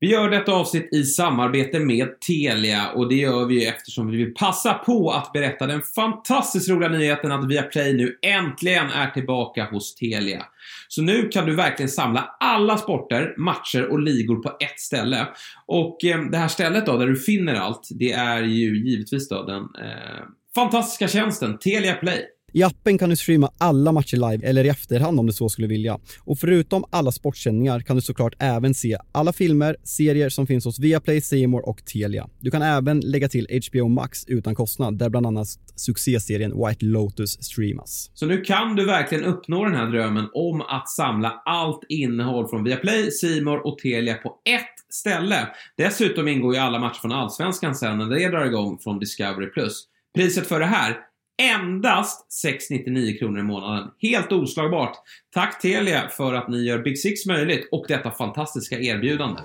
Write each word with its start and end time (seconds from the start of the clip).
Vi 0.00 0.10
gör 0.10 0.30
detta 0.30 0.52
avsnitt 0.52 0.88
i 0.92 1.04
samarbete 1.04 1.78
med 1.78 2.20
Telia 2.20 2.90
och 2.90 3.08
det 3.08 3.14
gör 3.14 3.46
vi 3.46 3.66
eftersom 3.66 4.10
vi 4.10 4.16
vill 4.16 4.34
passa 4.34 4.74
på 4.74 5.10
att 5.10 5.32
berätta 5.32 5.66
den 5.66 5.82
fantastiskt 5.82 6.68
roliga 6.68 6.88
nyheten 6.88 7.32
att 7.32 7.50
Viaplay 7.50 7.92
nu 7.92 8.18
äntligen 8.22 8.90
är 8.90 9.10
tillbaka 9.10 9.64
hos 9.64 9.94
Telia. 9.94 10.44
Så 10.88 11.02
nu 11.02 11.28
kan 11.28 11.46
du 11.46 11.54
verkligen 11.54 11.88
samla 11.88 12.36
alla 12.40 12.76
sporter, 12.76 13.34
matcher 13.36 13.86
och 13.90 14.00
ligor 14.00 14.36
på 14.36 14.48
ett 14.48 14.80
ställe. 14.80 15.28
Och 15.66 16.04
eh, 16.04 16.20
det 16.20 16.38
här 16.38 16.48
stället 16.48 16.86
då, 16.86 16.96
där 16.96 17.06
du 17.06 17.16
finner 17.16 17.54
allt, 17.54 17.88
det 17.90 18.12
är 18.12 18.42
ju 18.42 18.90
givetvis 18.90 19.28
då 19.28 19.42
den 19.42 19.62
eh, 19.62 20.24
fantastiska 20.54 21.08
tjänsten 21.08 21.58
Telia 21.58 21.94
Play. 21.94 22.26
I 22.52 22.62
appen 22.62 22.98
kan 22.98 23.10
du 23.10 23.16
streama 23.16 23.50
alla 23.58 23.92
matcher 23.92 24.30
live 24.30 24.48
eller 24.48 24.64
i 24.64 24.68
efterhand 24.68 25.20
om 25.20 25.26
du 25.26 25.32
så 25.32 25.48
skulle 25.48 25.68
vilja. 25.68 25.98
Och 26.24 26.38
förutom 26.38 26.84
alla 26.90 27.12
sportsändningar 27.12 27.80
kan 27.80 27.96
du 27.96 28.02
såklart 28.02 28.34
även 28.38 28.74
se 28.74 28.98
alla 29.12 29.32
filmer, 29.32 29.76
serier 29.82 30.28
som 30.28 30.46
finns 30.46 30.64
hos 30.64 30.78
Viaplay, 30.78 31.20
C 31.20 31.46
och 31.46 31.84
Telia. 31.84 32.28
Du 32.40 32.50
kan 32.50 32.62
även 32.62 33.00
lägga 33.00 33.28
till 33.28 33.62
HBO 33.70 33.88
Max 33.88 34.24
utan 34.26 34.54
kostnad, 34.54 34.98
där 34.98 35.08
bland 35.08 35.26
annat 35.26 35.48
succéserien 35.74 36.66
White 36.66 36.84
Lotus 36.84 37.42
streamas. 37.42 38.10
Så 38.14 38.26
nu 38.26 38.40
kan 38.40 38.76
du 38.76 38.84
verkligen 38.86 39.24
uppnå 39.24 39.64
den 39.64 39.74
här 39.74 39.86
drömmen 39.86 40.28
om 40.34 40.60
att 40.60 40.88
samla 40.88 41.42
allt 41.44 41.80
innehåll 41.88 42.48
från 42.48 42.64
Viaplay, 42.64 43.10
C 43.10 43.40
och 43.64 43.78
Telia 43.78 44.14
på 44.14 44.28
ett 44.28 44.94
ställe. 44.94 45.48
Dessutom 45.76 46.28
ingår 46.28 46.54
ju 46.54 46.60
alla 46.60 46.78
matcher 46.78 47.00
från 47.00 47.12
Allsvenskan 47.12 47.74
sen 47.74 47.98
när 47.98 48.06
det 48.06 48.28
drar 48.28 48.46
igång 48.46 48.78
från 48.78 48.98
Discovery+. 48.98 49.46
Priset 50.14 50.46
för 50.46 50.60
det 50.60 50.66
här 50.66 51.07
endast 51.42 52.32
699 52.32 53.18
kronor 53.18 53.40
i 53.40 53.42
månaden. 53.42 53.90
Helt 54.02 54.32
oslagbart. 54.32 54.96
Tack 55.34 55.60
Telia 55.60 56.08
för 56.08 56.34
att 56.34 56.48
ni 56.48 56.64
gör 56.64 56.78
Big 56.78 56.98
Six 56.98 57.26
möjligt 57.26 57.68
och 57.72 57.84
detta 57.88 58.10
fantastiska 58.10 58.78
erbjudande. 58.78 59.40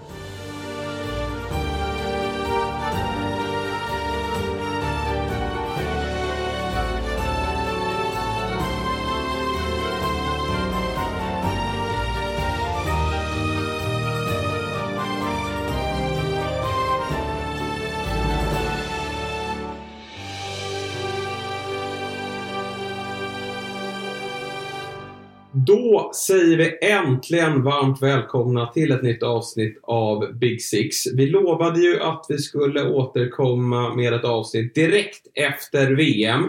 Då 25.73 26.11
säger 26.15 26.57
vi 26.57 26.77
äntligen 26.81 27.63
varmt 27.63 28.01
välkomna 28.01 28.67
till 28.67 28.91
ett 28.91 29.03
nytt 29.03 29.23
avsnitt 29.23 29.79
av 29.83 30.33
Big 30.33 30.61
Six. 30.61 30.97
Vi 31.13 31.25
lovade 31.25 31.79
ju 31.79 31.99
att 31.99 32.25
vi 32.29 32.37
skulle 32.37 32.89
återkomma 32.89 33.95
med 33.95 34.13
ett 34.13 34.23
avsnitt 34.23 34.75
direkt 34.75 35.27
efter 35.33 35.91
VM 35.91 36.43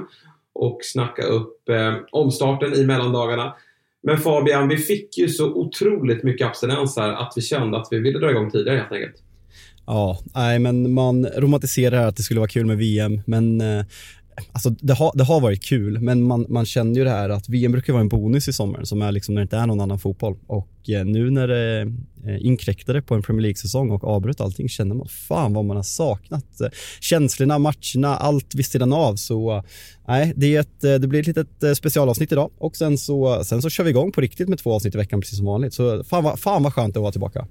och 0.52 0.78
snacka 0.82 1.22
upp 1.22 1.68
eh, 1.68 1.94
omstarten 2.12 2.74
i 2.74 2.86
mellandagarna. 2.86 3.54
Men 4.02 4.18
Fabian, 4.18 4.68
vi 4.68 4.76
fick 4.76 5.18
ju 5.18 5.28
så 5.28 5.54
otroligt 5.54 6.22
mycket 6.22 6.46
abstinens 6.46 6.96
här 6.96 7.12
att 7.12 7.32
vi 7.36 7.42
kände 7.42 7.78
att 7.78 7.88
vi 7.90 7.98
ville 7.98 8.18
dra 8.18 8.30
igång 8.30 8.50
tidigare 8.50 8.76
helt 8.76 8.92
enkelt. 8.92 9.22
Ja, 9.86 10.18
nej 10.34 10.58
men 10.58 10.92
man 10.92 11.26
romantiserar 11.26 12.06
att 12.06 12.16
det 12.16 12.22
skulle 12.22 12.40
vara 12.40 12.48
kul 12.48 12.66
med 12.66 12.78
VM, 12.78 13.20
men 13.26 13.60
eh, 13.60 13.84
Alltså 14.52 14.70
det 14.70 14.92
har, 14.92 15.12
det 15.14 15.24
har 15.24 15.40
varit 15.40 15.64
kul, 15.64 16.00
men 16.00 16.22
man, 16.22 16.46
man 16.48 16.66
känner 16.66 16.94
ju 16.94 17.04
det 17.04 17.10
här 17.10 17.28
att 17.28 17.48
VM 17.48 17.72
brukar 17.72 17.92
vara 17.92 18.00
en 18.00 18.08
bonus 18.08 18.48
i 18.48 18.52
sommar 18.52 18.84
som 18.84 19.02
är 19.02 19.12
liksom 19.12 19.34
när 19.34 19.40
det 19.40 19.42
inte 19.42 19.56
är 19.56 19.66
någon 19.66 19.80
annan 19.80 19.98
fotboll. 19.98 20.36
Och 20.46 20.90
eh, 20.90 21.04
nu 21.04 21.30
när 21.30 21.48
det 21.48 21.80
eh, 22.26 22.46
inkräktade 22.46 23.02
på 23.02 23.14
en 23.14 23.22
Premier 23.22 23.42
League-säsong 23.42 23.90
och 23.90 24.04
avbröt 24.04 24.40
allting 24.40 24.68
känner 24.68 24.94
man 24.94 25.08
fan 25.08 25.52
vad 25.52 25.64
man 25.64 25.76
har 25.76 25.82
saknat. 25.82 26.60
Eh, 26.60 26.68
känslorna, 27.00 27.58
matcherna, 27.58 28.16
allt 28.16 28.54
vid 28.54 28.66
sidan 28.66 28.92
av. 28.92 29.16
Så 29.16 29.62
nej, 30.08 30.32
det, 30.36 30.56
är 30.56 30.60
ett, 30.60 30.84
eh, 30.84 30.94
det 30.94 31.08
blir 31.08 31.20
ett 31.20 31.26
litet 31.26 31.62
eh, 31.62 31.72
specialavsnitt 31.72 32.32
idag 32.32 32.50
och 32.58 32.76
sen 32.76 32.98
så, 32.98 33.44
sen 33.44 33.62
så 33.62 33.70
kör 33.70 33.84
vi 33.84 33.90
igång 33.90 34.12
på 34.12 34.20
riktigt 34.20 34.48
med 34.48 34.58
två 34.58 34.72
avsnitt 34.72 34.94
i 34.94 34.98
veckan 34.98 35.20
precis 35.20 35.38
som 35.38 35.46
vanligt. 35.46 35.74
Så 35.74 36.04
fan, 36.04 36.24
vad, 36.24 36.40
fan 36.40 36.62
vad 36.62 36.74
skönt 36.74 36.94
det 36.94 37.00
var 37.00 37.12
tillbaka. 37.12 37.46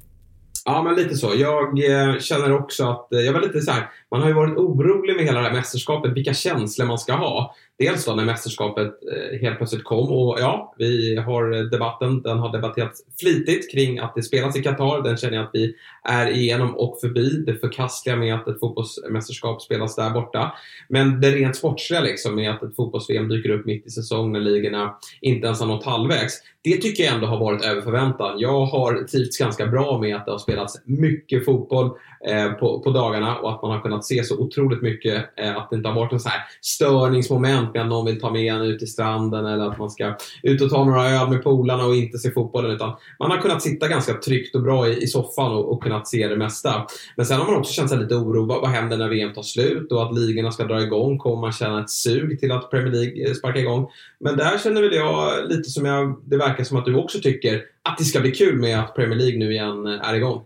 Ja, 0.66 0.84
men 0.84 0.96
lite 0.96 1.16
så. 1.16 1.34
Jag 1.35 1.90
eh, 1.90 2.19
känner 2.19 2.51
också 2.53 2.90
att, 2.90 3.13
eh, 3.13 3.19
jag 3.19 3.34
var 3.34 3.41
lite 3.41 3.62
så 3.62 3.72
här, 3.72 3.90
man 4.12 4.22
har 4.22 4.28
ju 4.28 4.34
varit 4.34 4.57
orolig 4.57 5.16
med 5.16 5.25
hela 5.25 5.40
det 5.40 5.46
här 5.46 5.53
mästerskapet, 5.53 6.12
vilka 6.13 6.34
känslor 6.34 6.85
man 6.85 7.00
ska 7.00 7.13
ha. 7.13 7.56
Dels 7.79 8.06
då 8.06 8.16
när 8.16 8.25
mästerskapet 8.25 8.88
eh, 8.88 9.39
helt 9.39 9.57
plötsligt 9.57 9.84
kom 9.84 10.11
och 10.11 10.38
ja, 10.39 10.75
vi 10.78 11.16
har 11.16 11.72
debatten, 11.72 12.22
den 12.22 12.39
har 12.39 12.51
debatterats 12.51 13.01
flitigt 13.19 13.72
kring 13.72 14.00
att 14.00 14.16
det 14.16 14.23
spelas 14.23 14.57
i 14.57 14.63
Qatar. 14.63 15.03
Den 15.03 15.17
känner 15.17 15.35
jag 15.35 15.44
att 15.44 15.51
vi 15.53 15.75
är 16.03 16.31
igenom 16.31 16.75
och 16.75 16.97
förbi. 17.01 17.29
Det 17.29 17.56
förkastliga 17.56 18.16
med 18.16 18.35
att 18.35 18.47
ett 18.47 18.59
fotbollsmästerskap 18.59 19.61
spelas 19.61 19.95
där 19.95 20.09
borta. 20.09 20.53
Men 20.89 21.22
det 21.22 21.31
rent 21.31 21.56
sportsliga 21.56 22.01
liksom 22.01 22.35
med 22.35 22.51
att 22.51 22.63
ett 22.63 22.75
fotbolls-VM 22.75 23.29
dyker 23.29 23.50
upp 23.50 23.66
mitt 23.66 23.88
i 23.88 23.90
säsong 23.90 24.31
när 24.31 24.40
ligorna 24.40 24.95
inte 25.22 25.45
ens 25.45 25.59
har 25.59 25.67
nått 25.67 25.85
halvvägs. 25.85 26.41
Det 26.63 26.78
tycker 26.78 27.03
jag 27.03 27.13
ändå 27.13 27.28
har 27.28 27.40
varit 27.40 27.66
över 27.66 27.81
förväntan. 27.81 28.40
Jag 28.40 28.66
har 28.66 29.07
trivts 29.07 29.38
ganska 29.38 29.67
bra 29.67 30.00
med 30.00 30.16
att 30.16 30.25
det 30.25 30.31
har 30.31 30.40
spelats 30.40 30.81
mycket 30.85 31.45
fotboll 31.45 31.91
eh, 32.28 32.51
på, 32.51 32.79
på 32.79 32.91
dagarna 32.91 33.35
och 33.35 33.51
att 33.51 33.61
man 33.61 33.72
har 33.72 33.79
kunnat 33.79 34.05
se 34.05 34.23
så 34.23 34.38
otroligt 34.38 34.81
mycket. 34.81 35.40
Eh, 35.40 35.57
att 35.57 35.69
det 35.69 35.75
inte 35.75 35.90
har 35.90 35.95
varit 35.95 36.11
en 36.11 36.19
så 36.19 36.29
här 36.29 36.41
störningsmoment 36.61 37.72
med 37.73 37.81
att 37.81 37.89
någon 37.89 38.06
vill 38.06 38.22
ta 38.22 38.31
med 38.31 38.53
en 38.53 38.61
ut 38.61 38.79
till 38.79 38.91
stranden 38.91 39.45
eller 39.45 39.66
att 39.66 39.78
man 39.78 39.89
ska 39.89 40.16
ut 40.44 40.61
och 40.61 40.69
ta 40.69 40.85
några 40.85 41.09
öl 41.09 41.29
med 41.29 41.44
polarna 41.44 41.85
och 41.85 41.95
inte 41.95 42.17
se 42.17 42.31
fotbollen. 42.31 42.72
Utan 42.72 42.94
man 43.19 43.31
har 43.31 43.38
kunnat 43.38 43.61
sitta 43.61 43.88
ganska 43.88 44.13
tryggt 44.13 44.56
och 44.56 44.61
bra 44.61 44.88
i, 44.88 45.03
i 45.03 45.07
soffan 45.07 45.51
och, 45.51 45.72
och 45.72 45.84
kunnat 45.84 46.07
se 46.07 46.28
det 46.28 46.38
mesta. 46.38 46.85
Men 47.16 47.25
sen 47.25 47.39
har 47.39 47.45
man 47.45 47.56
också 47.56 47.73
känt 47.73 47.89
sig 47.89 48.00
lite 48.00 48.16
oro. 48.16 48.45
Vad, 48.45 48.61
vad 48.61 48.69
händer 48.69 48.97
när 48.97 49.09
VM 49.09 49.34
tar 49.34 49.41
slut 49.41 49.91
och 49.91 50.03
att 50.03 50.16
ligorna 50.16 50.51
ska 50.51 50.63
dra 50.63 50.81
igång? 50.81 51.17
Kommer 51.17 51.41
man 51.41 51.51
känna 51.51 51.84
ett 51.84 51.89
sug 51.89 52.39
till 52.39 52.51
att 52.51 52.72
Premier 52.72 52.91
League 52.91 53.28
eh, 53.28 53.34
sparkar 53.34 53.59
igång? 53.59 53.88
Men 54.19 54.38
där 54.38 54.57
känner 54.57 54.81
väl 54.81 54.94
jag 54.94 55.50
lite 55.50 55.69
som 55.69 55.85
jag, 55.85 56.22
det 56.25 56.38
verkar 56.38 56.63
som 56.63 56.78
att 56.78 56.85
du 56.85 56.95
också 56.95 57.19
tycker 57.19 57.63
att 57.84 57.97
det 57.97 58.03
ska 58.03 58.19
bli 58.19 58.31
kul 58.31 58.59
med 58.59 58.79
att 58.79 58.95
Premier 58.95 59.19
League 59.19 59.40
nu 59.40 59.51
igen 59.51 59.88
eh, 59.88 60.09
är 60.09 60.13
igång. 60.13 60.41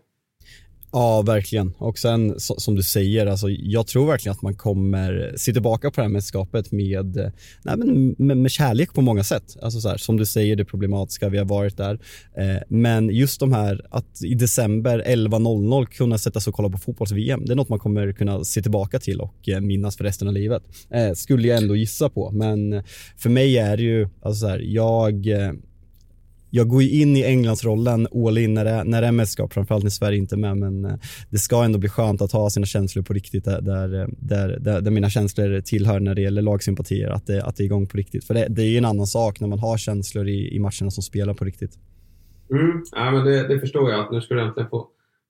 Ja, 0.92 1.22
verkligen. 1.22 1.74
Och 1.78 1.98
sen 1.98 2.36
som 2.38 2.76
du 2.76 2.84
säger, 2.84 3.26
alltså, 3.26 3.50
jag 3.50 3.88
tror 3.88 4.08
verkligen 4.08 4.32
att 4.32 4.42
man 4.42 4.56
kommer 4.56 5.34
se 5.38 5.54
tillbaka 5.54 5.92
på 5.92 5.96
det 5.96 6.02
här 6.02 6.10
mästerskapet 6.10 6.72
med, 6.72 7.18
eh, 7.18 7.32
nej, 7.64 7.78
men 7.78 8.16
med, 8.18 8.38
med 8.38 8.52
kärlek 8.52 8.94
på 8.94 9.02
många 9.02 9.24
sätt. 9.24 9.58
Alltså 9.62 9.82
så 9.82 9.90
här, 9.90 9.98
som 9.98 10.18
du 10.18 10.26
säger, 10.26 10.56
det 10.56 10.66
problematiska, 10.66 11.30
vi 11.30 11.38
har 11.38 11.46
varit 11.46 11.78
där. 11.78 12.00
Eh, 12.38 12.62
men 12.70 13.10
just 13.10 13.40
de 13.40 13.54
här 13.54 13.86
att 13.90 14.24
i 14.24 14.36
december 14.36 15.04
11.00 15.08 15.86
kunna 15.86 16.18
sätta 16.18 16.40
sig 16.40 16.52
och 16.52 16.56
kolla 16.56 16.70
på 16.70 16.78
fotbolls-VM, 16.78 17.46
det 17.46 17.52
är 17.52 17.56
något 17.56 17.70
man 17.70 17.80
kommer 17.80 18.12
kunna 18.12 18.44
se 18.44 18.62
tillbaka 18.62 19.00
till 19.00 19.22
och 19.22 19.50
eh, 19.50 19.60
minnas 19.60 19.98
för 19.98 20.04
resten 20.04 20.28
av 20.28 20.34
livet. 20.34 20.64
Eh, 20.90 21.14
skulle 21.14 21.48
jag 21.48 21.58
ändå 21.58 21.76
gissa 21.76 22.10
på, 22.10 22.32
men 22.32 22.84
för 23.18 23.30
mig 23.30 23.58
är 23.58 23.78
det 23.78 23.84
ju, 23.84 24.10
alltså 24.22 24.40
så 24.40 24.48
här, 24.48 24.60
jag 24.60 25.28
eh, 25.28 25.54
jag 26.50 26.68
går 26.68 26.84
ju 26.84 27.02
in 27.02 27.18
i 27.18 27.24
Englandsrollen 27.24 28.08
all 28.14 28.38
in 28.38 28.54
när 28.54 28.66
det, 28.66 28.84
när 28.84 29.02
det 29.02 29.08
är 29.08 29.12
mästerskap, 29.12 29.54
framförallt 29.54 29.84
när 29.84 29.92
Sverige 29.92 30.18
inte 30.18 30.36
är 30.36 30.38
med, 30.38 30.58
men 30.58 30.86
eh, 30.86 30.98
det 31.30 31.38
ska 31.38 31.64
ändå 31.64 31.80
bli 31.80 31.90
skönt 31.90 32.22
att 32.22 32.32
ha 32.32 32.50
sina 32.50 32.66
känslor 32.66 33.04
på 33.04 33.14
riktigt 33.14 33.46
där, 33.46 34.02
eh, 34.02 34.08
där, 34.18 34.58
där, 34.60 34.82
där 34.82 34.92
mina 34.92 35.10
känslor 35.10 35.62
tillhör 35.62 36.00
när 36.00 36.16
det 36.16 36.22
gäller 36.22 36.42
lagsympatier, 36.42 37.10
att 37.10 37.28
det, 37.28 37.44
att 37.44 37.56
det 37.56 37.64
är 37.64 37.66
igång 37.66 37.88
på 37.88 37.98
riktigt. 37.98 38.26
För 38.26 38.34
det, 38.34 38.48
det 38.50 38.62
är 38.62 38.70
ju 38.70 38.78
en 38.78 38.86
annan 38.86 39.08
sak 39.08 39.40
när 39.40 39.48
man 39.48 39.60
har 39.60 39.78
känslor 39.78 40.28
i, 40.28 40.56
i 40.56 40.60
matcherna 40.60 40.92
som 40.92 41.04
spelar 41.04 41.34
på 41.34 41.46
riktigt. 41.46 41.72
Mm, 42.52 42.84
ja, 42.92 43.12
men 43.12 43.26
det, 43.26 43.48
det 43.48 43.60
förstår 43.60 43.92
jag, 43.92 44.00
att 44.00 44.12
nu 44.12 44.22
ska 44.22 44.36
du 44.36 44.42
äntligen 44.42 44.70
få 44.70 44.88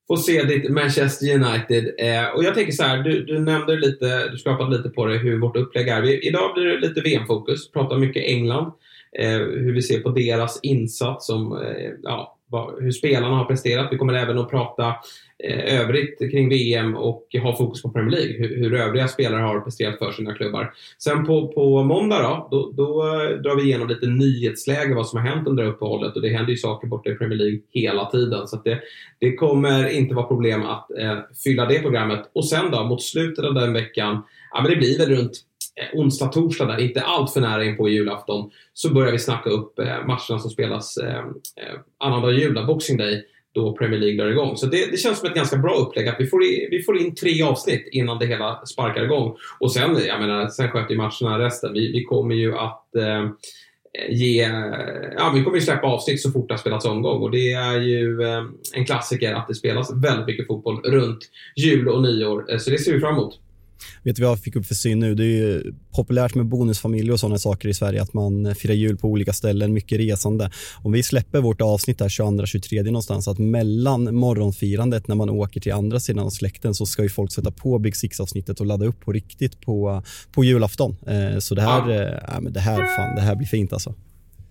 få 0.08 0.18
se 0.18 0.44
ditt 0.44 0.70
Manchester 0.70 1.36
United. 1.36 1.86
Eh, 1.98 2.28
och 2.36 2.44
jag 2.44 2.56
tänker 2.56 2.72
så 2.72 2.84
här, 2.84 3.04
du, 3.04 3.26
du 3.26 3.40
nämnde 3.40 3.76
lite, 3.76 4.30
du 4.30 4.38
skrapade 4.38 4.78
lite 4.78 4.90
på 4.90 5.06
det 5.06 5.18
hur 5.18 5.40
vårt 5.40 5.58
upplägg 5.58 5.88
är. 5.88 6.02
Vi, 6.02 6.28
idag 6.28 6.54
blir 6.54 6.66
det 6.66 6.88
lite 6.88 7.02
VM-fokus, 7.02 7.72
pratar 7.72 7.98
mycket 7.98 8.24
England 8.26 8.72
Eh, 9.18 9.40
hur 9.40 9.74
vi 9.74 9.82
ser 9.82 10.00
på 10.00 10.10
deras 10.10 10.60
insats, 10.64 11.26
som, 11.26 11.58
eh, 11.58 11.92
ja, 12.04 12.38
hur 12.80 12.92
spelarna 12.92 13.36
har 13.36 13.46
presterat. 13.46 13.88
Vi 13.92 13.98
kommer 13.98 14.14
även 14.14 14.40
att 14.40 14.50
prata 14.50 14.96
Eh, 15.44 15.80
övrigt 15.80 16.20
kring 16.20 16.50
VM 16.50 16.96
och 16.96 17.28
ha 17.42 17.58
fokus 17.58 17.82
på 17.82 17.90
Premier 17.90 18.12
League, 18.12 18.38
hur, 18.38 18.56
hur 18.56 18.74
övriga 18.74 19.08
spelare 19.08 19.42
har 19.42 19.60
presterat 19.60 19.98
för 19.98 20.12
sina 20.12 20.34
klubbar. 20.34 20.74
Sen 20.98 21.26
på, 21.26 21.48
på 21.48 21.84
måndag 21.84 22.22
då, 22.22 22.48
då, 22.52 22.72
då 22.72 23.08
eh, 23.08 23.30
drar 23.30 23.56
vi 23.56 23.64
igenom 23.64 23.88
lite 23.88 24.08
nyhetsläge, 24.08 24.96
vad 24.96 25.08
som 25.08 25.20
har 25.20 25.28
hänt 25.28 25.48
under 25.48 25.64
uppehållet 25.64 26.16
och 26.16 26.22
det 26.22 26.30
händer 26.30 26.52
ju 26.52 26.58
saker 26.58 26.88
borta 26.88 27.10
i 27.10 27.16
Premier 27.16 27.38
League 27.38 27.60
hela 27.70 28.06
tiden. 28.06 28.48
Så 28.48 28.62
det, 28.64 28.80
det 29.20 29.36
kommer 29.36 29.90
inte 29.90 30.16
vara 30.16 30.28
problem 30.28 30.64
att 30.64 30.92
eh, 31.00 31.18
fylla 31.44 31.66
det 31.66 31.80
programmet. 31.80 32.30
Och 32.34 32.48
sen 32.48 32.72
då, 32.72 32.84
mot 32.84 33.04
slutet 33.04 33.46
av 33.46 33.54
den 33.54 33.74
veckan, 33.74 34.24
ja 34.52 34.62
men 34.62 34.72
det 34.72 34.78
blir 34.78 34.98
väl 34.98 35.10
runt 35.10 35.32
eh, 35.76 36.00
onsdag, 36.00 36.28
torsdag 36.28 36.66
där, 36.66 36.82
inte 36.82 37.02
allt 37.02 37.34
för 37.34 37.42
nära 37.42 37.66
in 37.66 37.78
på 37.78 37.90
julafton, 37.90 38.52
så 38.74 38.94
börjar 38.94 39.12
vi 39.12 39.20
snacka 39.20 39.50
upp 39.50 39.78
matcherna 40.08 40.40
som 40.40 40.50
spelas 40.50 40.98
eh, 40.98 41.24
annandag 41.98 42.32
jul, 42.32 42.66
Boxing 42.68 42.98
Day, 42.98 43.24
då 43.58 43.74
Premier 43.74 44.00
League 44.00 44.24
drar 44.24 44.32
igång. 44.32 44.58
Så 44.58 44.66
det, 44.66 44.92
det, 44.92 44.98
känns 44.98 45.20
som 45.20 45.30
ett 45.30 45.36
ganska 45.36 45.58
bra 45.58 45.76
upplägg 45.76 46.08
att 46.08 46.16
vi 46.20 46.28
får, 46.28 46.44
i, 46.44 46.68
vi 46.72 46.84
får 46.84 46.98
in 46.98 47.16
tre 47.16 47.44
avsnitt 47.44 47.88
innan 47.92 48.20
det 48.20 48.26
hela 48.26 48.66
sparkar 48.66 49.04
igång. 49.04 49.36
Och 49.60 49.72
sen, 49.72 49.98
jag 50.08 50.20
menar, 50.20 50.48
sen 50.48 50.70
sköter 50.70 50.92
ju 50.92 50.98
matcherna 50.98 51.46
resten. 51.46 51.74
Vi, 51.74 51.92
vi 51.92 52.04
kommer 52.04 52.36
ju 52.36 52.58
att 52.58 52.96
eh, 52.96 53.30
ge... 54.10 54.42
Ja, 55.18 55.32
vi 55.36 55.44
kommer 55.44 55.58
ju 55.58 55.62
släppa 55.62 55.88
avsnitt 55.88 56.22
så 56.22 56.32
fort 56.32 56.48
det 56.48 56.54
har 56.54 56.60
spelats 56.60 56.86
omgång 56.86 57.22
och 57.22 57.32
det 57.32 57.52
är 57.52 57.80
ju 57.80 58.24
eh, 58.24 58.44
en 58.74 58.86
klassiker 58.86 59.34
att 59.34 59.48
det 59.48 59.56
spelas 59.56 59.94
väldigt 60.04 60.28
mycket 60.28 60.48
fotboll 60.48 60.82
runt 60.82 61.20
jul 61.56 61.88
och 61.88 62.02
nyår. 62.02 62.52
Eh, 62.52 62.58
så 62.58 62.70
det 62.70 62.78
ser 62.78 62.94
vi 62.94 63.00
fram 63.00 63.14
emot. 63.14 63.40
Vet 64.04 64.16
du 64.16 64.22
vad 64.22 64.32
jag 64.32 64.40
fick 64.40 64.56
upp 64.56 64.66
för 64.66 64.76
syn 64.76 65.00
nu? 65.00 65.16
Det 65.16 65.24
är 65.24 65.26
ju 65.26 65.74
populärt 65.92 66.36
med 66.36 66.46
bonusfamiljer 66.46 67.14
och 67.14 67.20
sådana 67.20 67.38
saker 67.38 67.70
i 67.70 67.74
Sverige, 67.74 68.02
att 68.02 68.14
man 68.14 68.56
firar 68.56 68.74
jul 68.74 68.98
på 68.98 69.08
olika 69.08 69.34
ställen, 69.34 69.74
mycket 69.74 70.00
resande. 70.00 70.52
Om 70.84 70.92
vi 70.92 71.04
släpper 71.04 71.42
vårt 71.42 71.62
avsnitt 71.62 72.00
där 72.00 72.10
22-23 72.10 72.84
någonstans, 72.84 73.28
att 73.28 73.40
mellan 73.40 74.16
morgonfirandet 74.16 75.08
när 75.08 75.16
man 75.16 75.30
åker 75.30 75.62
till 75.62 75.74
andra 75.74 76.00
sidan 76.00 76.26
av 76.26 76.30
släkten 76.30 76.74
så 76.74 76.86
ska 76.86 77.04
ju 77.04 77.10
folk 77.10 77.32
sätta 77.32 77.52
på 77.52 77.80
Big 77.80 77.96
Six-avsnittet 77.96 78.60
och 78.60 78.66
ladda 78.66 78.86
upp 78.86 79.00
på 79.00 79.12
riktigt 79.12 79.62
på, 79.62 80.04
på 80.32 80.44
julafton. 80.44 80.96
Eh, 81.08 81.40
så 81.40 81.56
det 81.56 81.62
här, 81.62 81.90
ja. 81.90 82.36
eh, 82.36 82.42
det 82.42 82.60
här, 82.60 82.96
fan, 82.96 83.16
det 83.16 83.22
här 83.22 83.36
blir 83.36 83.48
fint 83.48 83.74
alltså. 83.74 83.94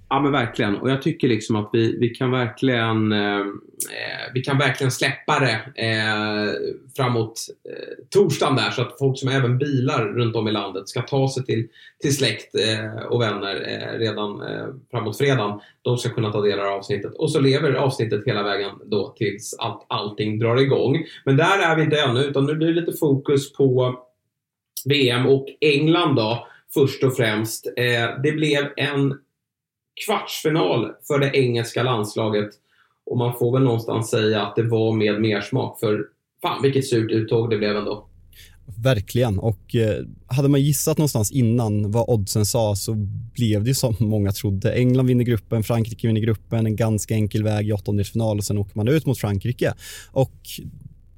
Ja 0.08 0.20
men 0.20 0.32
verkligen. 0.32 0.76
Och 0.76 0.90
jag 0.90 1.02
tycker 1.02 1.28
liksom 1.28 1.56
att 1.56 1.70
vi, 1.72 1.98
vi 1.98 2.08
kan 2.08 2.30
verkligen 2.30 3.12
eh, 3.12 3.40
eh, 3.40 4.32
vi 4.34 4.40
kan 4.40 4.58
verkligen 4.58 4.90
släppa 4.90 5.38
det 5.40 5.82
eh, 5.86 6.52
framåt 6.96 7.40
eh, 7.68 8.04
torsdagen 8.10 8.56
där 8.56 8.70
så 8.70 8.82
att 8.82 8.98
folk 8.98 9.18
som 9.18 9.28
även 9.28 9.58
bilar 9.58 10.04
runt 10.04 10.36
om 10.36 10.48
i 10.48 10.52
landet 10.52 10.88
ska 10.88 11.02
ta 11.02 11.28
sig 11.28 11.44
till, 11.44 11.68
till 12.02 12.16
släkt 12.16 12.54
eh, 12.54 13.02
och 13.02 13.20
vänner 13.20 13.54
eh, 13.54 13.98
redan 13.98 14.42
eh, 14.42 14.66
framåt 14.90 15.18
fredagen. 15.18 15.60
De 15.82 15.98
ska 15.98 16.08
kunna 16.08 16.32
ta 16.32 16.40
del 16.40 16.60
av 16.60 16.66
avsnittet 16.66 17.14
och 17.14 17.32
så 17.32 17.40
lever 17.40 17.72
avsnittet 17.72 18.22
hela 18.26 18.42
vägen 18.42 18.70
då 18.84 19.14
tills 19.16 19.54
allt, 19.58 19.86
allting 19.88 20.38
drar 20.38 20.56
igång. 20.56 21.04
Men 21.24 21.36
där 21.36 21.58
är 21.70 21.76
vi 21.76 21.82
inte 21.82 22.00
ännu 22.00 22.20
utan 22.20 22.46
nu 22.46 22.54
blir 22.54 22.68
det 22.68 22.80
lite 22.80 22.98
fokus 22.98 23.52
på 23.52 23.98
VM 24.84 25.26
och 25.26 25.46
England 25.60 26.14
då 26.16 26.46
först 26.74 27.04
och 27.04 27.16
främst. 27.16 27.66
Eh, 27.76 28.22
det 28.22 28.32
blev 28.32 28.68
en 28.76 29.14
kvartsfinal 30.06 30.92
för 31.06 31.18
det 31.18 31.30
engelska 31.36 31.82
landslaget. 31.82 32.48
Och 33.10 33.18
man 33.18 33.38
får 33.38 33.52
väl 33.52 33.62
någonstans 33.62 34.10
säga 34.10 34.42
att 34.42 34.56
det 34.56 34.62
var 34.62 34.92
med 34.92 35.20
mersmak. 35.20 35.80
För 35.80 36.04
fan 36.42 36.62
vilket 36.62 36.86
surt 36.86 37.10
uttåg 37.10 37.50
det 37.50 37.58
blev 37.58 37.76
ändå. 37.76 38.08
Verkligen 38.78 39.38
och 39.38 39.74
eh, 39.74 40.04
hade 40.26 40.48
man 40.48 40.60
gissat 40.60 40.98
någonstans 40.98 41.32
innan 41.32 41.90
vad 41.90 42.08
oddsen 42.08 42.46
sa 42.46 42.76
så 42.76 42.94
blev 43.34 43.64
det 43.64 43.70
ju 43.70 43.74
som 43.74 43.96
många 44.00 44.32
trodde. 44.32 44.72
England 44.72 45.06
vinner 45.06 45.24
gruppen, 45.24 45.62
Frankrike 45.62 46.06
vinner 46.06 46.20
gruppen, 46.20 46.66
en 46.66 46.76
ganska 46.76 47.14
enkel 47.14 47.42
väg 47.42 47.68
i 47.68 47.72
åttondelsfinal 47.72 48.38
och 48.38 48.44
sen 48.44 48.58
åker 48.58 48.76
man 48.76 48.88
ut 48.88 49.06
mot 49.06 49.18
Frankrike. 49.18 49.74
Och 50.10 50.40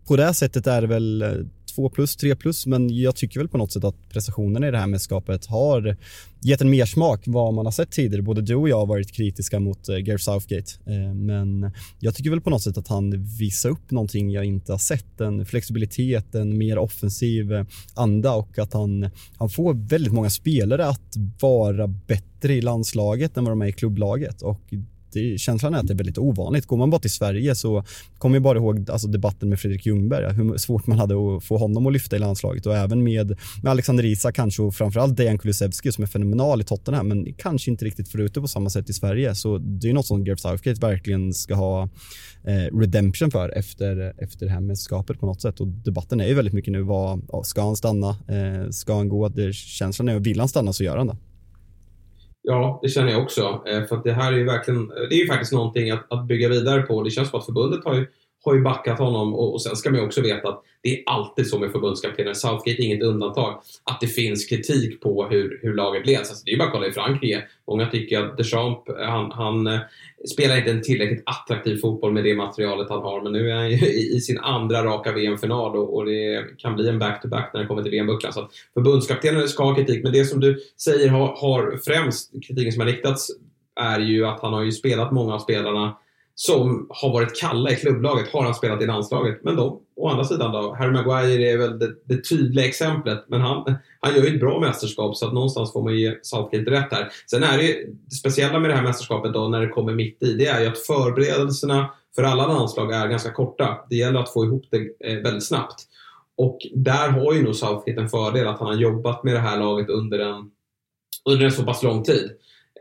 på 0.09 0.17
det 0.17 0.35
sättet 0.35 0.67
är 0.67 0.81
det 0.81 0.87
väl 0.87 1.23
eh, 1.23 1.29
2 1.75 1.89
plus, 1.89 2.17
3 2.17 2.37
plus, 2.37 2.67
men 2.67 2.97
jag 2.97 3.17
tycker 3.17 3.41
väl 3.41 3.49
på 3.49 3.59
något 3.59 3.73
sätt 3.73 3.85
att 3.85 4.09
prestationerna 4.09 4.69
i 4.69 4.71
det 4.71 4.79
här 4.79 4.87
mästerskapet 4.87 5.47
har 5.47 5.97
gett 6.43 6.61
en 6.61 6.71
mersmak 6.71 7.23
vad 7.27 7.55
man 7.55 7.67
har 7.67 7.73
sett 7.73 7.91
tidigare. 7.91 8.23
Både 8.23 8.43
du 8.43 8.55
och 8.55 8.69
jag 8.69 8.79
har 8.79 8.87
varit 8.87 9.13
kritiska 9.13 9.61
mot 9.61 9.89
eh, 9.89 9.97
Gareth 9.97 10.25
Southgate, 10.25 10.73
eh, 10.87 11.15
men 11.15 11.71
jag 11.99 12.15
tycker 12.15 12.31
väl 12.31 12.41
på 12.41 12.51
något 12.51 12.63
sätt 12.63 12.79
att 12.79 12.89
han 12.89 13.25
visar 13.25 13.69
upp 13.69 13.91
någonting 13.91 14.31
jag 14.31 14.45
inte 14.45 14.73
har 14.73 14.79
sett. 14.79 15.21
En 15.21 15.47
flexibilitet, 15.47 16.35
en 16.35 16.59
mer 16.59 16.79
offensiv 16.79 17.67
anda 17.95 18.33
och 18.33 18.59
att 18.59 18.73
han, 18.73 19.11
han 19.37 19.49
får 19.49 19.75
väldigt 19.75 20.13
många 20.13 20.31
spelare 20.31 20.87
att 20.87 21.17
vara 21.41 21.87
bättre 21.87 22.55
i 22.55 22.61
landslaget 22.61 23.37
än 23.37 23.45
vad 23.45 23.53
de 23.53 23.63
är 23.63 23.67
i 23.67 23.73
klubblaget 23.73 24.43
och 24.43 24.61
det, 25.13 25.39
känslan 25.41 25.75
är 25.75 25.79
att 25.79 25.87
det 25.87 25.93
är 25.93 25.97
väldigt 25.99 26.19
ovanligt. 26.19 26.67
Går 26.67 26.77
man 26.77 26.91
bara 26.91 27.01
till 27.01 27.11
Sverige 27.11 27.55
så 27.55 27.85
kommer 28.19 28.37
jag 28.37 28.43
bara 28.43 28.59
ihåg 28.59 28.91
alltså, 28.91 29.09
debatten 29.09 29.49
med 29.49 29.61
Fredrik 29.61 29.87
Ljungberg, 29.87 30.35
hur 30.35 30.57
svårt 30.57 30.87
man 30.87 30.99
hade 30.99 31.15
att 31.15 31.45
få 31.45 31.57
honom 31.57 31.87
att 31.87 31.93
lyfta 31.93 32.17
i 32.17 32.19
landslaget 32.19 32.67
och 32.67 32.77
även 32.77 33.03
med, 33.03 33.39
med 33.63 33.71
Alexander 33.71 34.05
Isak 34.05 34.35
kanske 34.35 34.63
och 34.63 34.75
framförallt 34.75 35.17
Dejan 35.17 35.39
Kulusevski 35.39 35.93
som 35.93 36.05
är 36.05 36.09
fenomenal 36.09 36.61
i 36.61 36.65
Tottenham 36.65 37.09
men 37.09 37.35
kanske 37.35 37.71
inte 37.71 37.85
riktigt 37.85 38.09
får 38.09 38.21
ut 38.21 38.35
det 38.35 38.41
på 38.41 38.49
samma 38.49 38.71
sätt 38.71 38.91
i 38.91 38.93
Sverige. 38.93 39.35
Så 39.35 39.59
det 39.59 39.89
är 39.89 39.93
något 39.93 40.07
som 40.07 40.25
Gareth 40.25 40.43
Southgate 40.43 40.81
verkligen 40.81 41.35
ska 41.35 41.55
ha 41.55 41.83
eh, 42.45 42.79
redemption 42.79 43.31
för 43.31 43.49
efter, 43.49 44.15
efter 44.19 44.47
det 44.47 44.53
här 44.53 44.61
mästerskapet 44.61 45.21
på 45.21 45.27
något 45.27 45.43
sätt 45.43 45.61
och 45.61 45.67
debatten 45.67 46.21
är 46.21 46.27
ju 46.27 46.35
väldigt 46.35 46.55
mycket 46.55 46.73
nu 46.73 46.83
vad, 46.83 47.47
ska 47.47 47.63
han 47.63 47.77
stanna? 47.77 48.09
Eh, 48.09 48.71
ska 48.71 48.97
han 48.97 49.09
gå? 49.09 49.29
Det, 49.29 49.55
känslan 49.55 50.09
är, 50.09 50.19
vill 50.19 50.39
han 50.39 50.49
stanna 50.49 50.73
så 50.73 50.85
gör 50.85 50.97
han 50.97 51.07
det. 51.07 51.17
Ja, 52.51 52.79
det 52.83 52.89
känner 52.89 53.13
jag 53.13 53.23
också. 53.23 53.63
Eh, 53.67 53.85
för 53.85 53.97
att 53.97 54.05
det 54.05 54.13
här 54.13 54.33
är 54.33 54.37
ju 54.37 54.45
verkligen, 54.45 54.81
eh, 54.81 55.03
det 55.11 55.15
är 55.15 55.19
ju 55.19 55.27
faktiskt 55.27 55.53
någonting 55.53 55.91
att, 55.91 56.13
att 56.13 56.25
bygga 56.25 56.49
vidare 56.49 56.83
på. 56.83 57.03
Det 57.03 57.11
känns 57.11 57.31
som 57.31 57.39
att 57.39 57.47
förbundet 57.47 57.85
har 57.85 57.95
ju, 57.95 58.07
har 58.45 58.55
ju 58.55 58.61
backat 58.61 58.99
honom 58.99 59.35
och, 59.35 59.53
och 59.53 59.63
sen 59.63 59.77
ska 59.77 59.91
man 59.91 60.01
ju 60.01 60.07
också 60.07 60.21
veta 60.21 60.49
att 60.49 60.63
det 60.83 60.99
är 60.99 61.03
alltid 61.07 61.47
så 61.47 61.59
med 61.59 61.73
förbundskaptenen. 61.73 62.35
Southgate 62.35 62.83
är 62.83 62.85
inget 62.85 63.03
undantag. 63.03 63.63
Att 63.85 64.01
det 64.01 64.07
finns 64.07 64.45
kritik 64.45 65.01
på 65.01 65.27
hur, 65.27 65.59
hur 65.63 65.75
laget 65.75 66.07
leds. 66.07 66.31
Alltså, 66.31 66.45
det 66.45 66.51
är 66.51 66.53
ju 66.53 66.59
bara 66.59 66.67
att 66.67 66.73
kolla 66.73 66.87
i 66.87 66.93
Frankrike. 66.93 67.45
Många 67.67 67.87
tycker 67.87 68.21
att 68.21 68.37
Deschamps, 68.37 68.89
eh, 68.89 69.09
han, 69.09 69.33
han 69.33 69.67
eh, 69.67 69.81
spelar 70.33 70.57
inte 70.57 70.71
en 70.71 70.83
tillräckligt 70.83 71.23
attraktiv 71.27 71.77
fotboll 71.77 72.13
med 72.13 72.25
det 72.25 72.35
materialet 72.35 72.89
han 72.89 73.03
har. 73.03 73.23
Men 73.23 73.33
nu 73.33 73.51
är 73.51 73.55
han 73.55 73.71
ju 73.71 73.77
i 74.17 74.21
sin 74.21 74.39
andra 74.39 74.85
raka 74.85 75.13
VM-final 75.13 75.77
och, 75.77 75.97
och, 75.97 76.07
det 76.07 76.45
kan 76.59 76.75
bli 76.75 76.89
en 76.89 76.99
back-to-back 76.99 77.45
-back 77.45 77.51
när 77.55 77.61
det 77.61 77.67
kommer 77.67 77.83
till 77.83 77.93
VM-bucklan. 77.93 78.33
Så 78.33 78.49
förbundskaptenen 78.75 79.49
ska 79.49 79.65
ha 79.65 79.75
kritik, 79.75 80.05
men 80.05 80.13
det 80.13 80.25
som 80.25 80.41
du 80.41 80.61
säger 80.81 81.09
har, 81.09 81.27
har 81.27 81.79
främst 81.85 82.33
kritiken 82.33 82.73
som 82.73 82.81
har 82.81 82.89
riktats 82.89 83.31
är 83.81 84.01
ju 84.01 84.27
att 84.27 84.41
han 84.41 84.53
har 84.53 84.63
ju 84.63 84.73
spelat 84.73 85.13
många 85.13 85.35
av 85.35 85.39
spelarna 85.39 85.97
som 86.41 86.87
har 86.91 87.13
varit 87.13 87.41
kalla 87.41 87.71
i 87.71 87.77
klubblaget 87.77 88.33
har 88.33 88.43
han 88.43 88.55
spelat 88.55 88.83
i 88.83 88.87
landslaget. 88.87 89.45
Men 89.45 89.57
de, 89.57 89.81
å 89.97 90.09
andra 90.09 90.25
sidan 90.25 90.53
då, 90.53 90.75
Harry 90.75 90.93
Maguire 90.93 91.51
är 91.53 91.59
väl 91.59 91.79
det, 91.79 91.95
det 92.05 92.29
tydliga 92.29 92.67
exemplet. 92.67 93.25
Men 93.29 93.41
han, 93.41 93.77
han 94.01 94.15
gör 94.15 94.23
ju 94.23 94.35
ett 94.35 94.41
bra 94.41 94.61
mästerskap 94.61 95.17
så 95.17 95.27
att 95.27 95.33
någonstans 95.33 95.73
får 95.73 95.83
man 95.83 95.97
ge 95.97 96.15
Southgate 96.23 96.71
rätt 96.71 96.93
här. 96.93 97.09
Sen 97.31 97.43
är 97.43 97.59
det, 97.59 97.65
ju, 97.65 97.95
det 98.07 98.15
speciella 98.15 98.59
med 98.59 98.71
det 98.71 98.77
här 98.77 98.83
mästerskapet 98.83 99.33
då 99.33 99.49
när 99.49 99.61
det 99.61 99.69
kommer 99.69 99.95
mitt 99.95 100.23
i, 100.23 100.33
det 100.33 100.47
är 100.47 100.61
ju 100.61 100.67
att 100.67 100.79
förberedelserna 100.79 101.91
för 102.17 102.23
alla 102.23 102.47
landslag 102.47 102.93
är 102.93 103.09
ganska 103.09 103.33
korta. 103.33 103.79
Det 103.91 103.97
gäller 103.97 104.21
att 104.21 104.33
få 104.33 104.45
ihop 104.45 104.65
det 104.71 105.11
eh, 105.11 105.23
väldigt 105.23 105.47
snabbt. 105.47 105.87
Och 106.37 106.59
där 106.75 107.09
har 107.09 107.35
ju 107.35 107.43
nog 107.43 107.57
Southgate 107.57 108.01
en 108.01 108.09
fördel 108.09 108.47
att 108.47 108.59
han 108.59 108.69
har 108.69 108.75
jobbat 108.75 109.25
med 109.25 109.35
det 109.35 109.41
här 109.41 109.59
laget 109.59 109.89
under 109.89 110.19
en, 110.19 110.51
under 111.25 111.47
en 111.47 111.53
så 111.53 111.63
pass 111.63 111.83
lång 111.83 112.03
tid. 112.05 112.31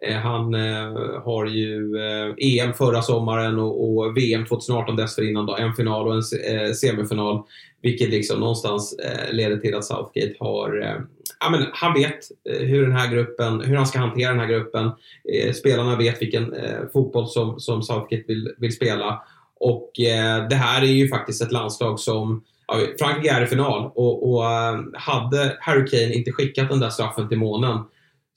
Eh, 0.02 0.16
han 0.16 0.54
eh, 0.54 1.22
har 1.24 1.46
ju 1.46 1.98
eh, 1.98 2.34
EM 2.38 2.74
förra 2.74 3.02
sommaren 3.02 3.60
och, 3.60 4.18
VM 4.18 4.46
2018 4.46 4.96
dessförinnan 4.96 5.46
då, 5.46 5.56
en 5.56 5.74
final 5.74 6.08
och 6.08 6.14
en 6.14 6.22
eh, 6.56 6.72
semifinal. 6.72 7.44
Vilket 7.82 8.10
liksom 8.10 8.40
någonstans 8.40 8.94
eh, 8.94 9.34
leder 9.34 9.58
till 9.58 9.76
att 9.76 9.86
Southgate 9.86 10.36
har, 10.40 10.98
ja 11.40 11.50
men 11.50 11.66
han 11.74 11.94
vet 11.94 12.20
hur 12.44 12.82
den 12.82 12.96
här 12.96 13.12
gruppen, 13.12 13.62
hur 13.62 13.76
han 13.76 13.88
ska 13.88 14.00
hantera 14.00 14.30
den 14.30 14.40
här 14.40 14.48
gruppen. 14.48 14.92
Spelarna 15.54 15.96
vet 15.96 16.22
vilken 16.22 16.56
fotboll 16.94 17.28
som, 17.28 17.60
som 17.60 17.84
Southgate 17.84 18.24
vill, 18.28 18.54
vill 18.58 18.76
spela. 18.76 19.24
Och 19.60 19.92
det 20.50 20.56
här 20.56 20.82
är 20.82 20.92
ju 20.92 21.08
faktiskt 21.08 21.42
ett 21.42 21.52
landslag 21.52 22.00
som 22.00 22.44
ja, 22.68 22.80
Frankrike 23.00 23.36
är 23.36 23.44
i 23.44 23.48
final 23.48 23.92
och, 23.96 24.34
och 24.34 24.44
hade 24.94 25.58
Harry 25.60 25.86
Kane 25.88 26.14
inte 26.14 26.32
skickat 26.32 26.70
den 26.70 26.80
där 26.80 26.90
straffen 26.90 27.30
till 27.30 27.38
månen 27.38 27.80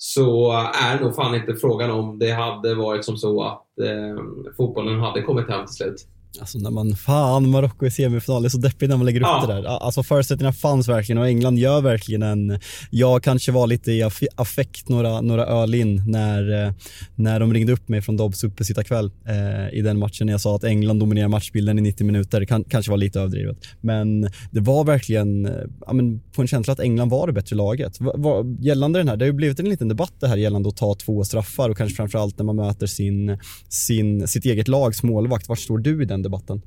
så 0.03 0.53
är 0.75 1.01
nog 1.01 1.15
fan 1.15 1.35
inte 1.35 1.55
frågan 1.55 1.91
om 1.91 2.19
det 2.19 2.31
hade 2.31 2.75
varit 2.75 3.05
som 3.05 3.17
så 3.17 3.43
att 3.43 3.79
eh, 3.83 4.25
fotbollen 4.57 5.01
hade 5.01 5.23
kommit 5.23 5.49
hem 5.49 5.67
till 5.67 5.75
slut. 5.75 6.07
Alltså 6.39 6.59
när 6.59 6.71
man, 6.71 6.97
fan 6.97 7.51
Marocko 7.51 7.87
i 7.87 7.91
semifinal, 7.91 8.43
det 8.43 8.47
är 8.47 8.51
så 8.51 8.59
deppigt 8.59 8.91
när 8.91 8.97
man 8.97 9.07
lägger 9.07 9.21
upp 9.21 9.27
ja. 9.27 9.47
det 9.47 9.55
där. 9.55 9.65
Alltså 9.65 10.03
förutsättningarna 10.03 10.53
fanns 10.53 10.89
verkligen 10.89 11.19
och 11.19 11.29
England 11.29 11.59
gör 11.59 11.81
verkligen 11.81 12.23
en, 12.23 12.59
jag 12.91 13.23
kanske 13.23 13.53
var 13.53 13.67
lite 13.67 13.93
i 13.93 14.03
affekt 14.35 14.89
några, 14.89 15.21
några 15.21 15.47
öl 15.47 15.75
in 15.75 16.03
när, 16.07 16.67
eh, 16.67 16.73
när 17.15 17.41
de 17.41 17.55
ringde 17.55 17.73
upp 17.73 17.89
mig 17.89 18.03
från 18.03 18.17
Dobbs 18.17 18.45
uppesittarkväll 18.45 19.11
eh, 19.27 19.79
i 19.79 19.83
den 19.83 19.99
matchen 19.99 20.27
när 20.27 20.35
jag 20.35 20.41
sa 20.41 20.57
att 20.57 20.65
England 20.65 20.99
dominerar 20.99 21.29
matchbilden 21.29 21.79
i 21.79 21.83
90 21.83 22.07
minuter. 22.07 22.41
Det 22.41 22.47
kan, 22.47 22.65
kanske 22.65 22.91
var 22.91 22.99
lite 22.99 23.21
överdrivet. 23.21 23.57
Men 23.81 24.29
det 24.51 24.61
var 24.61 24.85
verkligen, 24.85 25.47
eh, 25.47 25.53
ja, 25.87 25.93
men 25.93 26.21
på 26.21 26.43
en 26.43 26.49
känsla 26.49 26.73
att 26.73 26.81
England 26.81 27.11
var 27.11 27.27
det 27.27 27.33
bättre 27.33 27.57
laget. 27.57 28.01
Va, 28.01 28.13
va, 28.17 28.45
gällande 28.61 28.99
den 28.99 29.09
här, 29.09 29.17
det 29.17 29.25
har 29.25 29.31
ju 29.31 29.33
blivit 29.33 29.61
en 29.61 29.69
liten 29.69 29.89
debatt 29.89 30.15
det 30.21 30.29
här 30.29 30.37
gällande 30.37 30.69
att 30.69 30.77
ta 30.77 30.95
två 30.95 31.25
straffar 31.25 31.69
och 31.69 31.77
kanske 31.77 31.97
framförallt 31.97 32.39
när 32.39 32.45
man 32.45 32.57
möter 32.57 32.87
sin, 32.87 33.39
sin, 33.69 34.29
sitt 34.29 34.45
eget 34.45 34.69
lags 34.69 35.03
målvakt. 35.03 35.49
Var 35.49 35.57
står 35.57 35.79
du 35.79 36.03
i 36.03 36.05
den 36.05 36.20
debatten? 36.23 36.63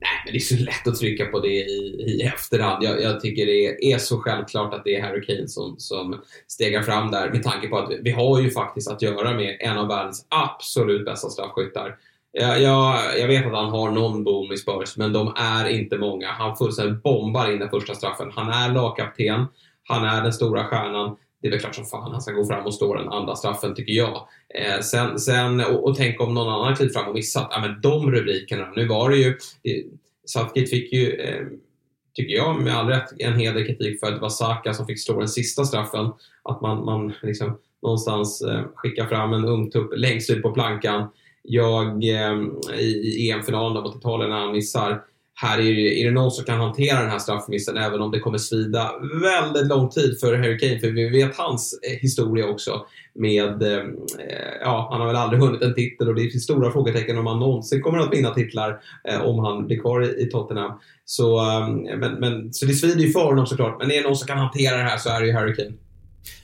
Nej, 0.00 0.22
men 0.24 0.32
det 0.32 0.38
är 0.38 0.40
så 0.40 0.64
lätt 0.64 0.86
att 0.86 0.98
trycka 0.98 1.26
på 1.26 1.40
det 1.40 1.48
i, 1.48 2.04
i 2.06 2.22
efterhand. 2.22 2.84
Jag, 2.84 3.02
jag 3.02 3.20
tycker 3.20 3.46
det 3.46 3.92
är 3.92 3.98
så 3.98 4.18
självklart 4.18 4.74
att 4.74 4.84
det 4.84 4.96
är 4.96 5.02
Harry 5.02 5.26
Kane 5.26 5.48
som, 5.48 5.74
som 5.78 6.20
stegar 6.48 6.82
fram 6.82 7.10
där 7.10 7.30
med 7.30 7.42
tanke 7.42 7.68
på 7.68 7.78
att 7.78 7.90
vi 8.02 8.10
har 8.10 8.40
ju 8.40 8.50
faktiskt 8.50 8.90
att 8.90 9.02
göra 9.02 9.34
med 9.34 9.56
en 9.60 9.78
av 9.78 9.88
världens 9.88 10.26
absolut 10.28 11.04
bästa 11.04 11.28
straffskyttar. 11.28 11.96
Jag, 12.32 12.62
jag, 12.62 12.98
jag 13.18 13.28
vet 13.28 13.46
att 13.46 13.52
han 13.52 13.70
har 13.70 13.90
någon 13.90 14.24
boom 14.24 14.52
i 14.52 14.56
Spurs, 14.56 14.96
men 14.96 15.12
de 15.12 15.34
är 15.36 15.68
inte 15.68 15.98
många. 15.98 16.28
Han 16.28 16.56
fullständigt 16.56 17.02
bombar 17.02 17.52
in 17.52 17.58
den 17.58 17.70
första 17.70 17.94
straffen. 17.94 18.30
Han 18.34 18.48
är 18.48 18.74
lagkapten, 18.74 19.46
han 19.88 20.04
är 20.04 20.22
den 20.22 20.32
stora 20.32 20.64
stjärnan 20.64 21.16
det 21.42 21.48
är 21.48 21.50
väl 21.50 21.60
klart 21.60 21.74
som 21.74 21.84
fan 21.84 22.12
han 22.12 22.20
ska 22.20 22.32
gå 22.32 22.46
fram 22.46 22.66
och 22.66 22.74
stå 22.74 22.94
den 22.94 23.08
andra 23.08 23.36
straffen, 23.36 23.74
tycker 23.74 23.92
jag. 23.92 24.28
Eh, 24.54 24.80
sen, 24.80 25.18
sen 25.18 25.60
och, 25.60 25.88
och 25.88 25.96
tänk 25.96 26.20
om 26.20 26.34
någon 26.34 26.48
annan 26.48 26.76
klivit 26.76 26.94
fram 26.94 27.08
och 27.08 27.14
missat. 27.14 27.48
Ja, 27.50 27.60
men 27.60 27.80
de 27.80 28.10
rubrikerna. 28.10 28.72
Nu 28.76 28.86
var 28.86 29.10
det 29.10 29.16
ju... 29.16 29.38
Southgate 30.26 30.66
fick 30.66 30.92
ju, 30.92 31.12
eh, 31.12 31.46
tycker 32.14 32.34
jag, 32.34 32.60
med 32.60 32.76
all 32.76 32.86
rätt 32.86 33.12
en 33.18 33.38
hel 33.38 33.54
del 33.54 33.66
kritik 33.66 34.00
för 34.00 34.06
att 34.06 34.14
det 34.14 34.20
var 34.20 34.28
Saka 34.28 34.74
som 34.74 34.86
fick 34.86 35.00
stå 35.00 35.18
den 35.18 35.28
sista 35.28 35.64
straffen. 35.64 36.10
Att 36.42 36.60
man, 36.60 36.84
man 36.84 37.12
liksom 37.22 37.58
någonstans 37.82 38.42
eh, 38.42 38.64
skickar 38.74 39.06
fram 39.06 39.32
en 39.32 39.44
ung 39.44 39.70
tupp 39.70 39.92
längst 39.96 40.30
ut 40.30 40.42
på 40.42 40.50
plankan. 40.50 41.08
Jag 41.42 42.04
eh, 42.04 42.32
i 42.80 43.30
EM-finalen 43.30 43.82
mot 43.82 43.96
Italien 43.96 44.30
när 44.30 44.38
han 44.38 44.52
missar 44.52 45.02
här 45.40 45.58
är 45.58 45.62
det, 45.62 46.02
är 46.02 46.04
det 46.04 46.10
någon 46.10 46.30
som 46.30 46.44
kan 46.44 46.60
hantera 46.60 47.00
den 47.00 47.10
här 47.10 47.18
straffmissen 47.18 47.76
även 47.76 48.00
om 48.00 48.10
det 48.10 48.20
kommer 48.20 48.38
svida 48.38 48.90
väldigt 49.22 49.66
lång 49.66 49.88
tid 49.88 50.20
för 50.20 50.36
Harry 50.36 50.58
Kane 50.58 50.78
för 50.80 50.88
vi 50.88 51.08
vet 51.08 51.36
hans 51.36 51.78
eh, 51.82 51.98
historia 52.00 52.46
också 52.46 52.86
med, 53.14 53.62
eh, 53.62 53.78
eh, 53.78 54.54
ja 54.60 54.88
han 54.90 55.00
har 55.00 55.06
väl 55.06 55.16
aldrig 55.16 55.40
vunnit 55.40 55.62
en 55.62 55.74
titel 55.74 56.08
och 56.08 56.14
det 56.14 56.30
finns 56.30 56.44
stora 56.44 56.72
frågetecken 56.72 57.18
om 57.18 57.26
han 57.26 57.38
någonsin 57.38 57.82
kommer 57.82 57.98
att 57.98 58.12
vinna 58.12 58.34
titlar 58.34 58.80
eh, 59.08 59.20
om 59.20 59.38
han 59.38 59.66
blir 59.66 59.80
kvar 59.80 60.04
i, 60.04 60.22
i 60.22 60.30
Tottenham. 60.30 60.72
Så, 61.04 61.38
eh, 61.38 61.68
men, 61.96 62.14
men, 62.14 62.52
så 62.52 62.66
det 62.66 62.74
svider 62.74 63.00
ju 63.00 63.12
för 63.12 63.24
honom 63.24 63.46
såklart 63.46 63.76
men 63.78 63.90
är 63.90 63.96
det 63.96 64.08
någon 64.08 64.16
som 64.16 64.28
kan 64.28 64.38
hantera 64.38 64.76
det 64.76 64.82
här 64.82 64.98
så 64.98 65.10
är 65.10 65.20
det 65.20 65.26
ju 65.26 65.32
Harry 65.32 65.54
Kane. 65.54 65.72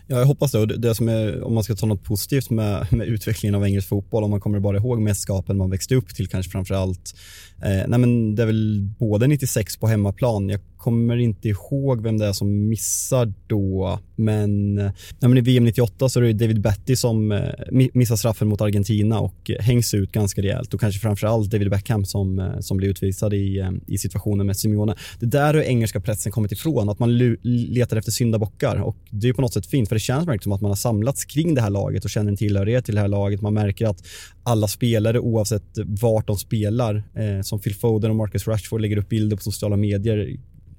Ja, 0.06 0.18
jag 0.18 0.26
hoppas 0.26 0.52
det. 0.52 0.58
Och 0.58 0.68
det 0.68 0.94
som 0.94 1.08
är, 1.08 1.42
om 1.42 1.54
man 1.54 1.64
ska 1.64 1.74
ta 1.74 1.86
något 1.86 2.04
positivt 2.04 2.50
med, 2.50 2.86
med 2.92 3.06
utvecklingen 3.08 3.54
av 3.54 3.64
engelsk 3.64 3.88
fotboll, 3.88 4.24
om 4.24 4.30
man 4.30 4.40
kommer 4.40 4.60
bara 4.60 4.76
ihåg 4.76 5.00
mästerskapen 5.00 5.56
man 5.56 5.70
växte 5.70 5.94
upp 5.94 6.14
till 6.14 6.28
kanske 6.28 6.52
framför 6.52 6.74
allt. 6.74 7.14
Eh, 7.62 7.88
nej 7.88 7.98
men 7.98 8.34
det 8.34 8.42
är 8.42 8.46
väl 8.46 8.88
både 8.98 9.26
96 9.26 9.76
på 9.76 9.86
hemmaplan, 9.86 10.48
jag 10.48 10.60
kommer 10.84 11.16
inte 11.16 11.48
ihåg 11.48 12.02
vem 12.02 12.18
det 12.18 12.26
är 12.26 12.32
som 12.32 12.68
missar 12.68 13.32
då, 13.46 13.98
men, 14.16 14.74
nej 14.74 14.92
men 15.20 15.38
i 15.38 15.40
VM 15.40 15.64
98 15.64 16.08
så 16.08 16.20
är 16.20 16.24
det 16.24 16.32
David 16.32 16.60
Betty 16.60 16.96
som 16.96 17.32
eh, 17.32 17.40
missar 17.70 18.16
straffen 18.16 18.48
mot 18.48 18.60
Argentina 18.60 19.20
och 19.20 19.50
eh, 19.50 19.62
hängs 19.62 19.94
ut 19.94 20.12
ganska 20.12 20.42
rejält 20.42 20.74
och 20.74 20.80
kanske 20.80 21.00
framförallt 21.00 21.50
David 21.50 21.70
Beckham 21.70 22.04
som, 22.04 22.38
eh, 22.38 22.58
som 22.60 22.76
blir 22.76 22.88
utvisad 22.88 23.34
i, 23.34 23.58
eh, 23.58 23.70
i 23.86 23.98
situationen 23.98 24.46
med 24.46 24.56
Simeone. 24.56 24.94
Det 25.20 25.26
där 25.26 25.54
har 25.54 25.60
engelska 25.60 26.00
pressen 26.00 26.32
kommit 26.32 26.52
ifrån, 26.52 26.88
att 26.88 26.98
man 26.98 27.18
letar 27.42 27.96
efter 27.96 28.12
syndabockar 28.12 28.76
och 28.76 28.96
det 29.10 29.28
är 29.28 29.32
på 29.32 29.42
något 29.42 29.54
sätt 29.54 29.66
fint 29.66 29.88
för 29.88 29.96
det 29.96 30.00
känns 30.00 30.28
verkligen 30.28 30.42
som 30.42 30.52
att 30.52 30.60
man 30.60 30.70
har 30.70 30.76
samlats 30.76 31.24
kring 31.24 31.54
det 31.54 31.60
här 31.60 31.70
laget 31.70 32.04
och 32.04 32.10
känner 32.10 32.30
en 32.30 32.36
tillhörighet 32.36 32.84
till 32.84 32.94
det 32.94 33.00
här 33.00 33.08
laget. 33.08 33.40
Man 33.40 33.54
märker 33.54 33.86
att 33.86 34.06
alla 34.42 34.68
spelare 34.68 35.18
oavsett 35.18 35.78
vart 35.84 36.26
de 36.26 36.36
spelar, 36.36 36.94
eh, 36.94 37.42
som 37.42 37.60
Phil 37.60 37.74
Foden 37.74 38.10
och 38.10 38.16
Marcus 38.16 38.48
Rashford 38.48 38.80
lägger 38.80 38.96
upp 38.96 39.08
bilder 39.08 39.36
på 39.36 39.42
sociala 39.42 39.76
medier 39.76 40.36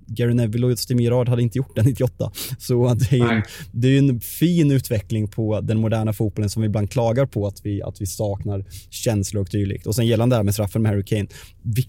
Gary 0.07 0.33
Neville 0.33 0.67
och 0.67 0.79
Steve 0.79 1.03
Gerrard 1.03 1.29
hade 1.29 1.41
inte 1.41 1.57
gjort 1.57 1.75
det 1.75 1.83
98. 1.83 2.31
Så 2.59 2.93
det 2.93 3.19
är, 3.19 3.33
en, 3.33 3.43
det 3.71 3.87
är 3.87 3.97
en 3.97 4.19
fin 4.19 4.71
utveckling 4.71 5.27
på 5.27 5.61
den 5.61 5.77
moderna 5.79 6.13
fotbollen 6.13 6.49
som 6.49 6.61
vi 6.61 6.65
ibland 6.65 6.91
klagar 6.91 7.25
på 7.25 7.47
att 7.47 7.61
vi, 7.63 7.81
att 7.81 8.01
vi 8.01 8.05
saknar 8.05 8.65
känslor 8.89 9.41
och 9.41 9.49
dylikt. 9.49 9.87
Och 9.87 9.95
sen 9.95 10.07
gällande 10.07 10.33
det 10.33 10.37
här 10.37 10.43
med 10.43 10.53
straffen 10.53 10.81
med 10.81 10.91
Harry 10.91 11.03
Kane. 11.03 11.27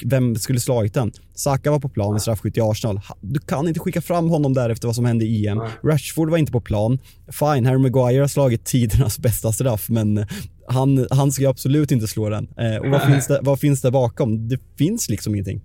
Vem 0.04 0.37
skulle 0.37 0.61
slagit 0.61 0.94
den? 0.94 1.12
Saka 1.35 1.70
var 1.70 1.80
på 1.80 1.88
plan 1.88 2.16
i 2.16 2.20
straffskytt 2.20 2.56
i 2.56 2.61
Arsenal. 2.61 3.00
Du 3.20 3.40
kan 3.40 3.68
inte 3.68 3.80
skicka 3.80 4.00
fram 4.00 4.28
honom 4.28 4.54
där 4.54 4.70
efter 4.70 4.88
vad 4.88 4.94
som 4.94 5.04
hände 5.04 5.25
i 5.25 5.46
EM. 5.46 5.61
Rashford 5.85 6.30
var 6.30 6.38
inte 6.38 6.52
på 6.52 6.61
plan. 6.61 6.99
Fine, 7.32 7.66
Harry 7.66 7.78
Maguire 7.78 8.20
har 8.20 8.28
slagit 8.28 8.64
tidernas 8.64 9.18
bästa 9.26 9.52
straff, 9.52 9.88
men 9.88 10.26
han, 10.68 11.06
han 11.11 11.32
ska 11.32 11.49
absolut 11.49 11.92
inte 11.92 12.06
slå 12.06 12.28
den. 12.28 12.49
Eh, 12.58 12.76
och 12.76 12.90
vad 12.90 13.02
finns, 13.02 13.26
det, 13.26 13.40
vad 13.42 13.61
finns 13.61 13.80
det 13.80 13.90
bakom? 13.90 14.49
Det 14.49 14.58
finns 14.78 15.08
liksom 15.08 15.35
ingenting. 15.35 15.62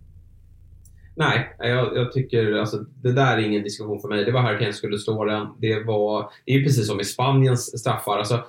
Nej, 1.16 1.56
jag, 1.60 1.98
jag, 1.98 2.12
tycker 2.12 2.54
alltså, 2.54 2.78
det 2.78 3.12
där 3.12 3.38
är 3.38 3.42
ingen 3.42 3.64
diskussion 3.64 4.00
för 4.00 4.08
mig. 4.08 4.26
Det 4.26 4.32
var 4.32 4.42
Harry 4.42 4.60
Kane 4.60 4.74
skulle 4.74 4.98
slå 4.98 5.26
den. 5.26 5.48
Det, 5.60 5.84
var, 5.84 6.32
det 6.46 6.52
är 6.52 6.58
ju 6.58 6.64
precis 6.64 6.88
som 6.88 7.00
i 7.00 7.06
Spaniens 7.06 7.80
straffar. 7.80 8.18
Alltså, 8.18 8.40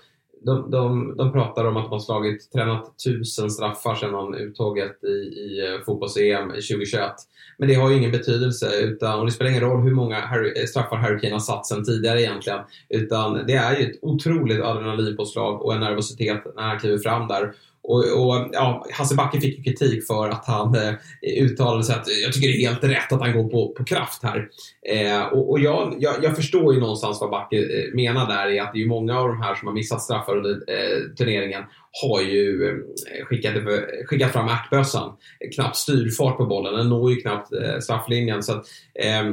de, 0.45 0.71
de, 0.71 1.17
de 1.17 1.33
pratar 1.33 1.65
om 1.65 1.77
att 1.77 1.85
de 1.85 1.93
har 1.93 1.99
slagit, 1.99 2.53
tränat 2.53 2.99
tusen 3.05 3.51
straffar 3.51 3.95
sedan 3.95 4.35
uttåget 4.35 5.05
i, 5.05 5.09
i 5.09 5.67
eh, 5.67 5.85
fotbolls-EM 5.85 6.49
2021. 6.49 7.13
Men 7.59 7.69
det 7.69 7.75
har 7.75 7.91
ju 7.91 7.97
ingen 7.97 8.11
betydelse 8.11 8.67
utan, 8.83 9.21
och 9.21 9.27
det 9.27 9.33
spelar 9.33 9.51
ingen 9.51 9.63
roll 9.63 9.83
hur 9.83 9.95
många 9.95 10.21
Harry, 10.21 10.53
eh, 10.57 10.65
straffar 10.65 10.97
Harry 10.97 11.21
Kane 11.21 11.33
har 11.33 11.41
satt 11.41 11.67
sedan 11.67 11.85
tidigare 11.85 12.23
egentligen. 12.23 12.61
Utan 12.89 13.47
det 13.47 13.53
är 13.53 13.79
ju 13.79 13.91
ett 13.91 13.99
otroligt 14.03 14.63
adrenalinpåslag 14.63 15.63
och 15.63 15.75
en 15.75 15.81
nervositet 15.81 16.43
när 16.57 16.63
han 16.63 16.79
kliver 16.79 16.99
fram 16.99 17.29
där. 17.29 17.55
Och, 17.85 17.99
och 17.99 18.49
ja, 18.53 18.87
Hasse 18.93 19.15
Backe 19.15 19.41
fick 19.41 19.59
ju 19.59 19.63
kritik 19.63 20.07
för 20.07 20.29
att 20.29 20.47
han 20.47 20.75
eh, 20.75 20.95
uttalade 21.43 21.85
sig 21.85 21.95
att 21.95 22.07
jag 22.23 22.33
tycker 22.33 22.49
det 22.49 22.55
är 22.55 22.69
helt 22.69 22.85
rätt 22.85 23.13
att 23.13 23.21
han 23.21 23.33
går 23.33 23.49
på, 23.49 23.75
på 23.79 23.85
kraft 23.85 24.23
här. 24.23 24.49
Eh, 24.89 25.23
och, 25.23 25.51
och 25.51 25.61
jag, 25.61 25.95
jag, 25.99 26.15
jag, 26.23 26.37
förstår 26.37 26.75
ju 26.75 26.81
någonstans 26.81 27.19
vad 27.21 27.31
Backe 27.31 27.57
eh, 27.57 27.95
menar 27.95 28.27
där 28.27 28.47
är 28.47 28.63
att 28.63 28.73
det 28.73 28.83
är 28.83 28.87
många 28.87 29.19
av 29.19 29.29
de 29.29 29.43
här 29.43 29.55
som 29.55 29.69
har 29.69 29.75
missat 29.75 30.03
straffar 30.03 30.37
under 30.37 30.51
eh, 30.51 31.15
turneringen 31.19 31.63
har 32.03 32.21
ju 32.21 32.69
eh, 32.69 33.25
skickat, 33.25 33.57
eh, 33.57 33.63
skickat 34.07 34.33
fram 34.33 34.49
ärtbössan. 34.49 35.13
Knappt 35.55 35.77
styrfart 35.77 36.37
på 36.37 36.47
bollen, 36.47 36.75
den 36.75 36.89
når 36.89 37.13
ju 37.13 37.21
knappt 37.21 37.53
eh, 37.53 37.79
strafflinjen. 37.79 38.43
Så 38.43 38.53
att, 38.53 38.67
eh, 38.95 39.27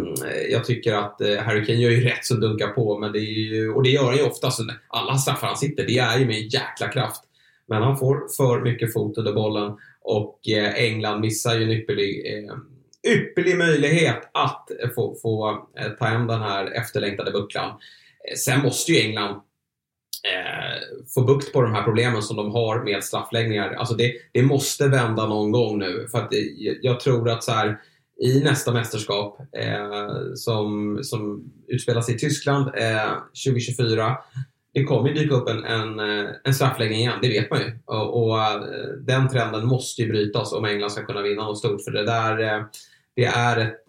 jag 0.51 0.65
tycker 0.65 0.93
att 0.93 1.21
eh, 1.21 1.37
Harry 1.37 1.65
Kane 1.65 1.79
gör 1.79 1.91
ju 1.91 2.03
rätt 2.03 2.25
som 2.25 2.39
dunkar 2.39 2.67
på, 2.67 2.99
men 2.99 3.11
det 3.11 3.19
är 3.19 3.51
ju, 3.51 3.73
och 3.73 3.83
det 3.83 3.89
gör 3.89 4.05
han 4.05 4.17
ju 4.17 4.23
ofta. 4.23 4.51
Så 4.51 4.63
alla 4.87 5.17
straffar 5.17 5.47
han 5.47 5.57
sitter, 5.57 5.85
det 5.87 5.97
är 5.97 6.19
ju 6.19 6.25
med 6.25 6.35
en 6.35 6.47
jäkla 6.47 6.87
kraft. 6.87 7.23
Men 7.69 7.81
han 7.81 7.97
får 7.97 8.27
för 8.37 8.61
mycket 8.61 8.93
fot 8.93 9.17
under 9.17 9.33
bollen 9.33 9.77
och 10.01 10.49
eh, 10.49 10.73
England 10.73 11.19
missar 11.19 11.55
ju 11.55 11.63
en 11.63 11.71
ypperlig, 11.71 12.25
eh, 12.25 12.55
ypperlig 13.13 13.57
möjlighet 13.57 14.29
att 14.33 14.69
få, 14.95 15.15
få 15.21 15.49
eh, 15.79 15.89
ta 15.89 16.05
hem 16.05 16.27
den 16.27 16.41
här 16.41 16.65
efterlängtade 16.65 17.31
bucklan. 17.31 17.79
Sen 18.37 18.61
måste 18.61 18.91
ju 18.91 18.99
England 18.99 19.41
eh, 20.23 21.07
få 21.13 21.21
bukt 21.21 21.53
på 21.53 21.61
de 21.61 21.73
här 21.73 21.83
problemen 21.83 22.21
som 22.21 22.37
de 22.37 22.51
har 22.51 22.83
med 22.83 23.03
straffläggningar. 23.03 23.73
Alltså 23.73 23.95
det, 23.95 24.13
det 24.31 24.43
måste 24.43 24.87
vända 24.87 25.25
någon 25.25 25.51
gång 25.51 25.79
nu. 25.79 26.07
För 26.11 26.17
att 26.17 26.31
det, 26.31 26.41
jag 26.81 26.99
tror 26.99 27.29
att 27.29 27.43
så 27.43 27.51
här, 27.51 27.79
i 28.21 28.39
nästa 28.39 28.73
mästerskap 28.73 29.39
eh, 29.57 30.33
som, 30.35 30.99
som 31.03 31.51
utspelas 31.67 32.09
i 32.09 32.17
Tyskland 32.17 32.67
eh, 32.67 33.11
2024 33.45 34.17
det 34.73 34.83
kommer 34.83 35.09
ju 35.09 35.13
dyka 35.15 35.35
upp 35.35 35.49
en, 35.49 35.63
en, 35.63 35.99
eh, 35.99 36.29
en 36.43 36.53
straffläggning 36.53 36.99
igen, 36.99 37.19
det 37.21 37.29
vet 37.29 37.49
man 37.51 37.59
ju. 37.59 37.79
Och, 37.85 38.23
och, 38.23 38.39
eh, 38.39 38.61
den 39.01 39.29
trenden 39.29 39.67
måste 39.67 40.01
ju 40.01 40.09
brytas 40.09 40.53
om 40.53 40.65
England 40.65 40.91
ska 40.91 41.05
kunna 41.05 41.21
vinna 41.21 41.43
något 41.43 41.57
stort. 41.57 41.83
För 41.83 41.91
det 41.91 42.05
där 42.05 42.39
eh, 42.39 42.65
det 43.15 43.25
är, 43.25 43.57
ett, 43.57 43.83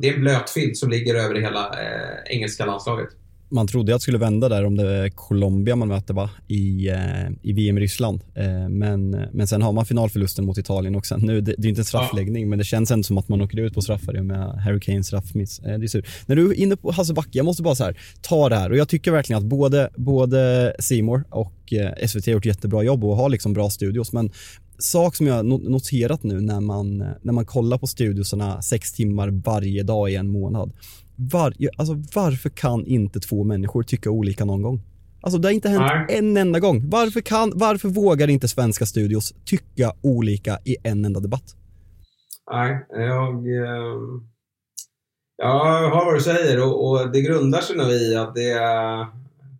det 0.00 0.08
är 0.08 0.14
en 0.14 0.20
blöt 0.20 0.50
filt 0.50 0.76
som 0.76 0.90
ligger 0.90 1.14
över 1.14 1.34
hela 1.34 1.76
engelska 2.26 2.66
landslaget 2.66 3.08
man 3.54 3.66
trodde 3.66 3.94
att 3.94 4.00
det 4.00 4.02
skulle 4.02 4.18
vända 4.18 4.48
där 4.48 4.64
om 4.64 4.76
det 4.76 4.92
är 4.92 5.08
Colombia 5.08 5.76
man 5.76 5.88
möter 5.88 6.14
va? 6.14 6.30
I, 6.48 6.88
eh, 6.88 7.30
i 7.42 7.52
VM 7.52 7.78
i 7.78 7.80
Ryssland. 7.80 8.20
Eh, 8.34 8.68
men, 8.68 9.10
men 9.10 9.46
sen 9.46 9.62
har 9.62 9.72
man 9.72 9.86
finalförlusten 9.86 10.44
mot 10.44 10.58
Italien 10.58 10.94
också. 10.94 11.16
Nu, 11.16 11.40
det, 11.40 11.54
det 11.58 11.66
är 11.66 11.68
inte 11.68 11.80
en 11.80 11.84
straffläggning, 11.84 12.42
ja. 12.42 12.48
men 12.48 12.58
det 12.58 12.64
känns 12.64 12.90
ändå 12.90 13.02
som 13.02 13.18
att 13.18 13.28
man 13.28 13.40
åker 13.40 13.58
ut 13.58 13.74
på 13.74 13.82
straffar 13.82 14.22
med 14.22 14.62
Harry 14.62 14.80
Kanes 14.80 15.06
straffmiss. 15.06 15.58
Eh, 15.58 15.78
det 15.78 15.86
är 15.86 15.88
sur. 15.88 16.06
När 16.26 16.36
du 16.36 16.50
är 16.50 16.54
inne 16.54 16.76
på 16.76 16.90
Hasse 16.90 17.14
Backe, 17.14 17.38
jag 17.38 17.44
måste 17.44 17.62
bara 17.62 17.74
så 17.74 17.84
här, 17.84 17.98
ta 18.20 18.48
det 18.48 18.56
här 18.56 18.70
och 18.70 18.76
jag 18.76 18.88
tycker 18.88 19.12
verkligen 19.12 19.42
att 19.42 19.48
både, 19.48 19.90
både 19.96 20.72
Simor 20.78 21.24
och 21.30 21.72
SVT 22.06 22.26
har 22.26 22.32
gjort 22.32 22.46
jättebra 22.46 22.82
jobb 22.82 23.04
och 23.04 23.16
har 23.16 23.28
liksom 23.28 23.52
bra 23.52 23.70
studios, 23.70 24.12
men 24.12 24.30
sak 24.78 25.16
som 25.16 25.26
jag 25.26 25.44
noterat 25.46 26.22
nu 26.22 26.40
när 26.40 26.60
man, 26.60 26.98
när 26.98 27.32
man 27.32 27.46
kollar 27.46 27.78
på 27.78 27.86
studiosarna 27.86 28.62
sex 28.62 28.92
timmar 28.92 29.28
varje 29.28 29.82
dag 29.82 30.10
i 30.10 30.14
en 30.14 30.28
månad 30.28 30.72
var, 31.16 31.54
alltså, 31.76 31.94
varför 32.14 32.50
kan 32.50 32.86
inte 32.86 33.20
två 33.20 33.44
människor 33.44 33.82
tycka 33.82 34.10
olika 34.10 34.44
någon 34.44 34.62
gång? 34.62 34.82
Alltså 35.20 35.38
det 35.38 35.48
har 35.48 35.52
inte 35.52 35.68
hänt 35.68 35.92
Nej. 36.08 36.18
en 36.18 36.36
enda 36.36 36.60
gång. 36.60 36.90
Varför, 36.90 37.20
kan, 37.20 37.52
varför 37.54 37.88
vågar 37.88 38.30
inte 38.30 38.48
svenska 38.48 38.86
studios 38.86 39.34
tycka 39.44 39.92
olika 40.02 40.58
i 40.64 40.76
en 40.84 41.04
enda 41.04 41.20
debatt? 41.20 41.56
Nej, 42.52 42.86
jag, 42.90 43.34
eh, 43.34 44.00
jag 45.36 45.64
hör 45.64 46.04
vad 46.04 46.14
du 46.14 46.20
säger 46.20 46.62
och, 46.62 46.90
och 46.90 47.12
det 47.12 47.20
grundar 47.20 47.60
sig 47.60 47.76
nog 47.76 47.90
i 47.90 48.16
att 48.16 48.34
det 48.34 48.58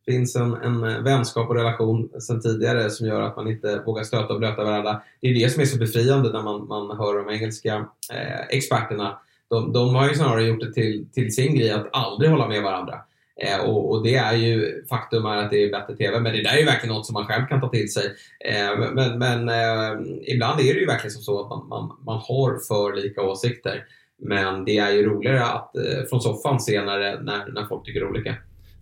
finns 0.07 0.37
en, 0.37 0.55
en 0.55 1.05
vänskap 1.05 1.49
och 1.49 1.55
relation 1.55 2.21
sedan 2.21 2.41
tidigare 2.41 2.91
som 2.91 3.07
gör 3.07 3.21
att 3.21 3.37
man 3.37 3.49
inte 3.49 3.83
vågar 3.87 4.03
stöta 4.03 4.33
och 4.33 4.39
blöta 4.39 4.65
varandra. 4.65 5.03
Det 5.21 5.29
är 5.29 5.35
det 5.35 5.51
som 5.53 5.63
är 5.63 5.67
så 5.67 5.79
befriande 5.79 6.33
när 6.33 6.43
man, 6.43 6.67
man 6.69 6.97
hör 6.99 7.25
de 7.25 7.35
engelska 7.35 7.87
eh, 8.13 8.41
experterna 8.49 9.19
de, 9.51 9.73
de 9.73 9.95
har 9.95 10.09
ju 10.09 10.15
snarare 10.15 10.43
gjort 10.43 10.61
det 10.61 10.73
till, 10.73 11.07
till 11.13 11.35
sin 11.35 11.55
grej 11.55 11.71
att 11.71 11.89
aldrig 11.93 12.31
hålla 12.31 12.49
med 12.49 12.63
varandra. 12.63 13.01
Eh, 13.41 13.61
och, 13.61 13.91
och, 13.91 14.05
det 14.05 14.15
är 14.15 14.37
ju 14.37 14.85
faktum 14.89 15.27
är 15.27 15.37
att 15.37 15.51
det 15.51 15.65
är 15.65 15.71
bättre 15.71 15.97
TV, 15.97 16.21
men 16.21 16.33
det 16.33 16.43
där 16.43 16.55
är 16.55 16.59
ju 16.59 16.65
verkligen 16.65 16.95
något 16.95 17.07
som 17.07 17.13
man 17.13 17.27
själv 17.27 17.47
kan 17.47 17.61
ta 17.61 17.69
till 17.69 17.93
sig. 17.93 18.05
Eh, 18.45 18.93
men, 18.95 19.19
men 19.19 19.49
eh, 19.49 20.01
ibland 20.35 20.61
är 20.61 20.75
det 20.75 20.81
ju 20.81 20.87
verkligen 20.87 21.11
som 21.11 21.23
så 21.23 21.41
att 21.41 21.49
man, 21.49 21.69
man, 21.69 21.97
man 22.05 22.19
har 22.19 22.59
för 22.69 22.97
lika 22.97 23.23
åsikter. 23.23 23.85
Men 24.19 24.65
det 24.65 24.79
är 24.79 24.91
ju 24.91 25.07
roligare 25.07 25.45
att 25.45 25.77
eh, 25.77 26.05
från 26.11 26.21
soffan 26.21 26.61
se 26.61 26.83
när, 26.83 27.21
när, 27.21 27.53
när 27.53 27.67
folk 27.67 27.85
tycker 27.85 28.09
olika. 28.09 28.37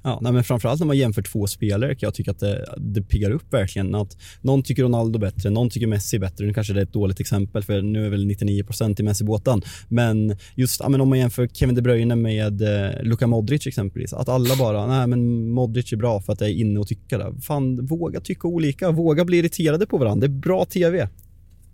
Ja, 0.04 0.18
nej, 0.22 0.32
men 0.32 0.44
framförallt 0.44 0.80
när 0.80 0.86
man 0.86 0.96
jämför 0.96 1.22
två 1.22 1.46
spelare 1.46 1.94
kan 1.94 2.06
jag 2.06 2.14
tycka 2.14 2.30
att 2.30 2.38
det, 2.38 2.74
det 2.76 3.02
piggar 3.02 3.30
upp 3.30 3.52
verkligen. 3.52 3.94
Att 3.94 4.16
någon 4.40 4.62
tycker 4.62 4.82
Ronaldo 4.82 5.18
bättre, 5.18 5.50
någon 5.50 5.70
tycker 5.70 5.86
Messi 5.86 6.18
bättre. 6.18 6.46
Nu 6.46 6.54
kanske 6.54 6.72
det 6.72 6.80
är 6.80 6.82
ett 6.82 6.92
dåligt 6.92 7.20
exempel 7.20 7.62
för 7.62 7.82
nu 7.82 8.06
är 8.06 8.10
väl 8.10 8.26
99% 8.26 9.00
i 9.00 9.02
Messi-båten. 9.02 9.62
Men 9.88 10.36
just 10.54 10.80
ja, 10.80 10.88
men 10.88 11.00
om 11.00 11.08
man 11.08 11.18
jämför 11.18 11.46
Kevin 11.46 11.74
De 11.74 11.82
Bruyne 11.82 12.16
med 12.16 12.62
eh, 12.62 13.02
Luka 13.02 13.26
Modric 13.26 13.66
exempelvis. 13.66 14.12
Att 14.12 14.28
alla 14.28 14.56
bara, 14.58 14.86
nej 14.86 15.06
men 15.06 15.50
Modric 15.50 15.92
är 15.92 15.96
bra 15.96 16.20
för 16.20 16.32
att 16.32 16.38
det 16.38 16.46
är 16.46 16.54
inne 16.54 16.80
och 16.80 16.86
tycka 16.86 17.18
det. 17.18 17.32
Fan, 17.40 17.86
våga 17.86 18.20
tycka 18.20 18.48
olika, 18.48 18.90
våga 18.90 19.24
bli 19.24 19.38
irriterade 19.38 19.86
på 19.86 19.98
varandra. 19.98 20.26
Det 20.28 20.32
är 20.32 20.40
bra 20.40 20.64
TV. 20.64 21.08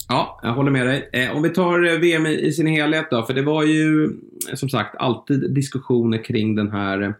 Ja, 0.08 0.40
jag 0.42 0.54
håller 0.54 0.70
med 0.70 0.87
dig. 0.87 1.11
Eh, 1.12 1.37
om 1.37 1.42
vi 1.42 1.50
tar 1.50 1.87
eh, 1.87 1.99
VM 1.99 2.26
i, 2.26 2.47
i 2.47 2.52
sin 2.52 2.66
helhet 2.66 3.06
då, 3.11 3.23
för 3.23 3.35
det 3.35 3.42
var 3.42 3.64
ju 3.64 4.11
som 4.54 4.68
sagt 4.68 4.97
alltid 4.99 5.54
diskussioner 5.54 6.25
kring 6.25 6.54
den 6.54 6.70
här 6.70 7.14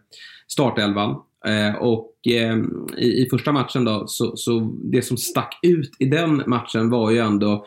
startelvan. 0.51 1.15
Eh, 1.45 1.75
och 1.75 2.13
eh, 2.27 2.57
i, 2.97 3.23
i, 3.25 3.27
första 3.29 3.51
matchen 3.51 3.85
då, 3.85 4.07
så, 4.07 4.37
så, 4.37 4.59
det 4.83 5.01
som 5.01 5.17
stack 5.17 5.59
ut 5.61 5.91
i 5.99 6.05
den 6.05 6.43
matchen 6.47 6.89
var 6.89 7.11
ju 7.11 7.17
ändå 7.17 7.65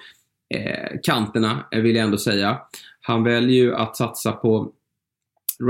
eh, 0.55 0.99
kanterna, 1.03 1.65
vill 1.71 1.97
jag 1.97 2.05
ändå 2.05 2.19
säga. 2.19 2.59
Han 3.01 3.25
väljer 3.25 3.65
ju 3.65 3.75
att 3.75 3.97
satsa 3.97 4.33
på 4.33 4.73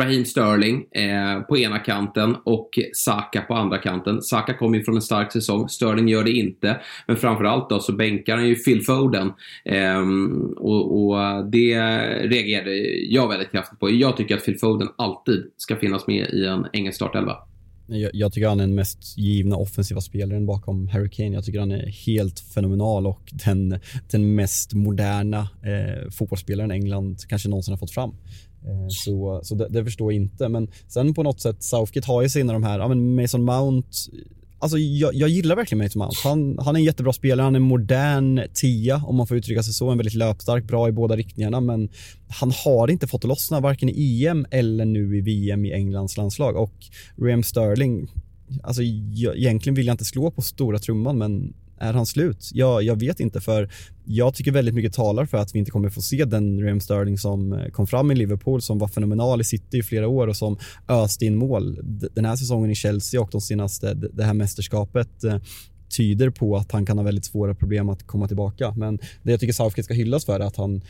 Raheem 0.00 0.24
Sterling 0.24 0.84
eh, 0.90 1.40
på 1.40 1.58
ena 1.58 1.78
kanten 1.78 2.36
och 2.44 2.68
Saka 2.94 3.42
på 3.42 3.54
andra 3.54 3.78
kanten. 3.78 4.22
Saka 4.22 4.54
kommer 4.54 4.78
ju 4.78 4.84
från 4.84 4.96
en 4.96 5.02
stark 5.02 5.32
säsong, 5.32 5.68
Sterling 5.68 6.08
gör 6.08 6.24
det 6.24 6.32
inte. 6.32 6.80
Men 7.06 7.16
framförallt 7.16 7.70
då 7.70 7.80
så 7.80 7.92
bänkar 7.92 8.36
han 8.36 8.48
ju 8.48 8.54
Phil 8.54 8.82
Foden. 8.82 9.32
Eh, 9.64 10.00
och, 10.56 11.04
och, 11.04 11.46
det 11.50 11.78
reagerade 12.28 12.76
jag 13.08 13.28
väldigt 13.28 13.50
kraftigt 13.50 13.80
på. 13.80 13.90
Jag 13.90 14.16
tycker 14.16 14.36
att 14.36 14.44
Phil 14.44 14.58
Foden 14.58 14.88
alltid 14.98 15.44
ska 15.56 15.76
finnas 15.76 16.06
med 16.06 16.30
i 16.30 16.46
en 16.46 16.66
engelsk 16.72 16.96
startelva. 16.96 17.36
Jag, 17.86 18.10
jag, 18.14 18.32
tycker 18.32 18.48
han 18.48 18.60
är 18.60 18.66
den 18.66 18.74
mest 18.74 19.18
givna 19.18 19.56
offensiva 19.56 20.00
spelaren 20.00 20.46
bakom 20.46 20.88
Harry 20.88 21.10
Kane. 21.10 21.30
Jag 21.30 21.44
tycker 21.44 21.60
han 21.60 21.72
är 21.72 21.86
helt 22.06 22.40
fenomenal 22.40 23.06
och 23.06 23.20
den, 23.44 23.80
den 24.10 24.34
mest 24.34 24.74
moderna 24.74 25.38
eh, 25.40 26.10
fotbollsspelaren 26.10 26.70
England 26.70 27.16
kanske 27.28 27.48
någonsin 27.48 27.72
har 27.72 27.78
fått 27.78 27.90
fram. 27.90 28.14
Eh, 28.66 28.88
så, 28.88 29.40
så 29.42 29.54
det, 29.54 29.68
det, 29.68 29.84
förstår 29.84 30.12
jag 30.12 30.22
inte. 30.22 30.48
Men 30.48 30.68
sen 30.88 31.14
på 31.14 31.22
något 31.22 31.40
sätt, 31.40 31.62
Southgate 31.62 32.06
har 32.06 32.22
ju 32.22 32.28
sina 32.28 32.52
de 32.52 32.62
här, 32.62 32.78
ja 32.78 32.88
men 32.88 33.14
Mason 33.14 33.44
Mount, 33.44 33.88
alltså 34.58 34.78
jag, 34.78 35.14
jag 35.14 35.28
gillar 35.28 35.56
verkligen 35.56 35.84
Mason 35.84 36.00
Mount. 36.00 36.16
Han, 36.24 36.58
han 36.58 36.76
är 36.76 36.80
en 36.80 36.84
jättebra 36.84 37.12
spelare, 37.12 37.44
han 37.44 37.54
är 37.54 37.60
en 37.60 37.62
modern 37.62 38.40
tia 38.54 39.02
om 39.06 39.16
man 39.16 39.26
får 39.26 39.36
uttrycka 39.36 39.62
sig 39.62 39.74
så, 39.74 39.90
en 39.90 39.98
väldigt 39.98 40.14
löpstark, 40.14 40.64
bra 40.64 40.88
i 40.88 40.92
båda 40.92 41.16
riktningarna 41.16 41.60
men 41.60 41.88
han 42.28 42.52
har 42.64 42.90
inte 42.90 43.06
fått 43.06 43.24
att 43.24 43.28
lossna 43.28 43.60
varken 43.60 43.88
i 43.88 44.26
EM 44.26 44.46
eller 44.50 44.84
nu 44.84 45.16
i 45.16 45.20
VM 45.20 45.64
i 45.64 45.72
Englands 45.72 46.16
landslag 46.16 46.56
och 46.56 46.74
Raheem 47.18 47.42
Sterling, 47.42 48.08
alltså 48.62 48.82
jag, 48.82 49.36
egentligen 49.36 49.74
vill 49.74 49.86
jag 49.86 49.94
inte 49.94 50.04
slå 50.04 50.30
på 50.30 50.42
stora 50.42 50.78
trumman 50.78 51.18
men 51.18 51.54
är 51.82 51.92
han 51.92 52.06
slut? 52.06 52.50
Ja, 52.52 52.82
jag 52.82 53.00
vet 53.00 53.20
inte 53.20 53.40
för 53.40 53.70
jag 54.04 54.34
tycker 54.34 54.52
väldigt 54.52 54.74
mycket 54.74 54.92
talar 54.92 55.26
för 55.26 55.38
att 55.38 55.54
vi 55.54 55.58
inte 55.58 55.70
kommer 55.70 55.88
få 55.88 56.02
se 56.02 56.24
den 56.24 56.60
Raheem 56.60 56.80
Sterling 56.80 57.18
som 57.18 57.52
eh, 57.52 57.68
kom 57.68 57.86
fram 57.86 58.10
i 58.10 58.14
Liverpool 58.14 58.62
som 58.62 58.78
var 58.78 58.88
fenomenal 58.88 59.40
i 59.40 59.44
City 59.44 59.78
i 59.78 59.82
flera 59.82 60.08
år 60.08 60.26
och 60.26 60.36
som 60.36 60.58
öste 60.88 61.26
in 61.26 61.36
mål. 61.36 61.78
Den 62.14 62.24
här 62.24 62.36
säsongen 62.36 62.70
i 62.70 62.74
Chelsea 62.74 63.20
och 63.20 63.28
de 63.32 63.40
senaste, 63.40 63.94
det 63.94 64.24
här 64.24 64.34
mästerskapet 64.34 65.24
eh, 65.24 65.38
tyder 65.96 66.30
på 66.30 66.56
att 66.56 66.72
han 66.72 66.86
kan 66.86 66.98
ha 66.98 67.04
väldigt 67.04 67.24
svåra 67.24 67.54
problem 67.54 67.88
att 67.88 68.06
komma 68.06 68.28
tillbaka. 68.28 68.74
Men 68.76 68.98
det 69.22 69.30
jag 69.30 69.40
tycker 69.40 69.52
Southgate 69.52 69.82
ska 69.82 69.94
hyllas 69.94 70.24
för 70.24 70.40
är 70.40 70.44
att 70.44 70.56
han 70.56 70.82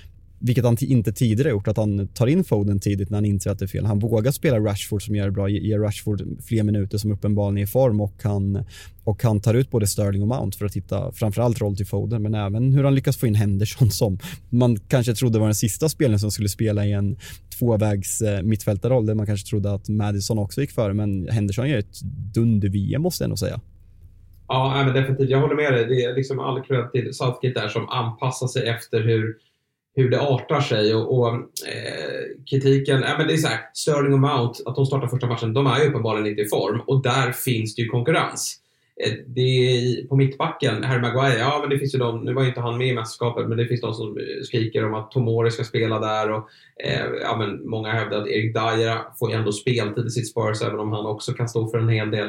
vilket 0.43 0.65
han 0.65 0.77
inte 0.81 1.13
tidigare 1.13 1.51
gjort, 1.51 1.69
att 1.69 1.77
han 1.77 2.09
tar 2.09 2.27
in 2.27 2.45
Foden 2.45 2.81
tidigt 2.81 3.11
när 3.11 3.17
han 3.17 3.25
inser 3.25 3.51
att 3.51 3.59
det 3.59 3.65
är 3.65 3.69
fel. 3.69 3.87
Han 3.87 3.99
vågar 3.99 4.33
spela 4.33 4.59
Rashford 4.59 5.07
som 5.07 5.17
gör 5.17 5.25
det 5.25 5.33
bra, 5.33 5.49
ger 5.49 5.79
Rashford 5.79 6.23
fler 6.43 6.63
minuter 6.63 6.99
som 6.99 7.13
uppenbarligen 7.13 7.59
är 7.59 7.63
i 7.63 7.67
form 7.67 8.01
och 8.01 8.15
han, 8.23 8.65
och 9.05 9.23
han 9.23 9.41
tar 9.41 9.55
ut 9.55 9.71
både 9.71 9.87
Sterling 9.87 10.23
och 10.23 10.29
Mount 10.29 10.59
för 10.59 10.67
att 10.67 10.77
hitta 10.77 11.13
framförallt 11.13 11.61
roll 11.61 11.77
till 11.77 11.87
Foden, 11.87 12.23
men 12.23 12.35
även 12.35 12.73
hur 12.73 12.85
han 12.85 12.95
lyckas 12.95 13.17
få 13.17 13.27
in 13.27 13.35
Henderson 13.35 13.91
som 13.91 14.19
man 14.49 14.77
kanske 14.77 15.15
trodde 15.15 15.39
var 15.39 15.47
den 15.47 15.55
sista 15.55 15.89
spelaren 15.89 16.19
som 16.19 16.31
skulle 16.31 16.49
spela 16.49 16.87
i 16.87 16.93
en 16.93 17.17
tvåvägs 17.59 18.21
eh, 18.21 18.43
mittfältarroll, 18.43 19.07
där 19.07 19.15
man 19.15 19.27
kanske 19.27 19.49
trodde 19.49 19.73
att 19.73 19.89
Madison 19.89 20.39
också 20.39 20.61
gick 20.61 20.71
före, 20.71 20.95
men 20.95 21.29
Henderson 21.29 21.69
gör 21.69 21.79
ett 21.79 22.01
dunder-VM 22.35 23.03
måste 23.03 23.25
jag 23.25 23.29
nog 23.29 23.39
säga. 23.39 23.61
Ja, 24.49 24.83
men 24.85 24.95
definitivt. 24.95 25.31
Jag 25.31 25.41
håller 25.41 25.55
med 25.55 25.73
dig. 25.73 25.87
Det 25.87 26.05
är 26.05 26.15
liksom 26.15 26.41
all 26.41 26.63
cred 26.63 26.93
till 26.93 27.15
Southgate 27.15 27.61
där 27.61 27.69
som 27.69 27.89
anpassar 27.89 28.47
sig 28.47 28.69
efter 28.69 29.01
hur 29.01 29.37
hur 29.95 30.11
det 30.11 30.21
artar 30.21 30.61
sig 30.61 30.95
och, 30.95 31.19
och 31.19 31.35
eh, 31.69 32.23
kritiken, 32.51 33.05
ja, 33.09 33.15
men 33.19 33.27
det 33.27 33.33
är 33.33 33.37
så 33.37 33.49
här, 33.49 33.61
Sterling 33.75 34.13
och 34.13 34.21
Mount, 34.21 34.63
att 34.67 34.77
de 34.77 34.87
startar 34.87 35.07
första 35.07 35.27
matchen, 35.27 35.55
de 35.55 35.67
är 35.67 35.81
ju 35.81 35.89
uppenbarligen 35.89 36.27
inte 36.27 36.43
i 36.43 36.49
form 36.49 36.81
och 36.87 37.03
där 37.03 37.33
finns 37.33 37.75
det 37.75 37.83
ju 37.83 37.89
konkurrens. 37.89 38.59
Eh, 39.05 39.13
det 39.27 39.41
är, 39.41 40.07
på 40.07 40.17
mittbacken, 40.17 40.85
Harry 40.85 41.01
Maguire, 41.01 41.39
ja 41.39 41.59
men 41.61 41.71
det 41.71 41.79
finns 41.79 41.95
ju 41.95 41.99
de, 41.99 42.25
nu 42.25 42.33
var 42.33 42.43
ju 42.43 42.49
inte 42.49 42.61
han 42.61 42.79
med 42.79 42.89
i 42.89 42.95
mästerskapet, 42.95 43.49
men 43.49 43.59
det 43.59 43.67
finns 43.67 43.81
de 43.81 43.95
som 43.95 44.19
eh, 44.19 44.43
skriker 44.45 44.85
om 44.87 44.95
att 44.95 45.11
Tomori 45.11 45.51
ska 45.51 45.65
spela 45.65 45.99
där 45.99 46.31
och 46.31 46.49
eh, 46.85 47.07
ja, 47.23 47.37
men 47.37 47.69
många 47.69 47.93
hävdar 47.93 48.21
att 48.21 48.29
Erik 48.29 48.55
Dyer 48.55 48.99
får 49.19 49.31
ju 49.31 49.37
ändå 49.37 49.53
speltid 49.53 50.07
i 50.07 50.11
sitt 50.11 50.31
Spurs, 50.31 50.63
även 50.63 50.81
om 50.81 50.93
han 50.93 51.07
också 51.07 51.33
kan 51.33 51.49
stå 51.49 51.71
för 51.71 51.79
en 51.79 51.89
hel 51.89 52.11
del 52.11 52.29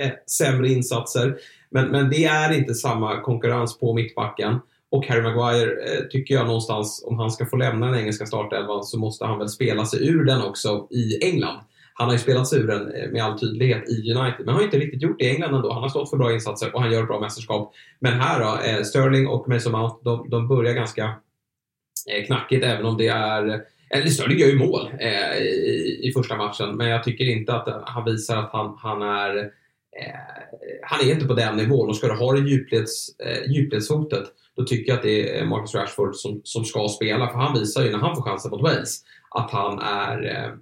eh, 0.00 0.10
sämre 0.38 0.68
insatser. 0.68 1.36
Men, 1.70 1.88
men 1.88 2.10
det 2.10 2.24
är 2.24 2.58
inte 2.58 2.74
samma 2.74 3.20
konkurrens 3.20 3.78
på 3.78 3.94
mittbacken. 3.94 4.58
Och 4.90 5.06
Harry 5.06 5.22
Maguire 5.22 5.70
eh, 5.70 6.04
tycker 6.10 6.34
jag 6.34 6.46
någonstans, 6.46 7.04
om 7.06 7.18
han 7.18 7.30
ska 7.30 7.46
få 7.46 7.56
lämna 7.56 7.86
den 7.86 7.98
engelska 7.98 8.26
startelvan 8.26 8.84
så 8.84 8.98
måste 8.98 9.24
han 9.24 9.38
väl 9.38 9.48
spela 9.48 9.86
sig 9.86 10.08
ur 10.08 10.24
den 10.24 10.42
också 10.42 10.86
i 10.90 11.24
England. 11.24 11.58
Han 11.94 12.08
har 12.08 12.14
ju 12.14 12.18
spelat 12.18 12.48
sig 12.48 12.60
ur 12.60 12.66
den 12.66 12.94
eh, 12.94 13.10
med 13.10 13.24
all 13.24 13.38
tydlighet 13.38 13.88
i 13.88 14.12
United, 14.12 14.46
men 14.46 14.54
har 14.54 14.62
inte 14.62 14.78
riktigt 14.78 15.02
gjort 15.02 15.18
det 15.18 15.24
i 15.24 15.30
England 15.30 15.54
ändå. 15.54 15.72
Han 15.72 15.82
har 15.82 15.88
stått 15.88 16.10
för 16.10 16.16
bra 16.16 16.32
insatser 16.32 16.74
och 16.74 16.82
han 16.82 16.92
gör 16.92 17.02
ett 17.02 17.08
bra 17.08 17.20
mästerskap. 17.20 17.74
Men 18.00 18.12
här 18.12 18.40
då, 18.40 18.62
eh, 18.68 18.82
Sterling 18.82 19.28
och 19.28 19.48
Mason 19.48 19.72
Mount, 19.72 19.96
de, 20.04 20.30
de 20.30 20.48
börjar 20.48 20.74
ganska 20.74 21.14
knackigt 22.26 22.64
även 22.64 22.86
om 22.86 22.96
det 22.96 23.08
är 23.08 23.64
eller 23.94 24.06
Sterling 24.06 24.38
gör 24.38 24.48
ju 24.48 24.58
mål 24.58 24.90
eh, 25.00 25.38
i, 25.38 26.00
i, 26.02 26.12
första 26.12 26.36
matchen, 26.36 26.76
men 26.76 26.88
jag 26.88 27.04
tycker 27.04 27.24
inte 27.24 27.54
att 27.54 27.82
han 27.86 28.04
visar 28.04 28.36
att 28.36 28.52
han, 28.52 28.76
han 28.78 29.02
är 29.02 29.38
eh, 29.38 30.20
han 30.82 31.00
är 31.00 31.12
inte 31.12 31.26
på 31.26 31.34
den 31.34 31.56
nivån 31.56 31.88
och 31.88 31.96
ska 31.96 32.06
du 32.06 32.14
ha 32.14 32.32
det 32.32 32.50
djupleds, 32.50 33.18
eh, 33.18 33.52
djupledshotet 33.52 34.24
då 34.60 34.66
tycker 34.66 34.92
jag 34.92 34.96
att 34.96 35.02
det 35.02 35.38
är 35.38 35.44
Marcus 35.44 35.74
Rashford 35.74 36.14
som, 36.14 36.40
som 36.44 36.64
ska 36.64 36.88
spela. 36.88 37.30
För 37.30 37.38
han 37.38 37.58
visar 37.58 37.84
ju 37.84 37.90
när 37.90 37.98
han 37.98 38.16
får 38.16 38.22
chansen 38.22 38.50
mot 38.50 38.62
Wales 38.62 39.00
att 39.30 39.50
han 39.50 39.78
är, 39.78 40.24
eh, 40.24 40.52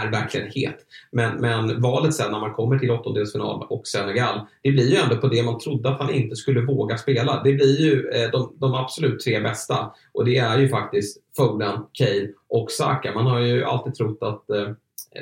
är 0.00 0.10
verkligen 0.10 0.50
het. 0.50 0.76
Men, 1.12 1.40
men 1.40 1.82
valet 1.82 2.14
sen 2.14 2.32
när 2.32 2.40
man 2.40 2.54
kommer 2.54 2.78
till 2.78 2.90
åttondelsfinal 2.90 3.66
och 3.70 3.86
Senegal, 3.86 4.40
det 4.62 4.70
blir 4.70 4.90
ju 4.90 4.96
ändå 4.96 5.16
på 5.16 5.28
det 5.28 5.42
man 5.42 5.58
trodde 5.58 5.88
att 5.88 6.00
han 6.00 6.14
inte 6.14 6.36
skulle 6.36 6.60
våga 6.60 6.98
spela. 6.98 7.42
Det 7.44 7.52
blir 7.52 7.80
ju 7.80 8.08
eh, 8.08 8.30
de, 8.30 8.56
de 8.60 8.74
absolut 8.74 9.20
tre 9.20 9.40
bästa 9.40 9.92
och 10.12 10.24
det 10.24 10.38
är 10.38 10.58
ju 10.58 10.68
faktiskt 10.68 11.18
Foden, 11.36 11.78
Kane 11.92 12.28
och 12.48 12.70
Saka. 12.70 13.14
Man 13.14 13.26
har 13.26 13.40
ju 13.40 13.64
alltid 13.64 13.94
trott 13.94 14.18
att 14.20 14.50
eh, 14.50 14.68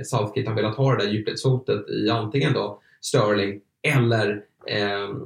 Southgate 0.05 0.49
har 0.49 0.57
velat 0.57 0.77
ha 0.77 0.95
det 0.95 1.05
där 1.05 1.13
djupledshotet 1.13 1.89
i 1.89 2.11
antingen 2.11 2.53
då 2.53 2.81
Sterling 3.01 3.61
eller 3.83 4.43
Ehm, 4.69 5.23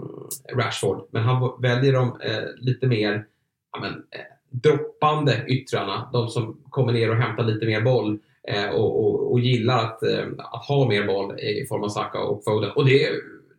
Rashford. 0.57 1.09
Men 1.11 1.23
han 1.23 1.63
väljer 1.63 1.93
de 1.93 2.21
eh, 2.21 2.43
lite 2.57 2.87
mer 2.87 3.27
ja, 3.73 3.81
men, 3.81 3.93
eh, 3.93 4.21
droppande 4.51 5.45
yttrarna. 5.49 6.11
De 6.13 6.29
som 6.29 6.61
kommer 6.71 6.93
ner 6.93 7.11
och 7.11 7.17
hämtar 7.17 7.45
lite 7.45 7.67
mer 7.67 7.81
boll 7.81 8.19
eh, 8.49 8.71
och, 8.71 9.05
och, 9.05 9.33
och, 9.33 9.41
gillar 9.41 9.85
att, 9.85 10.03
eh, 10.03 10.27
att 10.39 10.65
ha 10.65 10.89
mer 10.89 11.07
boll 11.07 11.41
i 11.41 11.67
form 11.69 11.83
av 11.83 11.89
Saka 11.89 12.19
och 12.19 12.45
Foden. 12.45 12.71
Och 12.71 12.85
det, 12.87 13.09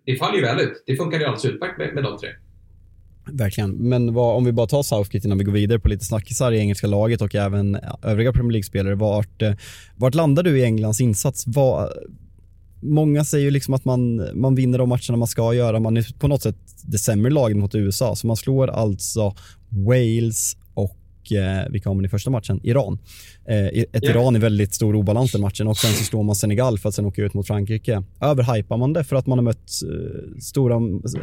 det 0.05 0.15
faller 0.15 0.35
ju 0.37 0.41
väl 0.41 0.59
ut. 0.59 0.83
Det 0.85 0.95
funkar 0.95 1.19
ju 1.19 1.25
alldeles 1.25 1.45
utmärkt 1.45 1.77
med, 1.77 1.93
med 1.93 2.03
de 2.03 2.17
tre. 2.17 2.29
Verkligen, 3.31 3.71
men 3.71 4.13
vad, 4.13 4.37
om 4.37 4.45
vi 4.45 4.51
bara 4.51 4.67
tar 4.67 4.83
Southgate 4.83 5.27
innan 5.27 5.37
vi 5.37 5.43
går 5.43 5.51
vidare 5.51 5.79
på 5.79 5.89
lite 5.89 6.05
snackisar 6.05 6.51
i 6.51 6.59
engelska 6.59 6.87
laget 6.87 7.21
och 7.21 7.35
även 7.35 7.77
övriga 8.03 8.33
Premier 8.33 8.51
League-spelare. 8.51 8.95
Vart, 8.95 9.41
eh, 9.41 9.53
vart 9.95 10.15
landar 10.15 10.43
du 10.43 10.59
i 10.59 10.63
Englands 10.63 11.01
insats? 11.01 11.43
Vad, 11.47 11.89
många 12.81 13.23
säger 13.23 13.45
ju 13.45 13.51
liksom 13.51 13.73
att 13.73 13.85
man, 13.85 14.29
man 14.33 14.55
vinner 14.55 14.77
de 14.77 14.89
matcherna 14.89 15.17
man 15.17 15.27
ska 15.27 15.53
göra. 15.53 15.79
Man 15.79 15.97
är 15.97 16.19
på 16.19 16.27
något 16.27 16.41
sätt 16.41 16.55
det 16.83 16.97
sämre 16.97 17.31
laget 17.31 17.57
mot 17.57 17.75
USA. 17.75 18.15
Så 18.15 18.27
man 18.27 18.37
slår 18.37 18.67
alltså 18.67 19.35
Wales 19.69 20.57
och, 20.73 21.31
eh, 21.31 21.69
vilka 21.69 21.89
har 21.89 21.95
man 21.95 22.05
i 22.05 22.09
första 22.09 22.29
matchen? 22.29 22.59
Iran. 22.63 22.99
Eh, 23.45 23.65
ett 23.65 24.03
yeah. 24.03 24.15
Iran 24.15 24.35
i 24.35 24.39
väldigt 24.39 24.73
stor 24.73 24.95
obalans 24.95 25.31
den 25.31 25.41
matchen 25.41 25.67
och 25.67 25.77
sen 25.77 25.93
så 25.93 26.03
slår 26.03 26.23
man 26.23 26.35
Senegal 26.35 26.79
för 26.79 26.89
att 26.89 26.95
sen 26.95 27.05
åka 27.05 27.21
ut 27.21 27.33
mot 27.33 27.47
Frankrike. 27.47 28.03
Överhypar 28.21 28.77
man 28.77 28.93
det 28.93 29.03
för 29.03 29.15
att 29.15 29.27
man 29.27 29.37
har 29.37 29.43
mött 29.43 29.71
eh, 29.83 30.39
stora, 30.39 30.75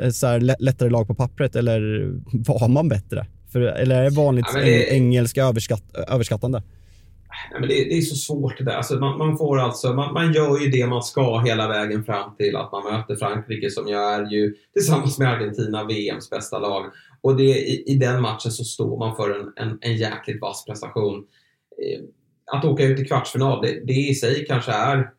eh, 0.02 0.10
så 0.10 0.26
här, 0.26 0.62
lättare 0.62 0.90
lag 0.90 1.06
på 1.06 1.14
pappret 1.14 1.56
eller 1.56 2.10
var 2.32 2.68
man 2.68 2.88
bättre? 2.88 3.26
För, 3.52 3.60
eller 3.60 3.98
är 3.98 4.04
det 4.04 4.16
vanligt 4.16 4.46
ja, 4.54 4.60
det... 4.60 4.94
engelska 4.94 5.44
överskatt, 5.44 5.82
överskattande? 6.08 6.62
Nej, 7.50 7.60
men 7.60 7.68
det, 7.68 7.74
det, 7.74 7.96
är 7.96 8.00
så 8.00 8.16
svårt 8.16 8.58
det 8.58 8.64
där. 8.64 8.76
Alltså 8.76 8.94
man, 8.94 9.18
man, 9.18 9.38
får 9.38 9.58
alltså, 9.58 9.94
man, 9.94 10.12
man, 10.12 10.32
gör 10.32 10.58
ju 10.58 10.70
det 10.70 10.86
man 10.86 11.02
ska 11.02 11.38
hela 11.38 11.68
vägen 11.68 12.04
fram 12.04 12.36
till 12.36 12.56
att 12.56 12.72
man 12.72 12.84
möter 12.84 13.16
Frankrike 13.16 13.70
som 13.70 13.88
ju 13.88 13.94
är 13.94 14.30
ju 14.30 14.54
tillsammans 14.72 15.18
med 15.18 15.28
Argentina 15.28 15.84
VMs 15.84 16.30
bästa 16.30 16.58
lag. 16.58 16.92
Och 17.20 17.36
det, 17.36 17.42
i, 17.42 17.84
i 17.86 17.94
den 17.94 18.22
matchen 18.22 18.50
så 18.50 18.64
står 18.64 18.98
man 18.98 19.16
för 19.16 19.40
en, 19.40 19.52
en, 19.56 19.78
en 19.80 19.96
jäkligt 19.96 20.40
vass 20.40 20.64
prestation. 20.64 21.26
Eh, 21.82 22.00
att 22.56 22.64
åka 22.64 22.84
ut 22.84 23.00
i 23.00 23.04
kvartsfinal, 23.04 23.62
det, 23.62 23.80
det 23.84 23.92
i 23.92 24.14
sig 24.14 24.44
kanske 24.46 24.72
är 24.72 25.10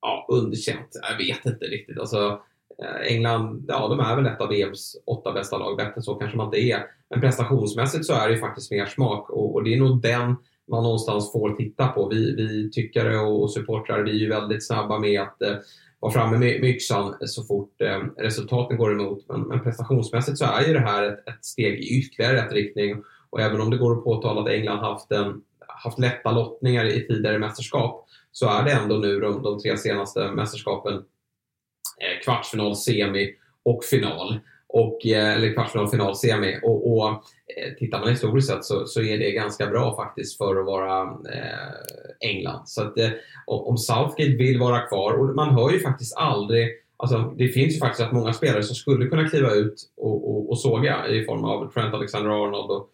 ja, 0.00 0.26
underkänt. 0.30 1.00
Jag 1.10 1.26
vet 1.26 1.46
inte 1.46 1.64
riktigt. 1.64 1.98
Alltså, 1.98 2.40
eh, 2.82 3.12
England, 3.12 3.64
ja 3.68 3.88
de 3.88 4.00
är 4.00 4.16
väl 4.16 4.26
ett 4.26 4.40
av 4.40 4.48
VMs 4.48 4.96
åtta 5.06 5.32
bästa 5.32 5.58
lag. 5.58 5.76
Bättre 5.76 6.02
så 6.02 6.14
kanske 6.14 6.36
man 6.36 6.46
inte 6.46 6.60
är. 6.60 6.86
Men 7.10 7.20
prestationsmässigt 7.20 8.06
så 8.06 8.12
är 8.12 8.28
det 8.28 8.34
ju 8.34 8.40
faktiskt 8.40 8.70
mer 8.70 8.86
smak 8.86 9.30
och, 9.30 9.54
och 9.54 9.64
det 9.64 9.74
är 9.74 9.78
nog 9.78 10.02
den 10.02 10.36
man 10.70 10.82
någonstans 10.82 11.32
får 11.32 11.56
titta 11.56 11.88
på. 11.88 12.08
Vi, 12.08 12.34
vi 12.36 12.70
tyckare 12.70 13.18
och 13.18 13.52
supportrar, 13.52 14.02
vi 14.02 14.10
är 14.10 14.14
ju 14.14 14.28
väldigt 14.28 14.66
snabba 14.66 14.98
med 14.98 15.20
att 15.20 15.42
eh, 15.42 15.56
vara 16.00 16.12
framme 16.12 16.38
med, 16.38 16.60
med 16.60 16.70
yxan 16.70 17.14
så 17.20 17.44
fort 17.44 17.80
eh, 17.80 18.00
resultaten 18.16 18.76
går 18.76 18.92
emot. 18.92 19.24
Men, 19.28 19.40
men, 19.40 19.60
prestationsmässigt 19.60 20.38
så 20.38 20.44
är 20.44 20.66
ju 20.66 20.72
det 20.72 20.80
här 20.80 21.02
ett, 21.02 21.28
ett 21.28 21.44
steg 21.44 21.80
i 21.80 21.98
ytterligare 21.98 22.36
rätt 22.36 22.52
riktning. 22.52 23.02
Och 23.30 23.40
även 23.40 23.60
om 23.60 23.70
det 23.70 23.76
går 23.76 23.98
att 23.98 24.04
påtala 24.04 24.40
att 24.40 24.48
England 24.48 24.78
haft 24.78 25.12
en, 25.12 25.42
haft 25.66 25.98
lätta 25.98 26.32
lottningar 26.32 26.84
i 26.84 27.06
tidigare 27.06 27.38
mästerskap 27.38 28.06
så 28.32 28.48
är 28.48 28.64
det 28.64 28.72
ändå 28.72 28.96
nu 28.96 29.20
de, 29.20 29.42
de 29.42 29.58
tre 29.58 29.76
senaste 29.76 30.32
mästerskapen 30.32 30.94
eh, 30.94 32.24
kvartsfinal, 32.24 32.76
semi 32.76 33.34
och 33.64 33.84
final. 33.84 34.40
Och, 34.72 35.06
eh, 35.06 35.36
eller 35.36 35.52
kvartsfinal, 35.52 35.88
final, 35.88 36.16
semi. 36.16 36.58
Och, 36.62 36.92
och 36.92 37.08
eh, 37.08 37.74
tittar 37.78 38.00
man 38.00 38.08
historiskt 38.08 38.48
sett 38.48 38.64
så, 38.64 38.86
så 38.86 39.02
är 39.02 39.18
det 39.18 39.30
ganska 39.30 39.66
bra 39.66 39.96
faktiskt 39.96 40.38
för 40.38 40.60
att 40.60 40.66
vara 40.66 41.02
eh, 41.02 42.28
England. 42.28 42.62
Så 42.68 42.82
att 42.82 42.98
eh, 42.98 43.10
om 43.46 43.78
Southgate 43.78 44.36
vill 44.36 44.58
vara 44.58 44.80
kvar, 44.80 45.12
och 45.12 45.34
man 45.34 45.54
hör 45.54 45.70
ju 45.70 45.80
faktiskt 45.80 46.16
aldrig 46.16 46.68
Alltså, 47.02 47.34
det 47.36 47.48
finns 47.48 47.74
ju 47.74 47.78
faktiskt 47.78 48.00
att 48.00 48.12
många 48.12 48.32
spelare 48.32 48.62
som 48.62 48.76
skulle 48.76 49.06
kunna 49.06 49.28
kliva 49.28 49.54
ut 49.54 49.90
och, 49.96 50.30
och, 50.30 50.50
och 50.50 50.58
såga 50.58 51.08
i 51.08 51.24
form 51.24 51.44
av 51.44 51.72
Trent 51.72 51.94
Alexander-Arnold 51.94 52.70
och 52.70 52.90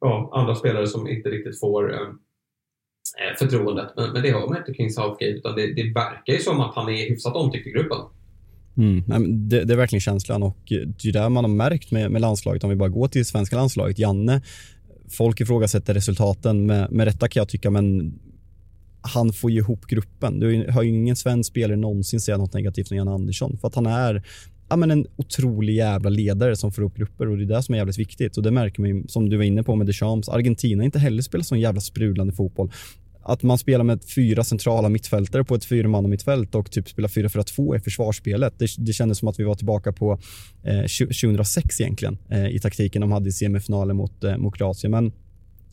ja, 0.00 0.30
andra 0.32 0.54
spelare 0.54 0.86
som 0.86 1.08
inte 1.08 1.30
riktigt 1.30 1.60
får 1.60 1.92
eh, 1.92 2.00
eh 2.00 3.36
förtroendet. 3.38 3.92
Men, 3.96 4.12
men 4.12 4.22
det 4.22 4.32
hör 4.32 4.48
man 4.48 4.56
inte 4.56 4.74
kring 4.74 4.90
Southgate 4.90 5.24
utan 5.24 5.56
det, 5.56 5.74
det 5.74 5.92
verkar 5.94 6.32
ju 6.32 6.38
som 6.38 6.60
att 6.60 6.74
han 6.74 6.88
är 6.88 7.08
hyfsat 7.08 7.36
omtyckt 7.36 7.66
i 7.66 7.70
gruppen. 7.70 7.98
Mm, 8.76 9.48
det, 9.48 9.64
det, 9.64 9.74
är 9.74 9.76
verkligen 9.76 10.00
känslan 10.00 10.42
och 10.42 10.58
det 10.68 11.04
är 11.04 11.12
det 11.12 11.28
man 11.28 11.44
har 11.44 11.48
märkt 11.48 11.90
med, 11.90 12.10
med 12.10 12.20
landslaget 12.20 12.64
om 12.64 12.70
vi 12.70 12.76
bara 12.76 12.88
går 12.88 13.08
till 13.08 13.26
svenska 13.26 13.56
landslaget. 13.56 13.98
Janne, 13.98 14.42
folk 15.08 15.40
ifrågasätter 15.40 15.94
resultaten 15.94 16.66
med, 16.66 16.92
med 16.92 17.04
rätta 17.04 17.28
kan 17.28 17.40
jag 17.40 17.48
tycka 17.48 17.70
men 17.70 18.14
han 19.02 19.32
får 19.32 19.50
ju 19.50 19.58
ihop 19.58 19.86
gruppen. 19.86 20.40
Du 20.40 20.70
har 20.70 20.82
ju 20.82 20.88
ingen 20.88 21.16
svensk 21.16 21.50
spelare 21.50 21.76
någonsin 21.76 22.20
säga 22.20 22.36
något 22.36 22.54
negativt 22.54 22.90
om 22.90 22.96
Janne 22.96 23.10
Andersson 23.10 23.58
för 23.60 23.68
att 23.68 23.74
han 23.74 23.86
är 23.86 24.22
ja, 24.68 24.76
men 24.76 24.90
en 24.90 25.06
otrolig 25.16 25.74
jävla 25.74 26.10
ledare 26.10 26.56
som 26.56 26.72
får 26.72 26.82
upp 26.82 26.96
grupper 26.96 27.28
och 27.28 27.36
det 27.36 27.44
är 27.44 27.46
det 27.46 27.62
som 27.62 27.74
är 27.74 27.78
jävligt 27.78 27.98
viktigt 27.98 28.36
och 28.36 28.42
det 28.42 28.50
märker 28.50 28.80
man 28.80 28.90
ju 28.90 29.04
som 29.08 29.30
du 29.30 29.36
var 29.36 29.44
inne 29.44 29.62
på 29.62 29.76
med 29.76 29.86
Deschamps. 29.86 30.28
Argentina 30.28 30.84
inte 30.84 30.98
heller 30.98 31.22
spelar 31.22 31.42
sån 31.42 31.60
jävla 31.60 31.80
sprudlande 31.80 32.32
fotboll. 32.32 32.70
Att 33.22 33.42
man 33.42 33.58
spelar 33.58 33.84
med 33.84 34.04
fyra 34.04 34.44
centrala 34.44 34.88
mittfältare 34.88 35.44
på 35.44 35.54
ett 35.54 35.64
fyramanna 35.64 36.08
mittfält 36.08 36.54
och 36.54 36.70
typ 36.70 36.88
spelar 36.88 37.08
4-4-2 37.08 37.76
i 37.76 37.80
försvarsspelet. 37.80 38.58
Det, 38.58 38.68
det 38.78 38.92
kändes 38.92 39.18
som 39.18 39.28
att 39.28 39.40
vi 39.40 39.44
var 39.44 39.54
tillbaka 39.54 39.92
på 39.92 40.18
eh, 40.62 40.80
2006 40.80 41.80
egentligen 41.80 42.18
eh, 42.30 42.46
i 42.46 42.60
taktiken 42.60 43.00
de 43.00 43.12
hade 43.12 43.28
i 43.28 43.32
semifinalen 43.32 43.96
mot, 43.96 44.24
eh, 44.24 44.36
mot 44.36 44.56
Kroatien. 44.56 44.90
Men 44.90 45.12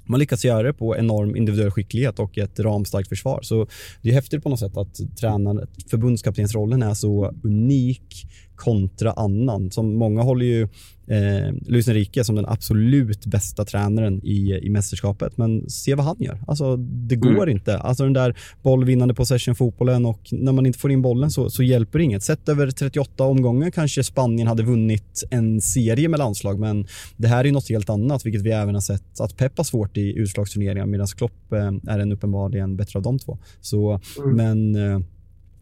man 0.09 0.19
lyckas 0.19 0.45
göra 0.45 0.63
det 0.63 0.73
på 0.73 0.97
enorm 0.97 1.35
individuell 1.35 1.71
skicklighet 1.71 2.19
och 2.19 2.37
ett 2.37 2.59
ramstarkt 2.59 3.09
försvar. 3.09 3.39
Så 3.41 3.67
det 4.01 4.09
är 4.09 4.13
häftigt 4.13 4.43
på 4.43 4.49
något 4.49 4.59
sätt 4.59 4.77
att 4.77 5.17
tränaren, 5.19 5.67
förbundskaptensrollen 5.89 6.83
är 6.83 6.93
så 6.93 7.33
unik 7.43 8.27
kontra 8.57 9.11
annan. 9.11 9.71
Som 9.71 9.95
många 9.95 10.21
håller 10.21 10.45
ju 10.45 10.61
eh, 11.07 11.53
Luis 11.61 11.87
Enrique 11.87 12.23
som 12.23 12.35
den 12.35 12.45
absolut 12.45 13.25
bästa 13.25 13.65
tränaren 13.65 14.25
i, 14.25 14.59
i 14.63 14.69
mästerskapet. 14.69 15.37
Men 15.37 15.69
se 15.69 15.95
vad 15.95 16.05
han 16.05 16.15
gör. 16.19 16.39
Alltså, 16.47 16.77
det 16.77 17.15
går 17.15 17.43
mm. 17.43 17.49
inte. 17.49 17.77
Alltså 17.77 18.03
den 18.03 18.13
där 18.13 18.37
bollvinnande 18.63 19.13
possession-fotbollen 19.13 20.05
och 20.05 20.19
när 20.31 20.51
man 20.51 20.65
inte 20.65 20.79
får 20.79 20.91
in 20.91 21.01
bollen 21.01 21.31
så, 21.31 21.49
så 21.49 21.63
hjälper 21.63 21.99
inget. 21.99 22.23
Sett 22.23 22.49
över 22.49 22.71
38 22.71 23.23
omgångar 23.23 23.69
kanske 23.69 24.03
Spanien 24.03 24.47
hade 24.47 24.63
vunnit 24.63 25.23
en 25.29 25.61
serie 25.61 26.09
med 26.09 26.19
landslag, 26.19 26.59
men 26.59 26.87
det 27.17 27.27
här 27.27 27.39
är 27.39 27.45
ju 27.45 27.51
något 27.51 27.69
helt 27.69 27.89
annat, 27.89 28.25
vilket 28.25 28.41
vi 28.41 28.51
även 28.51 28.73
har 28.73 28.81
sett 28.81 29.19
att 29.19 29.37
Pep 29.37 29.57
har 29.57 29.63
svårt 29.63 29.97
i 29.97 30.17
utslagsturneringar 30.17 30.85
medan 30.85 31.07
Klopp 31.07 31.53
eh, 31.53 31.93
är 31.93 31.99
en 31.99 32.11
uppenbarligen 32.11 32.75
bättre 32.75 32.99
av 32.99 33.03
de 33.03 33.19
två. 33.19 33.37
Så, 33.61 33.99
mm. 34.19 34.35
men 34.35 34.75
eh, 34.75 34.99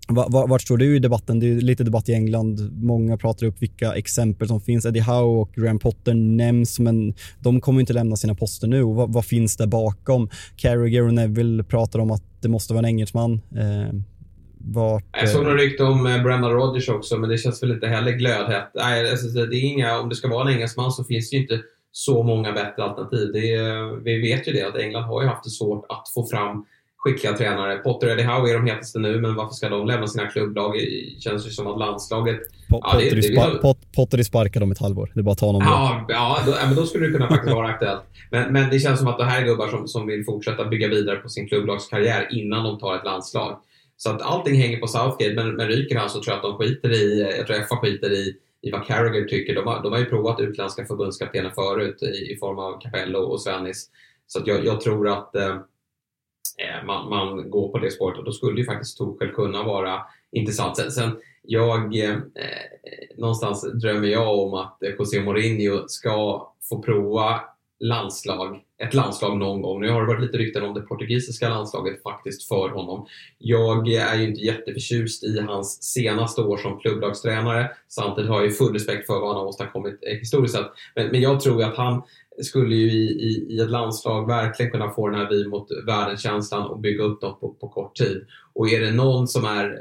vart 0.07 0.61
står 0.61 0.77
du 0.77 0.95
i 0.95 0.99
debatten? 0.99 1.39
Det 1.39 1.47
är 1.47 1.61
lite 1.61 1.83
debatt 1.83 2.09
i 2.09 2.13
England. 2.13 2.83
Många 2.83 3.17
pratar 3.17 3.47
upp 3.47 3.61
vilka 3.61 3.93
exempel 3.93 4.47
som 4.47 4.61
finns. 4.61 4.85
Eddie 4.85 4.99
Howe 4.99 5.41
och 5.41 5.51
Graham 5.55 5.79
Potter 5.79 6.13
nämns, 6.13 6.79
men 6.79 7.13
de 7.39 7.61
kommer 7.61 7.79
inte 7.79 7.93
lämna 7.93 8.15
sina 8.15 8.35
poster 8.35 8.67
nu. 8.67 8.83
Vad, 8.83 9.13
vad 9.13 9.25
finns 9.25 9.57
det 9.57 9.67
bakom? 9.67 10.29
Carragher 10.55 11.07
och 11.07 11.13
Neville 11.13 11.63
pratar 11.63 11.99
om 11.99 12.11
att 12.11 12.23
det 12.41 12.49
måste 12.49 12.73
vara 12.73 12.79
en 12.79 12.89
engelsman. 12.89 13.33
Eh, 13.33 13.99
vart, 14.57 15.03
jag 15.11 15.29
såg 15.29 15.43
några 15.43 15.57
rykte 15.57 15.83
om 15.83 16.07
eh, 16.07 16.23
Brendan 16.23 16.51
Rodgers 16.51 16.89
också, 16.89 17.17
men 17.17 17.29
det 17.29 17.37
känns 17.37 17.63
väl 17.63 17.71
inte 17.71 17.87
heller 17.87 18.11
glödhett. 18.11 18.71
Nej, 18.73 19.11
alltså, 19.11 19.27
det 19.27 19.57
är 19.57 19.63
inga, 19.63 19.99
om 19.99 20.09
det 20.09 20.15
ska 20.15 20.27
vara 20.27 20.49
en 20.49 20.55
engelsman 20.55 20.91
så 20.91 21.03
finns 21.03 21.29
det 21.29 21.35
ju 21.35 21.41
inte 21.41 21.61
så 21.91 22.23
många 22.23 22.51
bättre 22.51 22.83
alternativ. 22.83 23.35
Är, 23.35 24.03
vi 24.03 24.21
vet 24.21 24.47
ju 24.47 24.51
det, 24.51 24.61
att 24.61 24.77
England 24.77 25.03
har 25.03 25.21
ju 25.21 25.27
haft 25.27 25.43
det 25.43 25.49
svårt 25.49 25.85
att 25.89 26.09
få 26.13 26.27
fram 26.27 26.65
skickliga 27.05 27.33
tränare. 27.33 27.77
Potter 27.77 28.07
och 28.07 28.13
Eddie 28.13 28.23
Howe 28.23 28.49
är 28.49 28.53
de 28.53 28.67
hetaste 28.67 28.99
nu, 28.99 29.21
men 29.21 29.35
varför 29.35 29.53
ska 29.53 29.69
de 29.69 29.87
lämna 29.87 30.07
sina 30.07 30.27
klubblag? 30.27 30.73
Det 30.73 31.21
känns 31.21 31.47
ju 31.47 31.49
som 31.49 31.67
att 31.67 31.79
landslaget... 31.79 32.39
Po 32.69 32.79
ja, 32.83 32.91
Potter, 32.91 33.15
det, 33.15 33.21
det, 33.21 33.51
det, 33.51 33.57
Pot 33.61 33.91
Potter 33.95 34.23
sparkar 34.23 34.63
om 34.63 34.71
ett 34.71 34.79
halvår. 34.79 35.11
Det 35.13 35.19
är 35.19 35.23
bara 35.23 35.31
att 35.31 35.37
ta 35.37 35.45
honom 35.45 35.61
ja, 35.65 36.05
ja, 36.09 36.39
då, 36.45 36.51
ja, 36.51 36.65
men 36.67 36.75
då 36.75 36.85
skulle 36.85 37.05
det 37.05 37.11
kunna 37.11 37.27
faktiskt 37.27 37.55
vara 37.55 37.67
aktuellt. 37.67 38.01
Men, 38.31 38.53
men 38.53 38.69
det 38.69 38.79
känns 38.79 38.99
som 38.99 39.07
att 39.07 39.17
det 39.17 39.25
här 39.25 39.41
är 39.41 39.45
gubbar 39.45 39.67
som, 39.67 39.87
som 39.87 40.07
vill 40.07 40.25
fortsätta 40.25 40.65
bygga 40.65 40.87
vidare 40.87 41.15
på 41.15 41.29
sin 41.29 41.47
klubblagskarriär 41.47 42.27
innan 42.31 42.63
de 42.63 42.79
tar 42.79 42.95
ett 42.95 43.05
landslag. 43.05 43.59
Så 43.97 44.09
att 44.09 44.21
allting 44.21 44.61
hänger 44.61 44.77
på 44.77 44.87
Southgate, 44.87 45.33
men, 45.35 45.55
men 45.55 45.67
ryker 45.67 45.97
han 45.97 46.09
så 46.09 46.21
tror 46.21 46.35
jag 46.35 46.35
att 46.35 46.51
de 46.51 46.57
skiter 46.57 46.91
i, 46.91 47.33
jag 47.37 47.47
tror 47.47 47.67
FA 47.67 47.77
skiter 47.77 48.11
i, 48.11 48.35
i 48.61 48.71
vad 48.71 48.87
Carragher 48.87 49.23
tycker. 49.23 49.55
De 49.55 49.67
har, 49.67 49.83
de 49.83 49.91
har 49.91 49.99
ju 49.99 50.05
provat 50.05 50.39
utländska 50.39 50.85
förbundskaptener 50.85 51.49
förut 51.49 52.03
i, 52.03 52.33
i 52.33 52.37
form 52.39 52.59
av 52.59 52.81
Capello 52.81 53.19
och 53.19 53.41
Svennis. 53.41 53.89
Så 54.27 54.39
att 54.39 54.47
jag, 54.47 54.65
jag 54.65 54.81
tror 54.81 55.09
att 55.09 55.35
Eh, 55.35 55.55
Eh, 56.57 56.85
man, 56.85 57.09
man, 57.09 57.49
går 57.49 57.71
på 57.71 57.77
det 57.77 57.91
spåret 57.91 58.17
och 58.17 58.23
då 58.23 58.31
skulle 58.31 58.59
ju 58.59 58.65
faktiskt 58.65 58.97
Torshäll 58.97 59.31
kunna 59.31 59.63
vara 59.63 60.01
intressant. 60.31 60.77
Sen, 60.77 60.91
sen 60.91 61.17
jag, 61.41 61.97
eh, 61.97 62.15
någonstans 63.17 63.71
drömmer 63.73 64.07
jag 64.07 64.39
om 64.39 64.53
att 64.53 64.83
eh, 64.83 64.89
José 64.89 65.21
Mourinho 65.21 65.87
ska 65.87 66.47
få 66.69 66.81
prova 66.81 67.41
landslag, 67.79 68.61
ett 68.77 68.93
landslag 68.93 69.37
någon 69.37 69.61
gång. 69.61 69.81
Nu 69.81 69.89
har 69.89 70.01
det 70.01 70.07
varit 70.07 70.21
lite 70.21 70.37
rykten 70.37 70.63
om 70.63 70.73
det 70.73 70.81
portugisiska 70.81 71.49
landslaget 71.49 72.03
faktiskt 72.03 72.47
för 72.47 72.69
honom. 72.69 73.07
Jag 73.37 73.87
är 73.87 74.15
ju 74.15 74.27
inte 74.27 74.41
jätteförtjust 74.41 75.23
i 75.23 75.39
hans 75.39 75.83
senaste 75.83 76.41
år 76.41 76.57
som 76.57 76.79
klubblagstränare. 76.79 77.71
Samtidigt 77.87 78.29
har 78.29 78.37
jag 78.37 78.45
ju 78.45 78.51
full 78.51 78.73
respekt 78.73 79.07
för 79.07 79.19
vad 79.19 79.27
han 79.27 79.37
har 79.37 79.45
åstadkommit 79.45 79.99
eh, 80.01 80.17
historiskt 80.17 80.55
sett. 80.55 80.71
Men, 80.95 81.07
men 81.07 81.21
jag 81.21 81.39
tror 81.41 81.63
att 81.63 81.77
han 81.77 82.03
skulle 82.43 82.75
ju 82.75 82.91
i, 82.91 83.05
i, 83.05 83.55
i, 83.55 83.59
ett 83.59 83.69
landslag 83.69 84.27
verkligen 84.27 84.71
kunna 84.71 84.89
få 84.89 85.09
den 85.09 85.19
här 85.19 85.29
vi 85.29 85.47
mot 85.47 85.67
världen-känslan 85.87 86.67
och 86.67 86.79
bygga 86.79 87.03
upp 87.03 87.21
något 87.21 87.39
på, 87.39 87.49
på, 87.49 87.69
kort 87.69 87.95
tid. 87.95 88.25
Och 88.53 88.69
är 88.69 88.81
det 88.81 88.91
någon 88.91 89.27
som 89.27 89.45
är, 89.45 89.65
eh, 89.65 89.71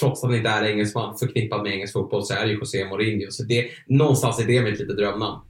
trots 0.00 0.24
att 0.24 0.30
han 0.30 0.38
inte 0.38 0.50
är 0.50 0.64
engelsman, 0.64 1.18
förknippad 1.18 1.62
med 1.62 1.72
engelsk 1.72 1.92
fotboll 1.92 2.24
så 2.24 2.34
är 2.34 2.46
det 2.46 2.52
ju 2.52 2.58
José 2.58 2.84
Mourinho. 2.84 3.30
Så 3.30 3.42
det, 3.42 3.66
någonstans 3.86 4.40
är 4.40 4.46
det 4.46 4.62
mitt 4.62 4.80
lite 4.80 4.92
drömnamn. 4.92 5.40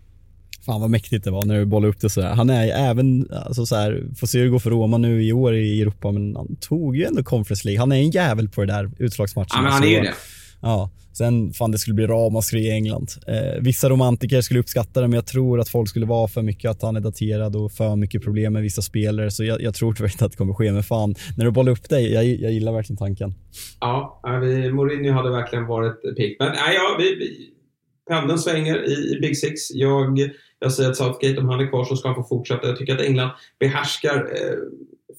Fan 0.66 0.80
vad 0.80 0.90
mäktigt 0.90 1.24
det 1.24 1.30
var 1.30 1.44
när 1.44 1.58
du 1.58 1.64
bollade 1.64 1.90
upp 1.90 2.00
det 2.00 2.10
sådär. 2.10 2.34
Han 2.34 2.50
är 2.50 2.68
även, 2.68 3.28
alltså 3.32 3.66
så 3.66 3.76
här, 3.76 4.04
får 4.16 4.26
se 4.26 4.38
hur 4.38 4.44
det 4.44 4.50
går 4.50 4.58
för 4.58 4.70
Roma 4.70 4.98
nu 4.98 5.24
i 5.24 5.32
år 5.32 5.54
i 5.54 5.82
Europa, 5.82 6.12
men 6.12 6.36
han 6.36 6.56
tog 6.56 6.96
ju 6.96 7.04
ändå 7.04 7.22
Conference 7.22 7.68
League. 7.68 7.80
Han 7.80 7.92
är 7.92 7.96
en 7.96 8.10
jävel 8.10 8.48
på 8.48 8.60
det 8.60 8.66
där 8.66 8.90
utslagsmatchen. 8.98 9.48
Ja, 9.54 9.62
men 9.62 9.72
han 9.72 9.82
är 9.82 9.88
ju 9.88 10.00
det. 10.00 10.14
Ja, 10.62 10.90
sen 11.14 11.52
fan 11.52 11.70
det 11.70 11.78
skulle 11.78 11.94
bli 11.94 12.06
ramaskri 12.06 12.60
i 12.60 12.70
England. 12.70 13.10
Eh, 13.26 13.62
vissa 13.62 13.88
romantiker 13.88 14.40
skulle 14.40 14.60
uppskatta 14.60 15.00
det, 15.00 15.08
men 15.08 15.14
jag 15.14 15.26
tror 15.26 15.60
att 15.60 15.68
folk 15.68 15.88
skulle 15.88 16.06
vara 16.06 16.28
för 16.28 16.42
mycket 16.42 16.70
att 16.70 16.82
han 16.82 16.96
är 16.96 17.00
daterad 17.00 17.56
och 17.56 17.72
för 17.72 17.96
mycket 17.96 18.22
problem 18.22 18.52
med 18.52 18.62
vissa 18.62 18.82
spelare, 18.82 19.30
så 19.30 19.44
jag, 19.44 19.62
jag 19.62 19.74
tror 19.74 19.92
tyvärr 19.92 20.10
inte 20.10 20.24
att 20.24 20.30
det 20.30 20.38
kommer 20.38 20.54
ske. 20.54 20.72
Men 20.72 20.82
fan, 20.82 21.14
när 21.36 21.44
du 21.44 21.50
bollar 21.50 21.72
upp 21.72 21.88
dig, 21.88 22.12
jag, 22.12 22.24
jag 22.24 22.52
gillar 22.52 22.72
verkligen 22.72 22.98
tanken. 22.98 23.34
Ja, 23.80 24.20
vi, 24.42 24.72
Mourinho 24.72 25.12
hade 25.12 25.30
verkligen 25.30 25.66
varit 25.66 26.16
pick. 26.16 26.36
Men 26.38 26.48
nej, 26.48 26.74
ja, 26.74 26.96
vi, 26.98 27.14
vi, 27.14 27.50
pendeln 28.08 28.38
svänger 28.38 28.88
i, 28.88 29.16
i 29.16 29.20
Big 29.20 29.38
Six. 29.38 29.70
Jag, 29.70 30.30
jag 30.58 30.72
säger 30.72 30.90
att 30.90 30.96
Southgate, 30.96 31.40
om 31.40 31.48
han 31.48 31.60
är 31.60 31.68
kvar 31.68 31.84
så 31.84 31.96
ska 31.96 32.08
han 32.08 32.14
få 32.14 32.24
fortsätta. 32.24 32.66
Jag 32.66 32.76
tycker 32.76 32.94
att 32.94 33.00
England 33.00 33.30
behärskar 33.60 34.16
eh, 34.16 34.58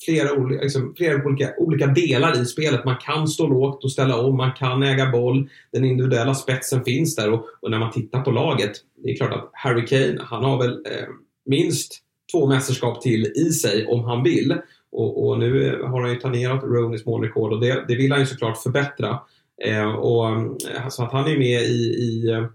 flera, 0.06 0.34
olika, 0.34 0.62
liksom, 0.62 0.94
flera 0.98 1.26
olika, 1.26 1.54
olika 1.58 1.88
delar 1.88 2.42
i 2.42 2.46
spelet. 2.46 2.86
Man 2.86 2.98
kan 2.98 3.28
stå 3.28 3.48
lågt 3.48 3.84
och 3.84 3.92
ställa 3.92 4.18
om, 4.18 4.38
man 4.38 4.52
kan 4.52 4.84
äga 4.84 5.12
boll. 5.12 5.50
Den 5.72 5.86
individuella 5.86 6.36
spetsen 6.36 6.84
finns 6.84 7.16
där 7.16 7.32
och, 7.32 7.46
och 7.62 7.72
när 7.72 7.80
man 7.80 7.92
tittar 7.92 8.22
på 8.22 8.32
laget, 8.32 8.72
det 9.04 9.12
är 9.12 9.16
klart 9.16 9.34
att 9.34 9.50
Harry 9.54 9.86
Kane, 9.86 10.18
han 10.20 10.44
har 10.44 10.58
väl 10.58 10.72
eh, 10.72 11.08
minst 11.46 12.02
två 12.32 12.48
mästerskap 12.48 13.02
till 13.02 13.26
i 13.26 13.52
sig 13.52 13.88
om 13.88 14.04
han 14.04 14.24
vill. 14.24 14.58
Och, 14.92 15.28
och 15.28 15.40
nu 15.40 15.68
eh, 15.68 15.88
har 15.88 16.02
han 16.02 16.10
ju 16.10 16.16
tangerat 16.16 16.64
Roneys 16.64 17.06
målrekord 17.06 17.54
och 17.54 17.62
det, 17.62 17.86
det 17.88 17.96
vill 17.96 18.12
han 18.12 18.20
ju 18.20 18.26
såklart 18.26 18.58
förbättra. 18.58 19.20
Eh, 19.64 19.92
och, 19.96 20.30
eh, 20.30 20.88
så 20.90 21.04
att 21.04 21.12
han 21.12 21.28
är 21.28 21.38
med 21.38 21.62
i, 21.62 21.96
i 22.00 22.32
eh, 22.32 22.46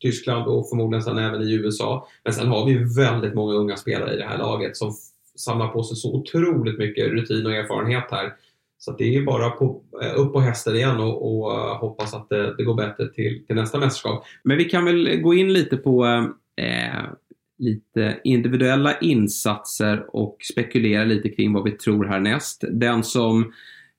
Tyskland 0.00 0.46
och 0.46 0.68
förmodligen 0.68 1.02
sen 1.02 1.18
även 1.18 1.42
i 1.42 1.52
USA. 1.52 2.08
Men 2.24 2.32
sen 2.32 2.48
har 2.48 2.66
vi 2.66 2.72
ju 2.72 2.94
väldigt 2.94 3.34
många 3.34 3.54
unga 3.54 3.76
spelare 3.76 4.14
i 4.14 4.16
det 4.16 4.24
här 4.24 4.38
laget 4.38 4.76
som 4.76 4.92
samlar 5.38 5.68
på 5.68 5.82
sig 5.82 5.96
så 5.96 6.14
otroligt 6.14 6.78
mycket 6.78 7.12
rutin 7.12 7.46
och 7.46 7.52
erfarenhet 7.52 8.04
här. 8.10 8.32
Så 8.78 8.92
det 8.92 9.16
är 9.16 9.22
bara 9.22 9.50
på, 9.50 9.82
eh, 10.02 10.20
upp 10.20 10.32
på 10.32 10.40
hästen 10.40 10.76
igen 10.76 11.00
och, 11.00 11.42
och 11.42 11.52
eh, 11.52 11.78
hoppas 11.78 12.14
att 12.14 12.28
det, 12.28 12.56
det, 12.56 12.64
går 12.64 12.74
bättre 12.74 13.08
till, 13.08 13.46
till 13.46 13.56
nästa 13.56 13.78
mästerskap. 13.78 14.24
Men 14.42 14.56
vi 14.56 14.64
kan 14.64 14.84
väl 14.84 15.20
gå 15.20 15.34
in 15.34 15.52
lite 15.52 15.76
på 15.76 16.04
eh, 16.06 16.66
eh 16.66 17.04
lite 17.60 18.20
individuella 18.24 18.98
insatser 18.98 20.16
och 20.16 20.36
spekulera 20.52 21.04
lite 21.04 21.28
kring 21.28 21.52
vad 21.52 21.64
vi 21.64 21.70
tror 21.70 22.04
härnäst. 22.04 22.64
Den 22.70 23.04
som 23.04 23.52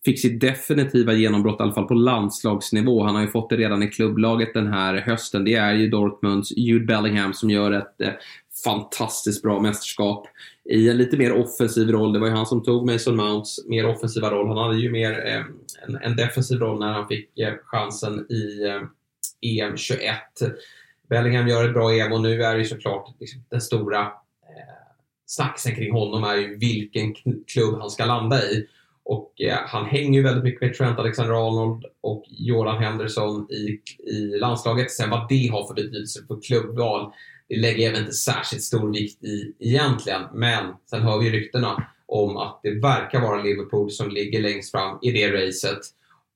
fick 0.06 0.20
sitt 0.20 0.42
definitiva 0.42 1.14
genombrott, 1.14 1.60
i 1.60 1.64
alla 1.64 1.74
fall 1.74 1.88
på 1.88 1.94
landslagsnivå. 1.94 3.04
Han 3.04 3.16
har 3.16 3.22
ju 3.22 3.28
fått 3.28 3.50
det 3.50 3.58
redan 3.58 3.84
i 3.84 3.88
klubblaget 3.88 4.54
den 4.54 4.68
här 4.68 4.96
hösten. 4.96 5.46
Det 5.46 5.56
är 5.56 5.74
ju 5.74 5.90
Dortmunds 5.90 6.58
Jude 6.58 6.86
Bellingham 6.86 7.34
som 7.34 7.50
gör 7.50 7.72
ett 7.72 8.02
fantastiskt 8.64 9.44
bra 9.44 9.60
mästerskap 9.60 10.28
i 10.70 10.90
en 10.90 10.98
lite 10.98 11.18
mer 11.18 11.34
offensiv 11.34 11.92
roll. 11.92 12.14
Det 12.14 12.20
var 12.20 12.28
ju 12.28 12.34
han 12.34 12.46
som 12.46 12.64
tog 12.64 12.92
Mason 12.92 13.16
Mounts 13.16 13.68
mer 13.68 13.86
offensiva 13.86 14.32
roll. 14.32 14.48
Han 14.48 14.58
hade 14.58 14.78
ju 14.78 14.92
mer 14.92 15.28
eh, 15.28 15.44
en, 15.88 15.96
en, 16.02 16.16
defensiv 16.16 16.60
roll 16.60 16.80
när 16.80 16.94
han 16.94 17.08
fick 17.08 17.40
eh, 17.40 17.54
chansen 17.64 18.32
i 18.32 18.66
eh, 18.68 18.82
EM 19.42 19.78
21. 19.78 20.16
Bellingham 21.10 21.48
gör 21.48 21.68
ett 21.68 21.74
bra 21.74 21.94
EM 21.94 22.12
och 22.12 22.22
nu 22.22 22.44
är 22.44 22.54
det 22.54 22.60
ju 22.60 22.66
såklart 22.66 23.16
liksom, 23.20 23.44
den 23.50 23.62
stora 23.62 24.02
eh, 24.02 24.10
snacksen 25.26 25.76
kring 25.76 25.94
honom 25.94 26.24
är 26.24 26.36
ju 26.36 26.58
vilken 26.58 27.14
klubb 27.48 27.80
han 27.80 27.90
ska 27.90 28.06
landa 28.06 28.44
i. 28.44 28.68
Och 29.04 29.42
eh, 29.42 29.58
han 29.66 29.86
hänger 29.86 30.20
ju 30.20 30.24
väldigt 30.24 30.44
mycket 30.44 30.62
med 30.62 30.74
Trent 30.74 31.00
Alexander-Arnold 31.00 31.86
och 32.02 32.24
Jordan 32.28 32.84
Henderson 32.84 33.52
i, 33.52 33.80
i 34.12 34.40
landslaget. 34.40 34.92
Sen 34.92 35.10
vad 35.10 35.30
det 35.30 35.48
har 35.52 35.68
för 35.68 35.74
betydelse 35.74 36.20
för 36.28 36.42
klubbval, 36.42 37.12
det 37.50 37.60
lägger 37.60 37.90
jag 37.90 37.98
inte 37.98 38.12
särskilt 38.12 38.64
stor 38.64 38.94
vikt 38.94 39.24
i 39.24 39.54
egentligen. 39.60 40.22
Men 40.34 40.66
sen 40.90 41.02
hör 41.02 41.20
vi 41.20 41.30
ryktena 41.30 41.84
om 42.06 42.38
att 42.38 42.60
det 42.64 42.80
verkar 42.82 43.22
vara 43.22 43.44
Liverpool 43.44 43.92
som 43.92 44.10
ligger 44.10 44.42
längst 44.42 44.72
fram 44.72 45.00
i 45.02 45.12
det 45.12 45.32
racet. 45.32 45.80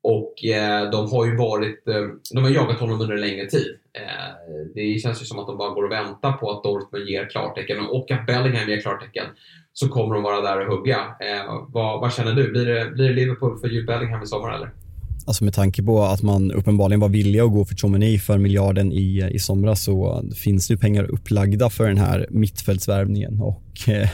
Och 0.03 0.45
eh, 0.45 0.91
de 0.91 1.11
har 1.11 1.25
ju 1.25 1.37
varit, 1.37 1.87
eh, 1.87 2.07
de 2.33 2.43
har 2.43 2.51
jagat 2.51 2.79
honom 2.79 3.01
under 3.01 3.15
en 3.15 3.21
längre 3.21 3.45
tid. 3.45 3.77
Eh, 3.93 4.35
det 4.75 4.99
känns 5.01 5.21
ju 5.21 5.25
som 5.25 5.39
att 5.39 5.47
de 5.47 5.57
bara 5.57 5.73
går 5.73 5.83
och 5.83 5.91
väntar 5.91 6.31
på 6.31 6.51
att 6.51 6.63
Dortmund 6.63 7.07
ger 7.07 7.29
klartecken 7.29 7.79
och 7.79 8.11
att 8.11 8.25
Bellingham 8.25 8.69
ger 8.69 8.81
klartecken 8.81 9.25
så 9.73 9.89
kommer 9.89 10.13
de 10.15 10.23
vara 10.23 10.41
där 10.41 10.67
och 10.67 10.77
hugga. 10.77 10.97
Eh, 10.97 11.65
vad, 11.67 12.01
vad, 12.01 12.13
känner 12.13 12.33
du? 12.33 12.51
Blir 12.51 12.65
det, 12.65 12.91
blir 12.91 13.07
det 13.07 13.13
Liverpool 13.13 13.59
för 13.59 13.67
Jude 13.67 13.85
Bellingham 13.85 14.23
i 14.23 14.27
sommar 14.27 14.55
eller? 14.55 14.71
Alltså 15.25 15.43
med 15.43 15.53
tanke 15.53 15.83
på 15.83 16.03
att 16.03 16.21
man 16.21 16.51
uppenbarligen 16.51 16.99
var 16.99 17.09
villiga 17.09 17.43
att 17.43 17.51
gå 17.51 17.65
för 17.65 17.75
Chomeny 17.75 18.19
för 18.19 18.37
miljarden 18.37 18.91
i, 18.91 19.29
i 19.31 19.39
somras 19.39 19.83
så 19.83 20.23
finns 20.35 20.67
det 20.67 20.77
pengar 20.77 21.03
upplagda 21.03 21.69
för 21.69 21.87
den 21.87 21.97
här 21.97 22.27
mittfältsvärvningen. 22.29 23.41
Och 23.41 23.89
eh, 23.89 24.09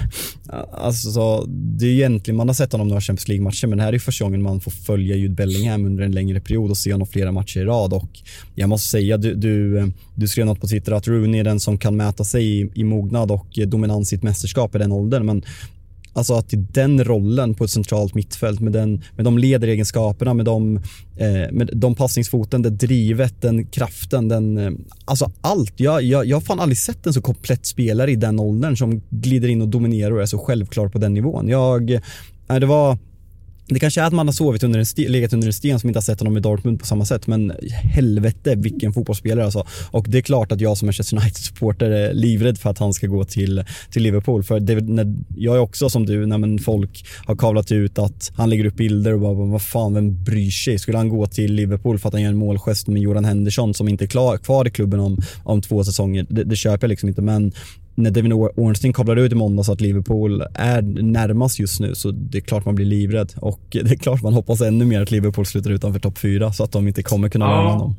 alltså 0.73 1.45
det 1.47 1.85
är 1.85 1.89
egentligen, 1.89 2.37
man 2.37 2.47
har 2.47 2.53
sett 2.53 2.71
honom 2.71 2.87
några 2.87 3.01
Champions 3.01 3.27
League-matcher 3.27 3.67
men 3.67 3.77
det 3.77 3.83
här 3.83 3.93
är 3.93 3.99
första 3.99 4.25
gången 4.25 4.41
man 4.41 4.59
får 4.59 4.71
följa 4.71 5.15
Jude 5.15 5.35
Bellingham 5.35 5.85
under 5.85 6.03
en 6.03 6.11
längre 6.11 6.39
period 6.39 6.71
och 6.71 6.77
se 6.77 6.91
honom 6.91 7.07
flera 7.07 7.31
matcher 7.31 7.59
i 7.59 7.63
rad. 7.65 7.93
Och 7.93 8.19
jag 8.55 8.69
måste 8.69 8.89
säga, 8.89 9.17
du, 9.17 9.35
du, 9.35 9.91
du 10.15 10.27
skrev 10.27 10.45
något 10.45 10.61
på 10.61 10.67
Twitter 10.67 10.91
att 10.91 11.07
Rooney 11.07 11.39
är 11.39 11.43
den 11.43 11.59
som 11.59 11.77
kan 11.77 11.97
mäta 11.97 12.23
sig 12.23 12.59
i, 12.59 12.71
i 12.75 12.83
mognad 12.83 13.31
och 13.31 13.59
dominans 13.67 14.13
i 14.13 14.15
ett 14.15 14.23
mästerskap 14.23 14.75
i 14.75 14.77
den 14.77 14.91
åldern 14.91 15.25
men 15.25 15.43
Alltså 16.13 16.33
att 16.33 16.53
i 16.53 16.57
den 16.57 17.03
rollen 17.03 17.55
på 17.55 17.63
ett 17.63 17.69
centralt 17.69 18.15
mittfält 18.15 18.59
med, 18.59 18.73
den, 18.73 19.03
med 19.15 19.25
de 19.25 19.37
ledaregenskaperna, 19.37 20.33
med 20.33 20.45
de, 20.45 20.75
eh, 21.17 21.51
med 21.51 21.69
de 21.73 21.95
passningsfoten, 21.95 22.61
det 22.61 22.69
drivet, 22.69 23.41
den 23.41 23.65
kraften, 23.65 24.27
den, 24.27 24.57
eh, 24.57 24.71
alltså 25.05 25.31
allt. 25.41 25.73
Jag, 25.79 26.03
jag, 26.03 26.25
jag 26.25 26.35
har 26.35 26.41
fan 26.41 26.59
aldrig 26.59 26.77
sett 26.77 27.05
en 27.05 27.13
så 27.13 27.21
komplett 27.21 27.65
spelare 27.65 28.11
i 28.11 28.15
den 28.15 28.39
åldern 28.39 28.77
som 28.77 29.01
glider 29.09 29.47
in 29.47 29.61
och 29.61 29.67
dominerar 29.67 30.11
och 30.11 30.21
är 30.21 30.25
så 30.25 30.37
självklar 30.37 30.87
på 30.87 30.97
den 30.97 31.13
nivån. 31.13 31.47
Jag, 31.47 31.91
eh, 31.91 32.01
det 32.47 32.65
var 32.65 32.97
det 33.73 33.79
kanske 33.79 34.01
är 34.01 34.05
att 34.05 34.13
man 34.13 34.27
har 34.27 34.33
sovit 34.33 34.63
under 34.63 34.79
en 34.79 34.85
sten, 34.85 35.11
legat 35.11 35.33
under 35.33 35.47
en 35.47 35.53
sten 35.53 35.79
som 35.79 35.89
inte 35.89 35.97
har 35.97 36.01
sett 36.01 36.19
honom 36.19 36.37
i 36.37 36.39
Dortmund 36.39 36.79
på 36.79 36.85
samma 36.85 37.05
sätt, 37.05 37.27
men 37.27 37.53
helvete 37.71 38.55
vilken 38.55 38.93
fotbollsspelare 38.93 39.45
alltså. 39.45 39.67
Och 39.91 40.05
det 40.09 40.17
är 40.17 40.21
klart 40.21 40.51
att 40.51 40.61
jag 40.61 40.77
som 40.77 40.85
Manchester 40.85 41.17
United-supporter 41.17 41.89
är 41.89 42.13
livrädd 42.13 42.57
för 42.57 42.69
att 42.69 42.77
han 42.77 42.93
ska 42.93 43.07
gå 43.07 43.23
till, 43.23 43.63
till 43.91 44.03
Liverpool. 44.03 44.43
För 44.43 44.59
det, 44.59 44.75
när, 44.81 45.15
jag 45.37 45.55
är 45.55 45.59
också 45.59 45.89
som 45.89 46.05
du, 46.05 46.25
när 46.25 46.63
folk 46.63 47.05
har 47.25 47.35
kavlat 47.35 47.71
ut 47.71 47.99
att 47.99 48.31
han 48.35 48.49
lägger 48.49 48.65
upp 48.65 48.75
bilder 48.75 49.13
och 49.13 49.19
bara, 49.19 49.33
vad 49.33 49.61
fan, 49.61 49.93
vem 49.93 50.23
bryr 50.23 50.51
sig? 50.51 50.79
Skulle 50.79 50.97
han 50.97 51.09
gå 51.09 51.27
till 51.27 51.53
Liverpool 51.53 51.99
för 51.99 52.07
att 52.07 52.13
han 52.13 52.21
gör 52.21 52.29
en 52.29 52.37
målgest 52.37 52.87
med 52.87 53.01
Jordan 53.01 53.25
Henderson 53.25 53.73
som 53.73 53.87
inte 53.87 54.05
är 54.05 54.07
klar, 54.07 54.37
kvar 54.37 54.67
i 54.67 54.71
klubben 54.71 54.99
om, 54.99 55.21
om 55.43 55.61
två 55.61 55.83
säsonger? 55.83 56.25
Det, 56.29 56.43
det 56.43 56.55
köper 56.55 56.87
jag 56.87 56.89
liksom 56.89 57.09
inte, 57.09 57.21
men 57.21 57.51
när 57.99 58.11
Devin 58.11 58.33
Ornstein 58.33 58.93
kavlade 58.93 59.21
ut 59.21 59.31
i 59.31 59.35
måndags 59.35 59.69
att 59.69 59.81
Liverpool 59.81 60.43
är 60.53 60.81
närmast 61.01 61.59
just 61.59 61.79
nu 61.79 61.95
så 61.95 62.11
det 62.11 62.37
är 62.37 62.41
klart 62.41 62.65
man 62.65 62.75
blir 62.75 62.85
livrädd 62.85 63.33
och 63.35 63.59
det 63.71 63.91
är 63.91 63.95
klart 63.95 64.23
man 64.23 64.33
hoppas 64.33 64.61
ännu 64.61 64.85
mer 64.85 65.01
att 65.01 65.11
Liverpool 65.11 65.45
slutar 65.45 65.71
utanför 65.71 65.99
topp 65.99 66.17
4 66.17 66.53
så 66.53 66.63
att 66.63 66.71
de 66.71 66.87
inte 66.87 67.03
kommer 67.03 67.29
kunna 67.29 67.47
värva 67.47 67.63
ja. 67.63 67.71
honom. 67.71 67.95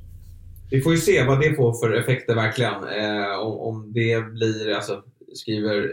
Vi 0.70 0.80
får 0.80 0.92
ju 0.92 0.98
se 0.98 1.24
vad 1.24 1.40
det 1.40 1.54
får 1.54 1.72
för 1.72 1.92
effekter 1.92 2.34
verkligen. 2.34 2.74
Eh, 2.74 3.40
om, 3.40 3.58
om 3.58 3.92
det 3.92 4.32
blir, 4.32 4.74
alltså 4.74 5.02
skriver 5.34 5.90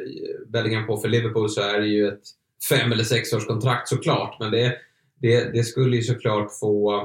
Bellingham 0.48 0.88
på 0.88 0.98
för 0.98 1.10
Liverpool 1.10 1.50
så 1.50 1.62
är 1.62 1.80
det 1.82 1.88
ju 1.88 2.08
ett 2.08 2.24
fem 2.70 2.92
eller 2.92 3.04
sex 3.04 3.34
års 3.34 3.46
kontrakt 3.46 3.88
såklart 3.88 4.38
men 4.40 4.52
det, 4.52 4.74
det, 5.22 5.54
det 5.54 5.64
skulle 5.64 5.96
ju 5.96 6.02
såklart 6.02 6.48
få 6.60 7.04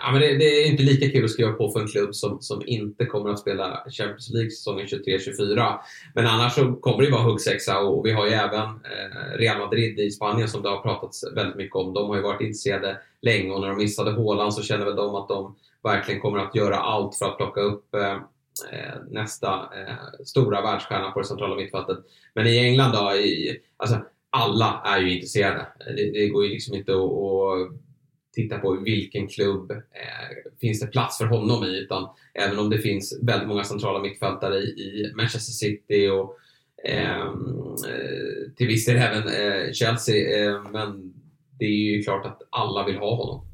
Ja, 0.00 0.12
men 0.12 0.20
det, 0.20 0.38
det, 0.38 0.44
är 0.44 0.70
inte 0.70 0.82
lika 0.82 1.10
kul 1.10 1.24
att 1.24 1.30
skriva 1.30 1.52
på 1.52 1.70
för 1.70 1.80
en 1.80 1.86
klubb 1.86 2.14
som, 2.14 2.40
som 2.40 2.62
inte 2.66 3.06
kommer 3.06 3.30
att 3.30 3.38
spela 3.38 3.84
Champions 3.90 4.30
League 4.30 4.50
säsongen 4.50 4.86
23-24. 4.86 5.78
Men 6.14 6.26
annars 6.26 6.54
så 6.54 6.72
kommer 6.72 7.04
det 7.04 7.10
vara 7.10 7.22
huggsexa 7.22 7.78
och 7.78 8.06
vi 8.06 8.12
har 8.12 8.26
ju 8.26 8.32
även 8.32 8.64
eh, 8.64 9.38
Real 9.38 9.58
Madrid 9.58 9.98
i 9.98 10.10
Spanien 10.10 10.48
som 10.48 10.62
det 10.62 10.68
har 10.68 10.82
pratats 10.82 11.24
väldigt 11.34 11.56
mycket 11.56 11.76
om. 11.76 11.94
De 11.94 12.08
har 12.08 12.16
ju 12.16 12.22
varit 12.22 12.40
intresserade 12.40 12.98
länge 13.22 13.50
och 13.50 13.60
när 13.60 13.68
de 13.68 13.78
missade 13.78 14.10
Håland 14.10 14.54
så 14.54 14.62
känner 14.62 14.84
väl 14.84 14.96
de 14.96 15.14
att 15.14 15.28
de 15.28 15.56
verkligen 15.82 16.20
kommer 16.20 16.38
att 16.38 16.54
göra 16.54 16.76
allt 16.76 17.16
för 17.16 17.26
att 17.26 17.36
plocka 17.36 17.60
upp 17.60 17.94
eh, 17.94 18.12
eh, 18.72 18.96
nästa 19.10 19.48
eh, 19.54 20.24
stora 20.24 20.62
världsstjärna 20.62 21.10
på 21.10 21.20
det 21.20 21.26
centrala 21.26 21.56
mittfältet. 21.56 21.98
Men 22.34 22.46
i 22.46 22.58
England 22.58 22.92
då, 22.92 23.12
i, 23.12 23.60
alltså, 23.76 23.98
alla 24.30 24.82
är 24.84 25.00
ju 25.00 25.14
intresserade. 25.14 25.66
Det, 25.96 26.10
det 26.10 26.28
går 26.28 26.44
ju 26.44 26.50
liksom 26.50 26.74
inte 26.74 26.92
att 26.92 27.85
titta 28.36 28.58
på 28.58 28.80
vilken 28.84 29.28
klubb 29.28 29.70
eh, 29.70 30.56
finns 30.60 30.80
det 30.80 30.86
plats 30.86 31.18
för 31.18 31.26
honom 31.26 31.64
i. 31.64 31.78
Utan 31.78 32.08
även 32.34 32.58
om 32.58 32.70
det 32.70 32.78
finns 32.78 33.18
väldigt 33.22 33.48
många 33.48 33.64
centrala 33.64 34.02
mittfältare 34.02 34.58
i, 34.58 34.66
i 34.66 35.12
Manchester 35.16 35.52
City 35.52 36.08
och 36.08 36.36
ehm, 36.88 37.26
eh, 37.88 38.54
till 38.56 38.66
viss 38.66 38.86
del 38.86 38.96
även 38.96 39.22
eh, 39.22 39.72
Chelsea. 39.72 40.46
Eh, 40.46 40.60
men 40.72 41.12
det 41.58 41.64
är 41.64 41.96
ju 41.96 42.02
klart 42.02 42.26
att 42.26 42.38
alla 42.50 42.86
vill 42.86 42.96
ha 42.96 43.16
honom. 43.16 43.46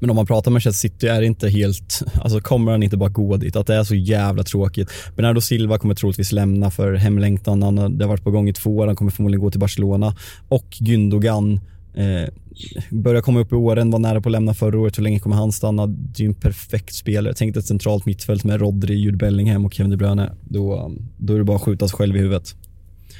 Men 0.00 0.10
om 0.10 0.16
man 0.16 0.26
pratar 0.26 0.50
med 0.50 0.54
Manchester 0.54 0.88
City 0.88 1.06
är 1.06 1.20
det 1.20 1.26
inte 1.26 1.48
helt, 1.48 2.00
alltså 2.22 2.40
kommer 2.40 2.72
han 2.72 2.82
inte 2.82 2.96
bara 2.96 3.08
gå 3.08 3.36
dit? 3.36 3.56
Att 3.56 3.66
det 3.66 3.74
är 3.74 3.84
så 3.84 3.94
jävla 3.94 4.42
tråkigt. 4.42 4.92
Bernardo 5.16 5.40
Silva 5.40 5.78
kommer 5.78 5.94
troligtvis 5.94 6.32
lämna 6.32 6.70
för 6.70 6.92
hemlängtan. 6.94 7.62
Han 7.62 7.78
har, 7.78 7.88
det 7.88 8.04
har 8.04 8.08
varit 8.08 8.24
på 8.24 8.30
gång 8.30 8.48
i 8.48 8.52
två 8.52 8.76
år, 8.76 8.86
han 8.86 8.96
kommer 8.96 9.10
förmodligen 9.10 9.40
gå 9.40 9.50
till 9.50 9.60
Barcelona. 9.60 10.16
Och 10.48 10.66
Gündogan 10.80 11.60
eh, 11.96 12.28
börjar 12.90 13.22
komma 13.22 13.40
upp 13.40 13.52
i 13.52 13.54
åren, 13.54 13.90
var 13.90 13.98
nära 13.98 14.20
på 14.20 14.28
att 14.28 14.32
lämna 14.32 14.54
förra 14.54 14.78
året. 14.80 14.98
Hur 14.98 15.02
länge 15.02 15.18
kommer 15.18 15.36
han 15.36 15.52
stanna? 15.52 15.86
Det 15.86 16.20
är 16.20 16.22
ju 16.22 16.28
en 16.28 16.34
perfekt 16.34 16.94
spelare. 16.94 17.34
Tänk 17.36 17.54
dig 17.54 17.60
ett 17.60 17.66
centralt 17.66 18.06
mittfält 18.06 18.44
med 18.44 18.60
Rodri, 18.60 18.94
Jude 18.94 19.16
Bellingham 19.16 19.64
och 19.64 19.74
Kevin 19.74 19.90
De 19.90 19.96
Bruyne. 19.96 20.32
Då, 20.44 20.92
då 21.16 21.34
är 21.34 21.38
det 21.38 21.44
bara 21.44 21.56
att 21.56 21.62
skjuta 21.62 21.88
sig 21.88 21.96
själv 21.96 22.16
i 22.16 22.18
huvudet. 22.18 22.54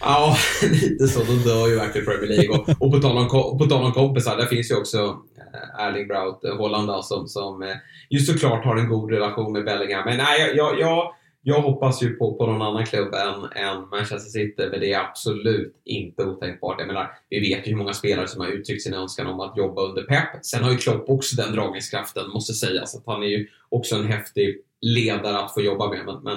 Ja, 0.01 0.37
lite 0.71 1.09
så. 1.09 1.21
Då 1.21 1.51
dör 1.51 1.69
ju 1.69 1.77
verkligen 1.77 2.07
Premier 2.07 2.29
League. 2.29 2.49
Och, 2.49 2.69
och 2.83 2.93
på, 2.93 2.99
tal 2.99 3.19
om, 3.19 3.29
på 3.59 3.67
tal 3.71 3.85
om 3.85 3.93
kompisar, 3.93 4.37
där 4.37 4.47
finns 4.47 4.71
ju 4.71 4.75
också 4.75 4.99
eh, 4.99 5.87
Erling 5.87 6.09
Braut, 6.09 6.45
eh, 6.45 6.57
Holland, 6.57 7.05
som, 7.05 7.29
som 7.29 7.62
eh, 7.62 7.69
ju 8.11 8.19
såklart 8.19 8.65
har 8.65 8.77
en 8.77 8.89
god 8.89 9.11
relation 9.11 9.53
med 9.53 9.65
Bellingham. 9.65 10.03
Men 10.05 10.17
nej, 10.17 10.41
jag, 10.41 10.57
jag 10.57 10.81
jag 10.81 11.12
jag 11.49 11.61
hoppas 11.61 12.03
ju 12.03 12.17
på, 12.17 12.35
på 12.35 12.47
någon 12.47 12.63
annan 12.63 12.87
klubb 12.87 13.15
än, 13.15 13.65
än 13.65 13.89
Manchester 13.89 14.31
City, 14.31 14.69
men 14.71 14.81
det 14.81 14.93
är 14.93 15.01
absolut 15.01 15.81
inte 15.85 16.25
otänkbart. 16.25 16.77
Jag 16.79 16.87
menar, 16.87 17.11
vi 17.31 17.41
vet 17.41 17.67
ju 17.67 17.71
hur 17.71 17.79
många 17.79 17.93
spelare 17.93 18.29
som 18.29 18.41
har 18.41 18.49
uttryckt 18.49 18.83
sin 18.83 18.95
önskan 18.95 19.27
om 19.27 19.41
att 19.41 19.57
jobba 19.57 19.83
under 19.83 20.03
Pep. 20.03 20.45
Sen 20.45 20.65
har 20.65 20.71
ju 20.71 20.77
Klopp 20.77 21.11
också 21.11 21.37
den 21.37 21.53
dragningskraften, 21.53 22.31
måste 22.31 22.53
sägas. 22.53 22.97
Att 22.97 23.07
han 23.07 23.23
är 23.23 23.27
ju 23.27 23.49
också 23.69 23.97
en 23.97 24.07
häftig 24.07 24.61
ledare 24.81 25.39
att 25.39 25.55
få 25.55 25.61
jobba 25.61 25.91
med. 25.91 26.05
Men, 26.07 26.23
men 26.23 26.37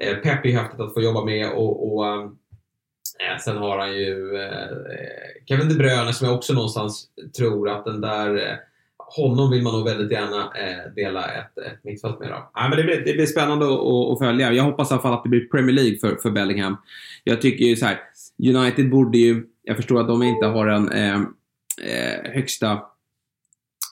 eh, 0.00 0.16
Pep 0.16 0.44
är 0.44 0.48
ju 0.48 0.56
häftigt 0.56 0.80
att 0.80 0.94
få 0.94 1.02
jobba 1.02 1.24
med 1.24 1.50
och, 1.50 1.94
och 1.94 2.06
eh, 2.06 2.24
eh 3.32 3.38
sen 3.44 3.56
har 3.56 3.78
han 3.78 3.92
ju 3.92 4.36
eh, 4.36 4.68
Kevin 5.48 5.68
De 5.68 5.74
Bruyne 5.74 6.12
som 6.12 6.26
jag 6.26 6.36
också 6.36 6.52
någonstans 6.52 7.08
tror 7.36 7.68
att 7.68 7.84
den 7.84 8.00
där 8.00 8.36
eh, 8.36 8.56
honom 9.16 9.50
vill 9.50 9.62
man 9.62 9.72
nog 9.72 9.84
väldigt 9.84 10.12
gärna 10.12 10.42
eh, 10.42 10.92
dela 10.96 11.24
ett, 11.24 11.58
ett 11.58 11.84
mittfält 11.84 12.20
med. 12.20 12.28
Då. 12.28 12.50
Ja, 12.54 12.68
men 12.68 12.78
det, 12.78 12.84
blir, 12.84 13.02
det 13.04 13.12
blir 13.12 13.26
spännande 13.26 13.64
att, 13.64 14.12
att, 14.12 14.18
följa. 14.18 14.52
Jag 14.52 14.64
hoppas 14.64 14.90
i 14.90 14.94
alla 14.94 15.02
fall 15.02 15.14
att 15.14 15.22
det 15.22 15.28
blir 15.28 15.48
Premier 15.48 15.76
League 15.76 15.98
för, 15.98 16.16
för 16.22 16.30
Bellingham. 16.30 16.76
Jag 17.24 17.40
tycker 17.40 17.64
ju 17.64 17.76
så 17.76 17.86
här, 17.86 18.00
United 18.44 18.90
borde 18.90 19.18
ju, 19.18 19.44
jag 19.62 19.76
förstår 19.76 20.00
att 20.00 20.08
de 20.08 20.22
inte 20.22 20.46
har 20.46 20.66
den 20.66 20.92
eh, 20.92 21.20
eh, 21.82 22.32
högsta 22.32 22.82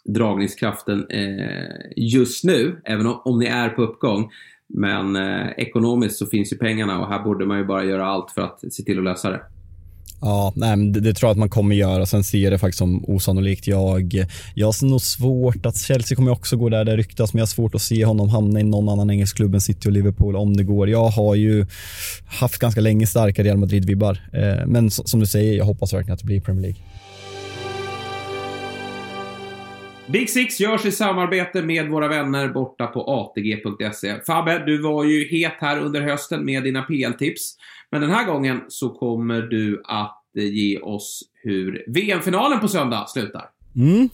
dragningskraften 0.05 1.07
eh, 1.11 1.67
just 1.97 2.45
nu, 2.45 2.81
även 2.85 3.07
om, 3.07 3.23
om 3.25 3.39
ni 3.39 3.47
är 3.47 3.69
på 3.69 3.83
uppgång. 3.83 4.31
Men 4.69 5.17
eh, 5.17 5.49
ekonomiskt 5.57 6.17
så 6.17 6.27
finns 6.27 6.53
ju 6.53 6.57
pengarna 6.57 7.01
och 7.01 7.09
här 7.09 7.25
borde 7.25 7.47
man 7.47 7.59
ju 7.59 7.65
bara 7.65 7.85
göra 7.85 8.07
allt 8.07 8.31
för 8.31 8.43
att 8.43 8.73
se 8.73 8.83
till 8.83 8.99
att 8.99 9.05
lösa 9.05 9.31
det. 9.31 9.41
Ja, 10.25 10.53
nej, 10.57 10.77
det, 10.77 11.01
det, 11.01 11.15
tror 11.15 11.29
jag 11.29 11.33
att 11.33 11.39
man 11.39 11.49
kommer 11.49 11.75
göra. 11.75 12.07
Sen 12.07 12.25
ser 12.25 12.39
jag 12.39 12.53
det 12.53 12.59
faktiskt 12.59 12.79
som 12.79 13.05
osannolikt. 13.05 13.67
Jag, 13.67 14.27
jag 14.55 14.67
har 14.67 14.87
nog 14.87 15.01
svårt 15.01 15.67
att, 15.67 15.77
Chelsea 15.77 16.17
kommer 16.17 16.33
också 16.33 16.57
gå 16.57 16.69
där 16.69 16.85
det 16.85 16.97
ryktas, 16.97 17.35
men 17.35 17.39
jag 17.39 17.43
har 17.43 17.49
svårt 17.49 17.75
att 17.75 17.83
se 17.83 18.05
honom 18.05 18.29
hamna 18.29 18.61
i 18.61 18.63
någon 18.63 18.89
annan 18.89 19.11
engelsk 19.11 19.37
klubb 19.37 19.55
än 19.55 19.61
City 19.61 19.89
och 19.89 19.93
Liverpool 19.93 20.37
om 20.37 20.57
det 20.57 20.65
går. 20.65 20.89
Jag 20.89 21.09
har 21.09 21.35
ju 21.35 21.67
haft 22.27 22.59
ganska 22.59 22.81
länge 22.81 23.07
starka 23.07 23.45
Real 23.45 23.57
Madrid-vibbar. 23.57 24.19
Eh, 24.33 24.67
men 24.67 24.91
som 24.91 25.21
du 25.21 25.27
säger, 25.27 25.57
jag 25.57 25.65
hoppas 25.65 25.93
verkligen 25.93 26.15
att 26.15 26.21
det 26.21 26.27
blir 26.27 26.41
Premier 26.41 26.63
League. 26.63 26.81
Big 30.13 30.31
Six 30.31 30.61
görs 30.61 30.85
i 30.85 30.93
samarbete 30.93 31.63
med 31.63 31.89
våra 31.89 32.09
vänner 32.09 32.49
borta 32.49 32.87
på 32.87 33.01
atg.se. 33.01 34.21
Fabbe, 34.27 34.63
du 34.67 34.83
var 34.83 35.05
ju 35.05 35.25
het 35.25 35.53
här 35.59 35.81
under 35.81 36.01
hösten 36.01 36.45
med 36.45 36.63
dina 36.63 36.83
PL-tips. 36.83 37.57
Men 37.91 38.01
den 38.01 38.11
här 38.11 38.27
gången 38.27 38.61
så 38.69 38.89
kommer 38.89 39.43
du 39.43 39.83
att 39.85 40.23
eh, 40.37 40.45
ge 40.45 40.79
oss 40.79 41.23
hur 41.43 41.85
VM-finalen 41.87 42.61
på 42.61 42.69
söndag 42.69 43.09
slutar. 43.09 43.45
Mm. 43.77 44.09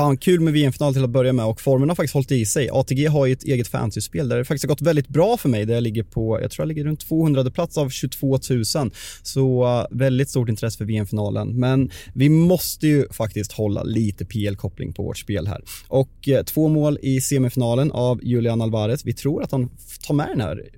Fan, 0.00 0.16
kul 0.16 0.40
med 0.40 0.52
VM-final 0.52 0.94
till 0.94 1.04
att 1.04 1.10
börja 1.10 1.32
med 1.32 1.44
och 1.44 1.60
formen 1.60 1.88
har 1.88 1.96
faktiskt 1.96 2.14
hållit 2.14 2.32
i 2.32 2.46
sig. 2.46 2.70
ATG 2.72 3.06
har 3.06 3.26
ju 3.26 3.32
ett 3.32 3.44
eget 3.44 3.68
fantasyspel 3.68 4.28
där 4.28 4.38
det 4.38 4.44
faktiskt 4.44 4.64
har 4.64 4.68
gått 4.68 4.80
väldigt 4.80 5.08
bra 5.08 5.36
för 5.36 5.48
mig 5.48 5.66
där 5.66 5.74
jag 5.74 5.82
ligger 5.82 6.02
på, 6.02 6.40
jag 6.40 6.50
tror 6.50 6.62
jag 6.62 6.68
ligger 6.68 6.84
runt 6.84 7.00
200 7.00 7.50
plats 7.50 7.78
av 7.78 7.88
22 7.88 8.38
000. 8.50 8.90
Så 9.22 9.64
uh, 9.64 9.86
väldigt 9.90 10.28
stort 10.28 10.48
intresse 10.48 10.78
för 10.78 10.84
VM-finalen. 10.84 11.60
Men 11.60 11.90
vi 12.14 12.28
måste 12.28 12.86
ju 12.86 13.08
faktiskt 13.08 13.52
hålla 13.52 13.82
lite 13.82 14.24
PL-koppling 14.24 14.92
på 14.92 15.02
vårt 15.02 15.18
spel 15.18 15.46
här. 15.46 15.62
Och 15.88 16.28
uh, 16.28 16.42
två 16.42 16.68
mål 16.68 16.98
i 17.02 17.20
semifinalen 17.20 17.92
av 17.92 18.24
Julian 18.24 18.60
Alvarez. 18.60 19.04
Vi 19.04 19.12
tror 19.12 19.42
att 19.42 19.52
han 19.52 19.70
tar 20.06 20.14
med 20.14 20.28
den 20.28 20.40
här 20.40 20.68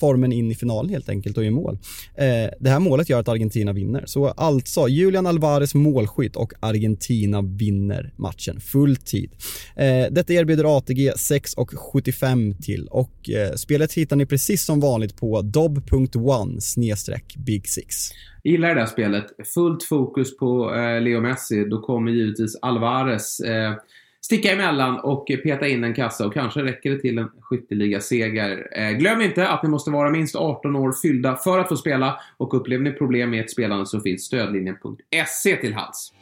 formen 0.00 0.32
in 0.32 0.50
i 0.50 0.54
finalen 0.54 0.90
helt 0.90 1.08
enkelt 1.08 1.36
och 1.36 1.44
gör 1.44 1.50
mål. 1.50 1.78
Eh, 2.14 2.26
det 2.60 2.70
här 2.70 2.80
målet 2.80 3.08
gör 3.08 3.20
att 3.20 3.28
Argentina 3.28 3.72
vinner. 3.72 4.02
Så 4.06 4.28
alltså, 4.28 4.88
Julian 4.88 5.26
Alvarez 5.26 5.74
målskytt 5.74 6.36
och 6.36 6.52
Argentina 6.60 7.42
vinner 7.42 8.12
matchen 8.16 8.60
full 8.60 8.96
tid. 8.96 9.30
Eh, 9.76 10.06
detta 10.10 10.32
erbjuder 10.32 10.78
ATG 10.78 11.10
6,75 11.10 12.62
till 12.62 12.86
och 12.90 13.30
eh, 13.30 13.54
spelet 13.54 13.92
hittar 13.92 14.16
ni 14.16 14.26
precis 14.26 14.64
som 14.64 14.80
vanligt 14.80 15.16
på 15.16 15.42
dob.one 15.42 16.60
snedstreck 16.60 17.36
big 17.36 17.68
six. 17.68 18.10
Gillar 18.44 18.68
det 18.68 18.80
där 18.80 18.86
spelet. 18.86 19.24
Fullt 19.54 19.82
fokus 19.82 20.36
på 20.36 20.74
eh, 20.74 21.00
Leo 21.00 21.20
Messi. 21.20 21.64
Då 21.64 21.80
kommer 21.80 22.12
givetvis 22.12 22.58
Alvarez 22.62 23.40
eh, 23.40 23.74
sticka 24.20 24.52
emellan 24.52 25.00
och 25.00 25.26
peta 25.26 25.66
in 25.66 25.84
en 25.84 25.94
kassa 25.94 26.26
och 26.26 26.34
kanske 26.34 26.62
räcker 26.62 26.90
det 26.90 27.00
till 27.00 27.18
en 27.18 27.28
skytteliga-seger. 27.40 28.68
Eh, 28.76 28.90
glöm 28.90 29.20
inte 29.20 29.48
att 29.48 29.62
ni 29.62 29.68
måste 29.68 29.90
vara 29.90 30.10
minst 30.10 30.36
18 30.36 30.76
år 30.76 30.92
fyllda 31.02 31.36
för 31.36 31.58
att 31.58 31.68
få 31.68 31.76
spela 31.76 32.20
och 32.36 32.54
upplever 32.54 32.84
ni 32.84 32.92
problem 32.92 33.30
med 33.30 33.44
ett 33.44 33.50
spelande 33.50 33.86
så 33.86 34.00
finns 34.00 34.22
stödlinjen.se 34.22 35.56
till 35.56 35.74
hands. 35.74 36.12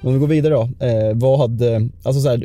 Om 0.00 0.12
vi 0.12 0.18
går 0.18 0.26
vidare 0.26 0.54
då. 0.54 0.62
Eh, 0.86 1.14
vad 1.14 1.38
hade, 1.38 1.88
alltså 2.04 2.20
så 2.20 2.28
här, 2.28 2.44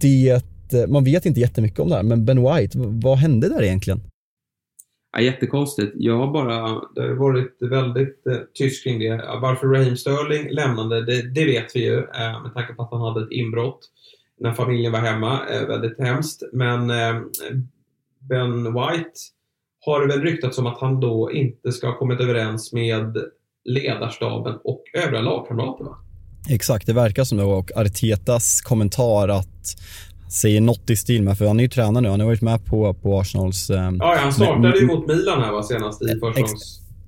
det, 0.00 0.42
man 0.88 1.04
vet 1.04 1.26
inte 1.26 1.40
jättemycket 1.40 1.80
om 1.80 1.88
det 1.88 1.94
här, 1.94 2.02
men 2.02 2.24
Ben 2.24 2.42
White, 2.42 2.78
vad 2.78 3.18
hände 3.18 3.48
där 3.48 3.62
egentligen? 3.62 4.00
Ja, 5.12 5.20
jättekonstigt. 5.20 5.92
Jag 5.94 6.18
har 6.18 6.32
bara, 6.32 6.80
det 6.94 7.00
har 7.00 7.14
varit 7.14 7.56
väldigt 7.60 8.26
eh, 8.26 8.36
tyst 8.54 8.84
kring 8.84 8.98
det. 8.98 9.16
Varför 9.42 9.66
Raheem 9.66 9.96
Sterling 9.96 10.50
lämnade, 10.50 11.04
det, 11.04 11.34
det 11.34 11.44
vet 11.44 11.76
vi 11.76 11.84
ju 11.84 11.98
eh, 11.98 12.42
med 12.42 12.54
tanke 12.54 12.74
på 12.74 12.82
att 12.82 12.90
han 12.90 13.00
hade 13.00 13.24
ett 13.24 13.32
inbrott 13.32 13.80
när 14.40 14.52
familjen 14.52 14.92
var 14.92 15.00
hemma. 15.00 15.40
Eh, 15.48 15.66
väldigt 15.66 16.00
hemskt. 16.00 16.42
Men 16.52 16.90
eh, 16.90 17.20
Ben 18.20 18.64
White 18.64 19.20
har 19.80 20.00
det 20.00 20.06
väl 20.06 20.22
ryktats 20.22 20.58
om 20.58 20.66
att 20.66 20.80
han 20.80 21.00
då 21.00 21.32
inte 21.32 21.72
ska 21.72 21.86
ha 21.86 21.98
kommit 21.98 22.20
överens 22.20 22.72
med 22.72 23.16
ledarstaben 23.64 24.58
och 24.64 24.82
övriga 24.94 25.22
lagkamrater 25.22 25.84
va? 25.84 25.98
Exakt, 26.50 26.86
det 26.86 26.92
verkar 26.92 27.24
som 27.24 27.38
det 27.38 27.44
och 27.44 27.70
Artetas 27.76 28.60
kommentar 28.60 29.28
att 29.28 29.76
säger 30.28 30.60
något 30.60 30.90
i 30.90 30.96
stil 30.96 31.22
med, 31.22 31.38
för 31.38 31.46
han 31.46 31.58
är 31.58 31.62
ju 31.62 31.68
tränare 31.68 32.02
nu. 32.02 32.08
Han 32.08 32.20
har 32.20 32.26
varit 32.26 32.42
med 32.42 32.64
på, 32.64 32.94
på 32.94 33.20
Arsenals... 33.20 33.70
Eh, 33.70 33.92
ja, 33.98 34.16
han 34.18 34.32
startade 34.32 34.78
ju 34.78 34.86
mot 34.86 35.08
Milan 35.08 35.42
här 35.42 35.52
va, 35.52 35.62
senast 35.62 36.02
i 36.02 36.18
första 36.20 36.40
ex, 36.40 36.50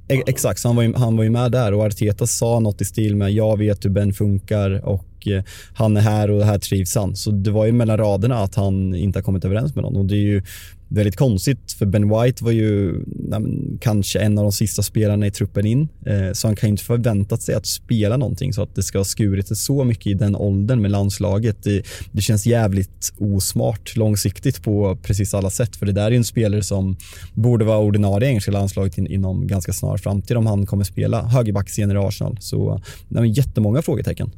ex, 0.08 0.22
Exakt, 0.26 0.60
så 0.60 0.68
han 0.68 0.76
var, 0.76 0.82
ju, 0.82 0.94
han 0.94 1.16
var 1.16 1.24
ju 1.24 1.30
med 1.30 1.52
där 1.52 1.74
och 1.74 1.84
Arteta 1.84 2.26
sa 2.26 2.60
något 2.60 2.80
i 2.80 2.84
stil 2.84 3.16
med 3.16 3.32
“Jag 3.32 3.58
vet 3.58 3.84
hur 3.84 3.90
Ben 3.90 4.12
funkar 4.12 4.88
och 4.88 5.28
eh, 5.28 5.42
han 5.74 5.96
är 5.96 6.00
här 6.00 6.30
och 6.30 6.44
här 6.44 6.58
trivs 6.58 6.94
han”. 6.94 7.16
Så 7.16 7.30
det 7.30 7.50
var 7.50 7.66
ju 7.66 7.72
mellan 7.72 7.98
raderna 7.98 8.38
att 8.38 8.54
han 8.54 8.94
inte 8.94 9.18
har 9.18 9.22
kommit 9.22 9.44
överens 9.44 9.74
med 9.74 9.84
någon 9.84 9.96
och 9.96 10.04
det 10.04 10.14
är 10.14 10.22
ju 10.22 10.42
väldigt 10.90 11.16
konstigt 11.16 11.72
för 11.72 11.86
Ben 11.86 12.08
White 12.08 12.44
var 12.44 12.50
ju 12.52 13.04
nej, 13.06 13.42
kanske 13.80 14.18
en 14.18 14.38
av 14.38 14.44
de 14.44 14.52
sista 14.52 14.82
spelarna 14.82 15.26
i 15.26 15.30
truppen 15.30 15.66
in. 15.66 15.88
Eh, 16.06 16.32
så 16.32 16.48
han 16.48 16.56
kan 16.56 16.68
ju 16.68 16.70
inte 16.70 16.84
förväntat 16.84 17.42
sig 17.42 17.54
att 17.54 17.66
spela 17.66 18.16
någonting 18.16 18.52
så 18.52 18.62
att 18.62 18.74
det 18.74 18.82
ska 18.82 18.98
ha 18.98 19.04
skurit 19.04 19.48
sig 19.48 19.56
så 19.56 19.84
mycket 19.84 20.06
i 20.06 20.14
den 20.14 20.36
åldern 20.36 20.82
med 20.82 20.90
landslaget. 20.90 21.62
Det, 21.62 21.82
det 22.12 22.22
känns 22.22 22.46
jävligt 22.46 23.12
osmart 23.18 23.96
långsiktigt 23.96 24.62
på 24.62 24.98
precis 25.02 25.34
alla 25.34 25.50
sätt 25.50 25.76
för 25.76 25.86
det 25.86 25.92
där 25.92 26.06
är 26.06 26.10
ju 26.10 26.16
en 26.16 26.24
spelare 26.24 26.62
som 26.62 26.96
borde 27.34 27.64
vara 27.64 27.78
ordinarie 27.78 28.28
i 28.28 28.30
engelska 28.30 28.50
landslaget 28.50 28.98
in, 28.98 29.06
inom 29.06 29.46
ganska 29.46 29.72
snar 29.72 29.96
framtid 29.96 30.36
om 30.36 30.46
han 30.46 30.66
kommer 30.66 30.84
spela 30.84 31.22
högerbackscen 31.22 31.90
i 31.90 31.96
Arsenal. 31.96 32.36
Så 32.40 32.80
nej, 33.08 33.30
jättemånga 33.30 33.82
frågetecken. 33.82 34.30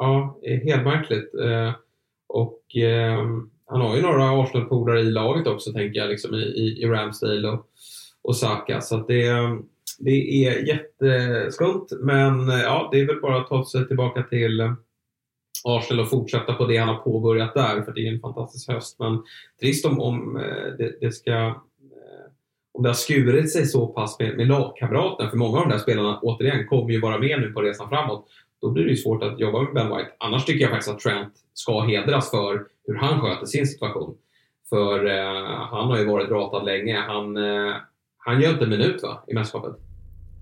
Ja, 0.00 0.40
helt 0.64 0.84
märkligt. 0.84 1.34
Eh, 1.44 1.74
och 2.28 2.76
eh 2.76 3.18
han 3.74 3.82
har 3.82 3.96
ju 3.96 4.02
några 4.02 4.42
Arsenal-polare 4.42 5.00
i 5.00 5.10
laget 5.10 5.46
också, 5.46 5.72
tänker 5.72 6.00
jag, 6.00 6.10
liksom, 6.10 6.34
i, 6.34 6.78
i 6.82 6.86
Ramsdale 6.86 7.48
och, 7.48 7.66
och 8.22 8.36
Saka. 8.36 8.80
Så 8.80 8.96
det, 8.96 9.24
det 9.98 10.46
är 10.46 10.68
jätteskumt, 10.68 11.86
men 12.00 12.48
ja, 12.48 12.88
det 12.92 13.00
är 13.00 13.06
väl 13.06 13.20
bara 13.20 13.36
att 13.36 13.48
ta 13.48 13.64
sig 13.64 13.88
tillbaka 13.88 14.22
till 14.22 14.60
eh, 14.60 14.72
Arsenal 15.64 16.04
och 16.04 16.10
fortsätta 16.10 16.54
på 16.54 16.66
det 16.66 16.76
han 16.76 16.88
har 16.88 17.02
påbörjat 17.02 17.54
där, 17.54 17.82
för 17.82 17.92
det 17.92 18.08
är 18.08 18.12
en 18.12 18.20
fantastisk 18.20 18.68
höst. 18.68 18.98
Men 18.98 19.22
trist 19.60 19.86
om, 19.86 20.00
om 20.00 20.36
eh, 20.36 20.76
det, 20.78 20.98
det 21.00 21.12
ska 21.12 21.32
eh, 21.32 21.54
om 22.72 22.82
det 22.82 22.88
har 22.88 22.94
skurit 22.94 23.52
sig 23.52 23.66
så 23.66 23.86
pass 23.86 24.18
med, 24.18 24.36
med 24.36 24.46
lagkamraterna, 24.46 25.30
för 25.30 25.36
många 25.36 25.58
av 25.58 25.68
de 25.68 25.70
där 25.70 25.78
spelarna, 25.78 26.20
återigen, 26.22 26.66
kommer 26.66 26.90
ju 26.90 27.00
vara 27.00 27.18
med 27.18 27.40
nu 27.40 27.52
på 27.52 27.62
resan 27.62 27.88
framåt. 27.88 28.26
Då 28.60 28.70
blir 28.70 28.84
det 28.84 28.90
ju 28.90 28.96
svårt 28.96 29.22
att 29.22 29.40
jobba 29.40 29.62
med 29.62 29.74
Ben 29.74 29.96
White. 29.96 30.10
Annars 30.18 30.44
tycker 30.44 30.60
jag 30.60 30.70
faktiskt 30.70 30.90
att 30.90 31.00
Trent 31.00 31.43
ska 31.54 31.80
hedras 31.80 32.30
för 32.30 32.62
hur 32.86 32.94
han 32.94 33.20
sköter 33.20 33.46
sin 33.46 33.66
situation. 33.66 34.14
För 34.68 35.06
eh, 35.06 35.44
han 35.70 35.88
har 35.88 35.98
ju 35.98 36.04
varit 36.04 36.30
ratad 36.30 36.64
länge. 36.64 36.96
Han, 36.96 37.36
eh, 37.36 37.72
han 38.18 38.40
gör 38.40 38.50
inte 38.50 38.64
en 38.64 38.70
minut 38.70 39.02
va, 39.02 39.24
i 39.28 39.34
mästerskapet? 39.34 39.72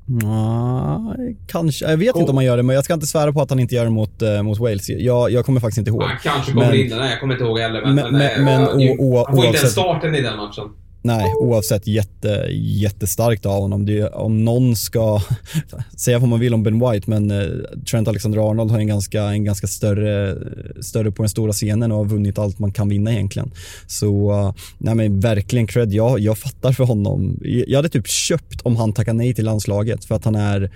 Nej, 0.07 1.37
kanske. 1.46 1.90
Jag 1.90 1.96
vet 1.96 2.14
oh. 2.14 2.20
inte 2.20 2.31
om 2.31 2.37
han 2.37 2.44
gör 2.44 2.57
det, 2.57 2.62
men 2.62 2.77
jag 2.77 2.85
ska 2.85 2.94
inte 2.94 3.07
svära 3.07 3.33
på 3.33 3.40
att 3.40 3.51
han 3.51 3.59
inte 3.59 3.75
gör 3.75 3.85
det 3.85 3.90
mot, 3.90 4.22
eh, 4.22 4.42
mot 4.42 4.59
Wales. 4.59 4.88
Jag, 4.88 5.31
jag 5.31 5.44
kommer 5.44 5.61
faktiskt 5.61 5.79
inte 5.79 5.90
ihåg. 5.90 6.03
Han 6.03 6.18
kanske 6.22 6.53
kommer 6.53 6.66
men, 6.66 6.77
in, 6.77 6.88
nej 6.90 7.11
jag 7.11 7.20
kommer 7.20 7.35
inte 7.35 7.44
ihåg 7.44 7.59
heller. 7.59 7.83
Men, 7.83 7.94
men, 7.94 8.12
men, 8.12 8.44
men, 8.44 8.62
men 8.62 8.90
o, 8.90 8.96
o, 8.98 9.25
han 9.27 9.37
får 9.37 9.44
inte 9.44 9.59
ens 9.59 9.72
starten 9.72 10.14
i 10.14 10.20
den 10.20 10.37
matchen. 10.37 10.68
Nej, 11.05 11.35
oavsett 11.38 11.87
jätte, 11.87 12.47
jättestarkt 12.53 13.47
av 13.47 13.61
honom. 13.61 13.87
Det, 13.87 14.09
om 14.09 14.45
någon 14.45 14.77
ska 14.77 15.21
säga 15.97 16.19
vad 16.19 16.29
man 16.29 16.41
vill 16.41 16.55
om 16.55 16.62
Ben 16.62 16.91
White, 16.91 17.11
men 17.11 17.31
eh, 17.31 17.47
Trent 17.91 18.09
Alexander-Arnold 18.09 18.71
har 18.71 18.79
en 18.79 18.87
ganska, 18.87 19.23
en 19.23 19.45
ganska 19.45 19.67
större, 19.67 20.37
större 20.83 21.11
på 21.11 21.23
den 21.23 21.29
stora 21.29 21.53
scenen 21.53 21.93
och 21.93 21.99
har 21.99 22.05
vunnit 22.05 22.38
allt 22.38 22.59
man 22.59 22.73
kan 22.73 22.88
vinna 22.88 23.12
egentligen. 23.12 23.51
Så 23.87 24.33
uh, 24.33 24.55
nej 24.79 24.95
men 24.95 25.21
verkligen 25.21 25.67
cred. 25.67 25.93
Jag, 25.93 26.21
jag 26.21 26.38
fattar 26.38 26.73
för 26.73 26.85
honom. 26.85 27.38
Jag 27.43 27.79
hade 27.79 27.88
typ 27.88 28.09
köpt 28.09 28.61
om 28.62 28.77
han 28.77 28.93
tackar 28.93 29.12
nej 29.12 29.35
till 29.35 29.45
landslaget 29.45 30.05
för 30.05 30.15
att 30.15 30.25
han 30.25 30.35
är 30.35 30.71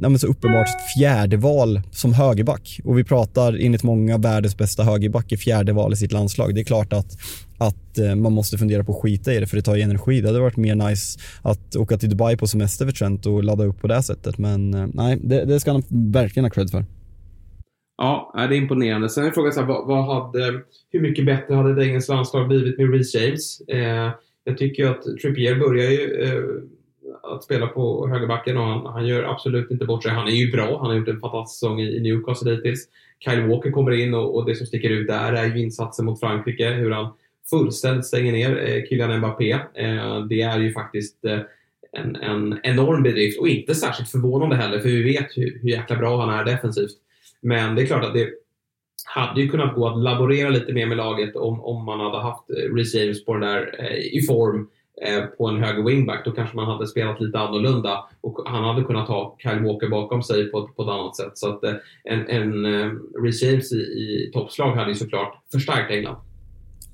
nej, 0.00 0.18
så 0.18 0.26
uppenbart 0.26 0.68
fjärde 0.96 1.36
val 1.36 1.80
som 1.90 2.12
högerback. 2.12 2.80
Och 2.84 2.98
vi 2.98 3.04
pratar 3.04 3.58
enligt 3.60 3.82
många 3.82 4.18
världens 4.18 4.56
bästa 4.58 4.82
högerback 4.82 5.32
i 5.32 5.36
fjärde 5.36 5.72
val 5.72 5.92
i 5.92 5.96
sitt 5.96 6.12
landslag. 6.12 6.54
Det 6.54 6.60
är 6.60 6.64
klart 6.64 6.92
att, 6.92 7.18
att 7.58 7.98
eh, 7.98 8.14
man 8.14 8.32
måste 8.32 8.58
fundera 8.58 8.84
på 8.84 8.92
att 8.92 9.02
skita 9.02 9.34
i 9.34 9.40
det 9.40 9.46
för 9.46 9.56
det 9.56 9.62
tar 9.62 9.76
ju 9.76 9.82
energi. 9.82 10.20
Det 10.20 10.28
hade 10.28 10.40
varit 10.40 10.56
mer 10.56 10.74
nice 10.74 11.20
att 11.42 11.76
åka 11.76 11.98
till 11.98 12.10
Dubai 12.10 12.36
på 12.36 12.46
semester 12.46 12.86
för 12.86 12.92
Trent 12.92 13.26
och 13.26 13.44
ladda 13.44 13.64
upp 13.64 13.80
på 13.80 13.86
det 13.86 14.02
sättet. 14.02 14.38
Men 14.38 14.74
eh, 14.74 14.86
nej, 14.94 15.18
det, 15.22 15.44
det 15.44 15.60
ska 15.60 15.72
han 15.72 15.82
verkligen 15.88 16.44
ha 16.44 16.50
cred 16.50 16.70
för. 16.70 16.84
Ja, 17.96 18.32
det 18.34 18.56
är 18.56 18.58
imponerande. 18.58 19.08
Sen 19.08 19.24
är 19.24 19.30
frågan 19.30 19.52
så 19.52 19.60
här, 19.60 19.66
vad, 19.66 19.86
vad 19.86 20.04
hade, 20.04 20.60
hur 20.90 21.00
mycket 21.00 21.26
bättre 21.26 21.54
hade 21.54 21.72
ett 21.72 21.88
engelskt 21.88 22.08
landslag 22.08 22.48
blivit 22.48 22.78
med 22.78 22.92
Reece 22.92 23.14
James? 23.14 23.60
Eh, 23.60 24.10
jag 24.44 24.58
tycker 24.58 24.82
ju 24.82 24.88
att 24.88 25.02
Trippier 25.22 25.58
börjar 25.58 25.90
ju 25.90 26.22
eh, 26.22 26.42
att 27.22 27.44
spela 27.44 27.66
på 27.66 28.08
högerbacken 28.08 28.56
och 28.56 28.64
han, 28.64 28.86
han 28.86 29.06
gör 29.06 29.22
absolut 29.22 29.70
inte 29.70 29.84
bort 29.84 30.02
sig. 30.02 30.12
Han 30.12 30.28
är 30.28 30.32
ju 30.32 30.52
bra. 30.52 30.78
Han 30.78 30.90
har 30.90 30.94
gjort 30.94 31.08
en 31.08 31.20
fantastisk 31.20 31.60
säsong 31.60 31.80
i, 31.80 31.96
i 31.96 32.00
Newcastle 32.00 32.50
hittills. 32.50 32.88
Kyle 33.24 33.46
Walker 33.46 33.70
kommer 33.70 33.92
in 33.92 34.14
och, 34.14 34.36
och, 34.36 34.46
det 34.46 34.54
som 34.54 34.66
sticker 34.66 34.90
ut 34.90 35.06
där 35.06 35.32
är 35.32 35.46
ju 35.46 35.62
insatsen 35.62 36.04
mot 36.04 36.20
Frankrike. 36.20 36.70
Hur 36.70 36.90
han 36.90 37.12
fullständigt 37.50 38.06
stänger 38.06 38.32
ner 38.32 38.68
eh, 38.68 38.84
Kylian 38.88 39.18
Mbappé. 39.18 39.52
Eh, 39.52 40.24
det 40.28 40.42
är 40.42 40.58
ju 40.58 40.72
faktiskt 40.72 41.24
eh, 41.24 41.40
en, 41.92 42.16
en 42.16 42.60
enorm 42.62 43.02
bedrift 43.02 43.40
och 43.40 43.48
inte 43.48 43.74
särskilt 43.74 44.10
förvånande 44.10 44.56
heller 44.56 44.80
för 44.80 44.88
vi 44.88 45.02
vet 45.02 45.28
hur, 45.36 45.58
hur 45.62 45.68
jäkla 45.68 45.96
bra 45.96 46.20
han 46.20 46.38
är 46.38 46.44
defensivt. 46.44 46.96
Men 47.40 47.74
det 47.74 47.82
är 47.82 47.86
klart 47.86 48.04
att 48.04 48.14
det 48.14 48.28
hade 49.04 49.40
ju 49.40 49.48
kunnat 49.48 49.74
gå 49.74 49.88
att 49.88 50.02
laborera 50.02 50.48
lite 50.48 50.72
mer 50.72 50.86
med 50.86 50.96
laget 50.96 51.36
om, 51.36 51.60
om 51.60 51.84
man 51.84 52.00
hade 52.00 52.18
haft 52.18 52.50
eh, 52.50 52.74
Reece 52.74 52.94
James 52.94 53.24
på 53.24 53.32
den 53.34 53.42
där 53.42 53.74
eh, 53.78 53.96
i 53.96 54.22
form 54.26 54.68
Eh, 54.68 54.79
Eh, 55.06 55.24
på 55.24 55.48
en 55.48 55.62
höger 55.62 55.82
wingback, 55.82 56.24
då 56.24 56.30
kanske 56.30 56.56
man 56.56 56.66
hade 56.66 56.86
spelat 56.86 57.20
lite 57.20 57.38
annorlunda 57.38 58.04
och 58.20 58.42
han 58.46 58.64
hade 58.64 58.82
kunnat 58.82 59.08
ha 59.08 59.36
Kyle 59.38 59.64
Walker 59.64 59.88
bakom 59.88 60.22
sig 60.22 60.50
på, 60.50 60.68
på 60.76 60.82
ett 60.82 60.88
annat 60.88 61.16
sätt. 61.16 61.32
Så 61.34 61.48
att 61.48 61.64
eh, 61.64 61.72
en, 62.04 62.28
en 62.28 62.64
eh, 62.64 62.90
Reece 63.22 63.42
James 63.42 63.72
i, 63.72 63.76
i 63.76 64.30
toppslag 64.32 64.76
hade 64.76 64.90
ju 64.90 64.94
såklart 64.94 65.34
förstärkt 65.52 65.90
England. 65.90 66.16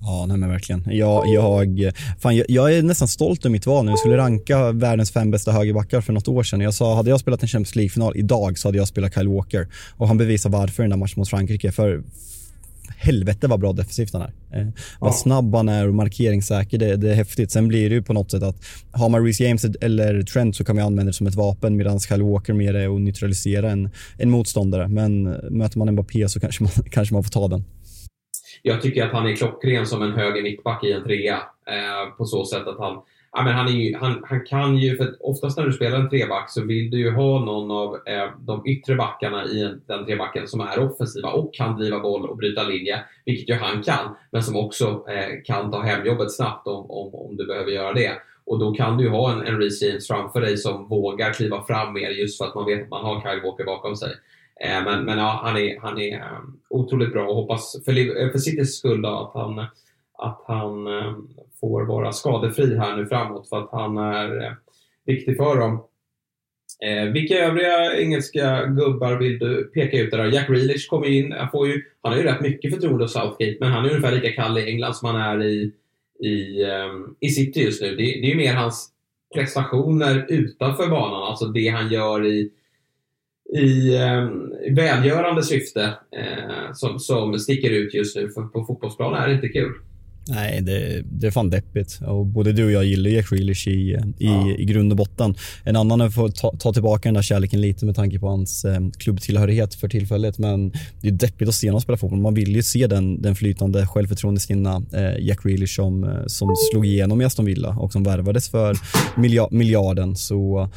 Ja, 0.00 0.24
nej 0.28 0.36
men 0.36 0.48
verkligen. 0.48 0.82
Jag, 0.86 1.26
jag, 1.26 1.92
fan, 2.20 2.36
jag, 2.36 2.46
jag 2.48 2.74
är 2.74 2.82
nästan 2.82 3.09
stolt 3.09 3.44
över 3.44 3.52
mitt 3.52 3.66
val 3.66 3.84
nu. 3.84 3.90
Jag 3.90 3.98
skulle 3.98 4.16
ranka 4.16 4.72
världens 4.72 5.12
fem 5.12 5.30
bästa 5.30 5.52
högerbackar 5.52 6.00
för 6.00 6.12
något 6.12 6.28
år 6.28 6.42
sedan. 6.42 6.61
Jag 6.61 6.74
sa, 6.74 6.94
hade 6.94 7.11
jag 7.11 7.20
spelat 7.20 7.42
en 7.42 7.48
Champions 7.48 7.76
League-final 7.76 8.16
idag 8.16 8.59
så 8.59 8.68
hade 8.68 8.78
jag 8.78 8.88
spelat 8.88 9.14
Kyle 9.14 9.28
Walker. 9.28 9.68
Och 9.96 10.09
han 10.09 10.18
bevisar 10.18 10.50
varför 10.50 10.82
i 10.82 10.84
den 10.84 10.90
där 10.90 10.96
matchen 10.96 11.14
mot 11.16 11.28
Frankrike. 11.28 11.72
För 11.72 12.02
helvete 13.07 13.48
vad 13.48 13.61
bra 13.61 13.72
defensivt 13.72 14.12
han 14.12 14.22
är. 14.22 14.61
Eh, 14.61 14.68
vad 15.00 15.14
snabb 15.14 15.54
han 15.54 15.68
är 15.68 15.88
och 15.88 15.94
markeringssäker, 15.94 16.78
det, 16.78 16.96
det, 16.96 17.11
är 17.11 17.14
häftigt. 17.14 17.50
Sen 17.50 17.68
blir 17.68 17.88
det 17.88 17.94
ju 17.94 18.02
på 18.02 18.12
något 18.12 18.30
sätt 18.30 18.42
att 18.42 18.57
har 18.92 19.09
man 19.09 19.24
Reece 19.24 19.40
James 19.40 19.64
eller 19.64 20.22
Trent 20.22 20.57
så 20.57 20.64
kan 20.64 20.76
man 20.76 20.84
använda 20.84 21.11
det 21.11 21.12
som 21.12 21.26
ett 21.26 21.34
vapen 21.34 21.76
medan 21.76 22.00
Kyle 22.00 22.22
Walker 22.22 22.52
mer 22.52 22.74
är 22.74 22.94
att 22.94 23.00
neutralisera 23.00 23.70
en, 23.70 23.90
en 24.18 24.30
motståndare. 24.30 24.88
Men 24.88 25.22
möter 25.50 25.78
man 25.78 25.92
Mbappé 25.92 26.28
så 26.28 26.40
kanske 26.40 26.62
man, 26.62 26.72
kanske 26.90 27.14
man 27.14 27.24
får 27.24 27.30
ta 27.30 27.48
den. 27.48 27.64
Jag 28.62 28.82
tycker 28.82 29.07
att 29.07 29.12
han 29.12 29.26
är 29.26 29.36
klockren 29.36 29.86
som 29.86 30.02
en 30.02 30.12
höger 30.12 30.42
mittback 30.42 30.84
i 30.84 30.92
en 30.92 31.04
trea. 31.04 31.34
Eh, 31.34 32.16
på 32.18 32.24
så 32.24 32.44
sätt 32.44 32.66
att 32.66 32.78
han 32.78 33.02
Ja, 33.39 33.43
men 33.43 33.55
han, 33.55 33.68
är 33.68 33.72
ju, 33.72 33.97
han, 33.97 34.24
han 34.24 34.47
kan 34.47 34.76
ju, 34.76 34.97
för 34.97 35.16
oftast 35.20 35.59
när 35.59 35.64
du 35.64 35.72
spelar 35.72 36.01
en 36.01 36.11
treback 36.11 36.51
så 36.51 36.64
vill 36.64 36.91
du 36.91 36.99
ju 36.99 37.11
ha 37.11 37.45
någon 37.45 37.70
av 37.70 37.95
eh, 37.95 38.30
de 38.39 38.66
yttre 38.66 38.95
backarna 38.95 39.45
i 39.47 39.62
en, 39.62 39.82
den 39.87 40.07
trebacken 40.07 40.49
som 40.49 40.61
är 40.61 40.78
offensiva 40.78 41.28
och 41.28 41.55
kan 41.55 41.78
driva 41.78 42.01
boll 42.01 42.26
och 42.26 42.37
bryta 42.37 42.62
linje, 42.62 43.01
vilket 43.24 43.49
ju 43.49 43.55
han 43.55 43.82
kan, 43.82 44.16
men 44.30 44.43
som 44.43 44.57
också 44.57 45.05
eh, 45.09 45.43
kan 45.45 45.70
ta 45.70 45.82
hem 45.82 46.07
jobbet 46.07 46.32
snabbt 46.32 46.66
om, 46.66 46.91
om, 46.91 47.14
om 47.14 47.37
du 47.37 47.47
behöver 47.47 47.70
göra 47.70 47.93
det. 47.93 48.12
Och 48.47 48.59
då 48.59 48.72
kan 48.72 48.97
du 48.97 49.05
ju 49.05 49.11
ha 49.11 49.32
en, 49.32 49.47
en 49.47 49.59
Reece 49.59 49.82
James 49.82 50.09
framför 50.09 50.41
dig 50.41 50.57
som 50.57 50.89
vågar 50.89 51.32
kliva 51.32 51.64
fram 51.64 51.93
mer 51.93 52.11
just 52.11 52.39
för 52.39 52.45
att 52.45 52.55
man 52.55 52.66
vet 52.66 52.82
att 52.82 52.91
man 52.91 53.05
har 53.05 53.20
Kyle 53.20 53.43
Walker 53.43 53.64
bakom 53.64 53.97
sig. 53.97 54.12
Eh, 54.61 54.84
men, 54.84 55.05
men 55.05 55.18
ja, 55.18 55.41
han 55.45 55.57
är, 55.57 55.80
han 55.80 55.99
är 55.99 56.16
um, 56.16 56.61
otroligt 56.70 57.12
bra 57.12 57.28
och 57.28 57.37
hoppas 57.37 57.76
för, 57.84 58.22
eh, 58.22 58.30
för 58.32 58.39
Citys 58.39 58.78
skull 58.78 59.03
då, 59.03 59.09
att 59.09 59.43
han, 59.43 59.66
att 60.18 60.44
han 60.46 60.86
eh, 60.86 61.14
får 61.60 61.84
vara 61.86 62.12
skadefri 62.12 62.76
här 62.76 62.96
nu 62.96 63.06
framåt 63.06 63.48
för 63.48 63.58
att 63.58 63.70
han 63.72 63.98
är 63.98 64.44
eh, 64.44 64.52
viktig 65.04 65.36
för 65.36 65.56
dem. 65.56 65.84
Eh, 66.84 67.12
vilka 67.12 67.38
övriga 67.38 67.96
engelska 67.96 68.66
gubbar 68.66 69.16
vill 69.16 69.38
du 69.38 69.64
peka 69.74 69.98
ut 69.98 70.10
där? 70.10 70.32
Jack 70.32 70.48
Grealish 70.48 70.88
kommer 70.88 71.06
in. 71.06 71.32
Han, 71.32 71.50
får 71.50 71.68
ju, 71.68 71.82
han 72.02 72.12
har 72.12 72.18
ju 72.18 72.24
rätt 72.24 72.40
mycket 72.40 72.74
förtroende 72.74 73.04
hos 73.04 73.12
Southgate, 73.12 73.56
men 73.60 73.72
han 73.72 73.84
är 73.84 73.90
ungefär 73.90 74.12
lika 74.12 74.42
kall 74.42 74.58
i 74.58 74.68
England 74.70 74.94
som 74.94 75.08
han 75.08 75.20
är 75.20 75.44
i, 75.44 75.72
i, 76.20 76.64
um, 76.64 77.16
i 77.20 77.28
City 77.28 77.60
just 77.60 77.82
nu. 77.82 77.88
Det, 77.88 78.02
det 78.02 78.26
är 78.26 78.30
ju 78.30 78.36
mer 78.36 78.54
hans 78.54 78.92
prestationer 79.34 80.26
utanför 80.28 80.88
banan, 80.88 81.22
alltså 81.22 81.46
det 81.46 81.68
han 81.68 81.92
gör 81.92 82.26
i, 82.26 82.50
i 83.54 83.94
eh, 83.94 84.28
välgörande 84.74 85.42
syfte 85.42 85.94
eh, 86.12 86.72
som, 86.74 86.98
som 86.98 87.38
sticker 87.38 87.70
ut 87.70 87.94
just 87.94 88.16
nu. 88.16 88.30
För 88.30 88.42
på 88.42 88.64
fotbollsplanen 88.64 89.22
är 89.22 89.28
det 89.28 89.34
inte 89.34 89.48
kul. 89.48 89.72
Nej, 90.29 90.61
det, 90.62 91.03
det 91.11 91.27
är 91.27 91.31
fan 91.31 91.51
deppigt. 91.51 92.01
Och 92.07 92.27
både 92.27 92.53
du 92.53 92.64
och 92.64 92.72
jag 92.72 92.85
gillar 92.85 93.11
Jack 93.11 93.31
Grealish 93.31 93.68
i, 93.68 93.70
i, 93.70 93.99
ja. 94.18 94.51
i 94.59 94.64
grund 94.64 94.93
och 94.93 94.97
botten. 94.97 95.35
En 95.64 95.77
annan 95.77 96.01
är 96.01 96.27
att 96.27 96.35
ta, 96.35 96.57
ta 96.57 96.72
tillbaka 96.72 97.09
den 97.09 97.14
där 97.14 97.22
kärleken 97.22 97.61
lite 97.61 97.87
med 97.87 97.95
tanke 97.97 98.18
på 98.18 98.29
hans 98.29 98.64
eh, 98.64 98.81
klubbtillhörighet 98.99 99.74
för 99.74 99.89
tillfället. 99.89 100.39
Men 100.39 100.72
det 101.01 101.09
är 101.09 101.12
deppigt 101.12 101.49
att 101.49 101.55
se 101.55 101.68
honom 101.68 101.81
spela 101.81 101.99
fotboll. 101.99 102.20
Man 102.20 102.35
vill 102.35 102.57
ju 102.57 102.62
se 102.62 102.87
den, 102.87 103.22
den 103.22 103.37
flytande 103.37 103.87
självförtroendestinna 103.87 104.83
eh, 104.93 105.27
Jack 105.27 105.43
Grealish 105.43 105.77
som, 105.77 106.05
eh, 106.05 106.27
som 106.27 106.55
slog 106.72 106.87
igenom 106.87 107.20
i 107.20 107.24
Aston 107.24 107.45
Villa 107.45 107.68
och 107.68 107.93
som 107.93 108.03
värvades 108.03 108.49
för 108.49 108.77
miljard, 109.16 109.53
miljarden. 109.53 110.16
Så 110.16 110.70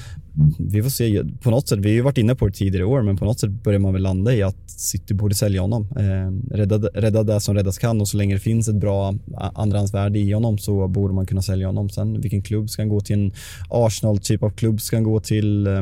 vi 0.57 0.83
får 0.83 0.89
se. 0.89 1.23
På 1.41 1.51
något 1.51 1.67
sätt, 1.67 1.79
vi 1.79 1.89
har 1.89 1.95
ju 1.95 2.01
varit 2.01 2.17
inne 2.17 2.35
på 2.35 2.47
det 2.47 2.53
tidigare 2.53 2.81
i 2.81 2.85
år, 2.85 3.01
men 3.01 3.17
på 3.17 3.25
något 3.25 3.39
sätt 3.39 3.49
börjar 3.49 3.79
man 3.79 3.93
väl 3.93 4.01
landa 4.01 4.33
i 4.33 4.43
att 4.43 4.69
City 4.69 5.13
borde 5.13 5.35
sälja 5.35 5.61
honom. 5.61 5.87
Eh, 5.97 6.55
rädda, 6.55 6.77
rädda 6.77 7.23
det 7.23 7.39
som 7.39 7.55
räddas 7.55 7.77
kan 7.77 8.01
och 8.01 8.07
så 8.07 8.17
länge 8.17 8.33
det 8.33 8.39
finns 8.39 8.67
ett 8.67 8.75
bra 8.75 9.15
andrahandsvärde 9.53 10.19
i 10.19 10.31
honom 10.31 10.57
så 10.57 10.87
borde 10.87 11.13
man 11.13 11.25
kunna 11.25 11.41
sälja 11.41 11.67
honom. 11.67 11.89
Sen 11.89 12.21
vilken 12.21 12.41
klubb 12.41 12.69
ska 12.69 12.81
han 12.81 12.89
gå 12.89 13.01
till? 13.01 13.15
En 13.15 13.31
Arsenal-typ 13.69 14.43
av 14.43 14.49
klubb 14.49 14.81
ska 14.81 14.95
han 14.95 15.03
gå 15.03 15.19
till? 15.19 15.67
Eh, 15.67 15.81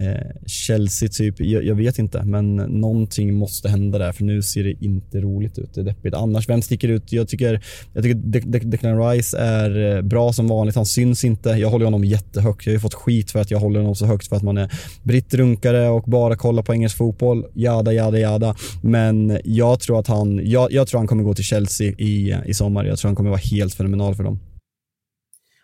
Eh, 0.00 0.46
Chelsea 0.46 1.08
typ, 1.08 1.40
jag, 1.40 1.64
jag, 1.64 1.74
vet 1.74 1.98
inte, 1.98 2.22
men 2.22 2.56
någonting 2.56 3.34
måste 3.34 3.68
hända 3.68 3.98
där 3.98 4.12
för 4.12 4.24
nu 4.24 4.42
ser 4.42 4.64
det 4.64 4.84
inte 4.84 5.20
roligt 5.20 5.58
ut. 5.58 5.74
Det 5.74 5.80
är 5.80 5.84
deppigt. 5.84 6.14
Annars, 6.14 6.48
vem 6.48 6.62
sticker 6.62 6.88
ut? 6.88 7.12
Jag 7.12 7.28
tycker, 7.28 7.64
jag 7.92 8.02
tycker 8.02 8.14
De 8.14 8.40
De 8.40 8.58
Declan 8.58 9.10
Rice 9.10 9.38
är 9.38 9.96
eh, 9.96 10.02
bra 10.02 10.32
som 10.32 10.48
vanligt. 10.48 10.76
Han 10.76 10.86
syns 10.86 11.24
inte. 11.24 11.50
Jag 11.50 11.70
håller 11.70 11.84
honom 11.84 12.04
jättehögt. 12.04 12.66
Jag 12.66 12.72
har 12.72 12.74
ju 12.74 12.80
fått 12.80 12.94
skit 12.94 13.30
för 13.30 13.40
att 13.40 13.50
jag 13.50 13.58
håller 13.58 13.80
honom 13.80 13.94
så 13.94 14.06
högt 14.06 14.28
för 14.28 14.36
att 14.36 14.42
man 14.42 14.58
är 14.58 14.72
brittrunkare 15.02 15.88
och 15.88 16.02
bara 16.02 16.36
kollar 16.36 16.62
på 16.62 16.74
engelsk 16.74 16.96
fotboll. 16.96 17.46
Jada, 17.54 17.92
jada, 17.92 18.18
jada. 18.18 18.54
Men 18.82 19.38
jag 19.44 19.80
tror 19.80 19.98
att 19.98 20.06
han, 20.06 20.40
jag, 20.44 20.72
jag 20.72 20.88
tror 20.88 20.98
han 20.98 21.06
kommer 21.06 21.22
gå 21.22 21.34
till 21.34 21.44
Chelsea 21.44 21.92
i, 21.98 22.36
i 22.46 22.54
sommar. 22.54 22.84
Jag 22.84 22.98
tror 22.98 23.08
han 23.08 23.16
kommer 23.16 23.30
vara 23.30 23.40
helt 23.50 23.74
fenomenal 23.74 24.14
för 24.14 24.24
dem 24.24 24.38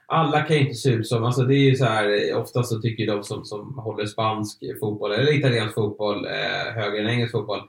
alla 0.07 0.43
kan 0.43 0.57
ju 0.57 0.63
inte 0.63 0.75
se 0.75 0.91
ut 0.91 1.07
som, 1.07 1.25
alltså 1.25 1.43
det 1.43 1.55
är 1.55 1.71
ju 1.71 1.77
så 1.77 1.85
här, 1.85 2.31
eh, 2.31 2.41
oftast 2.41 2.69
så 2.69 2.81
tycker 2.81 3.07
de 3.07 3.23
som, 3.23 3.45
som 3.45 3.79
håller 3.79 4.07
spansk 4.07 4.59
fotboll 4.81 5.13
eller 5.13 5.39
italiensk 5.39 5.75
fotboll 5.75 6.25
eh, 6.25 6.75
högre 6.75 6.99
än 7.01 7.09
engelsk 7.09 7.33
fotboll 7.33 7.61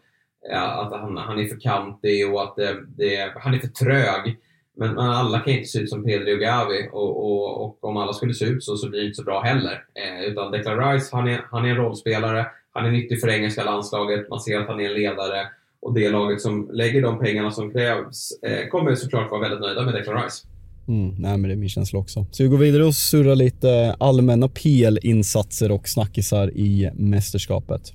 eh, 0.51 0.77
att 0.77 0.91
han, 0.91 1.17
han 1.17 1.39
är 1.39 1.47
för 1.47 1.59
kantig 1.59 2.33
och 2.33 2.43
att 2.43 2.55
det, 2.55 2.75
det, 2.97 3.33
han 3.35 3.53
är 3.53 3.59
för 3.59 3.67
trög. 3.67 4.37
Men, 4.79 4.93
men, 4.93 5.09
alla 5.09 5.39
kan 5.39 5.53
inte 5.53 5.67
se 5.67 5.79
ut 5.79 5.89
som 5.89 6.03
Pedri 6.03 6.35
och 6.35 6.39
Gavi 6.39 6.89
och, 6.91 7.25
och, 7.25 7.65
och, 7.65 7.83
om 7.83 7.97
alla 7.97 8.13
skulle 8.13 8.33
se 8.33 8.45
ut 8.45 8.63
så, 8.63 8.77
så 8.77 8.89
blir 8.89 8.99
det 8.99 9.05
inte 9.05 9.15
så 9.15 9.23
bra 9.23 9.41
heller. 9.41 9.83
Eh, 9.93 10.25
utan 10.25 10.51
Declan 10.51 10.93
Rice, 10.93 11.09
han 11.15 11.27
är, 11.27 11.45
han 11.51 11.65
är 11.65 11.69
en 11.69 11.75
rollspelare, 11.75 12.45
han 12.71 12.85
är 12.85 12.91
nyttig 12.91 13.21
för 13.21 13.29
engelska 13.29 13.63
landslaget, 13.63 14.29
man 14.29 14.39
ser 14.39 14.59
att 14.59 14.67
han 14.67 14.79
är 14.79 14.85
en 14.85 14.93
ledare 14.93 15.47
och 15.81 15.93
det 15.93 16.09
laget 16.09 16.41
som 16.41 16.69
lägger 16.73 17.01
de 17.01 17.19
pengarna 17.19 17.51
som 17.51 17.71
krävs 17.71 18.31
eh, 18.41 18.67
kommer 18.67 18.95
såklart 18.95 19.31
vara 19.31 19.41
väldigt 19.41 19.59
nöjda 19.59 19.85
med 19.85 19.93
Declan 19.93 20.23
Rice. 20.23 20.47
Mm, 20.87 21.15
nej, 21.17 21.37
men 21.37 21.43
det 21.43 21.53
är 21.53 21.57
min 21.57 21.69
känsla 21.69 21.99
också. 21.99 22.25
Så 22.31 22.43
vi 22.43 22.49
går 22.49 22.57
vidare 22.57 22.85
och 22.85 22.95
surrar 22.95 23.35
lite 23.35 23.71
eh, 23.71 23.95
allmänna 23.99 24.47
PL-insatser 24.47 25.71
och 25.71 25.87
snackisar 25.87 26.51
i 26.57 26.91
mästerskapet. 26.95 27.93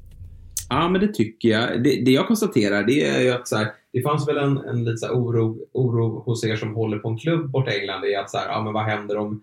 Ja, 0.69 0.89
men 0.89 1.01
det 1.01 1.15
tycker 1.15 1.49
jag. 1.49 1.83
Det, 1.85 2.05
det 2.05 2.11
jag 2.11 2.27
konstaterar 2.27 2.83
det 2.83 3.05
är 3.05 3.21
ju 3.21 3.31
att 3.31 3.49
så 3.49 3.57
här, 3.57 3.67
det 3.93 4.03
fanns 4.03 4.29
väl 4.29 4.37
en, 4.37 4.59
en 4.59 4.85
lite 4.85 4.97
så 4.97 5.09
oro, 5.09 5.59
oro 5.73 6.23
hos 6.27 6.45
er 6.45 6.57
som 6.57 6.75
håller 6.75 6.99
på 6.99 7.09
en 7.09 7.19
klubb 7.19 7.51
borta 7.51 7.73
i 7.73 7.81
England. 7.81 8.05
Är 8.05 8.19
att 8.19 8.31
så 8.31 8.39
här, 8.39 8.49
ja, 8.49 8.63
men 8.63 8.73
vad 8.73 8.85
händer 8.85 9.17
om 9.17 9.43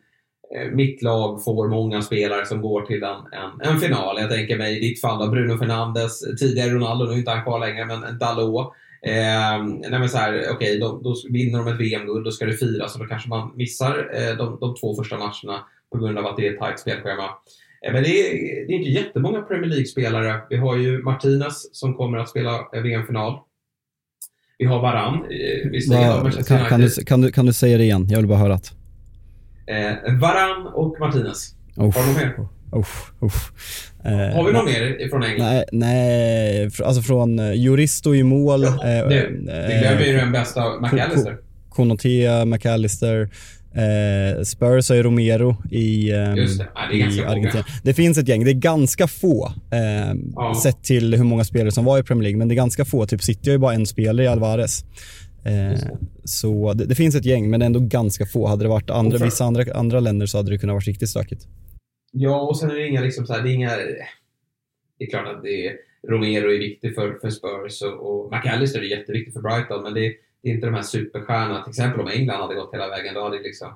eh, 0.56 0.72
mitt 0.72 1.02
lag 1.02 1.44
får 1.44 1.68
många 1.68 2.02
spelare 2.02 2.46
som 2.46 2.62
går 2.62 2.82
till 2.82 3.04
en, 3.04 3.10
en, 3.10 3.74
en 3.74 3.80
final? 3.80 4.18
Jag 4.20 4.32
tänker 4.32 4.58
mig 4.58 4.78
i 4.78 4.88
ditt 4.88 5.02
fall 5.02 5.26
då, 5.26 5.32
Bruno 5.32 5.58
Fernandes, 5.58 6.20
tidigare 6.40 6.70
Ronaldo, 6.70 7.06
nu 7.06 7.12
är 7.12 7.18
inte 7.18 7.32
han 7.32 7.44
kvar 7.44 7.60
längre, 7.60 7.86
men 7.86 8.20
Dalot. 8.20 8.74
Eh, 9.02 9.64
nej 9.64 10.00
men 10.00 10.10
så 10.10 10.18
här, 10.18 10.52
okay, 10.52 10.80
då, 10.80 11.02
då, 11.04 11.16
vinner 11.30 11.60
de 11.60 11.68
ett 11.68 11.80
VM-guld, 11.80 12.26
då 12.26 12.32
ska 12.32 12.46
det 12.46 12.54
firas 12.54 12.96
och 12.96 13.02
då 13.02 13.06
kanske 13.06 13.30
man 13.30 13.52
missar 13.56 14.10
eh, 14.14 14.38
de, 14.38 14.58
de, 14.60 14.76
två 14.76 14.96
första 14.96 15.18
matcherna 15.18 15.66
på 15.92 15.98
grund 15.98 16.18
av 16.18 16.26
att 16.26 16.38
det 16.38 16.48
är 16.48 16.54
ett 16.54 16.60
tajt 16.60 16.80
spelschema. 16.80 17.24
Eh, 17.86 17.94
men 17.94 18.04
det 18.04 18.10
är, 18.10 18.68
det 18.68 18.74
är 18.74 18.78
inte 18.78 18.90
jättemånga 18.90 19.42
Premier 19.42 19.70
League-spelare. 19.70 20.42
Vi 20.50 20.58
har 20.58 20.78
ju 20.78 21.04
Martinez 21.04 21.76
som 21.76 21.94
kommer 21.94 22.18
att 22.18 22.30
spela 22.30 22.56
eh, 22.74 22.82
VM-final. 22.82 23.40
Vi 24.58 24.66
har 24.66 24.82
Varann. 24.82 25.16
Eh, 25.16 25.70
vi 25.72 25.88
Va, 25.90 26.32
kan, 26.48 26.66
kan, 26.66 26.82
du, 26.82 26.90
kan, 27.06 27.22
du, 27.22 27.32
kan 27.32 27.46
du 27.46 27.54
säga 27.54 27.78
det 27.78 27.84
igen? 27.84 28.08
Jag 28.10 28.18
vill 28.18 28.28
bara 28.28 28.40
höra 28.40 28.54
att. 28.54 28.72
Eh, 29.68 30.14
Varann 30.20 30.68
och 30.68 31.00
Martinez. 31.00 31.56
Oh. 31.78 31.96
Har 31.96 32.08
du 32.08 32.14
mer? 32.14 32.48
Usch, 32.76 33.24
usch. 33.24 33.52
Eh, 34.06 34.36
Har 34.36 34.44
vi 34.44 34.54
någon 34.54 34.66
mer 34.66 35.10
från 35.10 35.24
England? 35.24 35.48
Nej, 35.50 35.66
nej 35.72 36.70
alltså 36.84 37.02
från 37.02 37.40
uh, 37.40 37.54
Juristo 37.54 38.16
i 38.16 38.24
mål. 38.24 38.64
Ja, 38.64 38.88
eh, 38.88 39.08
vi 39.08 39.80
glömmer 39.80 40.06
ju 40.06 40.14
den 40.14 40.32
bästa 40.32 40.80
McAllister. 40.80 41.38
Konotea, 41.70 42.46
McAllister. 42.46 43.30
Eh, 43.74 44.44
Spurs 44.44 44.90
har 44.90 44.96
ju 44.96 45.04
Romero 45.04 45.56
i, 45.72 46.10
eh, 46.10 46.16
det. 46.16 46.68
Ja, 46.76 46.82
det 46.92 46.98
i 46.98 47.24
Argentina. 47.26 47.64
Det 47.84 47.94
finns 47.94 48.18
ett 48.18 48.28
gäng, 48.28 48.44
det 48.44 48.52
är 48.52 48.54
ganska 48.54 49.08
få 49.08 49.54
eh, 49.72 50.16
ja. 50.36 50.60
sett 50.64 50.84
till 50.84 51.16
hur 51.16 51.24
många 51.24 51.44
spelare 51.44 51.72
som 51.72 51.86
var 51.86 52.00
i 52.00 52.04
Premier 52.04 52.24
League, 52.24 52.38
men 52.38 52.48
det 52.48 52.54
är 52.54 52.56
ganska 52.56 52.86
få. 52.86 53.06
Typ 53.06 53.24
City 53.24 53.50
har 53.50 53.52
ju 53.52 53.58
bara 53.58 53.74
en 53.74 53.86
spelare 53.86 54.26
i 54.26 54.28
Alvarez. 54.28 54.86
Eh, 55.44 55.80
så 56.24 56.74
det, 56.74 56.86
det, 56.86 56.96
finns 56.96 57.16
ett 57.16 57.26
gäng, 57.26 57.50
men 57.50 57.62
ändå 57.62 57.80
ganska 57.80 58.26
få. 58.26 58.48
Hade 58.48 58.64
det 58.64 58.70
varit 58.70 58.90
andra, 58.90 59.18
vissa 59.18 59.46
andra, 59.46 59.64
andra 59.76 60.00
länder 60.00 60.26
så 60.26 60.38
hade 60.38 60.52
det 60.52 60.58
kunnat 60.58 60.74
vara 60.74 60.84
riktigt 60.84 61.10
stökigt. 61.10 61.48
Ja, 62.12 62.42
och 62.42 62.60
sen 62.60 62.72
är 62.72 62.76
det 62.76 62.88
inga 62.88 63.02
liksom 63.02 63.26
så 63.26 63.34
här, 63.34 63.44
det 63.44 63.50
är 63.50 63.54
inga... 63.54 63.78
Det 64.98 65.06
är 65.06 65.10
klart 65.10 65.28
att 65.28 65.44
det 65.44 65.68
är, 65.68 65.78
Romero 66.08 66.52
är 66.52 66.60
viktig 66.60 66.96
för, 66.96 67.20
för 67.22 67.30
Spurs 67.30 67.82
och, 67.82 68.26
och 68.26 68.32
McAllister 68.32 68.80
är 68.80 68.84
jätteviktig 68.84 69.34
för 69.34 69.42
Brighton, 69.42 69.84
men 69.84 69.94
det, 69.94 70.14
det 70.44 70.50
är 70.50 70.54
inte 70.54 70.66
de 70.66 70.76
här 70.76 70.82
superstjärnorna. 70.82 71.64
Till 71.64 71.70
exempel 71.70 72.02
om 72.02 72.08
England 72.08 72.42
hade 72.42 72.56
gått 72.56 72.74
hela 72.74 72.90
vägen, 72.90 73.14
då 73.14 73.24
hade 73.24 73.38
det 73.38 73.44
liksom 73.44 73.68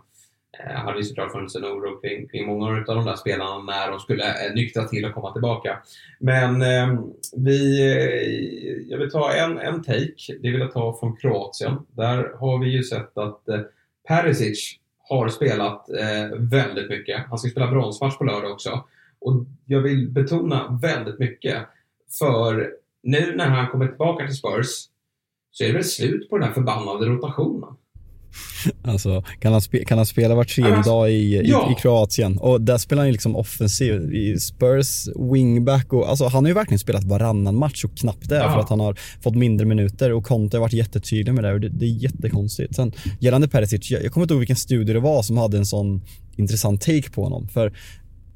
eh, 0.59 0.75
hade 0.75 0.97
ju 0.97 1.03
såklart 1.03 1.31
funnits 1.31 1.55
en 1.55 1.65
oro 1.65 2.01
kring, 2.01 2.27
kring 2.27 2.47
många 2.47 2.67
av 2.67 2.95
de 2.95 3.05
där 3.05 3.15
spelarna 3.15 3.59
när 3.59 3.91
de 3.91 3.99
skulle 3.99 4.23
eh, 4.23 4.53
nyktra 4.53 4.83
till 4.83 5.05
och 5.05 5.13
komma 5.13 5.33
tillbaka. 5.33 5.79
Men 6.19 6.61
eh, 6.61 6.99
vi, 7.37 7.81
eh, 7.81 8.91
jag 8.91 8.97
vill 8.97 9.11
ta 9.11 9.33
en, 9.33 9.57
en 9.57 9.83
take, 9.83 10.33
det 10.41 10.51
vill 10.51 10.59
jag 10.59 10.73
ta 10.73 10.97
från 10.99 11.17
Kroatien. 11.17 11.77
Där 11.91 12.31
har 12.39 12.59
vi 12.59 12.69
ju 12.69 12.83
sett 12.83 13.17
att 13.17 13.49
eh, 13.49 13.61
Perisic 14.07 14.79
har 15.09 15.29
spelat 15.29 15.89
eh, 15.89 16.37
väldigt 16.39 16.89
mycket. 16.89 17.25
Han 17.29 17.37
ska 17.37 17.49
spela 17.49 17.71
bronsmatch 17.71 18.17
på 18.17 18.23
lördag 18.23 18.51
också. 18.51 18.83
Och 19.19 19.45
jag 19.65 19.81
vill 19.81 20.09
betona 20.09 20.79
väldigt 20.81 21.19
mycket, 21.19 21.57
för 22.19 22.73
nu 23.03 23.35
när 23.35 23.47
han 23.47 23.67
kommer 23.67 23.87
tillbaka 23.87 24.27
till 24.27 24.35
Spurs 24.35 24.87
så 25.51 25.63
är 25.63 25.67
det 25.67 25.73
väl 25.73 25.83
slut 25.83 26.29
på 26.29 26.37
den 26.37 26.47
här 26.47 26.53
förbannade 26.53 27.05
rotationen. 27.05 27.75
Alltså, 28.83 29.23
kan 29.39 29.51
han, 29.51 29.61
spe, 29.61 29.85
kan 29.85 29.97
han 29.97 30.05
spela 30.05 30.35
var 30.35 30.43
tredje 30.43 30.75
alltså, 30.75 30.91
dag 30.91 31.11
i, 31.11 31.41
ja. 31.45 31.69
i, 31.69 31.73
i, 31.73 31.75
Kroatien? 31.75 32.37
Och 32.37 32.61
där 32.61 32.77
spelar 32.77 33.01
han 33.01 33.07
ju 33.07 33.11
liksom 33.11 33.35
offensiv. 33.35 34.13
I 34.13 34.39
Spurs 34.39 35.07
wingback 35.15 35.93
och 35.93 36.09
alltså 36.09 36.27
han 36.27 36.43
har 36.43 36.49
ju 36.49 36.53
verkligen 36.53 36.79
spelat 36.79 37.03
varannan 37.03 37.55
match 37.55 37.85
och 37.85 37.97
knappt 37.97 38.29
det 38.29 38.35
ja. 38.35 38.53
för 38.53 38.59
att 38.59 38.69
han 38.69 38.79
har 38.79 38.97
fått 39.21 39.35
mindre 39.35 39.65
minuter 39.67 40.11
och 40.11 40.25
Conte 40.25 40.57
har 40.57 40.61
varit 40.61 40.73
jättetydlig 40.73 41.33
med 41.33 41.43
det 41.43 41.53
och 41.53 41.59
det, 41.59 41.69
det 41.69 41.85
är 41.85 41.89
jättekonstigt. 41.89 42.75
Sen 42.75 42.91
gällande 43.19 43.47
Perisic, 43.47 43.91
jag, 43.91 44.03
jag 44.03 44.11
kommer 44.11 44.23
inte 44.23 44.33
ihåg 44.33 44.39
vilken 44.39 44.55
studie 44.55 44.93
det 44.93 44.99
var 44.99 45.23
som 45.23 45.37
hade 45.37 45.57
en 45.57 45.65
sån 45.65 46.01
intressant 46.35 46.81
take 46.81 47.09
på 47.11 47.23
honom. 47.23 47.47
För 47.47 47.73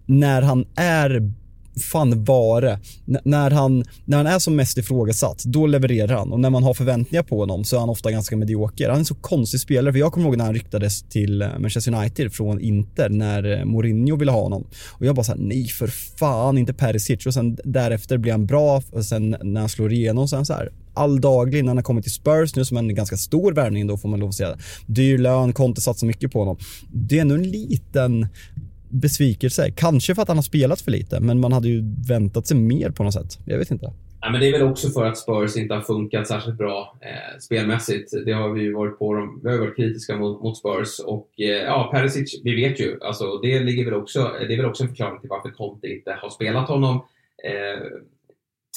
när 0.06 0.42
han 0.42 0.66
är 0.76 1.32
fan 1.80 2.24
vare! 2.24 2.80
N 3.08 3.18
när, 3.24 3.52
han, 3.52 3.84
när 4.06 4.18
han 4.18 4.28
är 4.28 4.40
som 4.40 4.56
mest 4.56 4.78
ifrågasatt, 4.78 5.44
då 5.44 5.68
levererar 5.68 6.18
han. 6.18 6.34
Och 6.34 6.40
när 6.40 6.50
man 6.50 6.64
har 6.64 6.74
förväntningar 6.74 7.24
på 7.24 7.40
honom 7.40 7.64
så 7.64 7.76
är 7.76 7.80
han 7.80 7.90
ofta 7.90 8.12
ganska 8.12 8.38
medioker. 8.38 8.86
Han 8.86 8.96
är 8.96 9.00
en 9.00 9.06
så 9.06 9.16
konstig 9.16 9.60
spelare, 9.60 9.94
för 9.94 10.00
jag 10.00 10.14
kommer 10.14 10.28
ihåg 10.28 10.38
när 10.38 10.46
han 10.46 10.54
ryktades 10.54 11.04
till 11.04 11.42
eh, 11.42 11.60
Manchester 11.60 11.94
United 11.94 12.34
från 12.34 12.62
Inter, 12.62 13.10
när 13.10 13.60
eh, 13.60 13.66
Mourinho 13.66 14.16
ville 14.16 14.32
ha 14.32 14.42
honom. 14.42 14.68
Och 14.88 15.06
jag 15.06 15.16
bara 15.16 15.24
såhär, 15.24 15.40
nej 15.40 15.68
för 15.68 15.88
fan, 16.20 16.58
inte 16.58 16.74
Perisic. 16.74 17.26
Och 17.26 17.34
sen 17.34 17.58
därefter 17.64 18.18
blir 18.18 18.32
han 18.32 18.46
bra, 18.46 18.82
och 18.92 19.06
sen 19.06 19.36
när 19.44 19.60
han 19.60 19.70
slår 19.70 19.94
igenom 19.94 20.28
så 20.28 20.36
är 20.36 20.38
han 20.38 20.46
så 20.46 20.54
här, 20.54 20.72
alldaglig 20.94 21.64
när 21.64 21.70
han 21.70 21.78
har 21.78 21.84
kommit 21.84 22.04
till 22.04 22.14
Spurs 22.14 22.56
nu 22.56 22.66
som 22.66 22.78
en 22.78 22.96
ganska 22.96 23.18
stor 23.18 23.54
värvning 23.54 23.88
då 23.88 23.98
får 23.98 24.10
man 24.10 24.20
lov 24.20 24.30
att 24.30 24.36
säga. 24.36 24.58
Dyr 24.86 25.18
lön, 25.18 25.54
Conte 25.54 25.82
satsar 25.82 26.08
mycket 26.08 26.32
på 26.32 26.40
honom. 26.40 26.58
Det 26.92 27.20
är 27.20 27.26
nog 27.26 27.38
en 27.38 27.50
liten 27.50 28.28
besvikelse. 28.90 29.72
Kanske 29.76 30.16
för 30.16 30.22
att 30.22 30.28
han 30.28 30.38
har 30.38 30.44
spelat 30.44 30.82
för 30.82 30.92
lite, 30.92 31.20
men 31.20 31.40
man 31.40 31.54
hade 31.54 31.68
ju 31.68 31.84
väntat 32.10 32.48
sig 32.48 32.58
mer 32.58 32.90
på 32.90 33.04
något 33.04 33.14
sätt. 33.14 33.40
Jag 33.46 33.58
vet 33.58 33.72
inte. 33.72 33.94
Ja, 34.22 34.30
men 34.30 34.42
det 34.42 34.48
är 34.48 34.52
väl 34.52 34.68
också 34.68 34.90
för 34.90 35.06
att 35.06 35.18
Spurs 35.18 35.58
inte 35.58 35.74
har 35.74 35.82
funkat 35.82 36.28
särskilt 36.28 36.58
bra 36.58 36.98
eh, 37.02 37.40
spelmässigt. 37.40 38.12
Det 38.26 38.32
har 38.32 38.50
vi 38.50 38.62
ju 38.62 38.74
varit 38.74 39.00
på 39.00 39.14
dem. 39.14 39.42
Vi 39.44 39.52
har 39.52 39.58
varit 39.58 39.76
kritiska 39.76 40.18
mot, 40.18 40.44
mot 40.44 40.58
Spurs 40.58 41.00
och 41.00 41.30
eh, 41.38 41.46
ja, 41.46 41.90
Perisic, 41.94 42.42
vi 42.44 42.56
vet 42.56 42.80
ju, 42.80 43.00
alltså 43.02 43.38
det 43.38 43.60
ligger 43.60 43.86
väl 43.86 43.94
också, 43.94 44.32
det 44.48 44.54
är 44.54 44.58
väl 44.58 44.66
också 44.66 44.84
en 44.84 44.90
förklaring 44.90 45.20
till 45.20 45.30
varför 45.30 45.50
Conte 45.50 45.88
inte 45.88 46.12
har 46.22 46.30
spelat 46.30 46.68
honom 46.68 46.96
eh, 47.44 47.84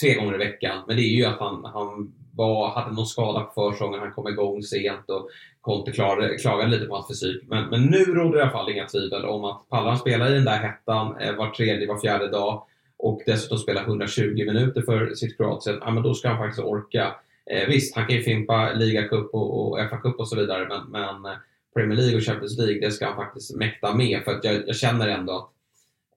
tre 0.00 0.14
gånger 0.14 0.34
i 0.34 0.38
veckan. 0.38 0.84
Men 0.86 0.96
det 0.96 1.02
är 1.02 1.16
ju 1.16 1.24
att 1.24 1.38
han, 1.38 1.64
han 1.64 2.12
var, 2.34 2.70
hade 2.70 2.94
någon 2.94 3.06
skada 3.06 3.40
på 3.40 3.72
försången, 3.72 4.00
han 4.00 4.12
kom 4.12 4.28
igång 4.28 4.62
sent 4.62 5.10
och 5.10 5.28
Conte 5.60 5.92
klagade, 5.92 6.66
lite 6.66 6.86
på 6.86 6.94
hans 6.94 7.08
fysik. 7.08 7.42
Men, 7.48 7.68
men 7.68 7.82
nu 7.82 8.04
råder 8.04 8.32
det 8.32 8.38
i 8.38 8.42
alla 8.42 8.50
fall 8.50 8.70
inga 8.70 8.86
tvivel 8.86 9.24
om 9.24 9.44
att 9.44 9.68
pallar 9.68 9.96
spelar 9.96 10.26
spela 10.26 10.30
i 10.30 10.34
den 10.34 10.44
där 10.44 10.58
hettan 10.58 11.16
eh, 11.20 11.34
var 11.34 11.50
tredje, 11.50 11.88
var 11.88 11.98
fjärde 11.98 12.28
dag 12.28 12.66
och 12.98 13.22
dessutom 13.26 13.58
spela 13.58 13.80
120 13.80 14.22
minuter 14.22 14.82
för 14.82 15.14
sitt 15.14 15.36
Kroatien, 15.36 15.78
ja 15.80 15.90
men 15.90 16.02
då 16.02 16.14
ska 16.14 16.28
han 16.28 16.38
faktiskt 16.38 16.66
orka. 16.66 17.14
Eh, 17.50 17.68
visst, 17.68 17.96
han 17.96 18.06
kan 18.06 18.16
ju 18.16 18.22
fimpa 18.22 18.72
ligacup 18.72 19.34
och, 19.34 19.70
och 19.70 19.78
FA-cup 19.78 20.14
och 20.14 20.28
så 20.28 20.36
vidare, 20.36 20.68
men, 20.68 20.90
men 20.90 21.32
eh, 21.32 21.38
Premier 21.74 21.98
League 21.98 22.16
och 22.16 22.22
Champions 22.22 22.58
League, 22.58 22.80
det 22.80 22.90
ska 22.90 23.06
han 23.06 23.16
faktiskt 23.16 23.56
mäkta 23.56 23.94
med. 23.94 24.24
För 24.24 24.32
att 24.32 24.44
jag, 24.44 24.68
jag 24.68 24.76
känner 24.76 25.08
ändå 25.08 25.32
att 25.32 25.50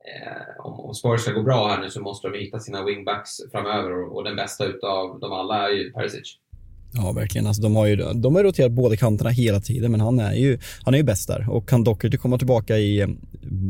eh, 0.06 0.66
om, 0.66 0.80
om 0.80 0.94
Spurs 0.94 1.22
ska 1.22 1.32
gå 1.32 1.42
bra 1.42 1.68
här 1.68 1.82
nu 1.82 1.90
så 1.90 2.02
måste 2.02 2.30
de 2.30 2.40
hitta 2.40 2.60
sina 2.60 2.84
wingbacks 2.84 3.30
framöver 3.52 3.92
och, 3.92 4.16
och 4.16 4.24
den 4.24 4.36
bästa 4.36 4.66
utav 4.66 5.20
dem 5.20 5.32
alla 5.32 5.70
är 5.70 5.74
ju 5.74 5.92
Perisic. 5.92 6.38
Ja, 6.96 7.12
verkligen. 7.12 7.48
Alltså, 7.48 7.62
de, 7.62 7.76
har 7.76 7.86
ju, 7.86 7.96
de 7.96 8.36
har 8.36 8.44
roterat 8.44 8.72
båda 8.72 8.96
kanterna 8.96 9.30
hela 9.30 9.60
tiden, 9.60 9.92
men 9.92 10.02
han 10.02 10.20
är 10.20 10.34
ju, 10.34 10.60
han 10.84 10.94
är 10.94 10.98
ju 10.98 11.04
bäst 11.04 11.28
där. 11.28 11.50
Och 11.50 11.70
kan 11.70 11.84
Docherty 11.84 12.18
komma 12.18 12.38
tillbaka 12.38 12.78
i, 12.78 13.08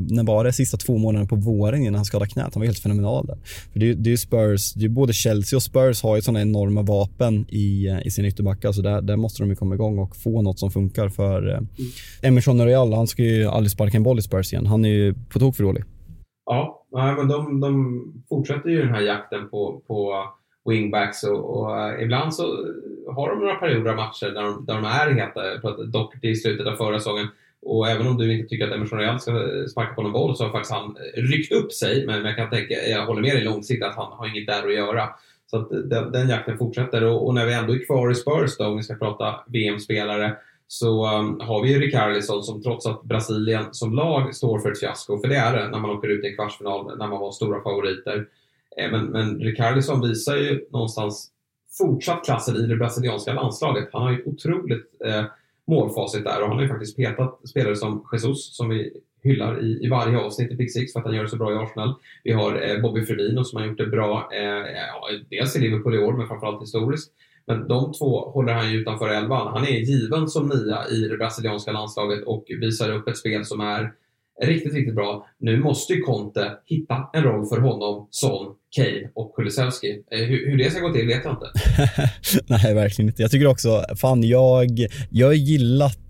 när 0.09 0.23
var 0.23 0.43
det, 0.43 0.53
sista 0.53 0.77
två 0.77 0.97
månaderna 0.97 1.27
på 1.27 1.35
våren 1.35 1.81
innan 1.81 1.95
han 1.95 2.05
skadade 2.05 2.31
knät. 2.31 2.53
Han 2.53 2.61
var 2.61 2.65
helt 2.65 2.79
fenomenal 2.79 3.25
där. 3.25 3.37
För 3.71 3.79
det, 3.79 3.93
det 3.93 4.09
är 4.09 4.11
ju 4.11 4.17
Spurs, 4.17 4.73
det 4.73 4.85
är 4.85 4.89
både 4.89 5.13
Chelsea 5.13 5.57
och 5.57 5.63
Spurs 5.63 6.03
har 6.03 6.15
ju 6.15 6.21
sådana 6.21 6.41
enorma 6.41 6.81
vapen 6.81 7.45
i, 7.49 7.99
i 8.05 8.11
sin 8.11 8.25
ytterbackar, 8.25 8.71
så 8.71 8.81
där, 8.81 9.01
där 9.01 9.15
måste 9.15 9.43
de 9.43 9.49
ju 9.49 9.55
komma 9.55 9.75
igång 9.75 9.99
och 9.99 10.15
få 10.15 10.41
något 10.41 10.59
som 10.59 10.71
funkar 10.71 11.09
för 11.09 11.47
mm. 11.47 11.67
Emerson 12.21 12.61
Royal, 12.61 12.93
han 12.93 13.07
ska 13.07 13.23
ju 13.23 13.45
aldrig 13.45 13.71
sparka 13.71 13.97
en 13.97 14.03
boll 14.03 14.19
i 14.19 14.21
Spurs 14.21 14.53
igen. 14.53 14.65
Han 14.65 14.85
är 14.85 14.89
ju 14.89 15.13
på 15.13 15.39
tok 15.39 15.55
för 15.55 15.63
dålig. 15.63 15.83
Ja, 16.45 16.85
men 17.17 17.27
de, 17.27 17.59
de 17.59 18.03
fortsätter 18.29 18.69
ju 18.69 18.81
den 18.81 18.93
här 18.93 19.01
jakten 19.01 19.49
på, 19.49 19.81
på 19.87 20.13
wingbacks 20.65 21.23
och, 21.23 21.57
och 21.57 21.79
eh, 21.79 22.03
ibland 22.03 22.35
så 22.35 22.43
har 23.15 23.29
de 23.29 23.39
några 23.39 23.55
perioder 23.55 23.91
av 23.91 23.97
matcher 23.97 24.25
där 24.25 24.43
de, 24.43 24.65
där 24.65 24.73
de 24.73 24.85
är 24.85 25.11
heta. 25.11 25.45
Jag 25.45 25.61
pratade 25.61 25.87
dock 25.87 26.23
i 26.23 26.35
slutet 26.35 26.67
av 26.67 26.75
förra 26.75 26.99
säsongen 26.99 27.27
och 27.65 27.89
även 27.89 28.07
om 28.07 28.17
du 28.17 28.33
inte 28.33 28.49
tycker 28.49 28.67
att 28.67 28.73
Emerson 28.73 28.99
Real 28.99 29.19
ska 29.19 29.31
sparka 29.71 29.93
på 29.93 30.01
någon 30.01 30.11
boll 30.11 30.35
så 30.35 30.43
har 30.43 30.51
faktiskt 30.51 30.73
han 30.73 30.95
ryckt 31.15 31.51
upp 31.51 31.71
sig. 31.71 32.05
Men 32.05 32.25
jag 32.25 32.35
kan 32.35 32.49
tänka, 32.49 32.73
jag 32.73 33.05
håller 33.05 33.21
med 33.21 33.35
dig 33.35 33.43
långsiktigt 33.43 33.87
att 33.87 33.95
han 33.95 34.11
har 34.11 34.27
inget 34.27 34.47
där 34.47 34.67
att 34.67 34.73
göra. 34.73 35.09
Så 35.45 35.57
att 35.57 35.69
den, 35.69 36.11
den 36.11 36.29
jakten 36.29 36.57
fortsätter 36.57 37.03
och, 37.03 37.27
och, 37.27 37.33
när 37.33 37.45
vi 37.45 37.53
ändå 37.53 37.73
är 37.73 37.85
kvar 37.85 38.11
i 38.11 38.15
Spurs 38.15 38.57
då, 38.57 38.65
om 38.65 38.77
vi 38.77 38.83
ska 38.83 38.95
prata 38.95 39.35
VM-spelare, 39.47 40.35
så 40.67 41.17
um, 41.19 41.39
har 41.39 41.63
vi 41.63 41.73
ju 41.73 41.79
Rickarlison 41.79 42.43
som 42.43 42.63
trots 42.63 42.85
att 42.85 43.03
Brasilien 43.03 43.65
som 43.71 43.93
lag 43.93 44.35
står 44.35 44.59
för 44.59 44.71
ett 44.71 44.79
fiasko, 44.79 45.19
för 45.21 45.27
det 45.27 45.35
är 45.35 45.57
det 45.57 45.69
när 45.69 45.79
man 45.79 45.91
åker 45.91 46.07
ut 46.07 46.23
i 46.23 46.27
en 46.27 46.35
kvartsfinal 46.35 46.97
när 46.97 47.07
man 47.07 47.19
var 47.19 47.31
stora 47.31 47.63
favoriter. 47.63 48.25
Eh, 48.77 48.91
men, 48.91 49.05
men 49.05 49.39
Rickarlison 49.39 50.01
visar 50.01 50.35
ju 50.35 50.65
någonstans 50.71 51.29
fortsatt 51.77 52.25
klassen 52.25 52.55
i 52.55 52.67
det 52.67 52.75
brasilianska 52.75 53.33
landslaget. 53.33 53.89
Han 53.93 54.01
har 54.01 54.11
ju 54.11 54.23
otroligt 54.25 55.01
eh, 55.05 55.25
målfacit 55.67 56.23
där 56.23 56.41
och 56.41 56.47
han 56.47 56.57
har 56.57 56.63
ju 56.63 56.69
faktiskt 56.69 56.97
petat 56.97 57.49
spelare 57.49 57.75
som 57.75 58.05
Jesus 58.13 58.55
som 58.55 58.69
vi 58.69 58.93
hyllar 59.23 59.63
i, 59.63 59.85
i 59.85 59.89
varje 59.89 60.17
avsnitt 60.17 60.51
i 60.51 60.55
Big 60.55 60.71
Six 60.71 60.93
för 60.93 60.99
att 60.99 61.05
han 61.05 61.15
gör 61.15 61.23
det 61.23 61.29
så 61.29 61.37
bra 61.37 61.53
i 61.53 61.55
Arsenal. 61.55 61.93
Vi 62.23 62.31
har 62.31 62.69
eh, 62.69 62.81
Bobby 62.81 63.05
Firmino 63.05 63.43
som 63.43 63.59
har 63.59 63.67
gjort 63.67 63.77
det 63.77 63.87
bra, 63.87 64.29
eh, 64.33 64.43
ja, 64.43 65.09
dels 65.29 65.55
i 65.55 65.59
Liverpool 65.59 65.95
i 65.95 65.99
år 65.99 66.13
men 66.13 66.27
framförallt 66.27 66.61
historiskt. 66.61 67.11
Men 67.45 67.67
de 67.67 67.93
två 67.93 68.29
håller 68.29 68.53
han 68.53 68.71
ju 68.71 68.79
utanför 68.79 69.09
elvan. 69.09 69.53
Han 69.53 69.63
är 69.63 69.79
given 69.79 70.27
som 70.27 70.47
nia 70.47 70.87
i 70.87 71.07
det 71.07 71.17
brasilianska 71.17 71.71
landslaget 71.71 72.23
och 72.23 72.45
visar 72.47 72.91
upp 72.91 73.07
ett 73.07 73.17
spel 73.17 73.45
som 73.45 73.61
är 73.61 73.93
riktigt, 74.41 74.73
riktigt 74.73 74.95
bra. 74.95 75.27
Nu 75.37 75.59
måste 75.59 75.93
ju 75.93 76.01
Conte 76.01 76.57
hitta 76.65 77.09
en 77.13 77.23
roll 77.23 77.45
för 77.45 77.57
honom 77.57 78.07
som 78.09 78.55
Kane 78.75 79.09
och 79.13 79.35
Kulusevski. 79.35 80.03
Eh, 80.11 80.19
hur, 80.19 80.49
hur 80.49 80.57
det 80.57 80.71
ska 80.71 80.79
gå 80.79 80.93
till 80.93 81.07
vet 81.07 81.21
jag 81.23 81.33
inte. 81.33 81.51
Nej, 82.47 82.73
verkligen 82.73 83.09
inte. 83.09 83.21
Jag 83.21 83.31
tycker 83.31 83.47
också, 83.47 83.83
fan 83.95 84.23
jag, 84.23 84.87
jag 85.11 85.27
har 85.27 85.33
gillat 85.33 86.02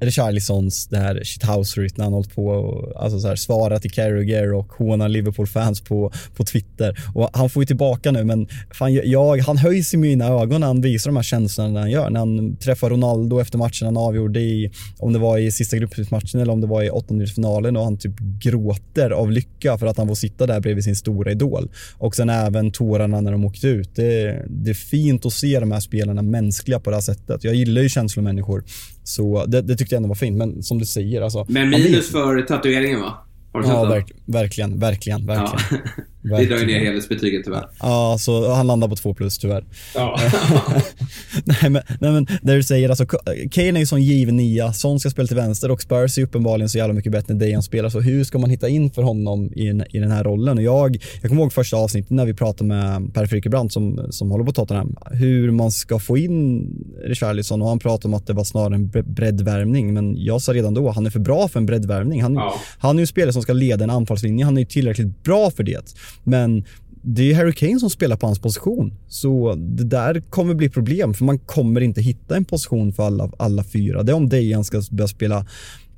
Richarlisons 0.00 0.86
det 0.86 0.98
här 0.98 1.24
shithouseryt 1.24 1.96
när 1.96 2.04
han 2.04 2.12
hållit 2.12 2.34
på 2.34 2.46
och 2.46 3.02
alltså 3.02 3.20
så 3.20 3.28
här, 3.28 3.36
svara 3.36 3.78
till 3.78 3.90
Carragher 3.90 4.54
och 4.54 4.72
håna 4.72 5.08
Liverpool-fans 5.08 5.80
på, 5.80 6.12
på 6.36 6.44
Twitter. 6.44 6.98
Och 7.14 7.30
han 7.32 7.50
får 7.50 7.62
ju 7.62 7.66
tillbaka 7.66 8.10
nu 8.10 8.24
men 8.24 8.48
fan, 8.70 8.94
jag, 8.94 9.38
han 9.38 9.56
höjs 9.56 9.94
i 9.94 9.96
mina 9.96 10.26
ögon 10.26 10.60
när 10.60 10.66
han 10.66 10.80
visar 10.80 11.10
de 11.10 11.16
här 11.16 11.22
känslorna 11.22 11.70
när 11.70 11.80
han 11.80 11.90
gör. 11.90 12.10
När 12.10 12.20
han 12.20 12.56
träffar 12.56 12.90
Ronaldo 12.90 13.40
efter 13.40 13.58
matchen 13.58 13.86
han 13.86 13.96
avgjorde 13.96 14.40
i, 14.40 14.70
om 14.98 15.12
det 15.12 15.18
var 15.18 15.38
i 15.38 15.50
sista 15.50 15.76
gruppmatchen 15.76 16.40
eller 16.40 16.52
om 16.52 16.60
det 16.60 16.66
var 16.66 16.82
i 16.82 16.90
åttondelsfinalen 16.90 17.76
och 17.76 17.84
han 17.84 17.98
typ 17.98 18.18
gråter 18.18 19.10
av 19.10 19.32
lycka 19.32 19.78
för 19.78 19.86
att 19.86 19.96
han 19.96 20.08
får 20.08 20.14
sitta 20.14 20.46
där 20.46 20.60
bredvid 20.60 20.84
sin 20.84 20.96
stora 20.96 21.30
idol. 21.30 21.70
Och 21.98 22.16
sen 22.16 22.30
även 22.30 22.70
tårarna 22.70 23.20
när 23.20 23.32
de 23.32 23.44
åkte 23.44 23.68
ut. 23.68 23.90
Det, 23.94 24.44
det 24.48 24.70
är 24.70 24.74
fint 24.74 25.26
att 25.26 25.32
se 25.32 25.60
de 25.60 25.72
här 25.72 25.80
spelarna 25.80 26.22
mänskliga 26.22 26.80
på 26.80 26.90
det 26.90 26.96
här 26.96 27.00
sättet. 27.00 27.44
Jag 27.44 27.54
gillar 27.54 27.82
ju 27.82 27.88
känslomänniskor. 27.88 28.64
Så 29.08 29.46
det, 29.46 29.62
det 29.62 29.76
tyckte 29.76 29.94
jag 29.94 29.98
ändå 29.98 30.08
var 30.08 30.14
fint, 30.14 30.36
men 30.36 30.62
som 30.62 30.78
du 30.78 30.84
säger 30.84 31.22
alltså. 31.22 31.46
Men 31.48 31.70
minus 31.70 32.10
för 32.10 32.42
tatueringen 32.42 33.00
va? 33.00 33.14
Har 33.52 33.62
du 33.62 33.68
ja, 33.68 33.84
verk, 33.84 34.12
verkligen, 34.24 34.78
verkligen, 34.78 35.26
verkligen. 35.26 35.82
Ja. 35.96 36.02
Det 36.36 36.46
drar 36.46 36.58
ju 36.58 36.66
ner 36.66 36.78
helhetsbetyget 36.78 37.44
tyvärr. 37.44 37.68
Ja, 37.80 38.16
så 38.20 38.52
han 38.52 38.66
landar 38.66 38.88
på 38.88 38.96
två 38.96 39.14
plus 39.14 39.38
tyvärr. 39.38 39.64
Ja. 39.94 40.20
nej, 41.44 41.70
men, 41.70 41.82
nej 42.00 42.12
men 42.12 42.26
när 42.42 42.56
du 42.56 42.62
säger 42.62 42.88
alltså, 42.88 43.06
Kane 43.50 43.68
är 43.68 43.78
ju 43.78 43.86
sån 43.86 44.02
given 44.02 44.36
nia, 44.36 44.72
Son 44.72 45.00
ska 45.00 45.10
spela 45.10 45.26
till 45.26 45.36
vänster 45.36 45.70
och 45.70 45.82
Spurs 45.82 46.18
är 46.18 46.22
uppenbarligen 46.22 46.68
så 46.68 46.78
jävla 46.78 46.94
mycket 46.94 47.12
bättre 47.12 47.32
än 47.32 47.38
Dejan 47.38 47.62
spelar. 47.62 47.88
Så 47.88 48.00
hur 48.00 48.24
ska 48.24 48.38
man 48.38 48.50
hitta 48.50 48.68
in 48.68 48.90
för 48.90 49.02
honom 49.02 49.52
i, 49.52 49.82
i 49.90 49.98
den 49.98 50.10
här 50.10 50.24
rollen? 50.24 50.58
Och 50.58 50.64
jag, 50.64 50.96
jag 51.20 51.28
kommer 51.28 51.42
ihåg 51.42 51.52
första 51.52 51.76
avsnittet 51.76 52.10
när 52.10 52.26
vi 52.26 52.34
pratade 52.34 52.68
med 52.68 53.14
Per 53.14 53.26
Frykebrant 53.26 53.72
som, 53.72 54.06
som 54.10 54.30
håller 54.30 54.44
på 54.44 54.52
Tottenham, 54.52 54.96
hur 55.10 55.50
man 55.50 55.70
ska 55.70 55.98
få 55.98 56.18
in 56.18 56.68
Richarlison 57.04 57.62
och 57.62 57.68
han 57.68 57.78
pratade 57.78 58.08
om 58.08 58.14
att 58.14 58.26
det 58.26 58.32
var 58.32 58.44
snarare 58.44 58.74
en 58.74 58.90
breddvärmning. 58.90 59.94
Men 59.94 60.16
jag 60.16 60.42
sa 60.42 60.52
redan 60.54 60.74
då, 60.74 60.90
han 60.90 61.06
är 61.06 61.10
för 61.10 61.20
bra 61.20 61.48
för 61.48 61.60
en 61.60 61.66
breddvärmning. 61.66 62.22
Han, 62.22 62.34
ja. 62.34 62.54
han 62.78 62.96
är 62.96 63.00
ju 63.00 63.02
en 63.02 63.06
spelare 63.06 63.32
som 63.32 63.42
ska 63.42 63.52
leda 63.52 63.84
en 63.84 63.90
anfallslinje, 63.90 64.44
han 64.44 64.56
är 64.56 64.60
ju 64.60 64.66
tillräckligt 64.66 65.22
bra 65.22 65.50
för 65.50 65.62
det. 65.62 65.94
Men 66.24 66.64
det 67.02 67.30
är 67.30 67.34
Harry 67.34 67.52
Kane 67.52 67.80
som 67.80 67.90
spelar 67.90 68.16
på 68.16 68.26
hans 68.26 68.38
position. 68.38 68.92
Så 69.08 69.54
det 69.54 69.84
där 69.84 70.20
kommer 70.20 70.54
bli 70.54 70.68
problem 70.68 71.14
för 71.14 71.24
man 71.24 71.38
kommer 71.38 71.80
inte 71.80 72.00
hitta 72.00 72.36
en 72.36 72.44
position 72.44 72.92
för 72.92 73.02
alla, 73.02 73.30
alla 73.36 73.64
fyra. 73.64 74.02
Det 74.02 74.12
är 74.12 74.16
om 74.16 74.28
Dejan 74.28 74.64
ska 74.64 74.82
börja 74.90 75.08
spela 75.08 75.46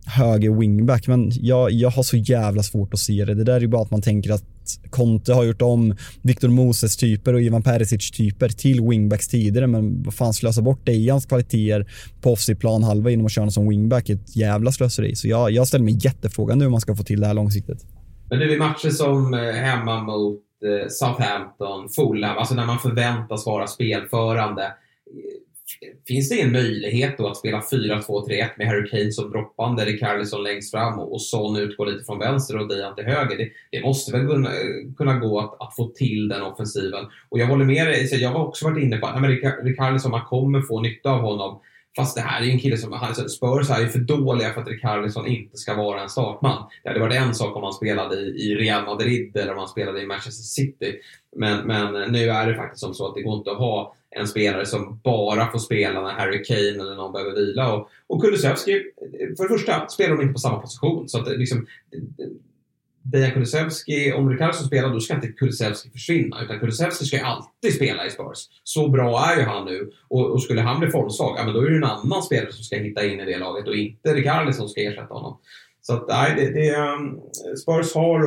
höger 0.04 0.50
wingback 0.50 1.06
men 1.06 1.30
jag, 1.34 1.70
jag 1.70 1.90
har 1.90 2.02
så 2.02 2.16
jävla 2.16 2.62
svårt 2.62 2.94
att 2.94 3.00
se 3.00 3.24
det. 3.24 3.34
Det 3.34 3.44
där 3.44 3.54
är 3.54 3.60
ju 3.60 3.68
bara 3.68 3.82
att 3.82 3.90
man 3.90 4.02
tänker 4.02 4.30
att 4.32 4.44
Conte 4.90 5.32
har 5.32 5.44
gjort 5.44 5.62
om 5.62 5.96
Victor 6.22 6.48
Moses 6.48 6.96
typer 6.96 7.34
och 7.34 7.42
Ivan 7.42 7.62
Perisic 7.62 8.10
typer 8.10 8.48
till 8.48 8.80
wingbacks 8.80 9.28
tidigare 9.28 9.66
men 9.66 10.02
vad 10.02 10.14
fan 10.14 10.34
slösa 10.34 10.62
bort 10.62 10.86
Dejans 10.86 11.26
kvaliteter 11.26 11.92
på 12.20 12.32
offside 12.32 12.58
plan 12.58 12.82
halva 12.82 13.10
genom 13.10 13.26
att 13.26 13.32
köra 13.32 13.50
som 13.50 13.68
wingback 13.68 14.08
är 14.08 14.14
ett 14.14 14.36
jävla 14.36 14.72
slöseri. 14.72 15.16
Så 15.16 15.28
jag, 15.28 15.50
jag 15.50 15.68
ställer 15.68 15.84
mig 15.84 15.98
jättefrågan 16.00 16.58
nu 16.58 16.64
hur 16.64 16.70
man 16.70 16.80
ska 16.80 16.96
få 16.96 17.02
till 17.02 17.20
det 17.20 17.26
här 17.26 17.34
långsiktigt. 17.34 17.86
Men 18.30 18.38
nu 18.38 18.52
i 18.52 18.58
matcher 18.58 18.88
som 18.88 19.34
eh, 19.34 19.40
hemma 19.40 20.02
mot 20.02 20.42
eh, 20.64 20.88
Southampton, 20.88 21.88
Fulham, 21.88 22.38
alltså 22.38 22.54
när 22.54 22.66
man 22.66 22.78
förväntas 22.78 23.46
vara 23.46 23.66
spelförande. 23.66 24.62
Eh, 24.62 24.72
finns 26.08 26.28
det 26.28 26.36
ingen 26.36 26.52
möjlighet 26.52 27.18
då 27.18 27.28
att 27.28 27.36
spela 27.36 27.60
4-2-3-1 27.60 28.48
med 28.56 28.66
Harry 28.66 28.90
Kane 28.90 29.12
som 29.12 29.30
droppande, 29.30 29.84
Rikarlison 29.84 30.42
längst 30.42 30.70
fram 30.70 30.98
och 30.98 31.22
Son 31.22 31.56
utgår 31.56 31.86
lite 31.86 32.04
från 32.04 32.18
vänster 32.18 32.58
och 32.58 32.68
Dejan 32.68 32.94
till 32.94 33.04
höger? 33.04 33.36
Det, 33.38 33.50
det 33.70 33.82
måste 33.82 34.12
väl 34.12 34.26
kunna, 34.26 34.50
kunna 34.96 35.18
gå 35.18 35.40
att, 35.40 35.60
att, 35.60 35.76
få 35.76 35.88
till 35.88 36.28
den 36.28 36.42
offensiven. 36.42 37.04
Och 37.28 37.38
jag 37.38 37.46
håller 37.46 37.64
med 37.64 37.86
dig, 37.86 38.22
jag 38.22 38.30
har 38.30 38.46
också 38.46 38.64
varit 38.64 38.82
inne 38.82 38.96
på 38.96 39.06
att 39.06 39.22
Rikarlison, 39.64 40.10
man 40.10 40.24
kommer 40.24 40.60
få 40.60 40.80
nytta 40.80 41.10
av 41.10 41.20
honom. 41.20 41.60
Fast 41.96 42.16
det 42.16 42.20
här 42.20 42.40
är 42.40 42.44
ju 42.44 42.50
en 42.52 42.58
kille 42.58 42.76
som, 42.76 42.92
alltså 42.92 43.28
Spurs 43.28 43.70
är 43.70 43.80
ju 43.80 43.88
för 43.88 43.98
dåliga 43.98 44.52
för 44.52 44.60
att 44.60 44.68
Rikarlison 44.68 45.26
inte 45.26 45.56
ska 45.56 45.74
vara 45.74 46.02
en 46.02 46.08
startman. 46.08 46.64
Det 46.82 46.88
hade 46.88 47.00
varit 47.00 47.16
en 47.16 47.34
sak 47.34 47.56
om 47.56 47.62
han 47.62 47.72
spelade 47.72 48.16
i, 48.16 48.54
Real 48.54 48.84
Madrid 48.84 49.36
eller 49.36 49.52
om 49.52 49.58
han 49.58 49.68
spelade 49.68 50.02
i 50.02 50.06
Manchester 50.06 50.42
City. 50.42 50.94
Men, 51.36 51.66
men 51.66 52.12
nu 52.12 52.30
är 52.30 52.46
det 52.46 52.54
faktiskt 52.54 52.80
som 52.80 52.94
så 52.94 53.08
att 53.08 53.14
det 53.14 53.22
går 53.22 53.38
inte 53.38 53.50
att 53.50 53.58
ha 53.58 53.94
en 54.10 54.28
spelare 54.28 54.66
som 54.66 55.00
bara 55.04 55.50
får 55.50 55.58
spela 55.58 56.02
när 56.02 56.10
Harry 56.10 56.44
Kane 56.44 56.82
eller 56.82 56.94
någon 56.94 57.12
behöver 57.12 57.34
vila. 57.34 57.72
Och, 57.72 57.88
och 58.06 58.22
Kulusevski, 58.22 58.82
för 59.36 59.42
det 59.42 59.58
första 59.58 59.88
spelar 59.88 60.16
de 60.16 60.22
inte 60.22 60.32
på 60.32 60.38
samma 60.38 60.58
position. 60.58 61.08
Så 61.08 61.18
att 61.18 61.24
det, 61.24 61.36
liksom, 61.36 61.66
Dejan 63.02 63.30
Kulusevski, 63.30 64.12
om 64.12 64.30
Ricardo 64.30 64.52
spelar 64.52 64.90
då 64.90 65.00
ska 65.00 65.14
inte 65.14 65.28
Kulusevski 65.28 65.90
försvinna. 65.90 66.42
Utan 66.44 66.60
Kulusevski 66.60 67.04
ska 67.04 67.24
alltid 67.24 67.74
spela 67.74 68.06
i 68.06 68.10
Spurs. 68.10 68.38
Så 68.64 68.88
bra 68.88 69.24
är 69.24 69.36
ju 69.36 69.42
han 69.42 69.64
nu. 69.64 69.90
Och, 70.08 70.30
och 70.30 70.42
skulle 70.42 70.60
han 70.60 70.80
bli 70.80 70.90
formsvag, 70.90 71.34
ja 71.38 71.44
men 71.44 71.54
då 71.54 71.60
är 71.60 71.70
det 71.70 71.76
en 71.76 71.84
annan 71.84 72.22
spelare 72.22 72.52
som 72.52 72.64
ska 72.64 72.76
hitta 72.76 73.06
in 73.06 73.20
i 73.20 73.24
det 73.24 73.38
laget 73.38 73.68
och 73.68 73.74
inte 73.74 74.14
Riccardi 74.14 74.52
som 74.52 74.68
ska 74.68 74.80
ersätta 74.80 75.14
honom. 75.14 75.38
Så 75.82 75.94
att, 75.94 76.08
nej, 76.08 76.34
det, 76.36 76.50
det, 76.50 76.76
um, 76.76 77.20
Spurs 77.56 77.94
har 77.94 78.20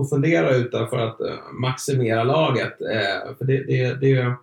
att 0.00 0.10
fundera 0.10 0.54
ut 0.54 0.70
för 0.70 0.98
att 0.98 1.20
uh, 1.20 1.52
maximera 1.60 2.24
laget. 2.24 2.72
Uh, 2.80 3.36
för 3.38 3.44
det, 3.44 3.64
det, 3.66 4.00
det 4.00 4.36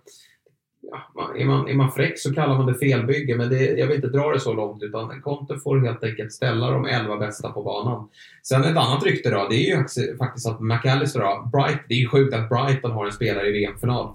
ja, 1.14 1.32
är, 1.38 1.44
man, 1.44 1.68
är 1.68 1.74
man 1.74 1.92
fräck 1.92 2.18
så 2.18 2.34
kallar 2.34 2.58
man 2.58 2.66
det 2.66 2.74
felbygge, 2.74 3.36
men 3.36 3.48
det, 3.48 3.64
jag 3.64 3.86
vill 3.86 3.96
inte 3.96 4.08
dra 4.08 4.32
det 4.32 4.40
så 4.40 4.52
långt 4.52 4.82
utan 4.82 5.22
Conte 5.22 5.58
får 5.58 5.80
helt 5.86 6.04
enkelt 6.04 6.32
ställa 6.32 6.70
de 6.70 6.86
elva 6.86 7.16
bästa 7.16 7.50
på 7.50 7.62
banan. 7.62 8.08
Sen 8.42 8.64
ett 8.64 8.76
annat 8.76 9.04
rykte 9.04 9.30
då, 9.30 9.46
det 9.50 9.56
är 9.56 9.76
ju 9.76 10.16
faktiskt 10.16 10.46
att 10.46 10.60
McAllister 10.60 11.20
då, 11.20 11.50
Bright, 11.52 11.80
det 11.88 11.94
är 11.94 11.98
ju 11.98 12.08
sjukt 12.08 12.34
att 12.34 12.48
Brighton 12.48 12.90
har 12.90 13.06
en 13.06 13.12
spelare 13.12 13.48
i 13.48 13.52
VM-final. 13.52 14.12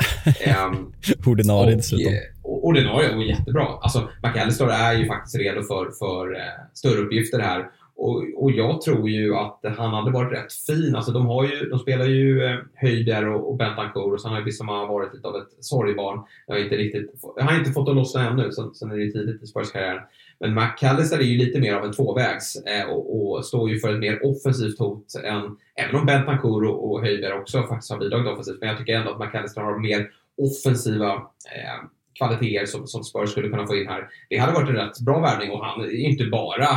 um, 0.68 0.94
ordinarie 1.26 1.76
dessutom. 1.76 2.14
Ordinarie 2.44 3.16
och 3.16 3.24
jättebra. 3.24 3.68
Alltså 3.82 4.10
McAllister 4.24 4.68
är 4.68 4.94
ju 4.94 5.08
faktiskt 5.08 5.36
redo 5.36 5.64
för, 5.64 5.92
för 6.00 6.32
uh, 6.32 6.40
större 6.74 7.02
uppgifter 7.02 7.40
här. 7.40 7.70
Och, 7.98 8.24
och, 8.36 8.52
jag 8.52 8.82
tror 8.82 9.10
ju 9.10 9.36
att 9.36 9.60
han 9.78 9.94
hade 9.94 10.12
varit 10.12 10.32
rätt 10.32 10.54
fin. 10.54 10.96
Alltså 10.96 11.12
de, 11.12 11.26
har 11.26 11.44
ju, 11.44 11.70
de 11.70 11.80
spelar 11.80 12.06
ju 12.06 12.46
eh, 12.46 12.60
Höjder 12.76 13.28
och, 13.28 13.50
och 13.50 13.58
Bentancourt 13.58 14.14
och 14.14 14.22
sen 14.22 14.32
har 14.32 14.40
ju 14.40 14.46
Bissoma 14.46 14.86
varit 14.86 15.14
lite 15.14 15.28
av 15.28 15.36
ett 15.36 15.48
sorgbarn. 15.60 16.20
Jag 16.48 16.56
har 16.56 16.62
inte, 16.62 16.76
riktigt, 16.76 17.12
jag 17.36 17.44
har 17.44 17.60
inte 17.60 17.72
fått 17.72 17.90
att 17.90 17.96
lossna 17.96 18.30
ännu, 18.30 18.52
sen, 18.52 18.74
sen 18.74 18.92
är 18.92 18.98
det 18.98 19.12
tidigt 19.12 19.44
i 19.44 19.48
Spurs 19.48 19.72
karriär. 19.72 20.02
Men 20.40 20.54
McAllister 20.54 21.20
är 21.20 21.24
ju 21.24 21.38
lite 21.38 21.60
mer 21.60 21.74
av 21.74 21.86
en 21.86 21.94
tvåvägs 21.94 22.56
eh, 22.56 22.90
och, 22.90 23.36
och, 23.36 23.46
står 23.46 23.70
ju 23.70 23.80
för 23.80 23.94
ett 23.94 24.00
mer 24.00 24.26
offensivt 24.26 24.80
hot 24.80 25.06
än, 25.24 25.58
även 25.76 25.96
om 25.96 26.06
Bentancourt 26.06 26.70
och, 26.70 26.92
och 26.92 27.02
Höjder 27.02 27.40
också 27.40 27.64
faktiskt 27.64 27.92
har 27.92 28.00
bidragit 28.00 28.28
offensivt. 28.28 28.60
Men 28.60 28.70
jag 28.70 28.78
tycker 28.78 28.94
ändå 28.94 29.12
att 29.12 29.20
McAllister 29.20 29.62
har 29.62 29.80
mer 29.80 30.10
offensiva 30.38 31.14
eh, 31.56 31.88
kvaliteter 32.18 32.66
som, 32.66 32.88
som 32.88 33.04
Spurs 33.04 33.30
skulle 33.30 33.50
kunna 33.50 33.68
få 33.68 33.76
in 33.76 33.88
här. 33.88 34.08
Det 34.30 34.38
hade 34.38 34.54
varit 34.54 34.70
en 34.70 34.76
rätt 34.76 35.00
bra 35.00 35.20
värvning 35.20 35.52
och 35.52 35.66
han 35.66 35.82
är 35.82 35.90
ju 35.90 36.02
inte 36.02 36.26
bara 36.26 36.68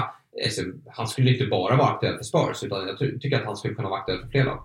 Eh, 0.44 0.64
han 0.86 1.08
skulle 1.08 1.32
inte 1.32 1.46
bara 1.46 1.76
vara 1.76 1.88
aktuell 1.88 2.16
för 2.16 2.24
Spurs, 2.24 2.62
utan 2.62 2.86
jag 2.86 3.20
tycker 3.20 3.36
att 3.36 3.44
han 3.44 3.56
skulle 3.56 3.74
kunna 3.74 3.88
vara 3.88 4.00
aktuell 4.00 4.20
för 4.20 4.28
fler 4.28 4.44
lag. 4.44 4.62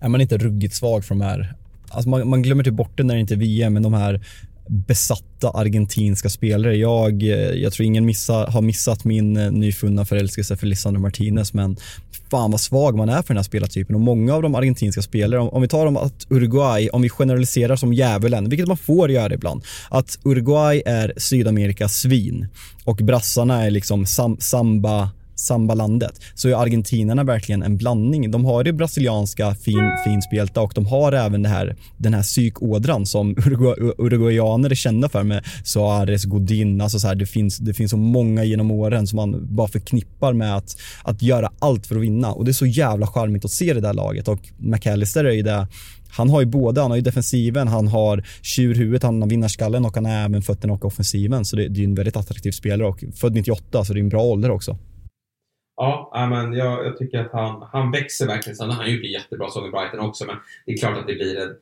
Är 0.00 0.08
man 0.08 0.20
inte 0.20 0.38
ruggigt 0.38 0.74
svag 0.74 1.04
för 1.04 1.14
de 1.14 1.20
här 1.20 1.54
Alltså 1.90 2.08
man, 2.08 2.28
man 2.28 2.42
glömmer 2.42 2.64
typ 2.64 2.74
bort 2.74 2.96
det 2.96 3.02
när 3.02 3.14
det 3.14 3.20
inte 3.20 3.34
är 3.34 3.38
VM, 3.38 3.74
men 3.74 3.82
de 3.82 3.94
här 3.94 4.20
besatta 4.68 5.50
argentinska 5.50 6.28
spelare. 6.28 6.76
Jag, 6.76 7.22
eh, 7.22 7.28
jag 7.30 7.72
tror 7.72 7.86
ingen 7.86 8.06
missa, 8.06 8.34
har 8.34 8.62
missat 8.62 9.04
min 9.04 9.36
eh, 9.36 9.50
nyfunna 9.50 10.04
förälskelse 10.04 10.56
för 10.56 10.66
Lisandro 10.66 11.00
Martinez, 11.00 11.52
men 11.52 11.76
fan 12.30 12.50
vad 12.50 12.60
svag 12.60 12.96
man 12.96 13.08
är 13.08 13.22
för 13.22 13.28
den 13.28 13.36
här 13.36 13.44
spelartypen 13.44 13.94
och 13.94 14.00
många 14.00 14.34
av 14.34 14.42
de 14.42 14.54
argentinska 14.54 15.02
spelare, 15.02 15.40
om, 15.40 15.48
om 15.48 15.62
vi 15.62 15.68
tar 15.68 15.84
dem 15.84 15.96
att 15.96 16.26
Uruguay, 16.30 16.88
om 16.88 17.02
vi 17.02 17.08
generaliserar 17.08 17.76
som 17.76 17.92
djävulen, 17.92 18.48
vilket 18.48 18.68
man 18.68 18.76
får 18.76 19.10
göra 19.10 19.34
ibland, 19.34 19.64
att 19.90 20.18
Uruguay 20.24 20.82
är 20.86 21.12
Sydamerikas 21.16 21.94
svin 21.94 22.46
och 22.84 22.96
brassarna 22.96 23.64
är 23.64 23.70
liksom 23.70 24.06
sam, 24.06 24.36
samba 24.40 25.10
sambalandet 25.36 26.20
så 26.34 26.48
är 26.48 26.54
argentinarna 26.54 27.24
verkligen 27.24 27.62
en 27.62 27.76
blandning. 27.76 28.30
De 28.30 28.44
har 28.44 28.64
det 28.64 28.72
brasilianska 28.72 29.54
fin, 29.54 29.92
finspelta 30.04 30.60
och 30.60 30.72
de 30.74 30.86
har 30.86 31.12
även 31.12 31.42
det 31.42 31.48
här, 31.48 31.76
den 31.96 32.14
här 32.14 32.22
psykådran 32.22 33.06
som 33.06 33.36
uruguayaner 33.98 34.70
är 34.70 34.74
kända 34.74 35.08
för 35.08 35.22
med 35.22 35.44
Suarez, 35.64 36.24
Godin, 36.24 36.80
alltså 36.80 36.98
så 36.98 37.06
här, 37.08 37.14
det, 37.14 37.26
finns, 37.26 37.58
det 37.58 37.74
finns 37.74 37.90
så 37.90 37.96
många 37.96 38.44
genom 38.44 38.70
åren 38.70 39.06
som 39.06 39.16
man 39.16 39.56
bara 39.56 39.68
förknippar 39.68 40.32
med 40.32 40.56
att, 40.56 40.76
att 41.02 41.22
göra 41.22 41.52
allt 41.58 41.86
för 41.86 41.96
att 41.96 42.02
vinna 42.02 42.32
och 42.32 42.44
det 42.44 42.50
är 42.50 42.52
så 42.52 42.66
jävla 42.66 43.06
charmigt 43.06 43.44
att 43.44 43.50
se 43.50 43.74
det 43.74 43.80
där 43.80 43.94
laget 43.94 44.28
och 44.28 44.40
McAllister 44.58 45.24
är 45.24 45.32
ju 45.32 45.42
det 45.42 45.66
han 46.08 46.30
har 46.30 46.40
ju 46.40 46.46
både, 46.46 46.80
han 46.80 46.90
har 46.90 46.96
ju 46.96 47.02
defensiven, 47.02 47.68
han 47.68 47.88
har 47.88 48.24
tjurhuvudet, 48.42 49.02
han 49.02 49.22
har 49.22 49.28
vinnarskallen 49.28 49.84
och 49.84 49.94
han 49.94 50.04
har 50.04 50.12
även 50.12 50.42
fötterna 50.42 50.72
och 50.72 50.84
offensiven. 50.84 51.44
Så 51.44 51.56
det, 51.56 51.68
det 51.68 51.80
är 51.80 51.84
en 51.84 51.94
väldigt 51.94 52.16
attraktiv 52.16 52.52
spelare 52.52 52.88
och 52.88 53.04
född 53.14 53.34
98 53.34 53.84
så 53.84 53.92
det 53.92 53.98
är 53.98 54.02
en 54.02 54.08
bra 54.08 54.22
ålder 54.22 54.50
också. 54.50 54.78
Ja, 55.76 56.26
men 56.30 56.52
jag, 56.52 56.86
jag, 56.86 56.98
tycker 56.98 57.18
att 57.18 57.32
han, 57.32 57.68
han 57.72 57.90
växer 57.90 58.26
verkligen. 58.26 58.56
Sen 58.56 58.70
har 58.70 58.76
han 58.76 58.92
gjort 58.92 59.04
en 59.04 59.10
jättebra 59.10 59.48
säsong 59.48 59.68
i 59.68 59.70
Brighton 59.70 60.00
också, 60.00 60.24
men 60.24 60.36
det 60.66 60.72
är 60.72 60.76
klart 60.76 60.98
att 60.98 61.06
det 61.06 61.14
blir 61.14 61.38
en, 61.38 61.56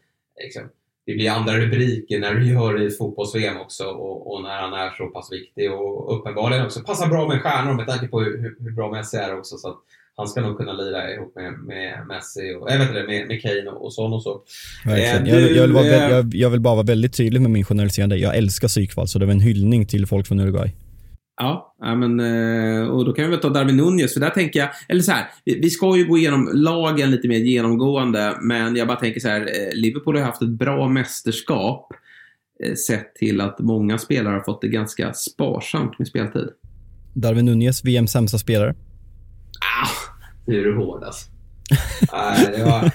liksom, 0.45 0.63
det 1.07 1.15
blir 1.15 1.31
andra 1.31 1.57
rubriker 1.57 2.19
när 2.21 2.35
du 2.35 2.53
gör 2.53 2.75
det 2.75 2.85
i 2.85 2.91
fotbolls-VM 2.91 3.57
också 3.57 3.85
och, 3.85 4.35
och, 4.35 4.43
när 4.43 4.61
han 4.61 4.73
är 4.73 4.91
så 4.91 5.07
pass 5.07 5.33
viktig 5.33 5.73
och 5.73 6.19
uppenbarligen 6.19 6.67
också 6.67 6.81
passar 6.81 7.09
bra 7.09 7.29
med 7.29 7.43
stjärnor 7.43 7.75
med 7.75 7.87
tanke 7.87 8.09
på 8.09 8.21
hur, 8.21 8.57
hur 8.61 8.71
bra 8.71 8.91
Messi 8.91 9.17
är 9.17 9.39
också. 9.39 9.57
Så 9.57 9.69
att 9.69 9.79
han 10.17 10.29
ska 10.29 10.41
nog 10.41 10.59
kunna 10.59 10.73
lira 10.73 11.13
ihop 11.13 11.35
med, 11.35 11.53
med 11.53 12.07
Messi 12.07 12.55
och, 12.55 12.71
jag 12.71 12.79
vet 12.79 12.89
inte, 12.89 13.03
med, 13.03 13.29
med 13.29 13.43
Kane 13.43 13.71
och, 13.71 13.85
och 13.85 13.93
sån 13.93 14.13
och 14.13 14.23
så. 14.23 14.43
Verkligen. 14.85 15.27
Eh, 15.27 15.43
jag, 15.43 15.53
jag, 15.53 15.63
vill 15.63 15.73
vara, 15.73 15.87
eh, 15.87 16.11
jag, 16.11 16.35
jag, 16.35 16.51
vill 16.51 16.61
bara 16.61 16.75
vara 16.75 16.87
väldigt 16.87 17.17
tydlig 17.17 17.43
med 17.43 17.51
min 17.51 17.65
generaliserande. 17.65 18.17
Jag 18.17 18.37
älskar 18.37 18.69
psykfall, 18.69 19.09
så 19.09 19.19
det 19.19 19.27
var 19.27 19.33
en 19.33 19.41
hyllning 19.41 19.87
till 19.87 20.07
folk 20.07 20.27
från 20.27 20.41
Uruguay. 20.41 20.75
Ja, 21.37 21.75
men, 21.81 22.21
eh, 22.21 22.89
och 22.89 23.05
då 23.05 23.13
kan 23.13 23.25
vi 23.25 23.31
väl 23.31 23.41
ta 23.41 23.49
Darwin 23.49 23.77
Nunez, 23.77 24.13
för 24.13 24.21
där 24.21 24.31
tänker 24.31 24.61
jag, 24.61 24.69
eller 24.89 25.03
så 25.03 25.13
här, 25.13 25.27
vi 25.45 25.71
ska 25.71 25.97
ju 25.97 26.07
gå 26.07 26.19
igenom 26.19 26.51
lagen 26.53 27.11
lite 27.11 27.29
mer 27.29 27.39
genomgående, 27.39 28.37
men 28.41 28.77
jag 28.77 28.89
bara 28.89 29.01
tänker 29.01 29.21
så 29.21 29.29
här, 29.29 29.41
eh, 29.41 29.75
Liverpool 29.75 30.17
har 30.17 30.25
haft 30.25 30.43
ett 30.43 30.49
bra 30.49 30.89
mästerskap 30.89 31.93
eh, 32.65 32.75
sett 32.75 33.15
till 33.15 33.41
att 33.41 33.59
många 33.59 33.99
spelare 33.99 34.35
har 34.35 34.45
fått 34.45 34.61
det 34.61 34.69
ganska 34.69 35.13
sparsamt 35.13 35.99
med 35.99 36.09
speltid. 36.09 36.49
Darwin 37.15 37.45
Nunez, 37.45 37.85
VMs 37.85 38.13
sämsta 38.13 38.39
spelare. 38.39 38.75
Ah, 39.83 39.89
nu 40.47 40.61
är 40.61 40.65
du 40.65 40.77
hård 40.77 41.05
alltså. 41.05 41.31
Nej, 42.13 42.65
var, 42.65 42.91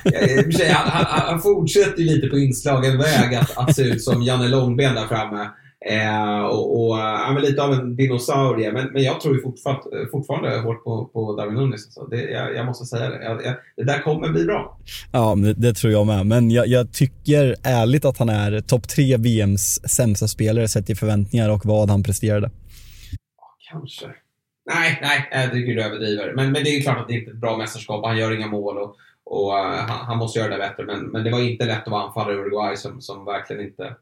jag, 0.60 0.76
han, 0.76 1.06
han, 1.06 1.30
han 1.30 1.42
fortsätter 1.42 2.04
lite 2.04 2.28
på 2.28 2.38
inslagen 2.38 2.98
väg 2.98 3.36
att, 3.36 3.58
att 3.58 3.76
se 3.76 3.84
ut 3.84 4.04
som 4.04 4.24
Janne 4.24 4.48
Långben 4.48 4.96
där 4.96 5.08
framme. 5.08 5.50
Eh, 5.86 6.42
och, 6.42 6.90
och 6.90 6.98
ja, 6.98 7.38
lite 7.42 7.64
av 7.64 7.74
en 7.74 7.96
dinosaurie. 7.96 8.72
Men, 8.72 8.88
men 8.94 9.04
jag 9.04 9.22
tror 9.22 9.36
ju 9.36 9.42
fortfarande, 9.42 10.08
fortfarande 10.12 10.60
hårt 10.60 10.84
på, 10.84 11.06
på 11.06 11.36
Darwin 11.36 11.56
Nunes. 11.56 11.86
Alltså. 11.86 12.06
Det, 12.06 12.22
jag, 12.22 12.56
jag, 12.56 12.66
måste 12.66 12.86
säga 12.86 13.10
det. 13.10 13.24
Jag, 13.24 13.46
jag, 13.46 13.56
det 13.78 13.84
där 13.84 14.02
kommer 14.02 14.30
bli 14.30 14.46
bra. 14.46 14.78
Ja, 15.12 15.36
det, 15.36 15.54
det 15.54 15.74
tror 15.74 15.94
jag 15.94 16.08
med. 16.08 16.26
Men 16.26 16.52
jag, 16.52 16.68
jag 16.68 16.94
tycker 16.94 17.56
ärligt 17.64 18.06
att 18.06 18.18
han 18.18 18.30
är 18.30 18.62
topp 18.62 18.88
tre 18.88 19.18
VMs 19.18 19.90
sämsta 19.90 20.28
spelare 20.28 20.68
sett 20.68 20.86
till 20.86 20.98
förväntningar 20.98 21.50
och 21.50 21.66
vad 21.66 21.90
han 21.90 22.04
presterade. 22.04 22.52
kanske. 23.72 24.06
Nej, 24.74 25.00
nej, 25.02 25.30
jag 25.32 25.52
tycker 25.52 25.76
du 25.76 25.84
överdriver. 25.84 26.34
Men, 26.36 26.52
men 26.52 26.64
det 26.64 26.70
är 26.70 26.82
klart 26.82 26.98
att 26.98 27.08
det 27.08 27.14
inte 27.14 27.32
är 27.32 27.34
ett 27.34 27.42
bra 27.42 27.58
mästerskap. 27.58 28.06
Han 28.06 28.18
gör 28.18 28.36
inga 28.36 28.48
mål 28.48 28.78
och, 28.78 28.96
och 29.24 29.54
uh, 29.54 29.76
han, 29.76 30.06
han, 30.06 30.18
måste 30.18 30.40
göra 30.40 30.52
det 30.52 30.58
bättre. 30.58 30.86
Men, 30.86 31.06
men 31.06 31.24
det 31.24 31.32
var 31.32 31.40
inte 31.40 31.66
lätt 31.66 31.84
att 31.84 31.92
vara 31.92 32.04
anfallare 32.04 32.34
i 32.34 32.38
Uruguay 32.38 32.78
som, 32.78 33.02
som 33.02 33.26
verkligen 33.26 33.66
inte 33.66 33.96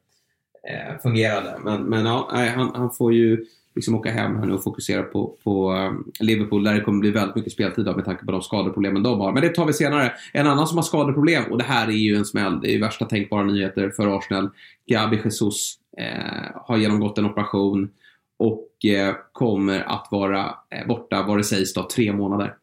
eh, 0.70 1.02
fungerade. 1.02 1.58
Men, 1.64 1.84
men 1.84 2.06
ja, 2.06 2.30
han, 2.56 2.72
han 2.76 2.92
får 2.92 3.14
ju 3.14 3.46
liksom 3.78 3.96
åka 3.96 4.12
hem 4.12 4.36
här 4.36 4.46
nu 4.46 4.54
och 4.54 4.64
fokusera 4.64 5.04
på, 5.04 5.36
på 5.44 5.74
eh, 5.74 6.26
Liverpool 6.26 6.64
där 6.64 6.74
det 6.74 6.82
kommer 6.82 7.00
bli 7.00 7.12
väldigt 7.12 7.36
mycket 7.36 7.54
speltid 7.54 7.86
med 7.86 8.06
tanke 8.06 8.26
på 8.26 8.32
de 8.32 8.42
skadeproblemen 8.42 9.04
de 9.04 9.20
har. 9.20 9.32
Men 9.32 9.44
det 9.44 9.50
tar 9.50 9.66
vi 9.66 9.74
senare. 9.74 10.14
En 10.34 10.48
annan 10.48 10.68
som 10.68 10.78
har 10.78 10.84
skadeproblem, 10.84 11.44
och 11.52 11.58
det 11.58 11.64
här 11.64 11.88
är 11.88 11.92
ju 11.92 12.16
en 12.16 12.26
smäll, 12.26 12.62
det 12.62 12.70
är 12.70 12.72
ju 12.72 12.82
värsta 12.82 13.06
tänkbara 13.06 13.44
nyheter 13.44 13.90
för 13.90 14.18
Arsenal. 14.18 14.50
Gabi 14.88 15.22
Jesus 15.24 15.76
eh, 15.98 16.52
har 16.56 16.78
genomgått 16.78 17.18
en 17.18 17.26
operation 17.26 17.90
och 18.40 18.86
eh, 18.86 19.16
kommer 19.32 19.80
att 19.80 20.08
vara 20.12 20.56
eh, 20.70 20.88
borta, 20.88 21.24
vad 21.28 21.38
det 21.38 21.44
sägs 21.44 21.74
då, 21.74 21.84
tre 21.84 22.14
månader. 22.14 22.56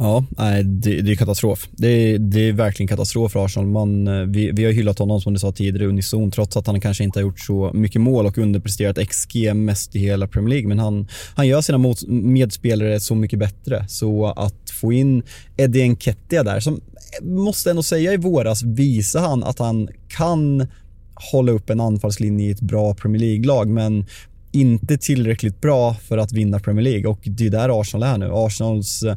Ja, 0.00 0.24
nej, 0.30 0.64
det, 0.64 1.02
det 1.02 1.12
är 1.12 1.16
katastrof. 1.16 1.68
Det 1.70 1.88
är, 1.88 2.18
det 2.18 2.48
är 2.48 2.52
verkligen 2.52 2.88
katastrof 2.88 3.32
för 3.32 3.44
Arsenal. 3.44 3.68
Man, 3.68 4.08
eh, 4.08 4.22
vi, 4.22 4.50
vi 4.50 4.64
har 4.64 4.72
hyllat 4.72 4.98
honom 4.98 5.20
som 5.20 5.32
du 5.32 5.38
sa 5.38 5.52
tidigare 5.52 5.86
unison 5.88 6.30
trots 6.30 6.56
att 6.56 6.66
han 6.66 6.80
kanske 6.80 7.04
inte 7.04 7.18
har 7.18 7.22
gjort 7.22 7.40
så 7.40 7.70
mycket 7.74 8.00
mål 8.00 8.26
och 8.26 8.38
underpresterat 8.38 9.08
XG 9.08 9.54
mest 9.54 9.96
i 9.96 9.98
hela 9.98 10.26
Premier 10.26 10.48
League. 10.48 10.68
Men 10.68 10.78
han, 10.78 11.08
han 11.34 11.48
gör 11.48 11.60
sina 11.60 11.78
mot, 11.78 12.08
medspelare 12.08 13.00
så 13.00 13.14
mycket 13.14 13.38
bättre. 13.38 13.84
Så 13.88 14.26
att 14.26 14.70
få 14.80 14.92
in 14.92 15.22
Eddie 15.56 15.88
Nketiah 15.88 16.44
där, 16.44 16.60
som 16.60 16.74
eh, 16.74 17.26
måste 17.26 17.70
ändå 17.70 17.82
säga 17.82 18.12
i 18.12 18.16
våras 18.16 18.62
visar 18.62 19.20
han 19.20 19.44
att 19.44 19.58
han 19.58 19.88
kan 20.08 20.66
hålla 21.32 21.52
upp 21.52 21.70
en 21.70 21.80
anfallslinje 21.80 22.48
i 22.48 22.50
ett 22.50 22.60
bra 22.60 22.94
Premier 22.94 23.20
League-lag, 23.20 23.68
men 23.68 24.06
inte 24.52 24.98
tillräckligt 24.98 25.60
bra 25.60 25.94
för 25.94 26.18
att 26.18 26.32
vinna 26.32 26.58
Premier 26.58 26.84
League 26.84 27.06
och 27.06 27.20
det 27.24 27.46
är 27.46 27.50
där 27.50 27.80
Arsenal 27.80 28.14
är 28.14 28.18
nu. 28.18 28.30
Arsenals 28.32 29.02
eh, 29.02 29.16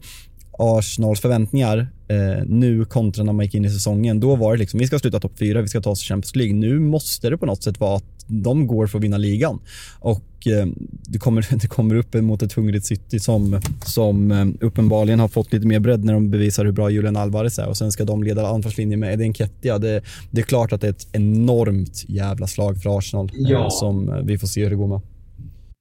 Arsenals 0.58 1.22
förväntningar 1.22 1.88
eh, 2.08 2.46
nu 2.46 2.86
kontra 2.86 3.24
när 3.24 3.34
man 3.34 3.46
gick 3.46 3.56
in 3.56 3.66
i 3.66 3.70
säsongen, 3.70 4.20
då 4.20 4.36
var 4.36 4.52
det 4.54 4.60
liksom 4.60 4.80
vi 4.80 4.88
ska 4.88 5.00
sluta 5.00 5.20
topp 5.20 5.38
fyra, 5.40 5.62
vi 5.62 5.68
ska 5.68 5.82
ta 5.82 5.90
oss 5.90 6.00
till 6.00 6.08
Champions 6.08 6.36
League. 6.36 6.56
Nu 6.56 6.80
måste 6.80 7.30
det 7.30 7.38
på 7.38 7.46
något 7.46 7.64
sätt 7.64 7.80
vara 7.80 7.98
att 7.98 8.26
de 8.28 8.68
går 8.68 8.88
för 8.88 8.98
att 8.98 9.04
vinna 9.04 9.18
ligan 9.18 9.60
och 10.00 10.48
eh, 10.48 10.68
det, 11.08 11.20
kommer, 11.20 11.48
det 11.62 11.68
kommer 11.68 11.96
upp 11.96 12.14
mot 12.14 12.42
ett 12.42 12.54
hungrigt 12.54 12.86
City 12.86 13.20
som, 13.20 13.62
som 13.86 14.32
eh, 14.32 14.48
uppenbarligen 14.60 15.20
har 15.20 15.28
fått 15.28 15.54
lite 15.54 15.68
mer 15.68 15.80
bredd 15.80 16.06
när 16.06 16.14
de 16.14 16.32
bevisar 16.32 16.66
hur 16.66 16.72
bra 16.72 16.90
Julian 16.90 17.18
Alvarez 17.18 17.60
är 17.60 17.68
och 17.68 17.78
sen 17.78 17.92
ska 17.92 18.04
de 18.06 18.24
leda 18.24 18.48
anfallslinjen 18.48 19.00
med 19.00 19.14
Edin 19.14 19.34
Kettia. 19.34 19.78
Det, 19.78 20.04
det 20.32 20.42
är 20.42 20.46
klart 20.46 20.74
att 20.74 20.82
det 20.82 20.88
är 20.88 20.92
ett 20.92 21.08
enormt 21.12 22.10
jävla 22.10 22.48
slag 22.48 22.82
för 22.82 22.98
Arsenal 22.98 23.26
eh, 23.26 23.32
ja. 23.36 23.70
som 23.70 24.24
vi 24.26 24.38
får 24.38 24.48
se 24.48 24.64
hur 24.64 24.70
det 24.70 24.76
går 24.76 24.88
med. 24.88 25.02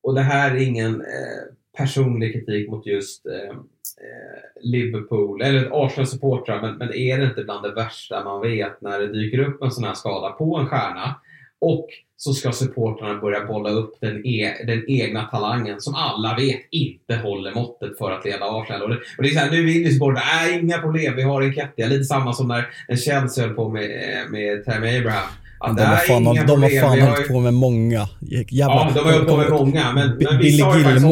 Och 0.02 0.14
det 0.14 0.22
här 0.22 0.50
är 0.50 0.60
ingen 0.60 0.94
eh, 0.94 1.78
personlig 1.78 2.32
kritik 2.32 2.70
mot 2.70 2.86
just 2.86 3.26
eh, 3.26 3.32
Eh, 3.32 3.56
Liverpool, 4.60 5.42
eller 5.42 5.84
Arsenal-supportrar, 5.84 6.62
men, 6.62 6.76
men 6.76 6.94
är 6.94 7.18
det 7.18 7.24
inte 7.24 7.44
bland 7.44 7.62
det 7.62 7.74
värsta 7.74 8.24
man 8.24 8.40
vet 8.40 8.80
när 8.80 9.00
det 9.00 9.12
dyker 9.12 9.38
upp 9.38 9.62
en 9.62 9.70
sån 9.70 9.84
här 9.84 9.94
skada 9.94 10.30
på 10.30 10.56
en 10.56 10.66
stjärna 10.66 11.14
och 11.60 11.86
så 12.16 12.32
ska 12.32 12.52
supportrarna 12.52 13.20
börja 13.20 13.44
bolla 13.44 13.70
upp 13.70 13.94
den, 14.00 14.26
e 14.26 14.54
den 14.66 14.84
egna 14.88 15.24
talangen 15.24 15.80
som 15.80 15.94
alla 15.94 16.36
vet 16.36 16.60
inte 16.70 17.16
håller 17.16 17.54
måttet 17.54 17.98
för 17.98 18.10
att 18.10 18.24
leda 18.24 18.44
Arsenal. 18.44 18.82
Och 18.82 18.88
det, 18.88 18.96
och 19.16 19.22
det 19.22 19.28
är 19.28 19.32
så 19.32 19.38
här, 19.38 19.50
nu 19.50 19.64
vill 19.64 19.92
supportrarna, 19.92 20.26
nej 20.34 20.60
inga 20.60 20.78
problem, 20.78 21.16
vi 21.16 21.22
har 21.22 21.42
en 21.42 21.54
Kettia. 21.54 21.86
Lite 21.86 22.04
samma 22.04 22.32
som 22.32 22.48
när, 22.48 22.66
när 22.88 22.96
Chelsea 22.96 23.46
höll 23.46 23.54
på 23.54 23.68
med, 23.68 23.90
med 24.30 24.64
Tammy 24.64 24.98
Abraham. 24.98 25.28
Att 25.60 25.76
de 25.76 25.82
har 25.82 25.96
fan, 25.96 26.24
de 26.24 26.62
har 26.62 26.80
fan 26.80 27.00
hållit 27.00 27.28
på 27.28 27.40
med 27.40 27.54
många. 27.54 28.08
Jävla, 28.20 28.74
ja, 28.74 28.90
de 28.94 29.00
har 29.00 29.12
hållit 29.12 29.28
på 29.28 29.36
med 29.36 29.50
många. 29.50 29.92
Men, 29.92 30.08
men 30.08 30.40
ju 30.42 30.84
faktiskt 30.84 31.06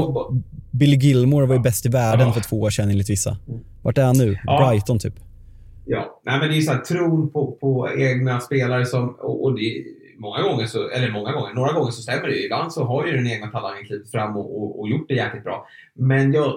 Billy 0.71 0.97
Gilmore 0.97 1.47
var 1.47 1.55
ju 1.55 1.61
bäst 1.61 1.87
i 1.87 1.89
världen 1.89 2.27
ja. 2.27 2.33
för 2.33 2.41
två 2.41 2.61
år 2.61 2.71
sedan 2.71 2.91
enligt 2.91 3.11
vissa. 3.11 3.37
Vart 3.83 3.99
är 3.99 4.05
han 4.05 4.19
nu? 4.19 4.39
Ja. 4.45 4.69
Brighton 4.69 4.99
typ? 4.99 5.15
Ja, 5.85 6.21
Nej, 6.25 6.41
men 6.41 6.49
det 6.49 6.57
är 6.57 6.61
så 6.61 6.73
här, 6.73 6.81
tron 6.81 7.31
på, 7.31 7.53
på 7.61 7.89
egna 7.97 8.41
spelare 8.41 8.87
som... 8.87 9.09
Och, 9.09 9.45
och 9.45 9.59
det, 9.59 9.85
många 10.19 10.43
gånger, 10.43 10.67
så, 10.67 10.89
eller 10.89 11.11
många 11.11 11.33
gånger, 11.33 11.55
några 11.55 11.73
gånger 11.73 11.91
så 11.91 12.03
stämmer 12.03 12.29
det. 12.29 12.45
Ibland 12.45 12.73
så 12.73 12.85
har 12.85 13.07
ju 13.07 13.13
den 13.13 13.27
egna 13.27 13.47
talangen 13.47 13.85
klivit 13.85 14.11
fram 14.11 14.37
och, 14.37 14.63
och, 14.63 14.81
och, 14.81 14.89
gjort 14.89 15.09
det 15.09 15.15
jäkligt 15.15 15.45
bra. 15.45 15.67
Men 15.95 16.33
jag 16.33 16.55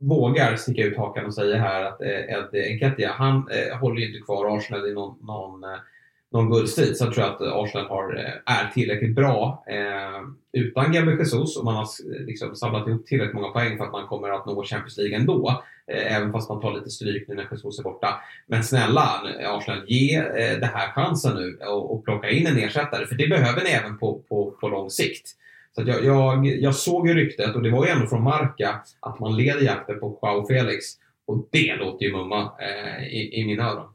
vågar 0.00 0.56
sticka 0.56 0.84
ut 0.84 0.96
hakan 0.96 1.26
och 1.26 1.34
säga 1.34 1.56
här 1.56 1.84
att 1.84 2.02
eh, 2.02 2.08
Ed 2.08 2.76
Nketiah, 2.76 3.12
han 3.12 3.36
eh, 3.36 3.78
håller 3.78 4.00
ju 4.00 4.06
inte 4.06 4.20
kvar 4.20 4.56
Arsenal 4.56 4.88
i 4.88 4.94
någon, 4.94 5.26
någon 5.26 5.64
eh, 5.64 5.78
någon 6.32 6.50
guldstrid 6.50 6.96
så 6.96 7.04
jag 7.04 7.14
tror 7.14 7.26
jag 7.26 7.34
att 7.34 7.40
Arsenal 7.40 7.88
har, 7.88 8.16
eh, 8.16 8.54
är 8.58 8.70
tillräckligt 8.74 9.14
bra 9.14 9.64
eh, 9.66 10.20
utan 10.52 10.92
Gabriel 10.92 11.18
Jesus 11.18 11.56
och 11.56 11.64
man 11.64 11.74
har 11.74 11.82
eh, 11.82 12.26
liksom 12.26 12.56
samlat 12.56 12.88
ihop 12.88 13.06
tillräckligt 13.06 13.34
många 13.34 13.48
poäng 13.48 13.78
för 13.78 13.84
att 13.84 13.92
man 13.92 14.06
kommer 14.06 14.28
att 14.28 14.46
nå 14.46 14.64
Champions 14.64 14.96
League 14.96 15.16
ändå. 15.16 15.62
Eh, 15.86 16.16
även 16.16 16.32
fast 16.32 16.48
man 16.48 16.60
tar 16.60 16.74
lite 16.74 16.90
stryk 16.90 17.28
nu 17.28 17.34
när 17.34 17.48
Jesus 17.50 17.78
är 17.78 17.82
borta. 17.82 18.20
Men 18.46 18.64
snälla 18.64 19.22
Arsenal, 19.46 19.84
ge 19.86 20.16
eh, 20.16 20.58
det 20.60 20.70
här 20.74 20.92
chansen 20.92 21.36
nu 21.36 21.58
och, 21.66 21.94
och 21.94 22.04
plocka 22.04 22.30
in 22.30 22.46
en 22.46 22.58
ersättare 22.58 23.06
för 23.06 23.14
det 23.14 23.28
behöver 23.28 23.64
ni 23.64 23.70
även 23.70 23.98
på, 23.98 24.22
på, 24.28 24.50
på 24.60 24.68
lång 24.68 24.90
sikt. 24.90 25.28
Så 25.74 25.82
jag, 25.86 26.04
jag, 26.04 26.46
jag 26.46 26.74
såg 26.74 27.08
ju 27.08 27.14
ryktet 27.14 27.54
och 27.54 27.62
det 27.62 27.70
var 27.70 27.86
ju 27.86 27.90
ändå 27.90 28.06
från 28.06 28.22
Marca 28.22 28.80
att 29.00 29.20
man 29.20 29.36
leder 29.36 29.60
jakten 29.60 30.00
på 30.00 30.18
Joao 30.22 30.46
Felix 30.46 30.84
och 31.26 31.48
det 31.50 31.76
låter 31.76 32.06
ju 32.06 32.12
mumma 32.12 32.52
eh, 32.60 33.06
i, 33.06 33.40
i 33.40 33.46
mina 33.46 33.70
öron. 33.70 33.88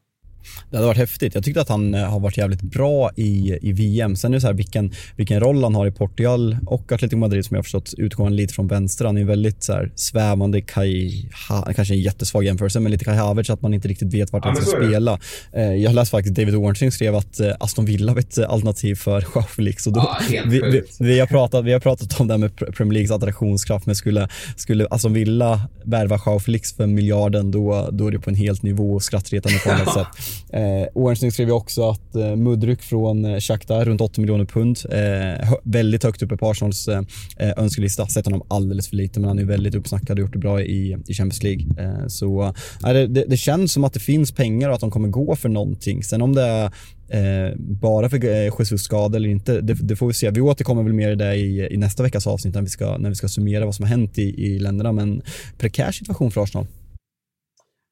Det 0.69 0.77
hade 0.77 0.87
varit 0.87 0.97
häftigt. 0.97 1.35
Jag 1.35 1.43
tyckte 1.43 1.61
att 1.61 1.69
han 1.69 1.93
eh, 1.93 2.09
har 2.09 2.19
varit 2.19 2.37
jävligt 2.37 2.61
bra 2.61 3.11
i, 3.15 3.57
i 3.61 3.73
VM. 3.73 4.15
Sen 4.15 4.33
är 4.33 4.35
det 4.35 4.41
så 4.41 4.47
här 4.47 4.53
vilken, 4.53 4.91
vilken 5.15 5.39
roll 5.39 5.63
han 5.63 5.75
har 5.75 5.87
i 5.87 5.91
Portugal 5.91 6.57
och 6.65 6.91
Atletico 6.91 7.17
Madrid 7.17 7.45
som 7.45 7.55
jag 7.55 7.59
har 7.59 7.63
förstått 7.63 7.93
utgår 7.97 8.23
han 8.23 8.35
lite 8.35 8.53
från 8.53 8.67
vänster. 8.67 9.05
Han 9.05 9.17
är 9.17 9.23
väldigt 9.23 9.63
så 9.63 9.73
här, 9.73 9.91
svävande 9.95 10.61
Kai, 10.61 11.29
ha, 11.49 11.73
kanske 11.75 11.93
en 11.93 12.01
jättesvag 12.01 12.43
jämförelse, 12.43 12.79
men 12.79 12.91
lite 12.91 13.05
Kai 13.05 13.15
Havertz 13.15 13.49
att 13.49 13.61
man 13.61 13.73
inte 13.73 13.87
riktigt 13.87 14.13
vet 14.13 14.33
vart 14.33 14.45
ja, 14.45 14.49
han 14.49 14.61
ska 14.61 14.65
spela. 14.65 15.19
Eh, 15.53 15.73
jag 15.73 15.95
läste 15.95 16.11
faktiskt 16.11 16.35
David 16.35 16.55
Ornstein 16.55 16.91
skrev 16.91 17.15
att 17.15 17.39
eh, 17.39 17.51
Aston 17.59 17.85
Villa 17.85 18.13
var 18.13 18.19
ett 18.19 18.37
alternativ 18.37 18.95
för 18.95 19.21
Joao 19.35 19.43
Felix. 19.43 19.87
Och 19.87 19.93
då, 19.93 20.15
ja, 20.29 20.41
vi, 20.45 20.61
vi, 20.61 20.81
vi, 20.99 21.19
har 21.19 21.27
pratat, 21.27 21.65
vi 21.65 21.73
har 21.73 21.79
pratat 21.79 22.19
om 22.19 22.27
det 22.27 22.33
här 22.33 22.39
med 22.39 22.57
Premier 22.57 22.93
Leagues 22.93 23.11
attraktionskraft, 23.11 23.85
men 23.85 23.95
skulle, 23.95 24.27
skulle 24.55 24.87
Aston 24.91 25.13
Villa 25.13 25.61
värva 25.83 26.19
Joao 26.25 26.39
Felix 26.39 26.73
för 26.73 26.87
miljarden, 26.87 27.51
då, 27.51 27.89
då 27.91 28.07
är 28.07 28.11
det 28.11 28.19
på 28.19 28.29
en 28.29 28.35
helt 28.35 28.63
nivå 28.63 28.99
skrattretande 28.99 29.59
på 29.59 29.71
alla 29.71 29.85
sätt. 29.85 30.07
Eh, 30.49 30.87
Orange 30.93 31.31
skrev 31.31 31.47
ju 31.47 31.53
också 31.53 31.89
att 31.89 32.15
eh, 32.15 32.35
Mudryk 32.35 32.81
från 32.81 33.25
eh, 33.25 33.39
Shakhtar, 33.39 33.85
runt 33.85 34.01
80 34.01 34.21
miljoner 34.21 34.45
pund. 34.45 34.77
Eh, 34.91 35.53
väldigt 35.63 36.03
högt 36.03 36.21
uppe 36.21 36.37
på 36.37 36.49
Arsenals 36.49 36.87
eh, 36.87 37.01
eh, 37.37 37.53
önskelista. 37.57 38.07
Sett 38.07 38.25
honom 38.25 38.43
alldeles 38.47 38.87
för 38.87 38.95
lite, 38.95 39.19
men 39.19 39.27
han 39.27 39.39
är 39.39 39.43
väldigt 39.43 39.75
uppsnackad 39.75 40.19
och 40.19 40.21
gjort 40.21 40.33
det 40.33 40.39
bra 40.39 40.61
i, 40.61 40.97
i 41.07 41.13
Champions 41.13 41.43
League. 41.43 41.65
Eh, 41.77 42.07
så 42.07 42.43
eh, 42.43 42.53
det, 42.93 43.07
det, 43.07 43.25
det, 43.27 43.37
känns 43.37 43.73
som 43.73 43.83
att 43.83 43.93
det 43.93 43.99
finns 43.99 44.31
pengar 44.31 44.69
och 44.69 44.75
att 44.75 44.81
de 44.81 44.91
kommer 44.91 45.07
gå 45.07 45.35
för 45.35 45.49
någonting. 45.49 46.03
Sen 46.03 46.21
om 46.21 46.35
det 46.35 46.41
är 46.41 46.71
Eh, 47.09 47.55
bara 47.57 48.09
för 48.09 48.25
eh, 48.25 48.51
Jesus 48.59 48.81
skada 48.81 49.17
eller 49.17 49.29
inte, 49.29 49.61
det, 49.61 49.73
det, 49.73 49.95
får 49.95 50.07
vi 50.07 50.13
se. 50.13 50.29
Vi 50.29 50.41
återkommer 50.41 50.83
väl 50.83 50.93
mer 50.93 51.11
i 51.11 51.15
det 51.15 51.35
i, 51.35 51.73
i 51.73 51.77
nästa 51.77 52.03
veckas 52.03 52.27
avsnitt 52.27 52.55
när 52.55 52.61
vi, 52.61 52.69
ska, 52.69 52.97
när 52.97 53.09
vi 53.09 53.15
ska 53.15 53.27
summera 53.27 53.65
vad 53.65 53.75
som 53.75 53.83
har 53.83 53.89
hänt 53.89 54.17
i, 54.17 54.45
i 54.45 54.59
länderna. 54.59 54.91
Men 54.91 55.21
prekär 55.57 55.91
situation 55.91 56.31
för 56.31 56.43
Arsenal. 56.43 56.67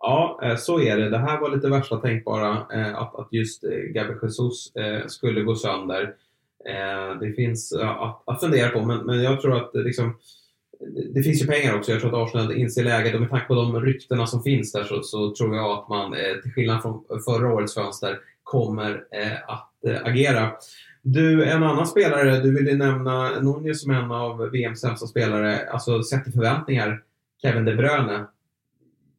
Ja, 0.05 0.39
eh, 0.43 0.55
så 0.55 0.79
är 0.79 0.97
det. 0.97 1.09
Det 1.09 1.17
här 1.17 1.39
var 1.39 1.55
lite 1.55 1.67
värsta 1.67 1.97
tänkbara, 1.97 2.65
eh, 2.73 2.95
att, 2.97 3.15
att 3.15 3.27
just 3.31 3.63
eh, 3.63 3.69
Gabriel 3.69 4.19
Jesus 4.21 4.73
skulle 5.07 5.41
gå 5.41 5.55
sönder. 5.55 6.13
Det 7.19 7.33
finns 7.33 7.73
att, 7.73 8.23
att 8.25 8.39
fundera 8.39 8.69
på, 8.69 8.85
men, 8.85 9.05
men 9.05 9.23
jag 9.23 9.41
tror 9.41 9.57
att 9.57 9.71
liksom, 9.73 10.17
det 11.13 11.23
finns 11.23 11.43
ju 11.43 11.47
pengar 11.47 11.75
också. 11.75 11.91
Jag 11.91 12.01
tror 12.01 12.21
att 12.21 12.27
Arsenal 12.27 12.53
inser 12.53 12.83
läget 12.83 13.15
och 13.15 13.21
med 13.21 13.29
tanke 13.29 13.47
på 13.47 13.55
de 13.55 13.81
ryktena 13.81 14.27
som 14.27 14.43
finns 14.43 14.71
där 14.71 14.83
så, 14.83 15.01
så 15.01 15.35
tror 15.35 15.55
jag 15.55 15.71
att 15.71 15.89
man, 15.89 16.15
till 16.43 16.51
skillnad 16.51 16.81
från 16.81 17.03
förra 17.25 17.53
årets 17.53 17.73
fönster, 17.73 18.19
kommer 18.43 19.03
att 19.47 19.69
agera. 20.03 20.51
Du, 21.01 21.43
en 21.43 21.63
annan 21.63 21.87
spelare, 21.87 22.39
du 22.39 22.55
ville 22.55 22.73
nämna 22.73 23.39
Nunez 23.39 23.81
som 23.81 23.91
en 23.91 24.11
av 24.11 24.49
VMs 24.51 24.81
sämsta 24.81 25.07
spelare, 25.07 25.69
alltså 25.69 26.03
sett 26.03 26.23
till 26.23 26.33
förväntningar, 26.33 27.01
Kevin 27.41 27.65
De 27.65 27.75
Bruyne. 27.75 28.25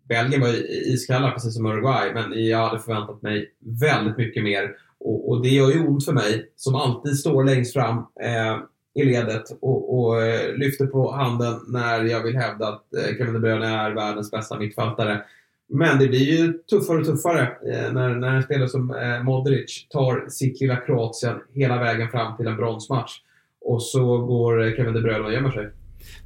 Belgien 0.09 0.41
var 0.41 0.49
iskalla 0.93 1.31
precis 1.31 1.55
som 1.55 1.67
Uruguay, 1.67 2.15
men 2.15 2.47
jag 2.47 2.59
hade 2.59 2.81
förväntat 2.81 3.23
mig 3.23 3.53
väldigt 3.81 4.17
mycket 4.17 4.45
mer. 4.45 4.77
Och, 5.01 5.31
och 5.31 5.43
det 5.43 5.49
gör 5.49 5.71
ju 5.71 5.87
ont 5.87 6.05
för 6.05 6.13
mig, 6.13 6.51
som 6.57 6.75
alltid 6.75 7.19
står 7.19 7.45
längst 7.45 7.73
fram 7.73 7.97
eh, 7.99 8.59
i 8.95 9.05
ledet 9.05 9.45
och, 9.61 9.99
och 9.99 10.23
eh, 10.23 10.55
lyfter 10.57 10.87
på 10.87 11.13
handen 11.13 11.61
när 11.69 12.05
jag 12.05 12.23
vill 12.23 12.37
hävda 12.37 12.69
att 12.69 12.95
eh, 12.95 13.17
Kevin 13.19 13.33
De 13.33 13.41
Bruyne 13.41 13.67
är 13.67 13.91
världens 13.91 14.31
bästa 14.31 14.59
mittfältare. 14.59 15.23
Men 15.69 15.99
det 15.99 16.09
blir 16.09 16.39
ju 16.39 16.53
tuffare 16.53 16.99
och 16.99 17.07
tuffare 17.07 17.43
eh, 17.43 17.93
när, 17.93 18.15
när 18.15 18.35
en 18.35 18.43
spelare 18.43 18.69
som 18.69 18.91
eh, 18.91 19.23
Modric 19.23 19.87
tar 19.91 20.29
sitt 20.29 20.61
lilla 20.61 20.77
Kroatien 20.77 21.41
hela 21.53 21.79
vägen 21.79 22.09
fram 22.09 22.37
till 22.37 22.47
en 22.47 22.57
bronsmatch. 22.57 23.13
Och 23.61 23.83
så 23.83 24.19
går 24.19 24.67
eh, 24.67 24.77
Kevin 24.77 24.95
De 24.95 25.01
Bruyne 25.01 25.25
och 25.25 25.33
gömmer 25.33 25.51
sig. 25.51 25.71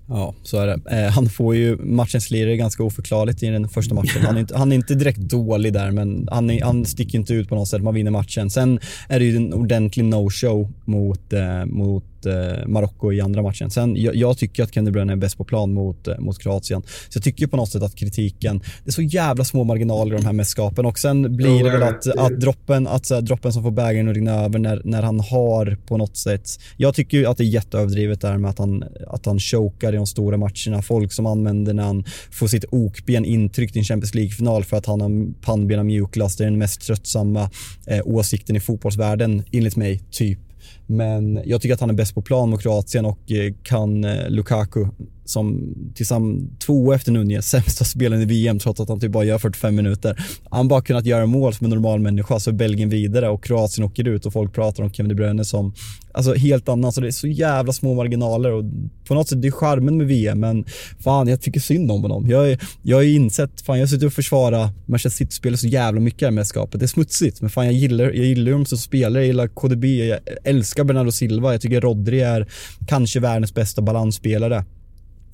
Ja, 0.08 0.34
så 0.42 0.58
är 0.58 0.66
det. 0.66 1.04
Eh, 1.04 1.10
han 1.10 1.28
får 1.28 1.56
ju 1.56 1.76
matchens 1.76 2.30
lirare 2.30 2.56
ganska 2.56 2.82
oförklarligt 2.82 3.42
i 3.42 3.46
den 3.46 3.68
första 3.68 3.94
matchen. 3.94 4.22
Han 4.22 4.36
är 4.36 4.40
inte, 4.40 4.56
han 4.56 4.72
är 4.72 4.76
inte 4.76 4.94
direkt 4.94 5.18
dålig 5.18 5.72
där, 5.72 5.90
men 5.90 6.28
han, 6.30 6.50
är, 6.50 6.62
han 6.62 6.84
sticker 6.84 7.18
inte 7.18 7.34
ut 7.34 7.48
på 7.48 7.54
något 7.54 7.68
sätt. 7.68 7.82
Man 7.82 7.94
vinner 7.94 8.10
matchen. 8.10 8.50
Sen 8.50 8.80
är 9.08 9.18
det 9.18 9.24
ju 9.24 9.36
en 9.36 9.54
ordentlig 9.54 10.04
no-show 10.04 10.72
mot, 10.84 11.32
eh, 11.32 11.64
mot 11.66 12.26
eh, 12.26 12.66
Marocko 12.66 13.12
i 13.12 13.20
andra 13.20 13.42
matchen. 13.42 13.70
Sen, 13.70 13.96
jag, 13.96 14.16
jag 14.16 14.38
tycker 14.38 14.62
att 14.62 14.74
Kenny 14.74 14.90
Bruyne 14.90 15.12
är 15.12 15.16
bäst 15.16 15.38
på 15.38 15.44
plan 15.44 15.72
mot, 15.72 16.08
eh, 16.08 16.18
mot 16.18 16.38
Kroatien. 16.38 16.82
Så 16.82 17.16
jag 17.16 17.24
tycker 17.24 17.46
på 17.46 17.56
något 17.56 17.68
sätt 17.68 17.82
att 17.82 17.94
kritiken, 17.94 18.58
det 18.58 18.90
är 18.90 18.92
så 18.92 19.02
jävla 19.02 19.44
små 19.44 19.64
marginaler 19.64 20.14
i 20.14 20.18
de 20.18 20.26
här 20.26 20.32
mästerskapen 20.32 20.86
och 20.86 20.98
sen 20.98 21.36
blir 21.36 21.64
det 21.64 21.70
väl 21.70 21.82
att, 21.82 22.18
att 22.18 22.40
droppen, 22.40 22.86
att, 22.86 23.06
så 23.06 23.14
här, 23.14 23.22
droppen 23.22 23.52
som 23.52 23.62
får 23.62 23.70
bägaren 23.70 24.08
att 24.08 24.16
rinna 24.16 24.44
över 24.44 24.58
när, 24.58 24.82
när 24.84 25.02
han 25.02 25.20
har 25.20 25.78
på 25.86 25.96
något 25.96 26.16
sätt, 26.16 26.50
jag 26.76 26.94
tycker 26.94 27.30
att 27.30 27.36
det 27.36 27.44
är 27.44 27.46
jätteöverdrivet 27.46 28.20
där 28.20 28.38
med 28.38 28.50
att 28.50 28.58
han, 28.58 28.84
att 29.06 29.26
han 29.26 29.38
chokar 29.38 29.92
de 29.98 30.06
stora 30.06 30.36
matcherna. 30.36 30.82
Folk 30.82 31.12
som 31.12 31.26
använder 31.26 31.74
när 31.74 31.82
han 31.82 32.04
får 32.30 32.46
sitt 32.46 32.64
okben 32.70 33.24
intryckt 33.24 33.76
i 33.76 33.78
en 33.78 33.84
Champions 33.84 34.14
League-final 34.14 34.64
för 34.64 34.76
att 34.76 34.86
han 34.86 35.00
har 35.00 35.40
pannben 35.40 35.78
av 35.78 35.86
mjukglass. 35.86 36.36
Det 36.36 36.44
är 36.44 36.50
den 36.50 36.58
mest 36.58 36.80
tröttsamma 36.80 37.50
eh, 37.86 38.00
åsikten 38.04 38.56
i 38.56 38.60
fotbollsvärlden, 38.60 39.42
enligt 39.52 39.76
mig, 39.76 40.00
typ 40.10 40.38
men 40.86 41.40
jag 41.44 41.60
tycker 41.60 41.74
att 41.74 41.80
han 41.80 41.90
är 41.90 41.94
bäst 41.94 42.14
på 42.14 42.22
plan 42.22 42.50
mot 42.50 42.62
Kroatien 42.62 43.04
och 43.04 43.32
eh, 43.32 43.54
kan 43.62 44.04
eh, 44.04 44.30
Lukaku 44.30 44.86
som 45.28 45.74
tillsammans 45.94 46.42
två 46.58 46.92
efter 46.92 47.12
Nunez, 47.12 47.48
sämsta 47.48 47.84
spelaren 47.84 48.22
i 48.22 48.24
VM 48.24 48.58
trots 48.58 48.80
att 48.80 48.88
han 48.88 49.00
typ 49.00 49.12
bara 49.12 49.24
gör 49.24 49.38
45 49.38 49.74
minuter. 49.74 50.24
Han 50.50 50.68
bara 50.68 50.82
kunnat 50.82 51.06
göra 51.06 51.26
mål 51.26 51.54
som 51.54 51.64
en 51.64 51.70
normal 51.70 52.00
människa 52.00 52.40
så 52.40 52.50
är 52.50 52.54
Belgien 52.54 52.88
vidare 52.88 53.28
och 53.28 53.44
Kroatien 53.44 53.86
åker 53.86 54.08
ut 54.08 54.26
och 54.26 54.32
folk 54.32 54.54
pratar 54.54 54.82
om 54.82 54.92
Kevin 54.92 55.08
De 55.08 55.14
Bruyne 55.14 55.44
som 55.44 55.74
alltså 56.12 56.34
helt 56.34 56.68
annan. 56.68 56.92
Så 56.92 57.00
det 57.00 57.06
är 57.06 57.10
så 57.10 57.26
jävla 57.26 57.72
små 57.72 57.94
marginaler 57.94 58.52
och 58.52 58.64
på 59.08 59.14
något 59.14 59.28
sätt 59.28 59.42
det 59.42 59.48
är 59.48 59.52
charmen 59.52 59.96
med 59.96 60.06
VM 60.06 60.40
men 60.40 60.64
fan 60.98 61.28
jag 61.28 61.40
tycker 61.40 61.60
synd 61.60 61.90
om 61.90 62.02
honom. 62.02 62.26
Jag, 62.26 62.58
jag 62.82 62.96
har 62.96 63.02
ju 63.02 63.14
insett, 63.14 63.60
fan 63.60 63.78
jag 63.78 63.82
har 63.82 63.88
suttit 63.88 64.06
och 64.06 64.12
försvarat 64.12 64.70
Manchester 64.86 65.24
City-spelet 65.24 65.60
så 65.60 65.66
jävla 65.66 66.00
mycket 66.00 66.22
i 66.22 66.24
här 66.24 66.32
mästerskapet. 66.32 66.80
Det 66.80 66.86
är 66.86 66.88
smutsigt 66.88 67.40
men 67.40 67.50
fan 67.50 67.64
jag 67.64 67.74
gillar, 67.74 68.04
jag 68.04 68.26
gillar 68.26 68.52
dem 68.52 68.66
som 68.66 68.78
spelare, 68.78 69.22
jag 69.22 69.26
gillar 69.26 69.48
KDB, 69.48 69.84
jag 69.84 70.18
älskar 70.44 70.84
Bernardo 70.84 71.12
Silva, 71.12 71.52
jag 71.52 71.60
tycker 71.60 71.80
Rodri 71.80 72.20
är 72.20 72.46
kanske 72.86 73.20
världens 73.20 73.54
bästa 73.54 73.82
balansspelare 73.82 74.64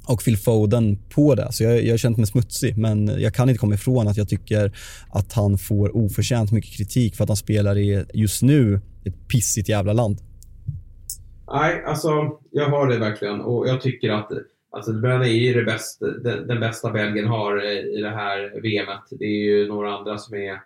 och 0.08 0.24
Phil 0.24 0.36
Foden 0.36 0.98
på 1.14 1.34
det. 1.34 1.52
Så 1.52 1.64
jag, 1.64 1.84
jag 1.84 1.92
har 1.92 1.98
känt 1.98 2.16
mig 2.16 2.26
smutsig, 2.26 2.78
men 2.78 3.06
jag 3.06 3.34
kan 3.34 3.48
inte 3.48 3.58
komma 3.58 3.74
ifrån 3.74 4.08
att 4.08 4.16
jag 4.16 4.28
tycker 4.28 4.72
att 5.08 5.32
han 5.32 5.58
får 5.58 5.96
oförtjänt 5.96 6.52
mycket 6.52 6.76
kritik 6.76 7.16
för 7.16 7.24
att 7.24 7.30
han 7.30 7.36
spelar 7.36 7.78
i, 7.78 8.04
just 8.14 8.42
nu, 8.42 8.80
ett 9.04 9.28
pissigt 9.28 9.68
jävla 9.68 9.92
land. 9.92 10.18
Nej, 11.52 11.84
alltså 11.86 12.08
jag 12.50 12.68
har 12.68 12.88
det 12.88 12.98
verkligen 12.98 13.40
och 13.40 13.68
jag 13.68 13.80
tycker 13.80 14.10
att 14.10 14.30
Alltså 14.74 14.92
Bränne 14.92 15.28
är 15.28 15.32
ju 15.32 15.54
det 15.54 15.64
bästa, 15.64 16.06
den, 16.06 16.46
den, 16.46 16.60
bästa 16.60 16.90
Belgien 16.90 17.26
har 17.26 17.64
i 17.96 18.00
det 18.00 18.10
här 18.10 18.60
VMet. 18.62 19.18
Det 19.18 19.24
är 19.24 19.44
ju 19.44 19.68
några 19.68 19.94
andra 19.94 20.18
som 20.18 20.34
är 20.36 20.60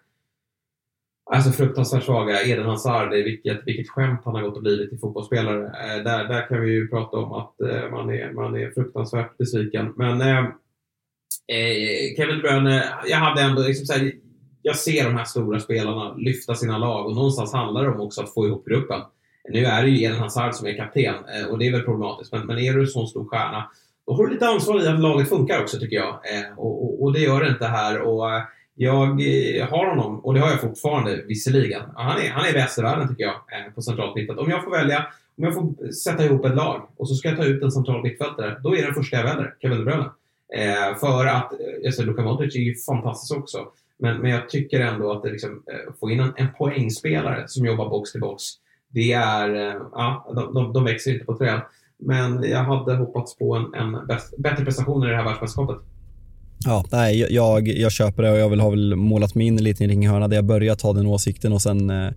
Alltså 1.30 1.50
fruktansvärt 1.50 2.04
svaga. 2.04 2.42
Eden 2.42 2.66
Hazard, 2.66 3.12
vilket, 3.12 3.60
vilket 3.66 3.88
skämt 3.88 4.20
han 4.24 4.34
har 4.34 4.42
gått 4.42 4.56
och 4.56 4.62
blivit 4.62 4.90
till 4.90 4.98
fotbollsspelare. 4.98 5.64
Eh, 5.64 6.04
där, 6.04 6.24
där 6.24 6.48
kan 6.48 6.60
vi 6.60 6.70
ju 6.70 6.88
prata 6.88 7.16
om 7.16 7.32
att 7.32 7.60
eh, 7.60 7.90
man, 7.90 8.10
är, 8.10 8.32
man 8.32 8.56
är 8.56 8.70
fruktansvärt 8.70 9.38
besviken. 9.38 9.92
Men 9.96 10.20
eh, 10.20 10.38
eh 10.38 12.16
Kevin 12.16 12.36
De 12.36 12.42
Bruyne, 12.42 12.84
jag 13.06 13.16
hade 13.16 13.42
ändå 13.42 13.62
liksom 13.62 13.86
så 13.86 13.92
här, 13.92 14.12
jag 14.62 14.76
ser 14.76 15.04
de 15.04 15.16
här 15.16 15.24
stora 15.24 15.60
spelarna 15.60 16.14
lyfta 16.14 16.54
sina 16.54 16.78
lag 16.78 17.06
och 17.06 17.14
någonstans 17.14 17.52
handlar 17.52 17.84
det 17.84 17.90
om 17.90 18.00
också 18.00 18.22
att 18.22 18.34
få 18.34 18.46
ihop 18.46 18.66
gruppen. 18.66 19.00
Nu 19.48 19.64
är 19.64 19.82
det 19.82 19.88
ju 19.88 20.04
Eden 20.04 20.18
Hazard 20.18 20.54
som 20.54 20.66
är 20.66 20.76
kapten 20.76 21.14
eh, 21.14 21.46
och 21.50 21.58
det 21.58 21.66
är 21.66 21.72
väl 21.72 21.82
problematiskt, 21.82 22.32
men, 22.32 22.46
men 22.46 22.58
är 22.58 22.72
du 22.72 22.80
en 22.80 22.86
sån 22.86 23.08
stor 23.08 23.24
stjärna 23.24 23.70
då 24.08 24.14
har 24.14 24.26
du 24.26 24.32
lite 24.32 24.48
ansvar 24.48 24.84
i 24.84 24.88
att 24.88 25.00
laget 25.00 25.28
funkar 25.28 25.60
också 25.60 25.78
tycker 25.78 25.96
jag. 25.96 26.08
Eh, 26.08 26.58
och, 26.58 26.84
och, 26.84 27.02
och, 27.02 27.12
det 27.12 27.20
gör 27.20 27.40
det 27.40 27.48
inte 27.48 27.66
här. 27.66 28.00
Och, 28.00 28.34
eh, 28.34 28.42
jag 28.80 29.08
eh, 29.08 29.68
har 29.68 29.86
honom, 29.86 30.20
och 30.20 30.34
det 30.34 30.40
har 30.40 30.50
jag 30.50 30.60
fortfarande 30.60 31.22
visserligen. 31.28 31.82
Han 31.94 32.20
är, 32.20 32.30
han 32.30 32.46
är 32.46 32.52
bäst 32.52 32.78
i 32.78 32.82
världen 32.82 33.08
tycker 33.08 33.24
jag 33.24 33.34
eh, 33.34 33.72
på 33.74 33.82
centralt 33.82 34.16
mittfält. 34.16 34.38
Om 34.38 34.50
jag 34.50 34.64
får 34.64 34.70
välja, 34.70 35.06
om 35.38 35.44
jag 35.44 35.54
får 35.54 35.92
sätta 35.92 36.24
ihop 36.24 36.44
ett 36.44 36.54
lag 36.54 36.88
och 36.96 37.08
så 37.08 37.14
ska 37.14 37.28
jag 37.28 37.36
ta 37.36 37.44
ut 37.44 37.62
en 37.62 37.70
central 37.70 38.02
mittfältare, 38.02 38.60
då 38.62 38.76
är 38.76 38.82
den 38.82 38.94
första 38.94 39.16
jag 39.16 39.24
väljer, 39.24 39.54
Kevin 39.62 39.78
De 39.78 39.84
Bruyne. 39.84 40.10
Eh, 40.54 40.98
för 40.98 41.26
att, 41.26 41.52
alltså 41.86 42.02
Luka 42.02 42.22
Modric 42.22 42.56
är 42.56 42.60
ju 42.60 42.74
fantastisk 42.74 43.38
också. 43.38 43.58
Men, 43.98 44.16
men 44.16 44.30
jag 44.30 44.48
tycker 44.48 44.80
ändå 44.80 45.12
att 45.12 45.22
det 45.22 45.30
liksom, 45.30 45.62
få 46.00 46.10
in 46.10 46.20
en, 46.20 46.32
en 46.36 46.48
poängspelare 46.58 47.44
som 47.48 47.66
jobbar 47.66 47.88
box 47.88 48.12
till 48.12 48.20
box, 48.20 48.44
det 48.88 49.12
är, 49.12 49.48
ja, 49.92 50.32
de, 50.34 50.54
de, 50.54 50.72
de 50.72 50.84
växer 50.84 51.12
inte 51.12 51.24
på 51.24 51.38
träd. 51.38 51.60
Men 51.98 52.42
jag 52.42 52.64
hade 52.64 52.96
hoppats 52.96 53.38
på 53.38 53.54
en, 53.54 53.74
en 53.74 54.06
bäst, 54.06 54.38
bättre 54.38 54.64
prestation 54.64 55.04
i 55.04 55.10
det 55.10 55.16
här 55.16 55.24
världsmästerskapet. 55.24 55.76
Ja, 56.64 56.84
nej, 56.92 57.26
jag, 57.30 57.68
jag 57.68 57.92
köper 57.92 58.22
det 58.22 58.30
och 58.30 58.38
jag 58.38 58.48
vill 58.48 58.60
ha 58.60 58.70
väl 58.70 58.96
målat 58.96 59.34
mig 59.34 59.46
in 59.46 59.58
i 59.58 59.62
liten 59.62 59.88
ringhörna 59.88 60.28
där 60.28 60.36
jag 60.36 60.44
börjar 60.44 60.74
ta 60.74 60.92
den 60.92 61.06
åsikten 61.06 61.52
och 61.52 61.62
sen 61.62 61.90
eh, 61.90 62.10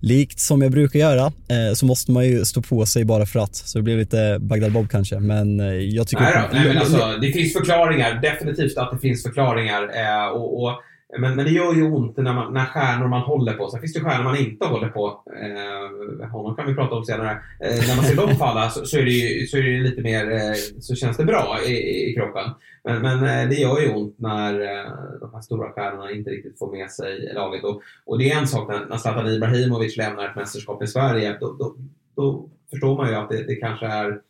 likt 0.00 0.40
som 0.40 0.62
jag 0.62 0.70
brukar 0.70 0.98
göra 0.98 1.26
eh, 1.26 1.74
så 1.74 1.86
måste 1.86 2.12
man 2.12 2.24
ju 2.26 2.44
stå 2.44 2.62
på 2.62 2.86
sig 2.86 3.04
bara 3.04 3.26
för 3.26 3.40
att. 3.40 3.54
Så 3.54 3.78
det 3.78 3.82
blir 3.82 3.96
lite 3.96 4.38
Bagdad 4.40 4.72
Bob 4.72 4.90
kanske, 4.90 5.18
men 5.18 5.60
eh, 5.60 5.66
jag 5.66 6.08
tycker... 6.08 6.22
Nej, 6.22 6.32
då, 6.50 6.56
nej 6.56 6.68
men 6.68 6.78
alltså, 6.78 7.18
det 7.20 7.32
finns 7.32 7.52
förklaringar, 7.52 8.18
definitivt 8.22 8.78
att 8.78 8.90
det 8.92 8.98
finns 8.98 9.22
förklaringar 9.22 9.82
eh, 9.82 10.28
och, 10.28 10.62
och 10.62 10.82
men, 11.18 11.36
men 11.36 11.44
det 11.44 11.50
gör 11.50 11.74
ju 11.74 11.82
ont 11.82 12.16
när, 12.16 12.34
man, 12.34 12.54
när 12.54 12.64
stjärnor 12.64 13.08
man 13.08 13.20
håller 13.20 13.52
på. 13.52 13.68
Sen 13.70 13.80
finns 13.80 13.92
det 13.92 14.00
stjärnor 14.00 14.24
man 14.24 14.36
inte 14.36 14.66
håller 14.66 14.88
på. 14.88 15.22
Eh, 15.26 16.28
honom 16.28 16.56
kan 16.56 16.66
vi 16.66 16.74
prata 16.74 16.94
om 16.94 17.04
senare. 17.04 17.30
Eh, 17.60 17.88
när 17.88 17.96
man 17.96 18.04
ser 18.04 18.16
dem 18.16 18.36
falla 18.36 18.70
så, 18.70 18.86
så, 18.86 18.98
är 18.98 19.04
det 19.04 19.10
ju, 19.10 19.46
så 19.46 19.56
är 19.56 19.62
det 19.62 19.80
lite 19.80 20.02
mer, 20.02 20.30
eh, 20.30 20.54
så 20.80 20.94
känns 20.94 21.16
det 21.16 21.24
bra 21.24 21.58
i, 21.66 22.10
i 22.10 22.14
kroppen. 22.14 22.50
Men, 22.84 23.02
men 23.02 23.16
eh, 23.18 23.48
det 23.48 23.54
gör 23.54 23.80
ju 23.80 23.92
ont 23.92 24.18
när 24.18 24.60
eh, 24.60 24.92
de 25.20 25.34
här 25.34 25.40
stora 25.40 25.72
stjärnorna 25.72 26.10
inte 26.10 26.30
riktigt 26.30 26.58
får 26.58 26.72
med 26.72 26.90
sig 26.90 27.32
laget. 27.34 27.64
Och, 27.64 27.82
och 28.06 28.18
det 28.18 28.30
är 28.30 28.38
en 28.38 28.46
sak 28.46 28.68
när, 28.68 28.86
när 28.86 28.96
Zlatan 28.96 29.28
Ibrahimovic 29.28 29.96
lämnar 29.96 30.28
ett 30.28 30.36
mästerskap 30.36 30.82
i 30.82 30.86
Sverige. 30.86 31.36
Då, 31.40 31.56
då, 31.58 31.74
då 32.16 32.48
förstår 32.70 32.96
man 32.96 33.08
ju 33.08 33.14
att 33.14 33.28
det, 33.28 33.42
det 33.46 33.54
kanske 33.54 33.86
är 33.86 34.20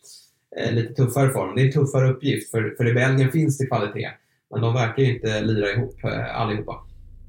eh, 0.57 0.72
lite 0.72 0.95
tuffare 0.95 1.30
för 1.30 1.39
honom. 1.39 1.57
Det 1.57 1.62
är 1.62 1.66
en 1.66 1.72
tuffare 1.72 2.11
uppgift. 2.11 2.51
För, 2.51 2.74
för 2.76 2.89
i 2.89 2.95
Belgien 2.95 3.33
finns 3.33 3.59
det 3.59 3.66
kvalitet. 3.66 4.11
Men 4.53 4.61
de 4.61 4.75
verkar 4.75 5.03
ju 5.03 5.15
inte 5.15 5.41
lira 5.41 5.71
ihop 5.71 6.05
eh, 6.05 6.41
allihopa. 6.41 6.77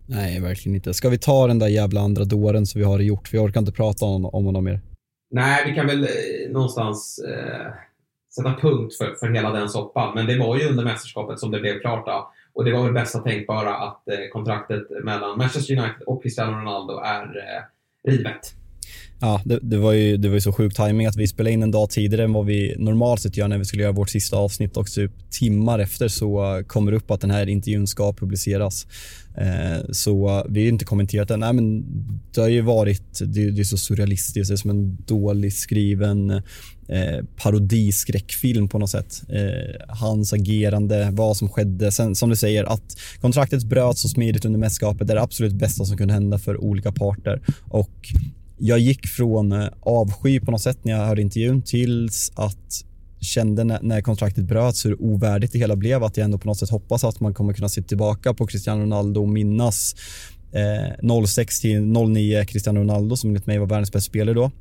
Nej, 0.08 0.40
verkligen 0.40 0.76
inte. 0.76 0.94
Ska 0.94 1.10
vi 1.10 1.18
ta 1.18 1.48
den 1.48 1.60
där 1.60 1.68
jävla 1.68 2.02
andra 2.02 2.24
dåren 2.24 2.66
som 2.66 2.80
vi 2.82 2.86
har 2.86 3.00
gjort? 3.00 3.28
För 3.28 3.38
jag 3.38 3.46
orkar 3.46 3.60
inte 3.60 3.72
prata 3.72 4.06
om, 4.06 4.26
om 4.26 4.46
honom 4.46 4.64
mer. 4.64 4.82
Nej, 5.32 5.64
vi 5.66 5.76
kan 5.76 5.88
väl 5.88 6.04
eh, 6.04 6.52
någonstans 6.52 7.20
eh, 7.20 7.74
sätta 8.36 8.56
punkt 8.62 8.98
för, 8.98 9.16
för 9.20 9.34
hela 9.34 9.52
den 9.52 9.70
soppan. 9.70 10.16
Men 10.16 10.26
det 10.26 10.40
var 10.40 10.58
ju 10.58 10.70
under 10.70 10.84
mästerskapet 10.84 11.40
som 11.40 11.52
det 11.52 11.60
blev 11.60 11.80
klart. 11.80 12.06
Då. 12.06 12.32
Och 12.54 12.66
det 12.66 12.74
var 12.74 12.84
väl 12.84 12.94
bästa 12.94 13.20
tänkbara 13.20 13.76
att 13.76 14.08
eh, 14.08 14.16
kontraktet 14.32 15.04
mellan 15.04 15.38
Manchester 15.38 15.78
United 15.78 16.02
och 16.06 16.24
Cristiano 16.24 16.58
Ronaldo 16.58 17.00
är 17.00 17.24
eh, 17.24 18.12
rivet. 18.12 18.63
Ja, 19.24 19.42
det, 19.46 19.60
det, 19.62 19.78
var 19.78 19.92
ju, 19.92 20.18
det 20.18 20.28
var 20.28 20.36
ju 20.36 20.42
så 20.42 20.52
sjuk 20.52 20.76
timing 20.76 21.08
att 21.08 21.16
vi 21.16 21.28
spelade 21.28 21.54
in 21.54 21.64
en 21.64 21.72
dag 21.72 21.90
tidigare 21.90 22.24
än 22.24 22.34
vad 22.34 22.46
vi 22.46 22.76
normalt 22.78 23.22
sett 23.22 23.38
gör 23.38 23.48
när 23.48 23.58
vi 23.58 23.66
skulle 23.66 23.84
göra 23.84 23.92
vårt 23.92 24.10
sista 24.10 24.38
avsnitt 24.38 24.78
och 24.78 24.88
typ 24.88 25.12
timmar 25.32 25.80
efter 25.80 26.08
så 26.08 26.64
kommer 26.68 26.92
det 26.92 26.98
upp 26.98 27.12
att 27.12 27.22
den 27.22 27.32
här 27.32 27.50
intervjun 27.50 27.88
ska 27.88 28.14
publiceras. 28.14 28.88
Eh, 29.38 29.92
så 29.92 30.46
vi 30.50 30.62
har 30.62 30.68
inte 30.68 30.86
kommenterat 30.86 31.28
den. 31.28 31.40
Nej, 31.40 31.54
men 31.54 31.86
det 32.34 32.42
har 32.42 32.48
ju 32.48 32.62
varit, 32.62 33.20
det, 33.20 33.52
det 33.52 33.62
är 33.62 33.64
så 33.64 33.78
surrealistiskt, 33.78 34.48
det 34.48 34.54
är 34.54 34.58
som 34.58 34.70
en 34.70 34.98
dåligt 35.06 35.56
skriven 35.56 36.30
eh, 36.88 37.26
parodiskräckfilm 37.36 38.68
på 38.68 38.80
något 38.80 38.90
sätt. 38.90 39.24
Eh, 39.30 39.86
hans 39.88 40.34
agerande, 40.34 41.10
vad 41.12 41.38
som 41.38 41.50
skedde. 41.50 41.92
Sen 41.92 42.16
som 42.16 42.30
du 42.30 42.36
säger 42.36 42.64
att 42.64 42.98
kontraktet 43.22 43.64
bröts 43.64 44.02
så 44.02 44.10
smidigt 44.10 44.46
under 44.46 44.60
mästerskapet 44.60 45.10
är 45.10 45.16
det 45.16 45.22
absolut 45.22 45.54
bästa 45.54 45.86
som 45.86 45.98
kunde 45.98 46.14
hända 46.14 46.40
för 46.40 46.64
olika 46.64 46.92
parter 46.92 47.42
och 47.70 48.14
jag 48.58 48.80
gick 48.80 49.08
från 49.08 49.52
eh, 49.52 49.68
avsky 49.80 50.40
på 50.40 50.52
något 50.52 50.62
sätt 50.62 50.78
när 50.82 50.94
jag 50.94 51.06
hörde 51.06 51.22
intervjun 51.22 51.62
tills 51.62 52.32
att 52.36 52.86
kände 53.24 53.64
när, 53.64 53.80
när 53.82 54.02
kontraktet 54.02 54.44
bröts 54.44 54.86
hur 54.86 55.02
ovärdigt 55.02 55.52
det 55.52 55.60
hela 55.60 55.76
blev 55.76 56.04
att 56.04 56.18
jag 56.18 56.26
ändå 56.26 56.38
på 56.38 56.48
något 56.48 56.58
sätt 56.58 56.70
hoppas 56.70 57.04
att 57.04 57.20
man 57.20 57.34
kommer 57.34 57.54
kunna 57.54 57.70
se 57.70 57.82
tillbaka 57.82 58.34
på 58.34 58.48
Cristiano 58.48 58.82
Ronaldo 58.82 59.22
och 59.22 59.30
minnas 59.30 59.96
eh, 60.52 61.26
06 61.26 61.60
till 61.60 61.82
09 61.82 62.46
Cristiano 62.46 62.80
Ronaldo 62.80 63.18
som 63.18 63.30
enligt 63.30 63.46
mig 63.46 63.58
var 63.58 63.68
världens 63.68 63.92
bästa 63.92 64.10
spelare 64.10 64.36
då. 64.36 64.52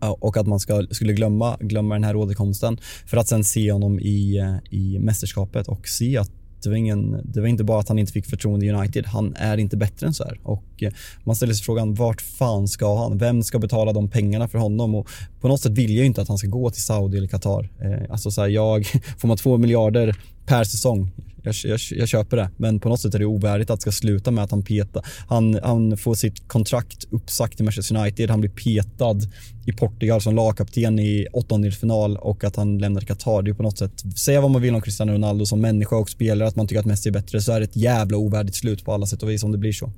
Och 0.00 0.36
att 0.36 0.46
man 0.46 0.60
ska, 0.60 0.86
skulle 0.90 1.12
glömma, 1.12 1.56
glömma 1.60 1.94
den 1.94 2.04
här 2.04 2.16
återkomsten 2.16 2.78
för 3.06 3.16
att 3.16 3.28
sen 3.28 3.44
se 3.44 3.72
honom 3.72 4.00
i, 4.00 4.38
eh, 4.38 4.56
i 4.70 4.98
mästerskapet 4.98 5.68
och 5.68 5.88
se 5.88 6.18
att 6.18 6.30
det 6.68 6.70
var, 6.70 6.76
ingen, 6.76 7.20
det 7.24 7.40
var 7.40 7.48
inte 7.48 7.64
bara 7.64 7.80
att 7.80 7.88
han 7.88 7.98
inte 7.98 8.12
fick 8.12 8.26
förtroende 8.26 8.66
i 8.66 8.70
United, 8.70 9.06
han 9.06 9.34
är 9.36 9.58
inte 9.58 9.76
bättre 9.76 10.06
än 10.06 10.14
så 10.14 10.24
här. 10.24 10.40
Och 10.42 10.82
eh, 10.82 10.92
man 11.24 11.36
ställer 11.36 11.54
sig 11.54 11.64
frågan, 11.64 11.94
vart 11.94 12.20
fan 12.20 12.68
ska 12.68 12.98
han? 12.98 13.18
Vem 13.18 13.42
ska 13.42 13.58
betala 13.58 13.92
de 13.92 14.08
pengarna 14.08 14.48
för 14.48 14.58
honom? 14.58 14.94
Och 14.94 15.08
på 15.40 15.48
något 15.48 15.60
sätt 15.60 15.72
vill 15.72 15.96
jag 15.96 16.06
inte 16.06 16.22
att 16.22 16.28
han 16.28 16.38
ska 16.38 16.48
gå 16.48 16.70
till 16.70 16.82
Saudi 16.82 17.18
eller 17.18 17.28
Qatar. 17.28 17.68
Eh, 17.80 18.10
alltså 18.10 18.30
så 18.30 18.40
här, 18.40 18.48
jag, 18.48 18.86
får 19.18 19.28
man 19.28 19.36
två 19.36 19.56
miljarder 19.56 20.16
per 20.46 20.64
säsong, 20.64 21.10
jag, 21.46 21.54
jag, 21.64 21.80
jag, 21.90 22.08
köper 22.08 22.36
det. 22.36 22.50
Men 22.56 22.80
på 22.80 22.88
något 22.88 23.00
sätt 23.00 23.14
är 23.14 23.18
det 23.18 23.26
ovärdigt 23.26 23.70
att 23.70 23.78
det 23.78 23.82
ska 23.82 23.92
sluta 23.92 24.30
med 24.30 24.44
att 24.44 24.50
han 24.50 24.62
petar. 24.62 25.04
Han, 25.28 25.58
han 25.62 25.96
får 25.96 26.14
sitt 26.14 26.48
kontrakt 26.48 27.04
uppsagt 27.10 27.60
i 27.60 27.62
Manchester 27.62 27.96
United. 27.96 28.30
Han 28.30 28.40
blir 28.40 28.50
petad 28.50 29.20
i 29.66 29.72
Portugal 29.72 30.20
som 30.20 30.36
lagkapten 30.36 30.98
i 30.98 31.26
åttondelsfinal 31.32 32.16
och 32.16 32.44
att 32.44 32.56
han 32.56 32.78
lämnar 32.78 33.00
Qatar. 33.00 33.42
Det 33.42 33.50
är 33.50 33.54
på 33.54 33.62
något 33.62 33.78
sätt, 33.78 34.18
säga 34.18 34.40
vad 34.40 34.50
man 34.50 34.62
vill 34.62 34.74
om 34.74 34.80
Cristiano 34.80 35.12
Ronaldo 35.12 35.46
som 35.46 35.60
människa 35.60 35.96
och 35.96 36.10
spelare, 36.10 36.48
att 36.48 36.56
man 36.56 36.66
tycker 36.66 36.80
att 36.80 36.86
Messi 36.86 37.08
är 37.08 37.12
bättre, 37.12 37.40
så 37.40 37.52
är 37.52 37.60
det 37.60 37.64
ett 37.64 37.76
jävla 37.76 38.16
ovärdigt 38.16 38.56
slut 38.56 38.84
på 38.84 38.92
alla 38.92 39.06
sätt 39.06 39.22
och 39.22 39.30
vis 39.30 39.42
om 39.42 39.52
det 39.52 39.58
blir 39.58 39.72
så. 39.72 39.92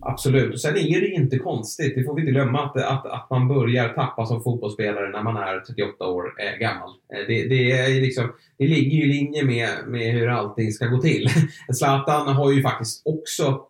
Absolut. 0.00 0.52
Och 0.52 0.60
sen 0.60 0.76
är 0.76 1.00
det 1.00 1.08
inte 1.08 1.38
konstigt, 1.38 1.94
det 1.94 2.04
får 2.04 2.14
vi 2.14 2.20
inte 2.20 2.32
glömma, 2.32 2.64
att, 2.64 2.76
att, 2.76 3.06
att 3.06 3.30
man 3.30 3.48
börjar 3.48 3.88
tappa 3.88 4.26
som 4.26 4.42
fotbollsspelare 4.42 5.10
när 5.10 5.22
man 5.22 5.36
är 5.36 5.60
38 5.60 6.06
år 6.06 6.34
eh, 6.38 6.58
gammal. 6.58 6.88
Eh, 6.88 7.26
det, 7.26 7.48
det, 7.48 7.72
är 7.72 8.00
liksom, 8.00 8.32
det 8.58 8.66
ligger 8.66 8.96
ju 8.96 9.04
i 9.04 9.06
linje 9.06 9.44
med, 9.44 9.68
med 9.86 10.12
hur 10.12 10.28
allting 10.28 10.72
ska 10.72 10.86
gå 10.86 11.00
till. 11.00 11.28
Zlatan 11.72 12.28
har 12.28 12.52
ju 12.52 12.62
faktiskt 12.62 13.02
också 13.06 13.60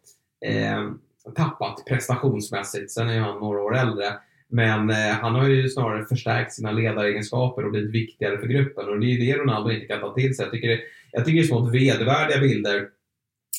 eh, 0.47 0.91
tappat 1.37 1.85
prestationsmässigt. 1.89 2.91
Sen 2.91 3.09
är 3.09 3.21
han 3.21 3.41
några 3.41 3.63
år 3.63 3.77
äldre. 3.77 4.05
Men 4.51 4.91
eh, 4.91 4.97
han 5.21 5.35
har 5.35 5.49
ju 5.49 5.69
snarare 5.69 6.05
förstärkt 6.05 6.53
sina 6.53 6.73
ledaregenskaper 6.73 7.65
och 7.65 7.71
blivit 7.71 7.95
viktigare 7.95 8.39
för 8.39 8.47
gruppen. 8.47 8.89
Och 8.89 9.01
det 9.01 9.07
är 9.07 9.09
ju 9.09 9.27
det 9.27 9.39
Ronaldo 9.39 9.71
inte 9.71 9.87
kan 9.87 10.01
ta 10.01 10.15
till 10.15 10.37
sig. 10.37 10.45
Jag 10.45 10.53
tycker 10.53 10.69
det, 10.69 10.81
jag 11.13 11.25
tycker 11.25 11.39
det 11.39 11.45
är 11.45 11.49
smått 11.49 11.75
vedervärdiga 11.75 12.41
bilder. 12.41 12.89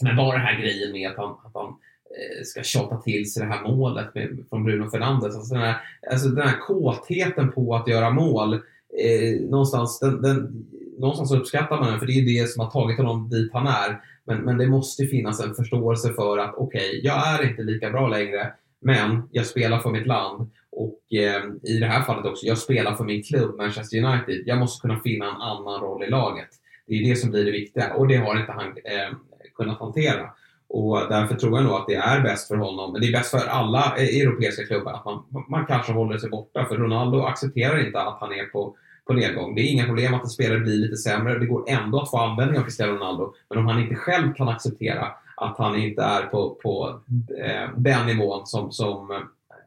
Men 0.04 0.16
bara 0.16 0.38
den 0.38 0.46
här 0.46 0.62
grejen 0.62 0.92
med 0.92 1.10
att 1.10 1.18
han, 1.18 1.32
att 1.32 1.52
han 1.54 1.76
Eh, 2.18 2.43
ska 2.43 2.64
tjata 2.64 2.97
till 2.97 3.32
sig 3.32 3.45
det 3.45 3.53
här 3.53 3.64
målet 3.64 4.16
med, 4.16 4.45
från 4.49 4.64
Bruno 4.64 4.89
Fernandes. 4.89 5.36
Alltså 5.36 5.53
den, 5.53 5.64
här, 5.64 5.76
alltså 6.12 6.30
den 6.30 6.47
här 6.47 6.60
kåtheten 6.60 7.51
på 7.51 7.76
att 7.76 7.88
göra 7.88 8.10
mål, 8.10 8.53
eh, 8.53 9.41
någonstans, 9.49 9.99
den, 9.99 10.22
den, 10.22 10.66
någonstans 10.97 11.32
uppskattar 11.32 11.80
man 11.80 11.89
den 11.91 11.99
för 11.99 12.05
det 12.05 12.14
är 12.14 12.41
det 12.41 12.47
som 12.49 12.64
har 12.64 12.72
tagit 12.72 12.97
honom 12.97 13.30
dit 13.30 13.53
han 13.53 13.68
är. 13.68 14.01
Men, 14.24 14.38
men 14.38 14.57
det 14.57 14.68
måste 14.68 15.05
finnas 15.05 15.39
en 15.39 15.55
förståelse 15.55 16.14
för 16.14 16.38
att 16.38 16.53
okej, 16.57 16.89
okay, 16.89 17.01
jag 17.03 17.28
är 17.28 17.49
inte 17.49 17.62
lika 17.62 17.89
bra 17.89 18.07
längre, 18.07 18.53
men 18.82 19.30
jag 19.32 19.45
spelar 19.45 19.80
för 19.80 19.89
mitt 19.89 20.07
land 20.07 20.49
och 20.72 21.14
eh, 21.14 21.43
i 21.64 21.80
det 21.80 21.86
här 21.86 22.01
fallet 22.01 22.26
också, 22.26 22.45
jag 22.45 22.57
spelar 22.57 22.95
för 22.95 23.03
min 23.03 23.24
klubb 23.24 23.57
Manchester 23.57 24.03
United. 24.03 24.43
Jag 24.45 24.57
måste 24.57 24.82
kunna 24.82 24.99
finna 24.99 25.26
en 25.26 25.41
annan 25.41 25.82
roll 25.82 26.03
i 26.03 26.10
laget. 26.10 26.49
Det 26.88 26.93
är 26.93 27.10
det 27.10 27.16
som 27.16 27.30
blir 27.32 27.45
det 27.45 27.51
viktiga 27.51 27.93
och 27.93 28.07
det 28.07 28.16
har 28.16 28.39
inte 28.39 28.51
han 28.51 28.68
eh, 28.68 29.16
kunnat 29.55 29.80
hantera. 29.80 30.30
Och 30.70 31.00
därför 31.10 31.36
tror 31.36 31.58
jag 31.58 31.64
nog 31.64 31.74
att 31.74 31.88
det 31.88 31.96
är 31.96 32.22
bäst 32.22 32.48
för 32.48 32.56
honom, 32.56 32.92
men 32.92 33.02
det 33.02 33.08
är 33.08 33.12
bäst 33.12 33.32
för 33.32 33.48
alla 33.48 33.96
europeiska 33.98 34.66
klubbar 34.66 34.94
att 34.94 35.06
man, 35.06 35.46
man 35.50 35.66
kanske 35.66 35.94
håller 35.94 36.18
sig 36.18 36.30
borta. 36.30 36.66
För 36.66 36.78
Ronaldo 36.78 37.22
accepterar 37.22 37.86
inte 37.86 38.02
att 38.02 38.18
han 38.20 38.32
är 38.32 38.46
på, 38.46 38.76
på 39.08 39.14
nedgång. 39.14 39.56
Det 39.56 39.62
är 39.62 39.72
inga 39.72 39.86
problem 39.86 40.14
att 40.14 40.24
en 40.24 40.30
spelare 40.30 40.60
blir 40.60 40.78
lite 40.78 40.96
sämre. 40.96 41.40
Det 41.40 41.46
går 41.46 41.70
ändå 41.70 42.02
att 42.02 42.10
få 42.10 42.18
användning 42.18 42.60
av 42.60 42.64
Cristiano 42.64 42.94
Ronaldo. 42.94 43.34
Men 43.50 43.58
om 43.58 43.68
han 43.68 43.80
inte 43.80 43.96
själv 43.96 44.34
kan 44.34 44.50
acceptera 44.50 45.08
att 45.36 45.58
han 45.58 45.76
inte 45.76 46.02
är 46.02 46.22
på, 46.22 46.58
på 46.64 47.00
eh, 47.38 47.70
den 47.78 48.06
nivån 48.06 48.48
som, 48.48 48.72
som 48.72 49.12
eh, 49.12 49.18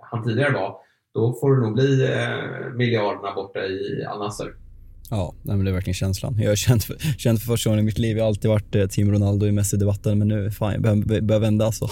han 0.00 0.24
tidigare 0.24 0.52
var, 0.52 0.76
då 1.14 1.32
får 1.32 1.54
det 1.54 1.62
nog 1.62 1.74
bli 1.74 2.12
eh, 2.12 2.72
miljarderna 2.74 3.34
borta 3.34 3.60
i 3.66 4.04
Al 4.08 4.18
Nassr. 4.18 4.61
Ja, 5.10 5.34
nej, 5.42 5.56
men 5.56 5.64
det 5.64 5.70
är 5.70 5.72
verkligen 5.72 5.94
känslan. 5.94 6.38
Jag 6.38 6.48
har 6.48 6.56
känt 6.56 6.84
för, 6.84 6.96
känt 7.18 7.40
för 7.40 7.46
första 7.46 7.70
gången 7.70 7.84
i 7.84 7.86
mitt 7.86 7.98
liv, 7.98 8.16
jag 8.16 8.24
har 8.24 8.28
alltid 8.28 8.50
varit 8.50 8.74
eh, 8.74 8.86
Team 8.86 9.12
Ronaldo 9.12 9.46
i 9.46 9.52
Messi-debatten, 9.52 10.18
men 10.18 10.28
nu, 10.28 10.50
fan, 10.50 10.72
jag 10.72 10.82
behöver, 10.82 11.20
behöver 11.20 11.46
vända 11.46 11.66
alltså. 11.66 11.86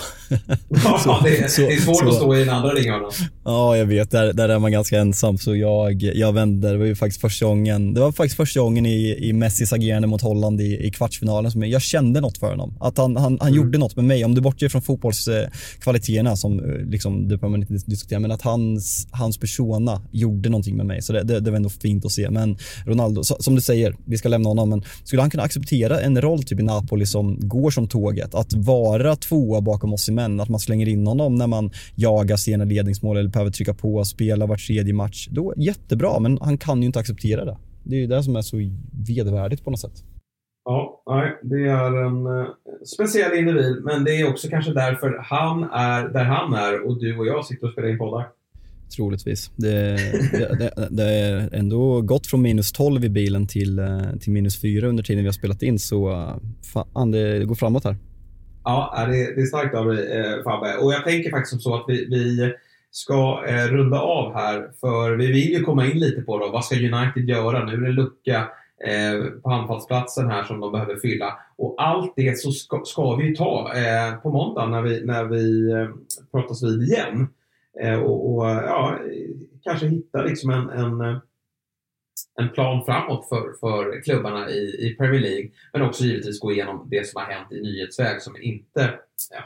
Så, 1.05 1.21
det, 1.25 1.39
är, 1.39 1.49
så, 1.49 1.61
det 1.61 1.73
är 1.73 1.81
svårt 1.81 1.99
så, 1.99 2.09
att 2.09 2.15
stå 2.15 2.37
i 2.37 2.39
den 2.39 2.49
andra 2.49 2.75
ringhörnan. 2.75 3.11
Ja, 3.45 3.77
jag 3.77 3.87
vet. 3.87 4.11
Där, 4.11 4.33
där 4.33 4.49
är 4.49 4.59
man 4.59 4.73
ganska 4.73 4.99
ensam, 4.99 5.39
så 5.39 5.57
jag, 5.57 6.03
jag 6.03 6.33
vände. 6.33 6.71
Det 6.71 6.79
var 6.79 6.87
ju 6.87 6.97
faktiskt 6.97 7.21
första 7.21 7.47
gången, 7.47 7.95
det 7.95 8.01
var 8.01 8.13
faktiskt 8.13 8.37
första 8.37 8.61
gången 8.61 8.87
i, 8.87 9.29
i 9.29 9.33
Messis 9.33 9.73
agerande 9.73 10.09
mot 10.09 10.23
Holland 10.23 10.61
i, 10.61 10.87
i 10.87 10.91
kvartsfinalen 10.91 11.51
som 11.51 11.63
jag, 11.63 11.83
kände 11.83 12.21
något 12.21 12.39
för 12.39 12.51
honom. 12.51 12.75
Att 12.81 12.99
han, 12.99 13.17
han, 13.17 13.39
han 13.41 13.49
mm. 13.49 13.55
gjorde 13.57 13.79
något 13.79 13.97
med 13.97 14.05
mig. 14.05 14.25
Om 14.25 14.35
du 14.35 14.41
bortser 14.41 14.69
från 14.69 14.83
fotbollskvaliteterna 14.83 16.37
som 16.37 16.61
eh, 16.61 16.87
liksom, 16.87 17.29
det 17.29 17.37
behöver 17.37 17.49
man 17.49 17.61
inte 17.61 17.91
diskutera, 17.91 18.21
men 18.21 18.31
att 18.31 18.43
hans, 18.43 19.09
hans 19.11 19.39
persona 19.39 20.03
gjorde 20.11 20.49
någonting 20.49 20.77
med 20.77 20.87
mig. 20.87 21.03
Så 21.03 21.13
det, 21.13 21.23
det, 21.23 21.41
det 21.41 21.51
var 21.51 21.57
ändå 21.57 21.69
fint 21.69 22.05
att 22.05 22.13
se. 22.13 22.31
Men 22.31 22.59
Ronaldo 22.87 23.10
Ronaldo, 23.11 23.23
som 23.23 23.55
du 23.55 23.61
säger, 23.61 23.97
vi 24.05 24.19
ska 24.19 24.29
lämna 24.29 24.49
honom, 24.49 24.71
men 24.71 24.83
skulle 25.05 25.23
han 25.23 25.31
kunna 25.31 25.43
acceptera 25.43 26.01
en 26.01 26.21
roll 26.21 26.43
typ 26.43 26.61
i 26.61 26.63
Napoli 26.63 27.07
som 27.07 27.39
går 27.41 27.71
som 27.71 27.89
tåget? 27.89 28.35
Att 28.35 28.53
vara 28.53 29.17
tvåa 29.17 29.61
bakom 29.61 29.93
oss 29.93 30.09
i 30.09 30.13
män, 30.13 30.41
att 30.41 30.49
man 30.49 30.61
slänger 30.61 30.89
in 30.89 31.07
honom 31.07 31.35
när 31.35 31.47
man 31.47 31.71
jagar 31.95 32.37
sena 32.37 32.65
ledningsmål 32.65 33.17
eller 33.17 33.31
behöver 33.31 33.51
trycka 33.51 33.75
på 33.75 33.95
och 33.95 34.07
spela 34.07 34.47
var 34.47 34.57
tredje 34.57 34.95
match. 34.95 35.29
Då 35.31 35.55
jättebra, 35.57 36.21
men 36.21 36.39
han 36.41 36.59
kan 36.59 36.81
ju 36.83 36.87
inte 36.87 36.99
acceptera 36.99 37.45
det. 37.45 37.57
Det 37.85 37.97
är 37.97 38.01
ju 38.01 38.07
det 38.07 38.23
som 38.23 38.37
är 38.37 38.43
så 38.43 38.57
vedervärdigt 39.09 39.65
på 39.65 39.71
något 39.71 39.81
sätt. 39.81 40.05
Ja, 40.65 41.03
nej, 41.07 41.39
det 41.43 41.69
är 41.69 42.07
en 42.07 42.27
eh, 42.27 42.47
speciell 42.97 43.39
individ, 43.39 43.85
men 43.85 44.05
det 44.05 44.21
är 44.21 44.31
också 44.31 44.49
kanske 44.49 44.73
därför 44.73 45.25
han 45.25 45.65
är 45.65 46.09
där 46.09 46.25
han 46.25 46.55
är 46.55 46.87
och 46.87 47.01
du 47.01 47.19
och 47.19 47.27
jag 47.27 47.45
sitter 47.45 47.67
och 47.67 47.73
spelar 47.73 47.89
in 47.89 47.99
poddar. 47.99 48.29
Troligtvis. 48.97 49.51
Det, 49.57 49.97
det, 50.32 50.57
det, 50.59 50.88
det 50.91 51.05
är 51.05 51.55
ändå 51.55 52.01
gått 52.01 52.26
från 52.26 52.43
minus 52.43 52.72
12 52.72 53.05
i 53.05 53.09
bilen 53.09 53.47
till, 53.47 53.78
eh, 53.78 54.01
till 54.20 54.32
minus 54.32 54.61
4 54.61 54.86
under 54.86 55.03
tiden 55.03 55.22
vi 55.22 55.28
har 55.28 55.32
spelat 55.32 55.62
in, 55.62 55.78
så 55.78 56.11
eh, 56.11 56.36
fan, 56.72 57.11
det 57.11 57.45
går 57.45 57.55
framåt 57.55 57.84
här. 57.84 57.97
Ja, 58.64 59.07
det, 59.09 59.34
det 59.34 59.41
är 59.41 59.47
starkt 59.47 59.74
av 59.74 59.86
dig 59.86 60.18
eh, 60.18 60.43
Fabbe. 60.45 60.76
Och 60.76 60.93
jag 60.93 61.05
tänker 61.05 61.30
faktiskt 61.30 61.51
som 61.51 61.61
så 61.61 61.74
att 61.74 61.84
vi, 61.88 62.07
vi 62.11 62.53
ska 62.91 63.45
eh, 63.49 63.66
runda 63.66 64.01
av 64.01 64.34
här, 64.34 64.70
för 64.80 65.16
vi 65.16 65.26
vill 65.26 65.53
ju 65.53 65.62
komma 65.62 65.86
in 65.86 65.99
lite 65.99 66.20
på 66.20 66.38
då, 66.38 66.51
vad 66.53 66.64
ska 66.64 66.76
United 66.76 67.28
göra? 67.28 67.64
Nu 67.64 67.72
är 67.72 67.80
det 67.80 67.86
en 67.86 67.95
lucka 67.95 68.49
eh, 68.84 69.24
på 69.43 69.51
anfallsplatsen 69.51 70.30
här 70.30 70.45
som 70.45 70.61
de 70.61 70.72
behöver 70.72 70.97
fylla. 70.97 71.38
Och 71.59 71.74
allt 71.78 72.12
det 72.16 72.38
så 72.38 72.53
ska, 72.53 72.82
ska 72.84 73.14
vi 73.14 73.36
ta 73.36 73.72
eh, 73.74 74.16
på 74.16 74.30
måndag 74.30 74.66
när 74.66 74.82
vi, 74.82 75.05
när 75.05 75.24
vi 75.24 75.70
eh, 75.70 75.88
pratas 76.32 76.62
vid 76.62 76.82
igen. 76.82 77.28
Eh, 77.83 78.01
och, 78.01 78.35
och, 78.35 78.47
ja, 78.47 78.99
kanske 79.64 79.87
hitta 79.87 80.22
liksom 80.22 80.51
en, 80.51 80.70
en, 80.70 81.20
en 82.41 82.49
plan 82.49 82.85
framåt 82.85 83.28
för, 83.28 83.53
för 83.61 84.03
klubbarna 84.03 84.51
i, 84.51 84.59
i 84.59 84.95
Premier 84.99 85.20
League. 85.20 85.51
Men 85.72 85.83
också 85.83 86.05
givetvis 86.05 86.41
gå 86.41 86.53
igenom 86.53 86.89
det 86.91 87.09
som 87.09 87.22
har 87.22 87.33
hänt 87.33 87.53
i 87.53 87.61
nyhetsväg 87.61 88.22
som 88.22 88.37
inte 88.41 88.95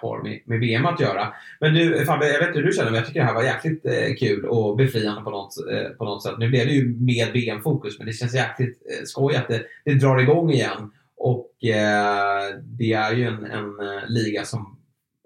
har 0.01 0.23
med, 0.23 0.41
med 0.47 0.61
VM 0.61 0.87
att 0.87 1.01
göra. 1.01 1.33
Men 1.61 1.75
du 1.75 2.05
Fabbe, 2.05 2.29
jag 2.29 2.39
vet 2.39 2.49
inte 2.49 2.59
hur 2.59 2.67
du 2.67 2.73
känner 2.73 2.91
men 2.91 2.99
jag 2.99 3.07
tycker 3.07 3.21
det 3.21 3.27
här 3.27 3.35
var 3.35 3.43
jäkligt 3.43 3.87
eh, 3.87 4.15
kul 4.19 4.45
och 4.45 4.77
befriande 4.77 5.23
på 5.23 5.31
något, 5.31 5.55
eh, 5.73 5.91
på 5.91 6.05
något 6.05 6.23
sätt. 6.23 6.39
Nu 6.39 6.49
blev 6.49 6.67
det 6.67 6.73
ju 6.73 6.97
med 7.01 7.33
VM-fokus 7.33 7.99
men 7.99 8.07
det 8.07 8.13
känns 8.13 8.35
jäkligt 8.35 8.83
eh, 8.91 9.05
skoj 9.05 9.37
att 9.37 9.49
det, 9.49 9.63
det 9.85 9.95
drar 9.95 10.19
igång 10.19 10.51
igen. 10.51 10.91
Och 11.17 11.65
eh, 11.65 12.55
det 12.63 12.93
är 12.93 13.15
ju 13.15 13.25
en, 13.25 13.45
en 13.45 13.81
eh, 13.81 14.09
liga 14.09 14.45
som 14.45 14.79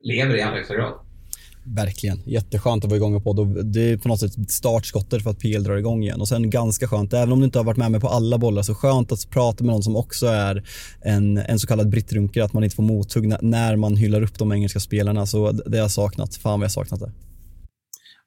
lever 0.02 0.36
i 0.36 0.42
allra 0.42 0.56
högsta 0.56 0.74
grad. 0.74 1.07
Verkligen. 1.74 2.22
Jätteskönt 2.24 2.84
att 2.84 2.90
vara 2.90 2.96
igång 2.96 3.22
på. 3.22 3.34
podd. 3.34 3.66
Det 3.66 3.90
är 3.92 3.96
på 3.96 4.08
något 4.08 4.20
sätt 4.20 4.50
startskottet 4.50 5.22
för 5.22 5.30
att 5.30 5.38
PL 5.38 5.62
drar 5.62 5.76
igång 5.76 6.02
igen. 6.02 6.20
Och 6.20 6.28
sen 6.28 6.50
ganska 6.50 6.88
skönt, 6.88 7.12
även 7.12 7.32
om 7.32 7.38
du 7.38 7.44
inte 7.44 7.58
har 7.58 7.64
varit 7.64 7.76
med 7.76 7.90
mig 7.90 8.00
på 8.00 8.08
alla 8.08 8.38
bollar, 8.38 8.62
så 8.62 8.74
skönt 8.74 9.12
att 9.12 9.30
prata 9.30 9.64
med 9.64 9.72
någon 9.72 9.82
som 9.82 9.96
också 9.96 10.26
är 10.26 10.62
en, 11.00 11.38
en 11.38 11.58
så 11.58 11.66
kallad 11.66 11.88
brittrunkare, 11.88 12.44
att 12.44 12.52
man 12.52 12.64
inte 12.64 12.76
får 12.76 12.82
mothugg 12.82 13.34
när 13.42 13.76
man 13.76 13.96
hyllar 13.96 14.22
upp 14.22 14.38
de 14.38 14.52
engelska 14.52 14.80
spelarna. 14.80 15.26
Så 15.26 15.52
det 15.52 15.76
har 15.76 15.84
jag 15.84 15.90
saknat. 15.90 16.36
Fan 16.36 16.60
vad 16.60 16.64
jag 16.64 16.72
saknat 16.72 17.00
det. 17.00 17.12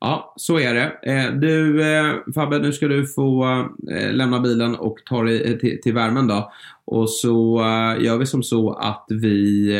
Ja, 0.03 0.33
så 0.35 0.59
är 0.59 0.73
det. 0.73 1.11
Eh, 1.11 1.33
du 1.33 1.81
eh, 1.93 2.13
Fabbe, 2.35 2.59
nu 2.59 2.73
ska 2.73 2.87
du 2.87 3.07
få 3.07 3.45
eh, 3.91 4.13
lämna 4.13 4.39
bilen 4.39 4.75
och 4.75 4.97
ta 5.09 5.23
dig 5.23 5.59
till, 5.59 5.81
till 5.81 5.93
värmen 5.93 6.27
då. 6.27 6.51
Och 6.85 7.09
så 7.09 7.57
gör 7.99 8.17
vi 8.17 8.25
som 8.25 8.43
så 8.43 8.73
att 8.73 9.05
vi 9.09 9.71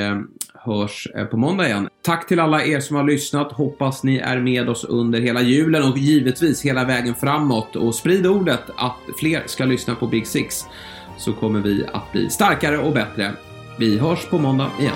hörs 0.66 1.08
eh, 1.16 1.26
på 1.26 1.38
måndag 1.38 1.68
igen. 1.68 1.88
Tack 2.04 2.28
till 2.28 2.40
alla 2.40 2.66
er 2.66 2.80
som 2.80 2.96
har 2.96 3.04
lyssnat. 3.04 3.52
Hoppas 3.52 4.04
ni 4.04 4.18
är 4.18 4.40
med 4.40 4.70
oss 4.70 4.84
under 4.84 5.20
hela 5.20 5.42
julen 5.42 5.92
och 5.92 5.98
givetvis 5.98 6.62
hela 6.62 6.86
vägen 6.86 7.16
framåt. 7.16 7.76
Och 7.76 7.96
sprid 7.96 8.28
ordet 8.28 8.64
att 8.76 8.98
fler 9.20 9.44
ska 9.46 9.66
lyssna 9.66 9.96
på 9.96 10.08
Big 10.08 10.28
Six 10.28 10.66
så 11.18 11.34
kommer 11.34 11.60
vi 11.60 11.86
att 11.94 12.12
bli 12.12 12.30
starkare 12.30 12.78
och 12.78 12.94
bättre. 12.94 13.32
Vi 13.80 14.00
hörs 14.00 14.26
på 14.26 14.38
måndag 14.38 14.72
igen. 14.80 14.94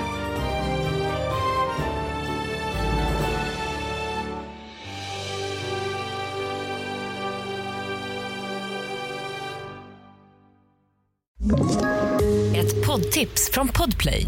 Ett 12.56 12.88
poddtips 12.88 13.52
från 13.52 13.68
Podplay. 13.68 14.28